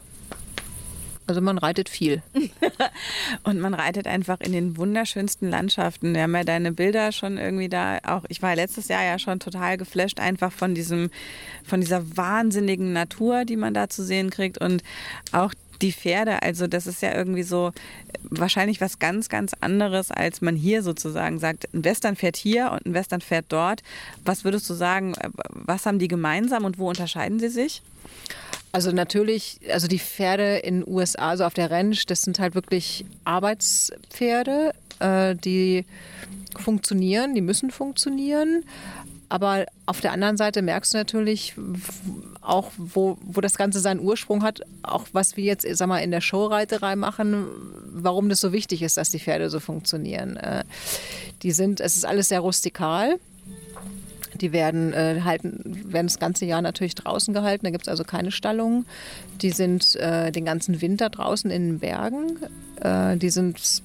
also 1.31 1.41
man 1.41 1.59
reitet 1.59 1.89
viel. 1.89 2.23
und 3.45 3.61
man 3.61 3.73
reitet 3.73 4.09
einfach 4.09 4.41
in 4.41 4.51
den 4.51 4.77
wunderschönsten 4.77 5.49
Landschaften. 5.49 6.13
Wir 6.13 6.23
haben 6.23 6.35
ja 6.35 6.43
deine 6.43 6.73
Bilder 6.73 7.13
schon 7.13 7.39
irgendwie 7.39 7.69
da 7.69 7.99
auch. 8.05 8.25
Ich 8.29 8.43
war 8.43 8.57
letztes 8.57 8.89
Jahr 8.89 9.05
ja 9.05 9.17
schon 9.21 9.39
total 9.39 9.77
geflasht 9.77 10.19
einfach 10.19 10.51
von 10.51 10.75
diesem, 10.75 11.11
von 11.65 11.81
dieser 11.81 12.17
wahnsinnigen 12.17 12.93
Natur, 12.93 13.45
die 13.45 13.57
man 13.57 13.75
da 13.75 13.89
zu 13.89 14.03
sehen 14.03 14.31
kriegt 14.31 14.59
und 14.59 14.83
auch 15.31 15.55
die 15.81 15.93
Pferde, 15.93 16.43
also 16.43 16.67
das 16.67 16.87
ist 16.87 17.01
ja 17.01 17.15
irgendwie 17.15 17.45
so 17.45 17.73
wahrscheinlich 18.25 18.81
was 18.81 18.99
ganz, 18.99 19.29
ganz 19.29 19.55
anderes, 19.61 20.11
als 20.11 20.41
man 20.41 20.57
hier 20.57 20.83
sozusagen 20.83 21.39
sagt, 21.39 21.73
ein 21.73 21.85
Western 21.85 22.17
fährt 22.17 22.37
hier 22.37 22.73
und 22.73 22.87
ein 22.87 22.93
Western 22.93 23.21
fährt 23.21 23.47
dort. 23.49 23.83
Was 24.25 24.45
würdest 24.45 24.69
du 24.69 24.75
sagen, 24.75 25.15
was 25.53 25.87
haben 25.87 26.01
die 26.01 26.09
gemeinsam 26.09 26.65
und 26.65 26.79
wo 26.79 26.89
unterscheiden 26.89 27.39
sie 27.39 27.49
sich? 27.49 27.83
Also 28.73 28.93
natürlich, 28.93 29.61
also 29.73 29.89
die 29.89 29.99
Pferde 29.99 30.59
in 30.59 30.81
den 30.81 30.89
USA, 30.89 31.31
also 31.31 31.45
auf 31.45 31.55
der 31.55 31.71
Ranch, 31.71 32.07
das 32.07 32.23
sind 32.23 32.39
halt 32.39 32.55
wirklich 32.55 33.05
Arbeitspferde, 33.25 34.73
äh, 35.01 35.35
die 35.35 35.85
funktionieren, 36.57 37.35
die 37.35 37.41
müssen 37.41 37.71
funktionieren. 37.71 38.65
Aber 39.29 39.67
auf 39.87 40.01
der 40.01 40.11
anderen 40.11 40.37
Seite 40.37 40.61
merkst 40.61 40.93
du 40.93 40.99
natürlich 40.99 41.55
auch, 42.41 42.73
wo, 42.77 43.17
wo 43.23 43.41
das 43.41 43.57
Ganze 43.57 43.79
seinen 43.79 44.01
Ursprung 44.01 44.43
hat, 44.43 44.61
auch 44.83 45.07
was 45.13 45.37
wir 45.37 45.45
jetzt 45.45 45.67
sag 45.77 45.89
mal, 45.89 45.99
in 45.99 46.11
der 46.11 46.21
Showreiterei 46.21 46.97
machen, 46.97 47.47
warum 47.93 48.29
das 48.29 48.41
so 48.41 48.53
wichtig 48.53 48.83
ist, 48.83 48.97
dass 48.97 49.11
die 49.11 49.21
Pferde 49.21 49.49
so 49.49 49.61
funktionieren. 49.61 50.37
Äh, 50.37 50.65
die 51.43 51.53
sind, 51.53 51.81
es 51.81 51.97
ist 51.97 52.05
alles 52.05 52.29
sehr 52.29 52.41
rustikal 52.41 53.21
Die 54.41 54.53
werden, 54.53 54.93
äh, 54.93 55.21
halten, 55.25 55.93
werden 55.93 56.07
das 56.07 56.19
ganze 56.19 56.47
Jahr 56.47 56.63
natürlich 56.63 56.95
draußen 56.95 57.35
gehalten. 57.35 57.65
Da 57.65 57.71
gibt 57.71 57.85
es 57.85 57.89
also 57.89 58.05
keine 58.05 58.31
Stallungen. 58.31 58.87
Die 59.43 59.51
sind 59.51 59.97
äh, 59.97 60.33
den 60.33 60.45
ganzen 60.45 60.81
Winter 60.81 61.11
draußen 61.11 61.51
in 61.51 61.67
den 61.67 61.79
Bergen. 61.81 62.39
Äh, 62.81 63.17
die 63.17 63.31
sind 63.31 63.83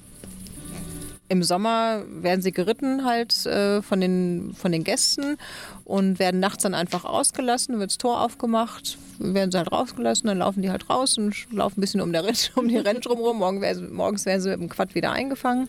im 1.28 1.42
Sommer 1.42 2.04
werden 2.08 2.42
sie 2.42 2.52
geritten 2.52 3.04
halt 3.04 3.46
äh, 3.48 3.82
von, 3.82 4.00
den, 4.00 4.54
von 4.56 4.72
den 4.72 4.84
Gästen 4.84 5.38
und 5.84 6.20
werden 6.20 6.40
nachts 6.40 6.64
dann 6.64 6.76
einfach 6.76 7.04
ausgelassen, 7.04 7.80
wird 7.80 7.92
das 7.92 7.98
Tor 7.98 8.22
aufgemacht, 8.22 8.98
werden 9.18 9.52
sie 9.52 9.58
halt 9.58 9.72
rausgelassen, 9.72 10.28
dann 10.28 10.38
laufen 10.38 10.62
die 10.62 10.70
halt 10.70 10.88
raus 10.90 11.18
und 11.18 11.36
laufen 11.52 11.80
ein 11.80 11.82
bisschen 11.82 12.02
um, 12.02 12.12
der 12.12 12.24
um 12.56 12.68
die 12.68 12.78
Rennstrom 12.78 13.18
rum. 13.18 13.40
Morgen 13.40 13.62
werden, 13.62 13.92
morgens 13.94 14.26
werden 14.26 14.42
sie 14.42 14.50
mit 14.50 14.60
dem 14.60 14.70
Quad 14.70 14.94
wieder 14.94 15.12
eingefangen. 15.12 15.68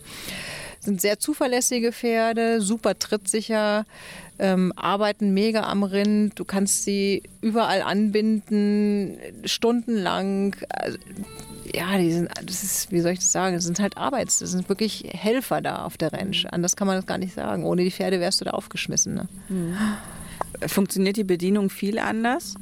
Sind 0.87 1.01
sehr 1.01 1.19
zuverlässige 1.19 1.91
Pferde, 1.91 2.61
super 2.61 2.97
trittsicher, 2.97 3.85
ähm, 4.39 4.71
arbeiten 4.77 5.33
mega 5.33 5.63
am 5.63 5.83
Rind. 5.83 6.39
Du 6.39 6.45
kannst 6.45 6.85
sie 6.85 7.23
überall 7.41 7.81
anbinden, 7.81 9.17
stundenlang. 9.43 10.55
Also, 10.69 10.97
ja, 11.75 11.97
die 11.97 12.13
sind, 12.13 12.29
das 12.41 12.63
ist, 12.63 12.89
wie 12.89 13.01
soll 13.01 13.11
ich 13.11 13.19
das 13.19 13.33
sagen, 13.33 13.53
das 13.53 13.65
sind 13.65 13.81
halt 13.81 13.97
Arbeits, 13.97 14.39
das 14.39 14.51
sind 14.51 14.69
wirklich 14.69 15.03
Helfer 15.11 15.59
da 15.59 15.83
auf 15.83 15.97
der 15.97 16.13
Ranch. 16.13 16.45
Anders 16.51 16.77
kann 16.77 16.87
man 16.87 16.95
das 16.95 17.05
gar 17.05 17.17
nicht 17.17 17.33
sagen. 17.33 17.65
Ohne 17.65 17.83
die 17.83 17.91
Pferde 17.91 18.21
wärst 18.21 18.39
du 18.39 18.45
da 18.45 18.51
aufgeschmissen. 18.51 19.13
Ne? 19.13 19.27
Mhm. 19.49 19.75
Funktioniert 20.69 21.17
die 21.17 21.25
Bedienung 21.25 21.69
viel 21.69 21.99
anders? 21.99 22.55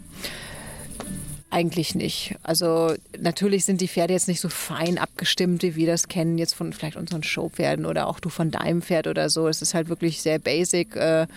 Eigentlich 1.51 1.95
nicht. 1.95 2.35
Also 2.43 2.95
natürlich 3.17 3.65
sind 3.65 3.79
die 3.79 3.87
Pferde 3.87 4.13
jetzt 4.13 4.27
nicht 4.27 4.41
so 4.41 4.49
fein 4.49 4.97
abgestimmt, 4.97 5.61
wie 5.63 5.75
wir 5.75 5.87
das 5.87 6.07
kennen, 6.07 6.37
jetzt 6.37 6.53
von 6.53 6.73
vielleicht 6.73 6.97
unseren 6.97 7.23
Showpferden 7.23 7.85
oder 7.85 8.07
auch 8.07 8.19
du 8.19 8.29
von 8.29 8.51
deinem 8.51 8.81
Pferd 8.81 9.07
oder 9.07 9.29
so. 9.29 9.47
Es 9.47 9.61
ist 9.61 9.73
halt 9.73 9.87
wirklich 9.87 10.21
sehr 10.21 10.39
basic, 10.39 10.95
äh, 10.95 11.27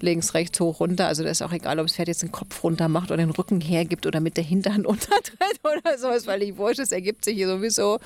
links, 0.00 0.34
rechts, 0.34 0.58
hoch, 0.58 0.80
runter. 0.80 1.06
Also 1.06 1.22
das 1.22 1.32
ist 1.32 1.42
auch 1.42 1.52
egal, 1.52 1.78
ob 1.78 1.86
das 1.86 1.94
Pferd 1.94 2.08
jetzt 2.08 2.22
den 2.22 2.32
Kopf 2.32 2.64
runter 2.64 2.88
macht 2.88 3.10
oder 3.10 3.18
den 3.18 3.30
Rücken 3.30 3.60
hergibt 3.60 4.06
oder 4.06 4.20
mit 4.20 4.36
der 4.36 4.44
Hinterhand 4.44 4.86
untertritt 4.86 5.60
oder 5.62 5.98
so. 5.98 6.08
Ist 6.08 6.24
völlig 6.24 6.56
wurscht, 6.56 6.80
das 6.80 6.90
ergibt 6.90 7.24
sich 7.24 7.36
hier 7.36 7.46
sowieso. 7.46 8.00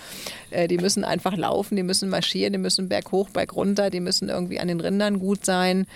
Äh, 0.50 0.66
die 0.68 0.78
müssen 0.78 1.04
einfach 1.04 1.36
laufen, 1.36 1.76
die 1.76 1.84
müssen 1.84 2.10
marschieren, 2.10 2.52
die 2.52 2.58
müssen 2.58 2.88
berg 2.88 3.12
hoch, 3.12 3.30
berg 3.30 3.54
runter, 3.54 3.88
die 3.88 4.00
müssen 4.00 4.28
irgendwie 4.28 4.58
an 4.58 4.68
den 4.68 4.80
Rindern 4.80 5.20
gut 5.20 5.46
sein 5.46 5.86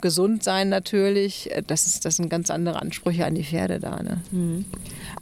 gesund 0.00 0.42
sein 0.42 0.68
natürlich. 0.68 1.50
Das, 1.66 1.86
ist, 1.86 2.04
das 2.04 2.16
sind 2.16 2.28
ganz 2.28 2.50
andere 2.50 2.80
Ansprüche 2.80 3.24
an 3.24 3.34
die 3.34 3.44
Pferde 3.44 3.80
da. 3.80 4.02
Ne? 4.02 4.20
Mhm. 4.30 4.64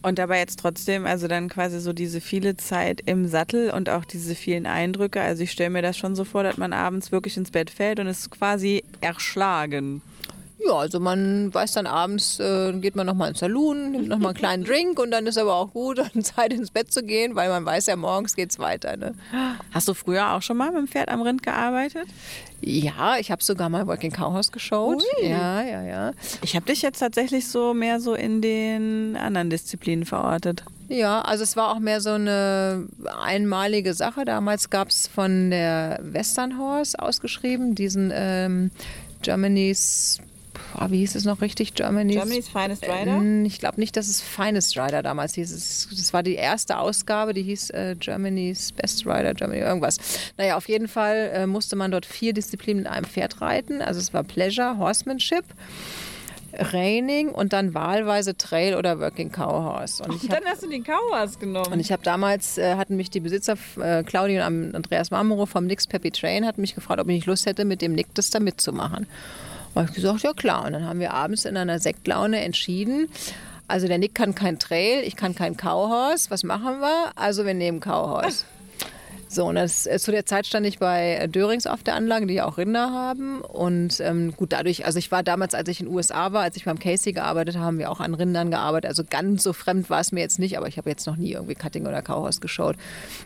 Und 0.02 0.18
dabei 0.18 0.38
jetzt 0.38 0.58
trotzdem, 0.58 1.06
also 1.06 1.28
dann 1.28 1.48
quasi 1.48 1.80
so 1.80 1.92
diese 1.92 2.20
viele 2.20 2.56
Zeit 2.56 3.00
im 3.06 3.26
Sattel 3.26 3.70
und 3.70 3.88
auch 3.88 4.04
diese 4.04 4.34
vielen 4.34 4.66
Eindrücke. 4.66 5.20
Also 5.20 5.42
ich 5.42 5.50
stelle 5.50 5.70
mir 5.70 5.82
das 5.82 5.96
schon 5.96 6.14
so 6.14 6.24
vor, 6.24 6.42
dass 6.42 6.56
man 6.56 6.72
abends 6.72 7.12
wirklich 7.12 7.36
ins 7.36 7.50
Bett 7.50 7.70
fällt 7.70 8.00
und 8.00 8.06
ist 8.06 8.30
quasi 8.30 8.84
erschlagen. 9.00 10.02
Ja, 10.66 10.74
also 10.74 11.00
man 11.00 11.52
weiß 11.52 11.72
dann 11.72 11.86
abends, 11.86 12.40
äh, 12.40 12.72
geht 12.74 12.96
man 12.96 13.06
nochmal 13.06 13.30
ins 13.30 13.40
Saloon, 13.40 13.92
nimmt 13.92 14.08
nochmal 14.08 14.28
einen 14.28 14.38
kleinen 14.38 14.64
Drink 14.64 14.98
und 14.98 15.10
dann 15.10 15.26
ist 15.26 15.36
aber 15.36 15.54
auch 15.54 15.72
gut, 15.72 15.98
dann 16.14 16.22
Zeit 16.22 16.52
ins 16.52 16.70
Bett 16.70 16.92
zu 16.92 17.02
gehen, 17.02 17.34
weil 17.34 17.48
man 17.48 17.64
weiß 17.64 17.86
ja, 17.86 17.96
morgens 17.96 18.34
geht's 18.34 18.58
weiter. 18.58 18.96
Ne? 18.96 19.14
Hast 19.72 19.88
du 19.88 19.94
früher 19.94 20.32
auch 20.32 20.42
schon 20.42 20.56
mal 20.56 20.70
mit 20.70 20.78
dem 20.78 20.88
Pferd 20.88 21.08
am 21.08 21.22
Rind 21.22 21.42
gearbeitet? 21.42 22.06
Ja, 22.60 23.18
ich 23.18 23.30
habe 23.30 23.44
sogar 23.44 23.68
mal 23.68 23.86
Working 23.86 24.10
Cowhouse 24.10 24.50
geschaut. 24.50 25.02
Ui. 25.18 25.28
Ja, 25.28 25.62
ja, 25.62 25.82
ja. 25.82 26.12
Ich 26.42 26.56
habe 26.56 26.64
dich 26.64 26.80
jetzt 26.80 26.98
tatsächlich 26.98 27.48
so 27.48 27.74
mehr 27.74 28.00
so 28.00 28.14
in 28.14 28.40
den 28.40 29.16
anderen 29.16 29.50
Disziplinen 29.50 30.06
verortet. 30.06 30.64
Ja, 30.88 31.20
also 31.22 31.42
es 31.42 31.56
war 31.56 31.72
auch 31.72 31.78
mehr 31.78 32.00
so 32.00 32.10
eine 32.10 32.86
einmalige 33.22 33.94
Sache. 33.94 34.24
Damals 34.24 34.70
gab 34.70 34.88
es 34.88 35.06
von 35.06 35.50
der 35.50 35.98
Western 36.02 36.58
Horse 36.58 36.98
ausgeschrieben, 36.98 37.74
diesen 37.74 38.10
ähm, 38.14 38.70
Germany's 39.22 40.20
oh, 40.80 40.90
wie 40.90 40.98
hieß 40.98 41.14
es 41.14 41.24
noch 41.24 41.40
richtig? 41.40 41.74
Germany's, 41.74 42.16
Germany's 42.16 42.48
Finest 42.48 42.84
Rider? 42.84 43.20
Äh, 43.22 43.46
ich 43.46 43.58
glaube 43.58 43.80
nicht, 43.80 43.96
dass 43.96 44.08
es 44.08 44.20
Finest 44.20 44.76
Rider 44.78 45.02
damals 45.02 45.34
hieß. 45.34 45.50
Es, 45.50 45.88
das 45.90 46.12
war 46.12 46.22
die 46.22 46.34
erste 46.34 46.78
Ausgabe, 46.78 47.34
die 47.34 47.42
hieß 47.42 47.70
äh, 47.70 47.96
Germany's 47.98 48.72
Best 48.72 49.06
Rider, 49.06 49.34
Germany 49.34 49.60
irgendwas. 49.60 49.98
Naja, 50.36 50.56
auf 50.56 50.68
jeden 50.68 50.88
Fall 50.88 51.30
äh, 51.34 51.46
musste 51.46 51.76
man 51.76 51.90
dort 51.90 52.06
vier 52.06 52.32
Disziplinen 52.32 52.84
mit 52.84 52.92
einem 52.92 53.06
Pferd 53.06 53.40
reiten. 53.40 53.82
Also 53.82 54.00
es 54.00 54.12
war 54.12 54.22
Pleasure, 54.22 54.78
Horsemanship. 54.78 55.44
Reining 56.56 57.30
und 57.30 57.52
dann 57.52 57.74
wahlweise 57.74 58.36
Trail 58.36 58.76
oder 58.76 59.00
Working 59.00 59.32
Cow 59.32 59.64
Horse. 59.64 60.02
Und, 60.02 60.22
und 60.22 60.32
dann 60.32 60.44
hast 60.44 60.62
du 60.62 60.68
den 60.68 60.84
Cow 60.84 61.00
Horse 61.10 61.38
genommen. 61.38 61.72
Und 61.72 61.80
ich 61.80 61.92
habe 61.92 62.02
damals, 62.02 62.58
äh, 62.58 62.76
hatten 62.76 62.96
mich 62.96 63.10
die 63.10 63.20
Besitzer, 63.20 63.56
äh, 63.80 64.02
Claudia 64.04 64.46
und 64.46 64.74
Andreas 64.74 65.10
Marmoro 65.10 65.46
vom 65.46 65.66
Nix 65.66 65.86
Peppy 65.86 66.10
Train, 66.10 66.46
hatten 66.46 66.60
mich 66.60 66.74
gefragt, 66.74 67.00
ob 67.00 67.08
ich 67.08 67.14
nicht 67.16 67.26
Lust 67.26 67.46
hätte, 67.46 67.64
mit 67.64 67.82
dem 67.82 67.92
Nick 67.92 68.14
das 68.14 68.30
da 68.30 68.40
mitzumachen. 68.40 69.06
Habe 69.74 69.88
ich 69.88 69.94
gesagt, 69.94 70.22
ja 70.22 70.32
klar. 70.32 70.66
Und 70.66 70.72
dann 70.72 70.84
haben 70.84 71.00
wir 71.00 71.12
abends 71.12 71.44
in 71.44 71.56
einer 71.56 71.78
Sektlaune 71.78 72.40
entschieden, 72.42 73.08
also 73.66 73.88
der 73.88 73.98
Nick 73.98 74.14
kann 74.14 74.34
kein 74.34 74.58
Trail, 74.58 75.02
ich 75.04 75.16
kann 75.16 75.34
kein 75.34 75.56
Cowhorse. 75.56 76.30
Was 76.30 76.44
machen 76.44 76.80
wir? 76.80 77.12
Also 77.16 77.46
wir 77.46 77.54
nehmen 77.54 77.80
Cowhorse. 77.80 78.44
So, 79.34 79.46
und 79.46 79.56
das, 79.56 79.86
äh, 79.86 79.98
zu 79.98 80.12
der 80.12 80.26
Zeit 80.26 80.46
stand 80.46 80.64
ich 80.64 80.78
bei 80.78 81.26
Dörings 81.26 81.66
auf 81.66 81.82
der 81.82 81.94
Anlage, 81.94 82.26
die 82.26 82.34
ja 82.34 82.44
auch 82.44 82.56
Rinder 82.56 82.92
haben. 82.92 83.40
Und 83.40 83.98
ähm, 84.00 84.32
gut, 84.36 84.52
dadurch, 84.52 84.86
also 84.86 84.98
ich 85.00 85.10
war 85.10 85.24
damals, 85.24 85.54
als 85.54 85.68
ich 85.68 85.80
in 85.80 85.86
den 85.86 85.94
USA 85.94 86.32
war, 86.32 86.42
als 86.42 86.56
ich 86.56 86.66
beim 86.66 86.78
Casey 86.78 87.12
gearbeitet 87.12 87.56
habe, 87.56 87.64
haben 87.64 87.78
wir 87.78 87.90
auch 87.90 87.98
an 87.98 88.14
Rindern 88.14 88.52
gearbeitet. 88.52 88.88
Also 88.88 89.02
ganz 89.08 89.42
so 89.42 89.52
fremd 89.52 89.90
war 89.90 89.98
es 89.98 90.12
mir 90.12 90.20
jetzt 90.20 90.38
nicht, 90.38 90.56
aber 90.56 90.68
ich 90.68 90.78
habe 90.78 90.88
jetzt 90.88 91.06
noch 91.08 91.16
nie 91.16 91.32
irgendwie 91.32 91.56
Cutting 91.56 91.86
oder 91.86 92.00
Cowhouse 92.00 92.40
geschaut. 92.40 92.76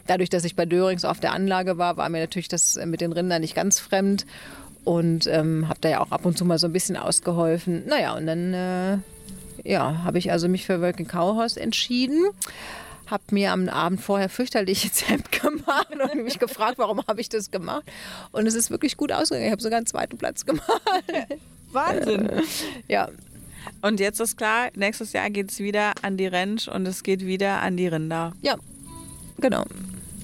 Dadurch, 0.06 0.30
dass 0.30 0.44
ich 0.44 0.56
bei 0.56 0.64
Dörings 0.64 1.04
auf 1.04 1.20
der 1.20 1.32
Anlage 1.32 1.76
war, 1.76 1.98
war 1.98 2.08
mir 2.08 2.20
natürlich 2.20 2.48
das 2.48 2.78
mit 2.86 3.02
den 3.02 3.12
Rindern 3.12 3.42
nicht 3.42 3.54
ganz 3.54 3.78
fremd 3.78 4.24
und 4.88 5.26
ähm, 5.26 5.68
habe 5.68 5.78
da 5.82 5.90
ja 5.90 6.00
auch 6.00 6.10
ab 6.12 6.24
und 6.24 6.38
zu 6.38 6.46
mal 6.46 6.58
so 6.58 6.66
ein 6.66 6.72
bisschen 6.72 6.96
ausgeholfen. 6.96 7.86
Naja, 7.86 8.16
und 8.16 8.26
dann 8.26 8.54
äh, 8.54 8.98
ja, 9.62 10.02
habe 10.02 10.16
ich 10.16 10.32
also 10.32 10.48
mich 10.48 10.64
für 10.64 10.80
Working 10.80 11.06
Cowhouse 11.06 11.58
entschieden. 11.58 12.24
Habe 13.06 13.22
mir 13.32 13.52
am 13.52 13.68
Abend 13.68 14.00
vorher 14.00 14.30
fürchterlich 14.30 14.90
Zemp 14.94 15.30
gemacht 15.30 15.88
und 15.90 16.24
mich 16.24 16.38
gefragt, 16.38 16.78
warum 16.78 17.06
habe 17.06 17.20
ich 17.20 17.28
das 17.28 17.50
gemacht. 17.50 17.82
Und 18.32 18.46
es 18.46 18.54
ist 18.54 18.70
wirklich 18.70 18.96
gut 18.96 19.12
ausgegangen. 19.12 19.44
Ich 19.44 19.52
habe 19.52 19.60
sogar 19.60 19.76
einen 19.76 19.84
zweiten 19.84 20.16
Platz 20.16 20.46
gemacht. 20.46 20.80
Wahnsinn. 21.72 22.30
ja. 22.88 23.10
Und 23.82 24.00
jetzt 24.00 24.20
ist 24.22 24.38
klar, 24.38 24.70
nächstes 24.74 25.12
Jahr 25.12 25.28
geht 25.28 25.50
es 25.50 25.58
wieder 25.58 25.92
an 26.00 26.16
die 26.16 26.28
Ranch 26.28 26.66
und 26.66 26.88
es 26.88 27.02
geht 27.02 27.26
wieder 27.26 27.60
an 27.60 27.76
die 27.76 27.88
Rinder. 27.88 28.32
Ja, 28.40 28.56
genau. 29.38 29.66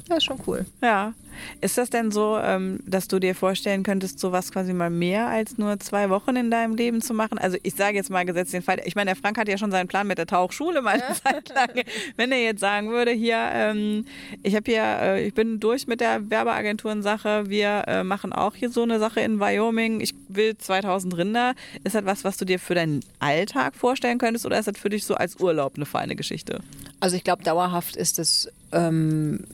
Das 0.08 0.18
ist 0.18 0.24
schon 0.24 0.40
cool. 0.46 0.64
Ja. 0.80 1.12
Ist 1.60 1.78
das 1.78 1.90
denn 1.90 2.10
so, 2.10 2.38
ähm, 2.38 2.80
dass 2.86 3.08
du 3.08 3.18
dir 3.18 3.34
vorstellen 3.34 3.82
könntest, 3.82 4.18
sowas 4.18 4.52
quasi 4.52 4.72
mal 4.72 4.90
mehr 4.90 5.28
als 5.28 5.58
nur 5.58 5.78
zwei 5.80 6.10
Wochen 6.10 6.36
in 6.36 6.50
deinem 6.50 6.74
Leben 6.74 7.00
zu 7.00 7.14
machen? 7.14 7.38
Also 7.38 7.56
ich 7.62 7.74
sage 7.74 7.96
jetzt 7.96 8.10
mal 8.10 8.24
gesetzt 8.24 8.52
den 8.52 8.62
Fall, 8.62 8.80
ich 8.84 8.94
meine, 8.94 9.10
der 9.10 9.16
Frank 9.16 9.38
hat 9.38 9.48
ja 9.48 9.58
schon 9.58 9.70
seinen 9.70 9.88
Plan 9.88 10.06
mit 10.06 10.18
der 10.18 10.26
Tauchschule 10.26 10.82
mal 10.82 11.00
eine 11.00 11.14
Zeit 11.14 11.48
lang. 11.50 11.84
Wenn 12.16 12.32
er 12.32 12.42
jetzt 12.42 12.60
sagen 12.60 12.90
würde, 12.90 13.10
hier, 13.12 13.38
ähm, 13.52 14.06
ich 14.42 14.54
habe 14.54 14.70
hier, 14.70 14.82
äh, 14.82 15.26
ich 15.26 15.34
bin 15.34 15.60
durch 15.60 15.86
mit 15.86 16.00
der 16.00 16.30
Werbeagenturen-Sache, 16.30 17.48
wir 17.48 17.84
äh, 17.86 18.04
machen 18.04 18.32
auch 18.32 18.54
hier 18.54 18.70
so 18.70 18.82
eine 18.82 18.98
Sache 18.98 19.20
in 19.20 19.40
Wyoming, 19.40 20.00
ich 20.00 20.14
will 20.28 20.56
2000 20.56 21.16
Rinder. 21.16 21.54
Ist 21.84 21.94
das 21.94 22.04
was, 22.04 22.24
was 22.24 22.36
du 22.36 22.44
dir 22.44 22.58
für 22.58 22.74
deinen 22.74 23.00
Alltag 23.18 23.74
vorstellen 23.74 24.18
könntest 24.18 24.46
oder 24.46 24.58
ist 24.58 24.66
das 24.66 24.78
für 24.78 24.90
dich 24.90 25.04
so 25.04 25.14
als 25.14 25.40
Urlaub 25.40 25.74
eine 25.76 25.86
feine 25.86 26.16
Geschichte? 26.16 26.60
Also 27.00 27.16
ich 27.16 27.24
glaube, 27.24 27.42
dauerhaft 27.42 27.96
ist 27.96 28.18
es 28.18 28.48
ähm, 28.72 29.44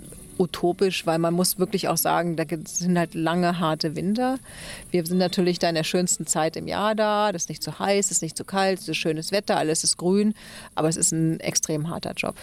utopisch, 0.41 1.07
weil 1.07 1.19
man 1.19 1.35
muss 1.35 1.59
wirklich 1.59 1.89
auch 1.89 1.99
sagen, 1.99 2.37
da 2.37 2.45
sind 2.65 2.99
halt 2.99 3.15
lange, 3.15 3.61
harte 3.61 3.95
Winter. 3.95 4.39
Wir 4.91 5.05
sind 5.05 5.19
natürlich 5.19 5.59
da 5.59 5.69
in 5.69 5.75
der 5.75 5.85
schönsten 5.85 6.27
Zeit 6.27 6.57
im 6.57 6.67
Jahr 6.67 6.95
da. 6.95 7.31
Das 7.31 7.43
ist 7.43 7.49
nicht 7.51 7.63
zu 7.63 7.79
heiß, 7.79 8.07
es 8.07 8.13
ist 8.13 8.23
nicht 8.23 8.37
zu 8.37 8.45
kalt, 8.45 8.81
es 8.81 8.89
ist 8.89 8.97
schönes 8.97 9.33
Wetter, 9.33 9.59
alles 9.59 9.85
ist 9.85 9.99
grün. 9.99 10.35
Aber 10.75 10.89
es 10.89 10.97
ist 10.97 11.13
ein 11.13 11.39
extrem 11.41 11.91
harter 11.91 12.15
Job. 12.17 12.35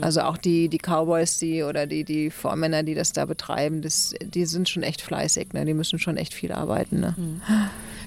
Also 0.00 0.22
auch 0.22 0.36
die, 0.36 0.68
die 0.68 0.78
Cowboys, 0.78 1.38
die 1.38 1.62
oder 1.62 1.86
die, 1.86 2.02
die 2.02 2.30
Vormänner, 2.30 2.82
die 2.82 2.94
das 2.94 3.12
da 3.12 3.26
betreiben, 3.26 3.80
das, 3.80 4.12
die 4.20 4.44
sind 4.44 4.68
schon 4.68 4.82
echt 4.82 5.00
fleißig. 5.00 5.52
Ne? 5.52 5.64
Die 5.64 5.74
müssen 5.74 6.00
schon 6.00 6.16
echt 6.16 6.34
viel 6.34 6.50
arbeiten. 6.50 6.98
Ne? 6.98 7.14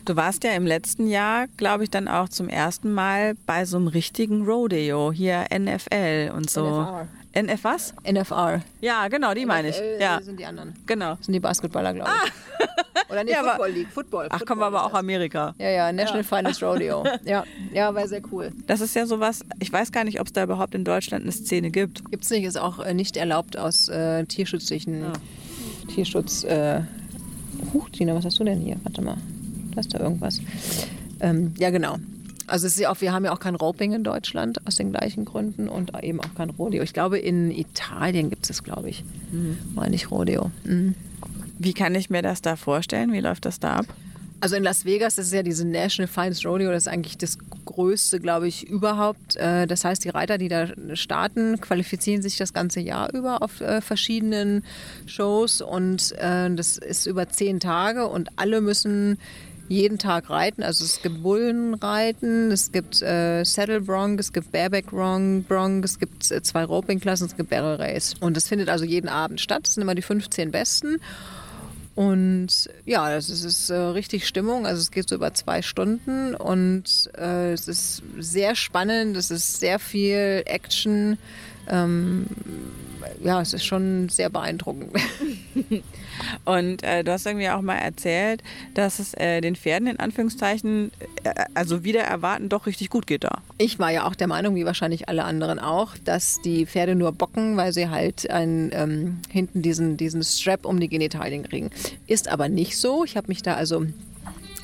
Du 0.03 0.17
warst 0.17 0.43
ja 0.43 0.51
im 0.51 0.67
letzten 0.67 1.07
Jahr, 1.07 1.47
glaube 1.55 1.85
ich, 1.85 1.89
dann 1.89 2.09
auch 2.09 2.27
zum 2.27 2.49
ersten 2.49 2.91
Mal 2.93 3.35
bei 3.45 3.63
so 3.63 3.77
einem 3.77 3.87
richtigen 3.87 4.45
Rodeo, 4.45 5.13
hier 5.13 5.45
NFL 5.57 6.33
und 6.35 6.49
so. 6.49 6.81
NFR. 6.81 7.07
NF 7.37 7.63
was? 7.63 7.93
NFR. 8.03 8.61
Ja, 8.81 9.07
genau, 9.09 9.33
die 9.33 9.45
meine 9.45 9.69
ich. 9.69 9.77
NFL 9.77 9.97
Ja, 10.01 10.19
sind 10.21 10.39
die 10.39 10.45
anderen. 10.45 10.73
genau. 10.85 11.15
Das 11.15 11.25
sind 11.25 11.33
die 11.33 11.39
Basketballer, 11.39 11.93
glaube 11.93 12.09
ich. 12.25 13.09
Oder 13.11 13.23
nee, 13.23 13.31
Ja, 13.31 13.39
aber- 13.41 13.49
Football 13.51 13.71
League. 13.71 13.87
Football. 13.93 14.27
Ach, 14.31 14.43
kommen 14.45 14.61
wir 14.61 14.65
aber 14.65 14.77
ist 14.79 14.83
auch. 14.85 14.93
Amerika. 14.95 15.53
Ja, 15.59 15.69
ja, 15.69 15.91
National 15.91 16.23
Finest 16.23 16.63
Rodeo. 16.63 17.03
Ja, 17.25 17.43
ja, 17.73 17.93
war 17.93 18.07
sehr 18.07 18.21
cool. 18.31 18.51
Das 18.65 18.81
ist 18.81 18.95
ja 18.95 19.05
sowas, 19.05 19.43
ich 19.59 19.71
weiß 19.71 19.91
gar 19.91 20.03
nicht, 20.03 20.19
ob 20.19 20.27
es 20.27 20.33
da 20.33 20.43
überhaupt 20.43 20.73
in 20.75 20.83
Deutschland 20.83 21.23
eine 21.23 21.31
Szene 21.31 21.69
gibt. 21.69 22.09
Gibt 22.11 22.23
es 22.23 22.29
nicht, 22.31 22.43
ist 22.43 22.57
auch 22.57 22.79
äh, 22.79 22.93
nicht 22.93 23.15
erlaubt 23.17 23.57
aus 23.57 23.87
äh, 23.89 24.25
tierschutzlichen 24.25 25.05
Tierschutz. 25.93 26.43
Äh, 26.43 26.81
Huch, 27.73 27.89
Tina, 27.89 28.13
was 28.15 28.25
hast 28.25 28.39
du 28.39 28.43
denn 28.43 28.59
hier? 28.61 28.77
Warte 28.83 29.01
mal, 29.01 29.17
du 29.71 29.77
hast 29.77 29.93
da 29.93 29.99
irgendwas. 29.99 30.41
Ähm, 31.19 31.53
ja, 31.57 31.69
genau. 31.69 31.97
Also 32.47 32.65
es 32.65 32.73
ist 32.73 32.79
ja 32.79 32.89
auch, 32.89 33.01
wir 33.01 33.11
haben 33.11 33.25
ja 33.25 33.33
auch 33.33 33.39
kein 33.39 33.55
Roping 33.55 33.93
in 33.93 34.03
Deutschland 34.03 34.65
aus 34.65 34.77
den 34.77 34.91
gleichen 34.91 35.25
Gründen 35.25 35.67
und 35.67 35.91
eben 36.01 36.19
auch 36.21 36.33
kein 36.35 36.49
Rodeo. 36.49 36.81
Ich 36.81 36.93
glaube, 36.93 37.19
in 37.19 37.51
Italien 37.51 38.29
gibt 38.29 38.49
es, 38.49 38.63
glaube 38.63 38.89
ich. 38.89 39.03
Meine 39.75 39.95
ich 39.95 40.09
Rodeo. 40.09 40.51
Mhm. 40.63 40.95
Wie 41.59 41.73
kann 41.73 41.93
ich 41.95 42.09
mir 42.09 42.21
das 42.21 42.41
da 42.41 42.55
vorstellen? 42.55 43.11
Wie 43.11 43.19
läuft 43.19 43.45
das 43.45 43.59
da 43.59 43.77
ab? 43.77 43.85
Also 44.39 44.55
in 44.55 44.63
Las 44.63 44.85
Vegas, 44.85 45.15
das 45.15 45.27
ist 45.27 45.33
ja 45.33 45.41
diese 45.41 45.65
National 45.65 46.07
Finest 46.07 46.45
Rodeo, 46.45 46.69
das 46.69 46.83
ist 46.83 46.87
eigentlich 46.87 47.17
das 47.17 47.39
größte, 47.65 48.19
glaube 48.19 48.47
ich, 48.47 48.67
überhaupt. 48.67 49.35
Äh, 49.35 49.65
das 49.65 49.83
heißt, 49.83 50.03
die 50.03 50.09
Reiter, 50.09 50.37
die 50.37 50.47
da 50.47 50.67
starten, 50.93 51.59
qualifizieren 51.59 52.21
sich 52.21 52.37
das 52.37 52.53
ganze 52.53 52.79
Jahr 52.79 53.11
über 53.13 53.41
auf 53.41 53.61
äh, 53.61 53.81
verschiedenen 53.81 54.63
Shows 55.07 55.61
und 55.61 56.11
äh, 56.19 56.53
das 56.53 56.77
ist 56.77 57.07
über 57.07 57.29
zehn 57.29 57.59
Tage 57.59 58.07
und 58.07 58.29
alle 58.35 58.61
müssen 58.61 59.17
jeden 59.67 59.97
Tag 59.97 60.29
reiten. 60.29 60.63
Also 60.63 60.85
es 60.85 61.01
gibt 61.01 61.21
Bullenreiten, 61.23 62.51
es 62.51 62.71
gibt 62.71 63.01
äh, 63.01 63.43
Saddle 63.43 63.81
Bronc, 63.81 64.19
es 64.19 64.31
gibt 64.31 64.51
Bareback 64.51 64.87
Bronc, 64.87 65.83
es 65.83 65.99
gibt 65.99 66.31
äh, 66.31 66.41
zwei 66.41 66.63
Roping-Klassen, 66.63 67.27
es 67.27 67.35
gibt 67.35 67.49
Barrel 67.49 67.75
Race. 67.75 68.13
Und 68.19 68.37
das 68.37 68.47
findet 68.47 68.69
also 68.69 68.85
jeden 68.85 69.09
Abend 69.09 69.41
statt. 69.41 69.61
Das 69.63 69.73
sind 69.73 69.83
immer 69.83 69.95
die 69.95 70.01
15 70.01 70.51
Besten. 70.51 70.99
Und 71.95 72.69
ja, 72.85 73.09
das 73.09 73.27
ist, 73.29 73.43
ist 73.43 73.71
äh, 73.71 73.75
richtig 73.75 74.27
Stimmung. 74.27 74.67
Also 74.67 74.81
es 74.81 74.91
geht 74.91 75.09
so 75.09 75.15
über 75.15 75.33
zwei 75.33 75.63
Stunden 75.63 76.35
und 76.35 77.09
äh, 77.17 77.53
es 77.53 77.67
ist 77.67 78.03
sehr 78.19 78.55
spannend, 78.55 79.17
es 79.17 79.31
ist 79.31 79.59
sehr 79.59 79.79
viel 79.79 80.43
Action. 80.45 81.17
Ähm, 81.69 82.27
ja, 83.23 83.41
es 83.41 83.53
ist 83.53 83.65
schon 83.65 84.09
sehr 84.09 84.29
beeindruckend. 84.29 84.91
Und 86.45 86.83
äh, 86.83 87.03
du 87.03 87.11
hast 87.11 87.25
irgendwie 87.25 87.49
auch 87.49 87.61
mal 87.61 87.77
erzählt, 87.77 88.43
dass 88.73 88.99
es 88.99 89.13
äh, 89.13 89.41
den 89.41 89.55
Pferden 89.55 89.87
in 89.87 89.99
Anführungszeichen, 89.99 90.91
äh, 91.23 91.33
also 91.53 91.83
wieder 91.83 92.01
erwarten, 92.01 92.49
doch 92.49 92.65
richtig 92.65 92.89
gut 92.89 93.07
geht 93.07 93.23
da. 93.23 93.41
Ich 93.57 93.79
war 93.79 93.91
ja 93.91 94.05
auch 94.05 94.15
der 94.15 94.27
Meinung, 94.27 94.55
wie 94.55 94.65
wahrscheinlich 94.65 95.09
alle 95.09 95.23
anderen 95.23 95.59
auch, 95.59 95.95
dass 96.03 96.41
die 96.41 96.65
Pferde 96.65 96.95
nur 96.95 97.11
bocken, 97.11 97.57
weil 97.57 97.73
sie 97.73 97.89
halt 97.89 98.29
ein, 98.29 98.71
ähm, 98.73 99.19
hinten 99.29 99.61
diesen, 99.61 99.97
diesen 99.97 100.23
Strap 100.23 100.65
um 100.65 100.79
die 100.79 100.89
Genitalien 100.89 101.43
kriegen. 101.43 101.71
Ist 102.07 102.27
aber 102.27 102.49
nicht 102.49 102.77
so. 102.77 103.03
Ich 103.03 103.17
habe 103.17 103.27
mich 103.27 103.41
da 103.41 103.55
also 103.55 103.85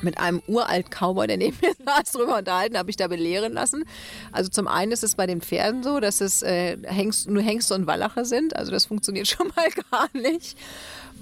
mit 0.04 0.18
einem 0.18 0.42
uralt 0.46 0.90
Cowboy, 0.90 1.26
der 1.26 1.36
neben 1.36 1.56
mir 1.62 1.74
saß, 1.84 2.12
drüber 2.12 2.38
unterhalten, 2.38 2.78
habe 2.78 2.90
ich 2.90 2.96
da 2.96 3.08
belehren 3.08 3.52
lassen. 3.52 3.84
Also 4.32 4.50
zum 4.50 4.68
einen 4.68 4.92
ist 4.92 5.04
es 5.04 5.14
bei 5.14 5.26
den 5.26 5.40
Pferden 5.40 5.82
so, 5.82 6.00
dass 6.00 6.20
es 6.20 6.42
äh, 6.42 6.76
Hengst, 6.84 7.28
nur 7.28 7.42
Hengste 7.42 7.74
und 7.74 7.86
Wallache 7.86 8.24
sind. 8.24 8.56
Also 8.56 8.70
das 8.70 8.86
funktioniert 8.86 9.26
schon 9.28 9.48
mal 9.56 9.68
gar 9.90 10.08
nicht. 10.12 10.56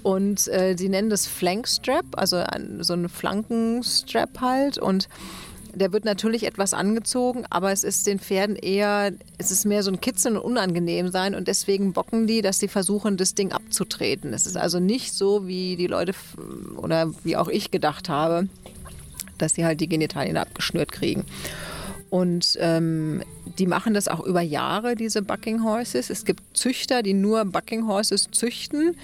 Und 0.03 0.49
äh, 0.49 0.75
nennen 0.75 1.09
das 1.09 1.27
Flankstrap, 1.27 2.05
also 2.17 2.35
ein, 2.37 2.83
so 2.83 2.93
ein 2.93 3.07
Flankenstrap 3.07 4.41
halt. 4.41 4.77
Und 4.77 5.07
der 5.75 5.91
wird 5.91 6.05
natürlich 6.05 6.45
etwas 6.45 6.73
angezogen, 6.73 7.45
aber 7.49 7.71
es 7.71 7.83
ist 7.83 8.05
den 8.05 8.19
Pferden 8.19 8.55
eher, 8.55 9.11
es 9.37 9.51
ist 9.51 9.65
mehr 9.65 9.81
so 9.81 9.91
ein 9.91 10.01
Kitzeln 10.01 10.37
und 10.37 10.43
unangenehm 10.43 11.09
sein 11.09 11.35
und 11.35 11.47
deswegen 11.47 11.93
bocken 11.93 12.27
die, 12.27 12.41
dass 12.41 12.59
sie 12.59 12.67
versuchen, 12.67 13.17
das 13.17 13.33
Ding 13.33 13.51
abzutreten. 13.51 14.33
Es 14.33 14.45
ist 14.45 14.55
also 14.55 14.79
nicht 14.79 15.13
so, 15.13 15.47
wie 15.47 15.75
die 15.75 15.87
Leute 15.87 16.13
oder 16.77 17.11
wie 17.23 17.37
auch 17.37 17.47
ich 17.47 17.71
gedacht 17.71 18.07
habe, 18.07 18.47
dass 19.43 19.53
sie 19.53 19.65
halt 19.65 19.81
die 19.81 19.89
Genitalien 19.89 20.37
abgeschnürt 20.37 20.91
kriegen. 20.91 21.25
Und 22.13 22.59
ähm, 22.61 23.23
die 23.57 23.65
machen 23.65 23.95
das 23.95 24.07
auch 24.07 24.19
über 24.19 24.41
Jahre, 24.41 24.93
diese 24.93 25.23
Bucking 25.23 25.63
Horses. 25.63 26.11
Es 26.11 26.25
gibt 26.25 26.43
Züchter, 26.55 27.01
die 27.01 27.15
nur 27.15 27.43
Bucking 27.43 27.87
Horses 27.87 28.27
züchten, 28.31 28.95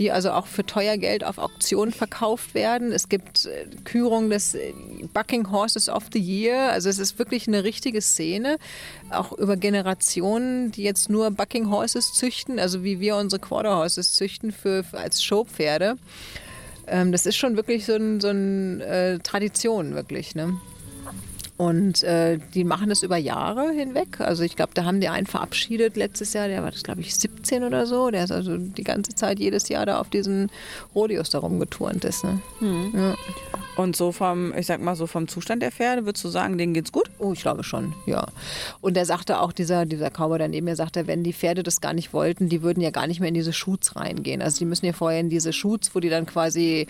die 0.00 0.10
also 0.10 0.32
auch 0.32 0.48
für 0.48 0.66
teuer 0.66 0.96
Geld 0.96 1.22
auf 1.22 1.38
Auktionen 1.38 1.92
verkauft 1.92 2.54
werden. 2.54 2.90
Es 2.90 3.08
gibt 3.08 3.46
äh, 3.46 3.66
Kürung 3.84 4.30
des 4.30 4.56
äh, 4.56 4.72
Bucking 5.14 5.52
Horses 5.52 5.88
of 5.88 6.06
the 6.12 6.18
Year. 6.18 6.72
Also 6.72 6.88
es 6.88 6.98
ist 6.98 7.20
wirklich 7.20 7.46
eine 7.46 7.62
richtige 7.62 8.00
Szene, 8.00 8.58
auch 9.10 9.30
über 9.30 9.56
Generationen, 9.56 10.72
die 10.72 10.82
jetzt 10.82 11.08
nur 11.08 11.30
Bucking 11.30 11.70
Horses 11.70 12.14
züchten, 12.14 12.58
also 12.58 12.82
wie 12.82 12.98
wir 12.98 13.14
unsere 13.14 13.38
Quarter 13.38 13.76
Horses 13.76 14.12
züchten 14.14 14.50
für, 14.50 14.84
als 14.90 15.22
Showpferde. 15.22 15.98
Ähm, 16.86 17.12
das 17.12 17.26
ist 17.26 17.36
schon 17.36 17.56
wirklich 17.56 17.84
so 17.86 17.94
eine 17.94 18.20
so 18.20 18.28
ein, 18.28 18.80
äh, 18.80 19.18
Tradition, 19.18 19.94
wirklich. 19.94 20.34
Ne? 20.34 20.54
Und 21.56 22.02
äh, 22.02 22.38
die 22.54 22.64
machen 22.64 22.90
das 22.90 23.02
über 23.02 23.16
Jahre 23.16 23.70
hinweg. 23.72 24.20
Also 24.20 24.42
ich 24.42 24.56
glaube, 24.56 24.72
da 24.74 24.84
haben 24.84 25.00
die 25.00 25.08
einen 25.08 25.26
verabschiedet 25.26 25.96
letztes 25.96 26.34
Jahr, 26.34 26.48
der 26.48 26.62
war 26.62 26.70
das, 26.70 26.82
glaube 26.82 27.00
ich, 27.00 27.14
17 27.14 27.64
oder 27.64 27.86
so. 27.86 28.10
Der 28.10 28.24
ist 28.24 28.30
also 28.30 28.58
die 28.58 28.84
ganze 28.84 29.14
Zeit 29.14 29.38
jedes 29.38 29.68
Jahr 29.70 29.86
da 29.86 29.98
auf 29.98 30.10
diesen 30.10 30.50
Rodeos 30.94 31.30
da 31.30 31.38
rumgeturnt 31.38 32.04
ist. 32.04 32.24
Ne? 32.24 32.40
Mhm. 32.60 32.92
Ja. 32.94 33.14
Und 33.76 33.96
so 33.96 34.12
vom, 34.12 34.54
ich 34.54 34.66
sag 34.66 34.80
mal 34.80 34.96
so 34.96 35.06
vom 35.06 35.28
Zustand 35.28 35.62
der 35.62 35.72
Pferde, 35.72 36.04
würdest 36.04 36.24
du 36.24 36.28
sagen, 36.28 36.58
denen 36.58 36.74
geht's 36.74 36.92
gut? 36.92 37.10
Oh, 37.18 37.32
ich 37.32 37.40
glaube 37.40 37.62
schon, 37.62 37.94
ja. 38.06 38.26
Und 38.80 38.94
der 38.94 39.06
sagte 39.06 39.40
auch, 39.40 39.52
dieser, 39.52 39.86
dieser 39.86 40.10
Cowboy 40.10 40.38
daneben 40.38 40.64
mir 40.64 40.76
sagte, 40.76 41.06
wenn 41.06 41.24
die 41.24 41.34
Pferde 41.34 41.62
das 41.62 41.80
gar 41.80 41.92
nicht 41.92 42.12
wollten, 42.12 42.48
die 42.48 42.62
würden 42.62 42.82
ja 42.82 42.90
gar 42.90 43.06
nicht 43.06 43.20
mehr 43.20 43.28
in 43.28 43.34
diese 43.34 43.52
Shoots 43.52 43.96
reingehen. 43.96 44.42
Also 44.42 44.58
die 44.58 44.64
müssen 44.64 44.86
ja 44.86 44.92
vorher 44.92 45.20
in 45.20 45.30
diese 45.30 45.52
Shoots, 45.52 45.94
wo 45.94 46.00
die 46.00 46.08
dann 46.08 46.26
quasi 46.26 46.86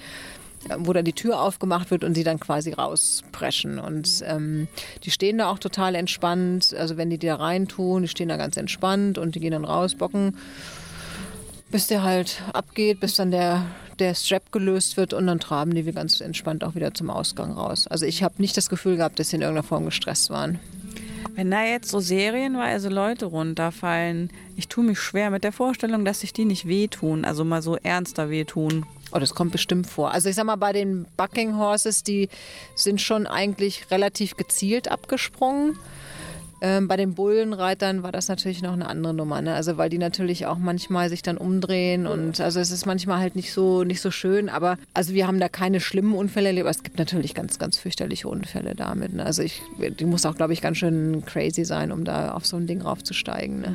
wo 0.79 0.93
dann 0.93 1.05
die 1.05 1.13
Tür 1.13 1.41
aufgemacht 1.41 1.91
wird 1.91 2.05
und 2.05 2.15
sie 2.15 2.25
dann 2.25 2.41
quasi 2.41 2.73
rauspreschen. 2.73 3.79
Und 3.79 4.23
ähm, 4.25 4.69
die 5.05 5.11
stehen 5.11 5.39
da 5.39 5.51
auch 5.51 5.59
total 5.59 5.95
entspannt. 5.95 6.75
Also 6.79 6.97
wenn 6.97 7.11
die 7.11 7.19
da 7.19 7.37
reintun, 7.37 8.03
die 8.03 8.09
stehen 8.09 8.29
da 8.29 8.37
ganz 8.37 8.57
entspannt 8.57 9.19
und 9.19 9.35
die 9.35 9.41
gehen 9.41 9.53
dann 9.53 9.65
raus, 9.65 9.95
bocken, 9.95 10.37
bis 11.71 11.87
der 11.87 12.03
halt 12.03 12.43
abgeht, 12.53 13.01
bis 13.01 13.15
dann 13.17 13.31
der, 13.31 13.67
der 13.99 14.15
Strap 14.15 14.53
gelöst 14.53 14.97
wird 14.97 15.13
und 15.13 15.27
dann 15.27 15.41
traben 15.41 15.75
die 15.75 15.85
ganz 15.93 16.21
entspannt 16.21 16.65
auch 16.65 16.75
wieder 16.75 16.95
zum 16.95 17.11
Ausgang 17.11 17.53
raus. 17.53 17.87
Also 17.87 18.07
ich 18.07 18.23
habe 18.23 18.35
nicht 18.39 18.57
das 18.57 18.69
Gefühl 18.69 18.97
gehabt, 18.97 19.19
dass 19.19 19.31
sie 19.31 19.37
in 19.37 19.43
irgendeiner 19.43 19.67
Form 19.67 19.85
gestresst 19.85 20.31
waren. 20.31 20.59
Wenn 21.35 21.51
da 21.51 21.65
jetzt 21.65 21.91
so 21.91 22.01
serienweise 22.01 22.89
Leute 22.89 23.27
runterfallen, 23.27 24.31
ich 24.57 24.69
tue 24.69 24.85
mich 24.85 24.99
schwer 24.99 25.31
mit 25.31 25.45
der 25.45 25.53
Vorstellung, 25.53 26.07
dass 26.07 26.21
sich 26.21 26.33
die 26.33 26.47
nicht 26.47 26.67
wehtun, 26.67 27.27
also 27.27 27.45
mal 27.45 27.61
so 27.61 27.77
ernster 27.77 28.31
wehtun. 28.31 28.87
Oh, 29.13 29.19
das 29.19 29.35
kommt 29.35 29.53
bestimmt 29.53 29.87
vor. 29.87 30.13
Also 30.13 30.29
ich 30.29 30.35
sag 30.35 30.45
mal, 30.45 30.57
bei 30.57 30.73
den 30.73 31.07
Bucking 31.17 31.57
Horses, 31.57 32.03
die 32.03 32.29
sind 32.75 33.01
schon 33.01 33.27
eigentlich 33.27 33.91
relativ 33.91 34.37
gezielt 34.37 34.91
abgesprungen. 34.91 35.79
Ähm, 36.63 36.89
bei 36.89 36.97
den 36.97 37.15
Bullenreitern 37.15 38.03
war 38.03 38.13
das 38.13 38.29
natürlich 38.29 38.63
noch 38.63 38.73
eine 38.73 38.89
andere 38.89 39.13
Nummer, 39.13 39.43
ne? 39.43 39.55
Also 39.55 39.77
weil 39.77 39.91
die 39.91 39.99
natürlich 39.99 40.47
auch 40.47 40.57
manchmal 40.57 41.11
sich 41.11 41.21
dann 41.23 41.37
umdrehen 41.37 42.07
und 42.07 42.41
also 42.41 42.61
es 42.61 42.71
ist 42.71 42.87
manchmal 42.87 43.21
halt 43.21 43.37
nicht 43.37 43.53
so 43.53 43.85
nicht 43.85 44.01
so 44.01 44.11
schön, 44.11 44.49
aber 44.49 44.79
also 44.95 45.13
wir 45.13 45.27
haben 45.27 45.39
da 45.39 45.51
keine 45.51 45.81
schlimmen 45.81 46.15
Unfälle 46.15 46.49
erlebt. 46.49 46.65
Aber 46.65 46.71
es 46.71 46.83
gibt 46.83 46.99
natürlich 46.99 47.35
ganz 47.35 47.59
ganz 47.59 47.77
fürchterliche 47.77 48.29
Unfälle 48.29 48.75
damit. 48.75 49.13
Ne? 49.13 49.27
Also 49.27 49.43
ich, 49.43 49.61
die 50.01 50.07
muss 50.07 50.25
auch 50.25 50.35
glaube 50.35 50.55
ich 50.55 50.63
ganz 50.63 50.79
schön 50.79 51.25
crazy 51.27 51.67
sein, 51.67 51.93
um 51.93 52.05
da 52.05 52.33
auf 52.33 52.47
so 52.47 52.57
ein 52.57 52.67
Ding 52.67 52.81
raufzusteigen. 52.81 53.61
Ne? 53.61 53.75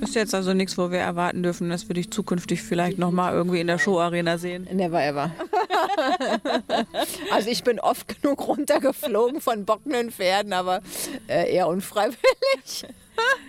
Ist 0.00 0.14
jetzt 0.14 0.34
also 0.34 0.54
nichts, 0.54 0.78
wo 0.78 0.90
wir 0.90 1.00
erwarten 1.00 1.42
dürfen, 1.42 1.70
dass 1.70 1.88
wir 1.88 1.94
dich 1.94 2.10
zukünftig 2.10 2.62
vielleicht 2.62 2.98
nochmal 2.98 3.34
irgendwie 3.34 3.60
in 3.60 3.66
der 3.66 3.78
Showarena 3.78 4.38
sehen. 4.38 4.68
Never 4.72 5.02
ever. 5.02 5.30
also 7.32 7.50
ich 7.50 7.64
bin 7.64 7.80
oft 7.80 8.22
genug 8.22 8.46
runtergeflogen 8.46 9.40
von 9.40 9.64
bockenden 9.64 10.10
Pferden, 10.10 10.52
aber 10.52 10.80
äh, 11.26 11.52
eher 11.52 11.68
unfreiwillig. 11.68 12.86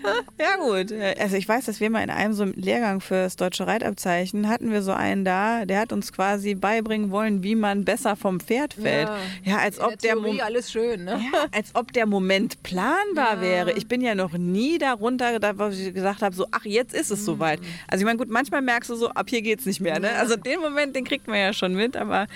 ja 0.39 0.55
gut. 0.57 0.93
Also 1.19 1.35
ich 1.35 1.47
weiß, 1.47 1.65
dass 1.65 1.79
wir 1.79 1.89
mal 1.89 2.03
in 2.03 2.09
einem 2.09 2.33
so 2.33 2.45
Lehrgang 2.45 3.01
für 3.01 3.15
das 3.15 3.35
deutsche 3.35 3.67
Reitabzeichen 3.67 4.47
hatten 4.47 4.71
wir 4.71 4.81
so 4.81 4.91
einen 4.91 5.25
da, 5.25 5.65
der 5.65 5.79
hat 5.79 5.93
uns 5.93 6.13
quasi 6.13 6.55
beibringen 6.55 7.11
wollen, 7.11 7.43
wie 7.43 7.55
man 7.55 7.85
besser 7.85 8.15
vom 8.15 8.39
Pferd 8.39 8.73
fällt. 8.73 9.07
Ja, 9.07 9.17
ja 9.43 9.57
als 9.57 9.79
ob 9.79 9.97
der, 9.99 10.15
der 10.15 10.45
alles 10.45 10.71
schön, 10.71 11.05
ne? 11.05 11.21
Ja, 11.31 11.45
als 11.51 11.75
ob 11.75 11.93
der 11.93 12.05
Moment 12.05 12.61
planbar 12.63 13.35
ja. 13.35 13.41
wäre. 13.41 13.71
Ich 13.73 13.87
bin 13.87 14.01
ja 14.01 14.15
noch 14.15 14.33
nie 14.33 14.77
darunter, 14.77 15.39
da 15.39 15.57
wo 15.57 15.67
ich 15.67 15.93
gesagt 15.93 16.21
habe, 16.21 16.35
so 16.35 16.47
ach 16.51 16.65
jetzt 16.65 16.93
ist 16.93 17.11
es 17.11 17.21
mhm. 17.21 17.25
soweit. 17.25 17.59
Also 17.87 18.01
ich 18.01 18.05
meine 18.05 18.17
gut, 18.17 18.29
manchmal 18.29 18.61
merkst 18.61 18.89
du 18.89 18.95
so, 18.95 19.09
ab 19.09 19.27
hier 19.29 19.41
geht's 19.41 19.65
nicht 19.65 19.81
mehr. 19.81 19.99
Ne? 19.99 20.11
Also 20.11 20.35
den 20.35 20.59
Moment, 20.59 20.95
den 20.95 21.05
kriegt 21.05 21.27
man 21.27 21.37
ja 21.37 21.53
schon 21.53 21.75
mit, 21.75 21.95
aber 21.95 22.27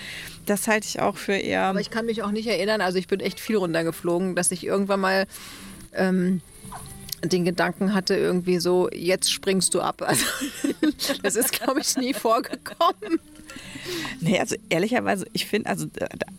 das 0.46 0.68
halte 0.68 0.86
ich 0.86 1.00
auch 1.00 1.16
für 1.16 1.34
eher. 1.34 1.62
Aber 1.64 1.80
ich 1.80 1.90
kann 1.90 2.06
mich 2.06 2.22
auch 2.22 2.30
nicht 2.30 2.46
erinnern. 2.46 2.80
Also 2.80 2.98
ich 2.98 3.08
bin 3.08 3.20
echt 3.20 3.40
viel 3.40 3.56
runtergeflogen, 3.56 4.34
dass 4.34 4.50
ich 4.50 4.66
irgendwann 4.66 5.00
mal 5.00 5.26
ähm, 5.94 6.40
den 7.32 7.44
Gedanken 7.44 7.94
hatte, 7.94 8.16
irgendwie 8.16 8.58
so, 8.58 8.88
jetzt 8.90 9.32
springst 9.32 9.74
du 9.74 9.80
ab. 9.80 10.02
Also, 10.06 10.24
das 11.22 11.34
ist, 11.36 11.52
glaube 11.52 11.80
ich, 11.80 11.96
nie 11.96 12.14
vorgekommen. 12.14 13.18
Nee, 14.20 14.38
also 14.38 14.56
ehrlicherweise, 14.68 15.26
ich 15.32 15.46
finde, 15.46 15.68
also 15.68 15.86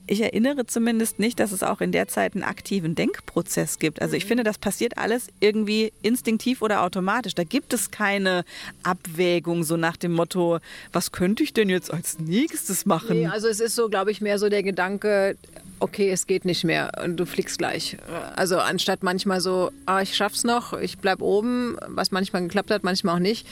ich 0.07 0.21
erinnere 0.21 0.65
zumindest 0.65 1.19
nicht, 1.19 1.39
dass 1.39 1.51
es 1.51 1.63
auch 1.63 1.81
in 1.81 1.91
der 1.91 2.07
Zeit 2.07 2.35
einen 2.35 2.43
aktiven 2.43 2.95
Denkprozess 2.95 3.79
gibt. 3.79 4.01
Also 4.01 4.15
ich 4.15 4.25
mhm. 4.25 4.29
finde, 4.29 4.43
das 4.43 4.57
passiert 4.57 4.97
alles 4.97 5.27
irgendwie 5.39 5.91
instinktiv 6.01 6.61
oder 6.61 6.83
automatisch. 6.83 7.35
Da 7.35 7.43
gibt 7.43 7.73
es 7.73 7.91
keine 7.91 8.45
Abwägung 8.83 9.63
so 9.63 9.77
nach 9.77 9.97
dem 9.97 10.13
Motto, 10.13 10.59
was 10.93 11.11
könnte 11.11 11.43
ich 11.43 11.53
denn 11.53 11.69
jetzt 11.69 11.93
als 11.93 12.19
nächstes 12.19 12.85
machen? 12.85 13.19
Nee, 13.19 13.27
also 13.27 13.47
es 13.47 13.59
ist 13.59 13.75
so, 13.75 13.89
glaube 13.89 14.11
ich, 14.11 14.21
mehr 14.21 14.39
so 14.39 14.49
der 14.49 14.63
Gedanke, 14.63 15.37
okay, 15.79 16.09
es 16.09 16.27
geht 16.27 16.45
nicht 16.45 16.63
mehr 16.63 16.91
und 17.03 17.17
du 17.17 17.25
fliegst 17.25 17.57
gleich. 17.57 17.97
Also 18.35 18.57
anstatt 18.59 19.03
manchmal 19.03 19.41
so, 19.41 19.71
ah, 19.85 20.01
ich 20.01 20.15
schaff's 20.15 20.43
noch, 20.43 20.73
ich 20.73 20.97
bleib 20.97 21.21
oben, 21.21 21.77
was 21.87 22.11
manchmal 22.11 22.43
geklappt 22.43 22.71
hat, 22.71 22.83
manchmal 22.83 23.15
auch 23.15 23.19
nicht. 23.19 23.47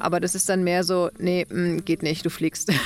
Aber 0.00 0.18
das 0.20 0.34
ist 0.34 0.48
dann 0.48 0.64
mehr 0.64 0.82
so, 0.84 1.10
nee, 1.18 1.46
mm, 1.48 1.84
geht 1.84 2.02
nicht, 2.02 2.24
du 2.24 2.30
fliegst. 2.30 2.72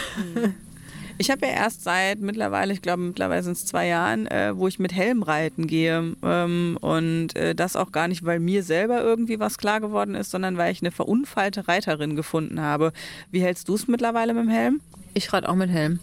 Ich 1.17 1.31
habe 1.31 1.47
ja 1.47 1.53
erst 1.53 1.85
seit 1.85 2.19
mittlerweile, 2.19 2.73
ich 2.73 2.83
glaube 2.83 3.03
mittlerweile 3.03 3.43
sind 3.45 3.57
es 3.57 3.65
zwei 3.65 3.87
Jahren, 3.87 4.27
äh, 4.27 4.57
wo 4.57 4.67
ich 4.67 4.81
mit 4.81 4.93
Helm 4.93 5.23
reiten 5.23 5.69
gehe. 5.69 6.17
Ähm, 6.25 6.77
und 6.81 7.37
äh, 7.37 7.55
das 7.55 7.77
auch 7.77 7.93
gar 7.93 8.09
nicht, 8.09 8.25
weil 8.25 8.41
mir 8.41 8.65
selber 8.65 9.01
irgendwie 9.01 9.39
was 9.39 9.57
klar 9.57 9.81
geworden 9.81 10.17
ist, 10.17 10.33
sondern 10.33 10.57
weil 10.57 10.73
ich 10.73 10.83
eine 10.83 10.91
verunfallte 10.91 11.69
Reiterin 11.69 12.17
gefunden 12.17 12.61
habe. 12.61 12.93
Wie 13.31 13.41
hältst 13.41 13.69
du 13.69 13.77
es 13.77 13.87
mittlerweile 13.87 14.35
mit 14.35 14.45
dem 14.45 14.51
Helm? 14.51 14.81
Ich 15.15 15.33
reite 15.33 15.49
auch 15.49 15.55
mit 15.55 15.71
Helm. 15.71 16.01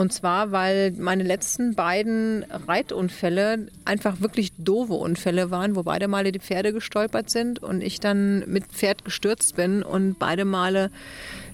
Und 0.00 0.14
zwar, 0.14 0.50
weil 0.50 0.92
meine 0.92 1.24
letzten 1.24 1.74
beiden 1.74 2.46
Reitunfälle 2.66 3.66
einfach 3.84 4.22
wirklich 4.22 4.50
doofe 4.56 4.94
Unfälle 4.94 5.50
waren, 5.50 5.76
wo 5.76 5.82
beide 5.82 6.08
Male 6.08 6.32
die 6.32 6.38
Pferde 6.38 6.72
gestolpert 6.72 7.28
sind 7.28 7.62
und 7.62 7.82
ich 7.82 8.00
dann 8.00 8.48
mit 8.48 8.64
Pferd 8.68 9.04
gestürzt 9.04 9.56
bin 9.56 9.82
und 9.82 10.18
beide 10.18 10.46
Male 10.46 10.90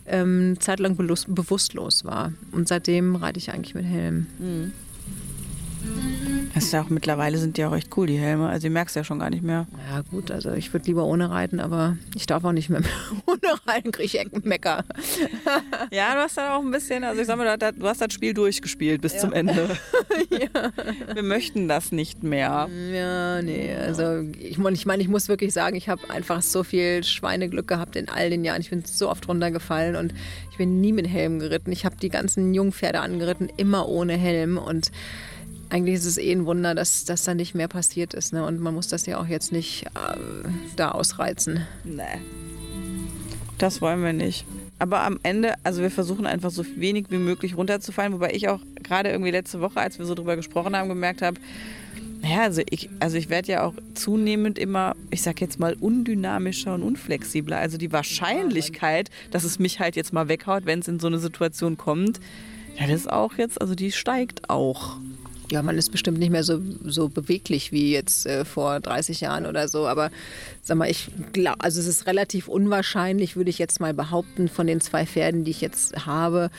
ähm, 0.07 0.59
zeitlang 0.61 0.97
bewusstlos 0.97 2.05
war. 2.05 2.35
Und 2.53 2.69
seitdem 2.69 3.17
reite 3.17 3.39
ich 3.41 3.53
eigentlich 3.53 3.75
mit 3.75 3.85
Helm. 3.85 4.29
Mhm. 4.39 4.73
Das 6.57 6.65
ist 6.65 6.73
ja 6.73 6.81
auch 6.81 6.89
mittlerweile 6.89 7.37
sind 7.37 7.59
die 7.59 7.67
auch 7.67 7.77
echt 7.77 7.95
cool, 7.99 8.07
die 8.07 8.17
Helme. 8.17 8.49
Also, 8.49 8.69
du 8.69 8.73
merkst 8.73 8.97
ja 8.97 9.05
schon 9.05 9.19
gar 9.19 9.29
nicht 9.29 9.43
mehr. 9.43 9.67
Ja, 9.91 10.01
gut, 10.11 10.31
also 10.31 10.53
ich 10.53 10.73
würde 10.73 10.87
lieber 10.87 11.05
ohne 11.05 11.31
reiten, 11.31 11.61
aber 11.61 11.99
ich 12.15 12.25
darf 12.25 12.45
auch 12.45 12.53
nicht 12.53 12.71
mehr 12.71 12.81
ohne 13.27 13.39
reiten, 13.67 13.93
kriege 13.93 14.07
ich 14.07 14.19
Eckenmecker. 14.19 14.83
ja, 15.91 16.15
du 16.15 16.21
hast 16.21 16.39
dann 16.39 16.53
auch 16.53 16.63
ein 16.63 16.71
bisschen, 16.71 17.05
also 17.05 17.21
ich 17.21 17.27
sag 17.27 17.37
mal, 17.37 17.59
du 17.59 17.87
hast 17.87 18.01
das 18.01 18.11
Spiel 18.11 18.33
durchgespielt 18.33 19.03
bis 19.03 19.13
ja. 19.13 19.19
zum 19.21 19.35
Ende. 19.35 19.69
ja. 20.31 20.73
Wir 21.13 21.23
möchten 21.23 21.69
das 21.69 21.93
nicht 21.93 22.23
mehr. 22.23 22.71
Ja, 22.91 23.43
nee, 23.43 23.77
also 23.77 24.23
ich 24.41 24.57
meine, 24.57 24.77
ich, 24.77 24.87
mein, 24.87 25.01
ich 25.01 25.09
muss 25.09 25.29
wirklich 25.29 25.53
sagen, 25.53 25.77
ich 25.77 25.91
habe 25.91 26.09
einfach 26.09 26.41
so 26.41 26.65
viel 26.65 27.05
Schweineglück 27.05 27.69
gehabt 27.69 27.97
in 27.97 28.09
all 28.09 28.31
den 28.31 28.45
Jahren. 28.45 28.63
Ich 28.63 28.71
bin 28.71 28.83
so 28.83 29.11
oft 29.11 29.29
runtergefallen 29.29 29.95
und 29.95 30.15
ich 30.51 30.57
bin 30.57 30.81
nie 30.81 30.95
mit 30.95 31.07
Helm 31.07 31.39
geritten. 31.39 31.71
Ich 31.71 31.85
habe 31.85 31.97
die 32.01 32.09
ganzen 32.09 32.55
Jungpferde 32.55 33.01
angeritten, 33.01 33.51
immer 33.59 33.91
ohne 33.91 34.15
Helm 34.15 34.57
und 34.57 34.91
eigentlich 35.71 35.97
ist 35.97 36.05
es 36.05 36.19
eh 36.19 36.33
ein 36.33 36.47
Wunder, 36.47 36.75
dass, 36.75 37.05
dass 37.05 37.25
da 37.25 37.35
nicht 37.35 37.55
mehr 37.55 37.69
passiert 37.69 38.15
ist. 38.15 38.33
Ne? 38.33 38.45
Und 38.45 38.61
man 38.61 38.75
muss 38.75 38.89
das 38.89 39.07
ja 39.07 39.19
auch 39.21 39.27
jetzt 39.27 39.53
nicht 39.53 39.87
äh, 39.87 40.19
da 40.77 40.93
ausreizen. 40.93 41.67
Nee. 41.85 42.03
Das 43.59 43.81
wollen 43.81 44.03
wir 44.03 44.13
nicht. 44.13 44.45
Aber 44.79 45.01
am 45.01 45.19
Ende, 45.23 45.55
also 45.65 45.81
wir 45.81 45.91
versuchen 45.91 46.27
einfach 46.27 46.51
so 46.51 46.65
wenig 46.77 47.07
wie 47.09 47.17
möglich 47.17 47.57
runterzufallen, 47.57 48.13
wobei 48.13 48.33
ich 48.33 48.49
auch 48.49 48.61
gerade 48.83 49.11
irgendwie 49.11 49.31
letzte 49.31 49.61
Woche, 49.61 49.81
als 49.81 49.99
wir 49.99 50.05
so 50.05 50.15
drüber 50.15 50.37
gesprochen 50.37 50.77
haben, 50.77 50.89
gemerkt 50.89 51.23
habe, 51.23 51.41
naja, 52.21 52.43
also 52.43 52.63
ich, 52.69 52.91
also 53.01 53.17
ich 53.17 53.31
werde 53.31 53.53
ja 53.53 53.63
auch 53.63 53.75
zunehmend 53.95 54.59
immer, 54.59 54.95
ich 55.11 55.23
sag 55.23 55.41
jetzt 55.41 55.59
mal, 55.59 55.75
undynamischer 55.75 56.75
und 56.75 56.83
unflexibler. 56.83 57.59
Also 57.59 57.79
die 57.79 57.93
Wahrscheinlichkeit, 57.93 59.11
dass 59.31 59.45
es 59.45 59.59
mich 59.59 59.81
halt 59.81 59.97
jetzt 59.97 60.13
mal 60.13 60.29
weghaut, 60.29 60.67
wenn 60.67 60.81
es 60.81 60.89
in 60.89 60.99
so 60.99 61.07
eine 61.07 61.19
Situation 61.19 61.77
kommt, 61.77 62.21
ja, 62.79 62.87
das 62.87 63.01
ist 63.01 63.11
auch 63.11 63.35
jetzt, 63.39 63.61
also 63.61 63.75
die 63.75 63.93
steigt 63.93 64.51
auch. 64.51 64.99
Ja, 65.51 65.63
man 65.63 65.79
ist 65.79 65.93
bestimmt 65.93 66.19
nicht 66.19 66.31
mehr 66.31 66.43
so, 66.43 66.61
so 66.85 67.09
beweglich 67.09 67.71
wie 67.71 67.93
jetzt 67.93 68.27
äh, 68.27 68.45
vor 68.45 68.81
30 68.81 69.21
Jahren 69.21 69.47
oder 69.47 69.69
so. 69.69 69.87
Aber 69.87 70.11
sag 70.63 70.77
mal, 70.77 70.91
ich 70.91 71.09
glaube, 71.33 71.61
also 71.61 71.79
es 71.81 71.87
ist 71.87 72.07
relativ 72.07 72.49
unwahrscheinlich, 72.49 73.37
würde 73.37 73.51
ich 73.51 73.59
jetzt 73.59 73.81
mal 73.81 73.95
behaupten, 73.95 74.49
von 74.49 74.67
den 74.67 74.81
zwei 74.81 75.07
Pferden, 75.07 75.45
die 75.45 75.53
ich 75.53 75.61
jetzt 75.61 76.05
habe, 76.05 76.51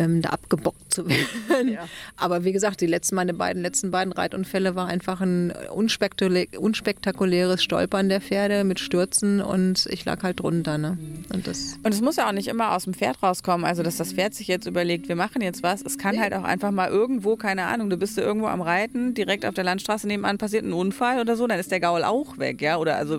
ähm, 0.00 0.22
da 0.22 0.30
abgebockt 0.30 0.92
zu 0.92 1.08
werden. 1.08 1.72
Ja. 1.72 1.88
Aber 2.16 2.44
wie 2.44 2.52
gesagt, 2.52 2.80
die 2.80 2.86
letzten, 2.86 3.14
meine 3.14 3.34
beiden 3.34 3.62
letzten 3.62 3.90
beiden 3.90 4.12
Reitunfälle 4.12 4.74
war 4.74 4.86
einfach 4.86 5.20
ein 5.20 5.52
unspektakuläres 5.70 7.62
Stolpern 7.62 8.08
der 8.08 8.20
Pferde 8.20 8.64
mit 8.64 8.80
Stürzen 8.80 9.40
und 9.40 9.86
ich 9.90 10.04
lag 10.04 10.22
halt 10.22 10.40
drunter. 10.40 10.78
Ne? 10.78 10.98
Und, 11.32 11.46
das 11.46 11.78
und 11.82 11.92
es 11.92 12.00
muss 12.00 12.16
ja 12.16 12.28
auch 12.28 12.32
nicht 12.32 12.48
immer 12.48 12.74
aus 12.74 12.84
dem 12.84 12.94
Pferd 12.94 13.22
rauskommen, 13.22 13.66
also 13.66 13.82
dass 13.82 13.98
das 13.98 14.14
Pferd 14.14 14.34
sich 14.34 14.48
jetzt 14.48 14.66
überlegt, 14.66 15.08
wir 15.08 15.16
machen 15.16 15.42
jetzt 15.42 15.62
was. 15.62 15.82
Es 15.82 15.98
kann 15.98 16.14
nee. 16.14 16.20
halt 16.20 16.34
auch 16.34 16.44
einfach 16.44 16.70
mal 16.70 16.88
irgendwo, 16.88 17.36
keine 17.36 17.66
Ahnung, 17.66 17.90
du 17.90 17.96
bist 17.96 18.16
irgendwo 18.16 18.46
am 18.46 18.62
Reiten, 18.62 19.14
direkt 19.14 19.44
auf 19.44 19.54
der 19.54 19.64
Landstraße 19.64 20.06
nebenan 20.06 20.38
passiert 20.38 20.64
ein 20.64 20.72
Unfall 20.72 21.20
oder 21.20 21.36
so, 21.36 21.46
dann 21.46 21.58
ist 21.58 21.70
der 21.70 21.80
Gaul 21.80 22.04
auch 22.04 22.38
weg, 22.38 22.62
ja. 22.62 22.78
Oder 22.78 22.96
also, 22.96 23.18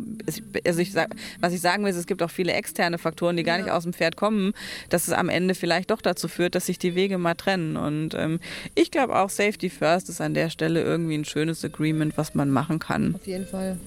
also 0.65 0.79
ich 0.79 0.91
sag, 0.91 1.15
was 1.39 1.53
ich 1.53 1.61
sagen 1.61 1.83
will, 1.83 1.91
ist, 1.91 1.97
es 1.97 2.07
gibt 2.07 2.23
auch 2.23 2.31
viele 2.31 2.53
externe 2.53 2.97
Faktoren, 2.97 3.37
die 3.37 3.43
gar 3.43 3.57
ja. 3.57 3.65
nicht 3.65 3.71
aus 3.71 3.83
dem 3.83 3.93
Pferd 3.93 4.15
kommen, 4.15 4.53
dass 4.89 5.07
es 5.07 5.13
am 5.13 5.29
Ende 5.29 5.53
vielleicht 5.53 5.91
doch 5.91 6.01
dazu 6.01 6.27
führt, 6.27 6.55
dass 6.55 6.70
sich 6.72 6.80
die 6.80 6.95
Wege 6.95 7.18
mal 7.18 7.35
trennen. 7.35 7.77
Und 7.77 8.14
ähm, 8.15 8.39
ich 8.76 8.91
glaube 8.91 9.18
auch 9.18 9.30
Safety 9.30 9.69
First 9.69 10.10
ist 10.10 10.22
an 10.22 10.34
der 10.34 10.49
Stelle 10.49 10.81
irgendwie 10.81 11.18
ein 11.18 11.26
schönes 11.26 11.64
Agreement, 11.64 12.18
was 12.18 12.34
man 12.34 12.49
machen 12.49 12.80
kann. 12.80 13.15
Auf 13.15 13.27
jeden 13.27 13.45
Fall. 13.45 13.77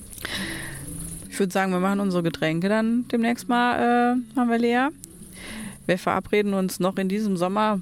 Ich 1.31 1.39
würde 1.39 1.53
sagen, 1.53 1.73
wir 1.73 1.81
machen 1.81 2.01
unsere 2.01 2.23
Getränke 2.23 2.69
dann 2.69 3.07
demnächst 3.11 3.49
mal, 3.49 3.79
äh, 4.15 4.39
haben 4.39 4.51
wir 4.51 4.59
leer. 4.59 4.91
Wir 5.87 5.99
verabreden 5.99 6.55
uns 6.55 6.79
noch 6.79 6.97
in 6.97 7.09
diesem 7.09 7.37
Sommer 7.37 7.81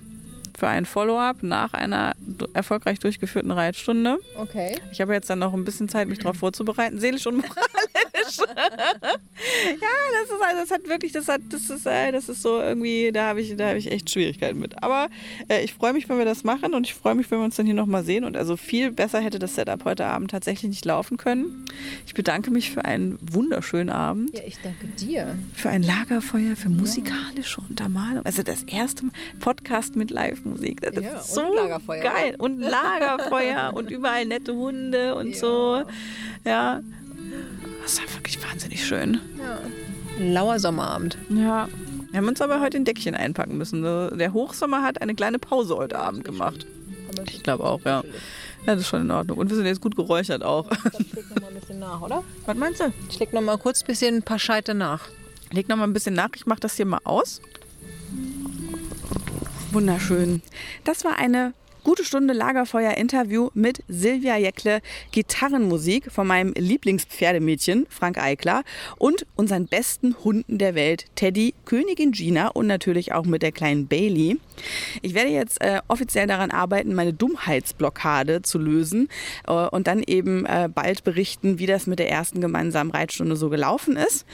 für 0.59 0.69
ein 0.69 0.87
Follow-up 0.87 1.43
nach 1.43 1.75
einer 1.75 2.13
erfolgreich 2.53 2.99
durchgeführten 2.99 3.51
Reitstunde. 3.51 4.19
Okay. 4.37 4.77
Ich 4.93 5.01
habe 5.01 5.13
jetzt 5.13 5.29
dann 5.29 5.39
noch 5.39 5.55
ein 5.55 5.65
bisschen 5.65 5.89
Zeit, 5.89 6.09
mich 6.09 6.19
darauf 6.19 6.37
vorzubereiten, 6.37 6.99
seelisch 6.99 7.27
und 7.27 7.37
moralisch. 7.37 7.57
ja, 8.39 9.89
das 10.21 10.31
ist 10.31 10.43
also, 10.43 10.61
das 10.61 10.71
hat 10.71 10.89
wirklich, 10.89 11.13
das 11.13 11.29
hat, 11.29 11.41
das 11.51 11.71
ist, 11.71 11.87
äh, 11.87 12.13
das 12.13 12.29
ist 12.29 12.43
so 12.43 12.61
irgendwie, 12.61 13.13
da 13.13 13.29
habe 13.29 13.41
ich, 13.41 13.57
da 13.57 13.69
habe 13.69 13.79
ich 13.79 13.91
echt 13.91 14.11
Schwierigkeiten 14.11 14.59
mit. 14.59 14.83
Aber 14.83 15.09
äh, 15.49 15.63
ich 15.65 15.75
freue 15.75 15.93
mich, 15.93 16.09
wenn 16.09 16.19
wir 16.19 16.25
das 16.25 16.45
machen 16.45 16.75
und 16.75 16.87
ich 16.87 16.95
freue 16.95 17.15
mich, 17.15 17.31
wenn 17.31 17.39
wir 17.39 17.45
uns 17.45 17.57
dann 17.57 17.67
hier 17.67 17.75
nochmal 17.75 18.05
sehen. 18.05 18.25
Und 18.25 18.37
also 18.37 18.57
viel 18.57 18.91
besser 18.91 19.21
hätte 19.21 19.39
das 19.39 19.55
Setup 19.55 19.85
heute 19.85 20.07
Abend 20.07 20.31
tatsächlich 20.31 20.71
nicht 20.71 20.85
laufen 20.85 21.17
können. 21.17 21.65
Ich 22.07 22.15
bedanke 22.15 22.51
mich 22.51 22.71
für 22.71 22.85
einen 22.85 23.19
wunderschönen 23.21 23.91
Abend. 23.91 24.35
Ja, 24.35 24.43
ich 24.47 24.59
danke 24.63 24.87
dir. 24.87 25.37
Für 25.55 25.71
ein 25.71 25.83
Lagerfeuer, 25.83 26.57
für 26.57 26.69
musikalische 26.69 27.61
Untermalung. 27.69 28.25
Also 28.25 28.43
das 28.43 28.63
erste 28.65 29.05
Podcast 29.41 29.97
mit 29.97 30.11
Live-Musik. 30.11 30.81
Das 30.81 31.05
ja, 31.05 31.19
ist 31.19 31.35
so 31.35 31.43
geil. 31.87 32.37
Und 32.39 32.61
Lagerfeuer 32.61 33.73
und 33.75 33.91
überall 33.91 34.27
nette 34.27 34.55
Hunde 34.55 35.15
und 35.15 35.31
ja. 35.31 35.37
so. 35.37 35.83
Ja. 36.45 36.81
Das 37.83 37.99
war 37.99 38.15
wirklich 38.15 38.43
wahnsinnig 38.43 38.85
schön. 38.87 39.21
Ja. 39.39 39.59
Ein 40.19 40.33
lauer 40.33 40.59
Sommerabend. 40.59 41.19
Ja. 41.31 41.69
Wir 42.11 42.19
haben 42.19 42.29
uns 42.29 42.41
aber 42.41 42.61
heute 42.61 42.77
ein 42.77 42.85
Deckchen 42.85 43.15
einpacken 43.15 43.57
müssen. 43.57 43.83
Der 43.83 44.33
Hochsommer 44.33 44.83
hat 44.83 45.01
eine 45.01 45.15
kleine 45.15 45.39
Pause 45.39 45.77
heute 45.77 45.99
Abend 45.99 46.25
gemacht. 46.25 46.67
Ich 47.27 47.43
glaube 47.43 47.65
auch, 47.65 47.81
ja. 47.85 48.03
Ja, 48.67 48.75
das 48.75 48.83
ist 48.83 48.89
schon 48.89 49.03
in 49.03 49.11
Ordnung. 49.11 49.39
Und 49.39 49.49
wir 49.49 49.57
sind 49.57 49.67
jetzt 49.67 49.81
gut 49.81 49.97
geräuchert 49.97 50.45
auch. 50.45 50.69
Dann 50.69 51.05
schlägt 51.07 51.35
noch 51.35 51.43
mal 51.43 51.49
ein 51.49 51.55
bisschen 51.55 51.79
nach, 51.81 52.01
oder? 52.01 52.23
Was 52.47 52.57
meinst 52.57 52.81
du? 52.81 52.93
Ich 53.09 53.19
leg 53.19 53.33
noch 53.33 53.41
mal 53.41 53.59
kurz 53.59 53.83
ein 53.83 53.87
bisschen 53.87 54.17
ein 54.17 54.23
paar 54.23 54.39
Scheite 54.39 54.75
nach. 54.75 55.09
Leg 55.51 55.69
noch 55.69 55.77
mal 55.77 55.85
ein 55.85 55.93
bisschen 55.93 56.15
nach. 56.15 56.29
Ich 56.37 56.47
mache 56.47 56.61
das 56.61 56.77
hier 56.77 56.87
mal 56.87 57.01
aus. 57.05 57.41
Wunderschön. 59.73 60.43
Das 60.85 61.05
war 61.05 61.17
eine 61.17 61.55
Gute 61.85 62.05
Stunde 62.05 62.33
Lagerfeuer-Interview 62.33 63.49
mit 63.55 63.83
Silvia 63.89 64.37
Jäckle, 64.37 64.83
Gitarrenmusik 65.11 66.13
von 66.13 66.29
meinem 66.29 66.53
Lieblingspferdemädchen 66.57 67.87
Frank 67.91 68.19
Eickler 68.19 68.63
und 68.99 69.27
unseren 69.35 69.67
besten 69.67 70.15
Hunden 70.23 70.59
der 70.59 70.77
Welt, 70.77 71.07
Teddy, 71.17 71.55
Königin 71.65 72.13
Gina 72.13 72.49
und 72.49 72.69
natürlich 72.69 73.13
auch 73.13 73.25
mit 73.25 73.43
der 73.43 73.51
kleinen 73.51 73.89
Bailey. 73.89 74.39
Ich 75.03 75.15
werde 75.15 75.31
jetzt 75.31 75.61
äh, 75.61 75.81
offiziell 75.89 76.27
daran 76.27 76.51
arbeiten, 76.51 76.95
meine 76.95 77.13
Dummheitsblockade 77.13 78.43
zu 78.43 78.59
lösen 78.59 79.09
äh, 79.47 79.53
und 79.53 79.87
dann 79.87 80.03
eben 80.03 80.47
äh, 80.47 80.69
bald 80.73 81.05
berichten, 81.05 81.59
wie 81.59 81.67
das 81.67 81.87
mit 81.87 81.99
der 81.99 82.11
ersten 82.11 82.41
gemeinsamen 82.41 82.91
Reitstunde 82.91 83.37
so 83.37 83.51
gelaufen 83.51 83.97
ist. 83.97 84.27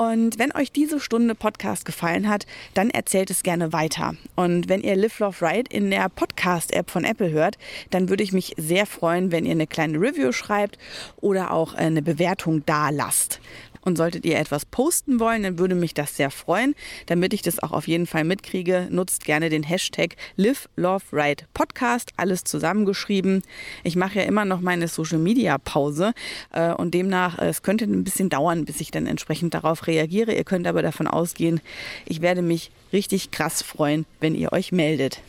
Und 0.00 0.38
wenn 0.38 0.50
euch 0.56 0.72
diese 0.72 0.98
Stunde 0.98 1.34
Podcast 1.34 1.84
gefallen 1.84 2.26
hat, 2.26 2.46
dann 2.72 2.88
erzählt 2.88 3.28
es 3.28 3.42
gerne 3.42 3.74
weiter. 3.74 4.14
Und 4.34 4.70
wenn 4.70 4.80
ihr 4.80 4.96
Live 4.96 5.18
Love 5.18 5.46
Ride 5.46 5.68
in 5.70 5.90
der 5.90 6.08
Podcast-App 6.08 6.90
von 6.90 7.04
Apple 7.04 7.30
hört, 7.30 7.58
dann 7.90 8.08
würde 8.08 8.22
ich 8.22 8.32
mich 8.32 8.54
sehr 8.56 8.86
freuen, 8.86 9.30
wenn 9.30 9.44
ihr 9.44 9.52
eine 9.52 9.66
kleine 9.66 10.00
Review 10.00 10.32
schreibt 10.32 10.78
oder 11.20 11.50
auch 11.50 11.74
eine 11.74 12.00
Bewertung 12.00 12.64
da 12.64 12.88
lasst. 12.88 13.40
Und 13.82 13.96
solltet 13.96 14.24
ihr 14.24 14.38
etwas 14.38 14.64
posten 14.64 15.20
wollen, 15.20 15.42
dann 15.42 15.58
würde 15.58 15.74
mich 15.74 15.94
das 15.94 16.16
sehr 16.16 16.30
freuen. 16.30 16.74
Damit 17.06 17.32
ich 17.32 17.42
das 17.42 17.62
auch 17.62 17.72
auf 17.72 17.88
jeden 17.88 18.06
Fall 18.06 18.24
mitkriege, 18.24 18.88
nutzt 18.90 19.24
gerne 19.24 19.48
den 19.48 19.62
Hashtag 19.62 20.16
Live, 20.36 20.68
Love, 20.76 21.04
Ride 21.12 21.44
Podcast. 21.54 22.12
Alles 22.16 22.44
zusammengeschrieben. 22.44 23.42
Ich 23.84 23.96
mache 23.96 24.18
ja 24.18 24.24
immer 24.24 24.44
noch 24.44 24.60
meine 24.60 24.88
Social 24.88 25.18
Media 25.18 25.58
Pause 25.58 26.12
äh, 26.52 26.72
und 26.72 26.94
demnach, 26.94 27.38
äh, 27.38 27.48
es 27.48 27.62
könnte 27.62 27.84
ein 27.84 28.04
bisschen 28.04 28.28
dauern, 28.28 28.64
bis 28.64 28.80
ich 28.80 28.90
dann 28.90 29.06
entsprechend 29.06 29.54
darauf 29.54 29.86
reagiere. 29.86 30.34
Ihr 30.34 30.44
könnt 30.44 30.66
aber 30.66 30.82
davon 30.82 31.06
ausgehen, 31.06 31.60
ich 32.06 32.20
werde 32.20 32.42
mich 32.42 32.70
richtig 32.92 33.30
krass 33.30 33.62
freuen, 33.62 34.06
wenn 34.20 34.34
ihr 34.34 34.52
euch 34.52 34.72
meldet. 34.72 35.20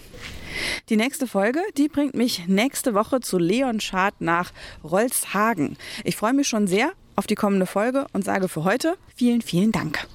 Die 0.90 0.98
nächste 0.98 1.28
Folge, 1.28 1.61
die 1.78 1.88
bringt 1.88 2.15
mich 2.15 2.48
nächste 2.48 2.94
Woche 2.94 3.22
zu 3.22 3.38
Leon 3.38 3.80
Schad 3.80 4.15
nach 4.19 4.52
Rolzhagen. 4.84 5.78
Ich 6.03 6.15
freue 6.15 6.34
mich 6.34 6.48
schon 6.48 6.68
sehr 6.68 6.91
auf 7.22 7.27
die 7.27 7.35
kommende 7.35 7.68
Folge 7.68 8.07
und 8.14 8.26
sage 8.26 8.48
für 8.48 8.64
heute 8.64 8.95
vielen, 9.15 9.43
vielen 9.43 9.72
Dank. 9.72 10.07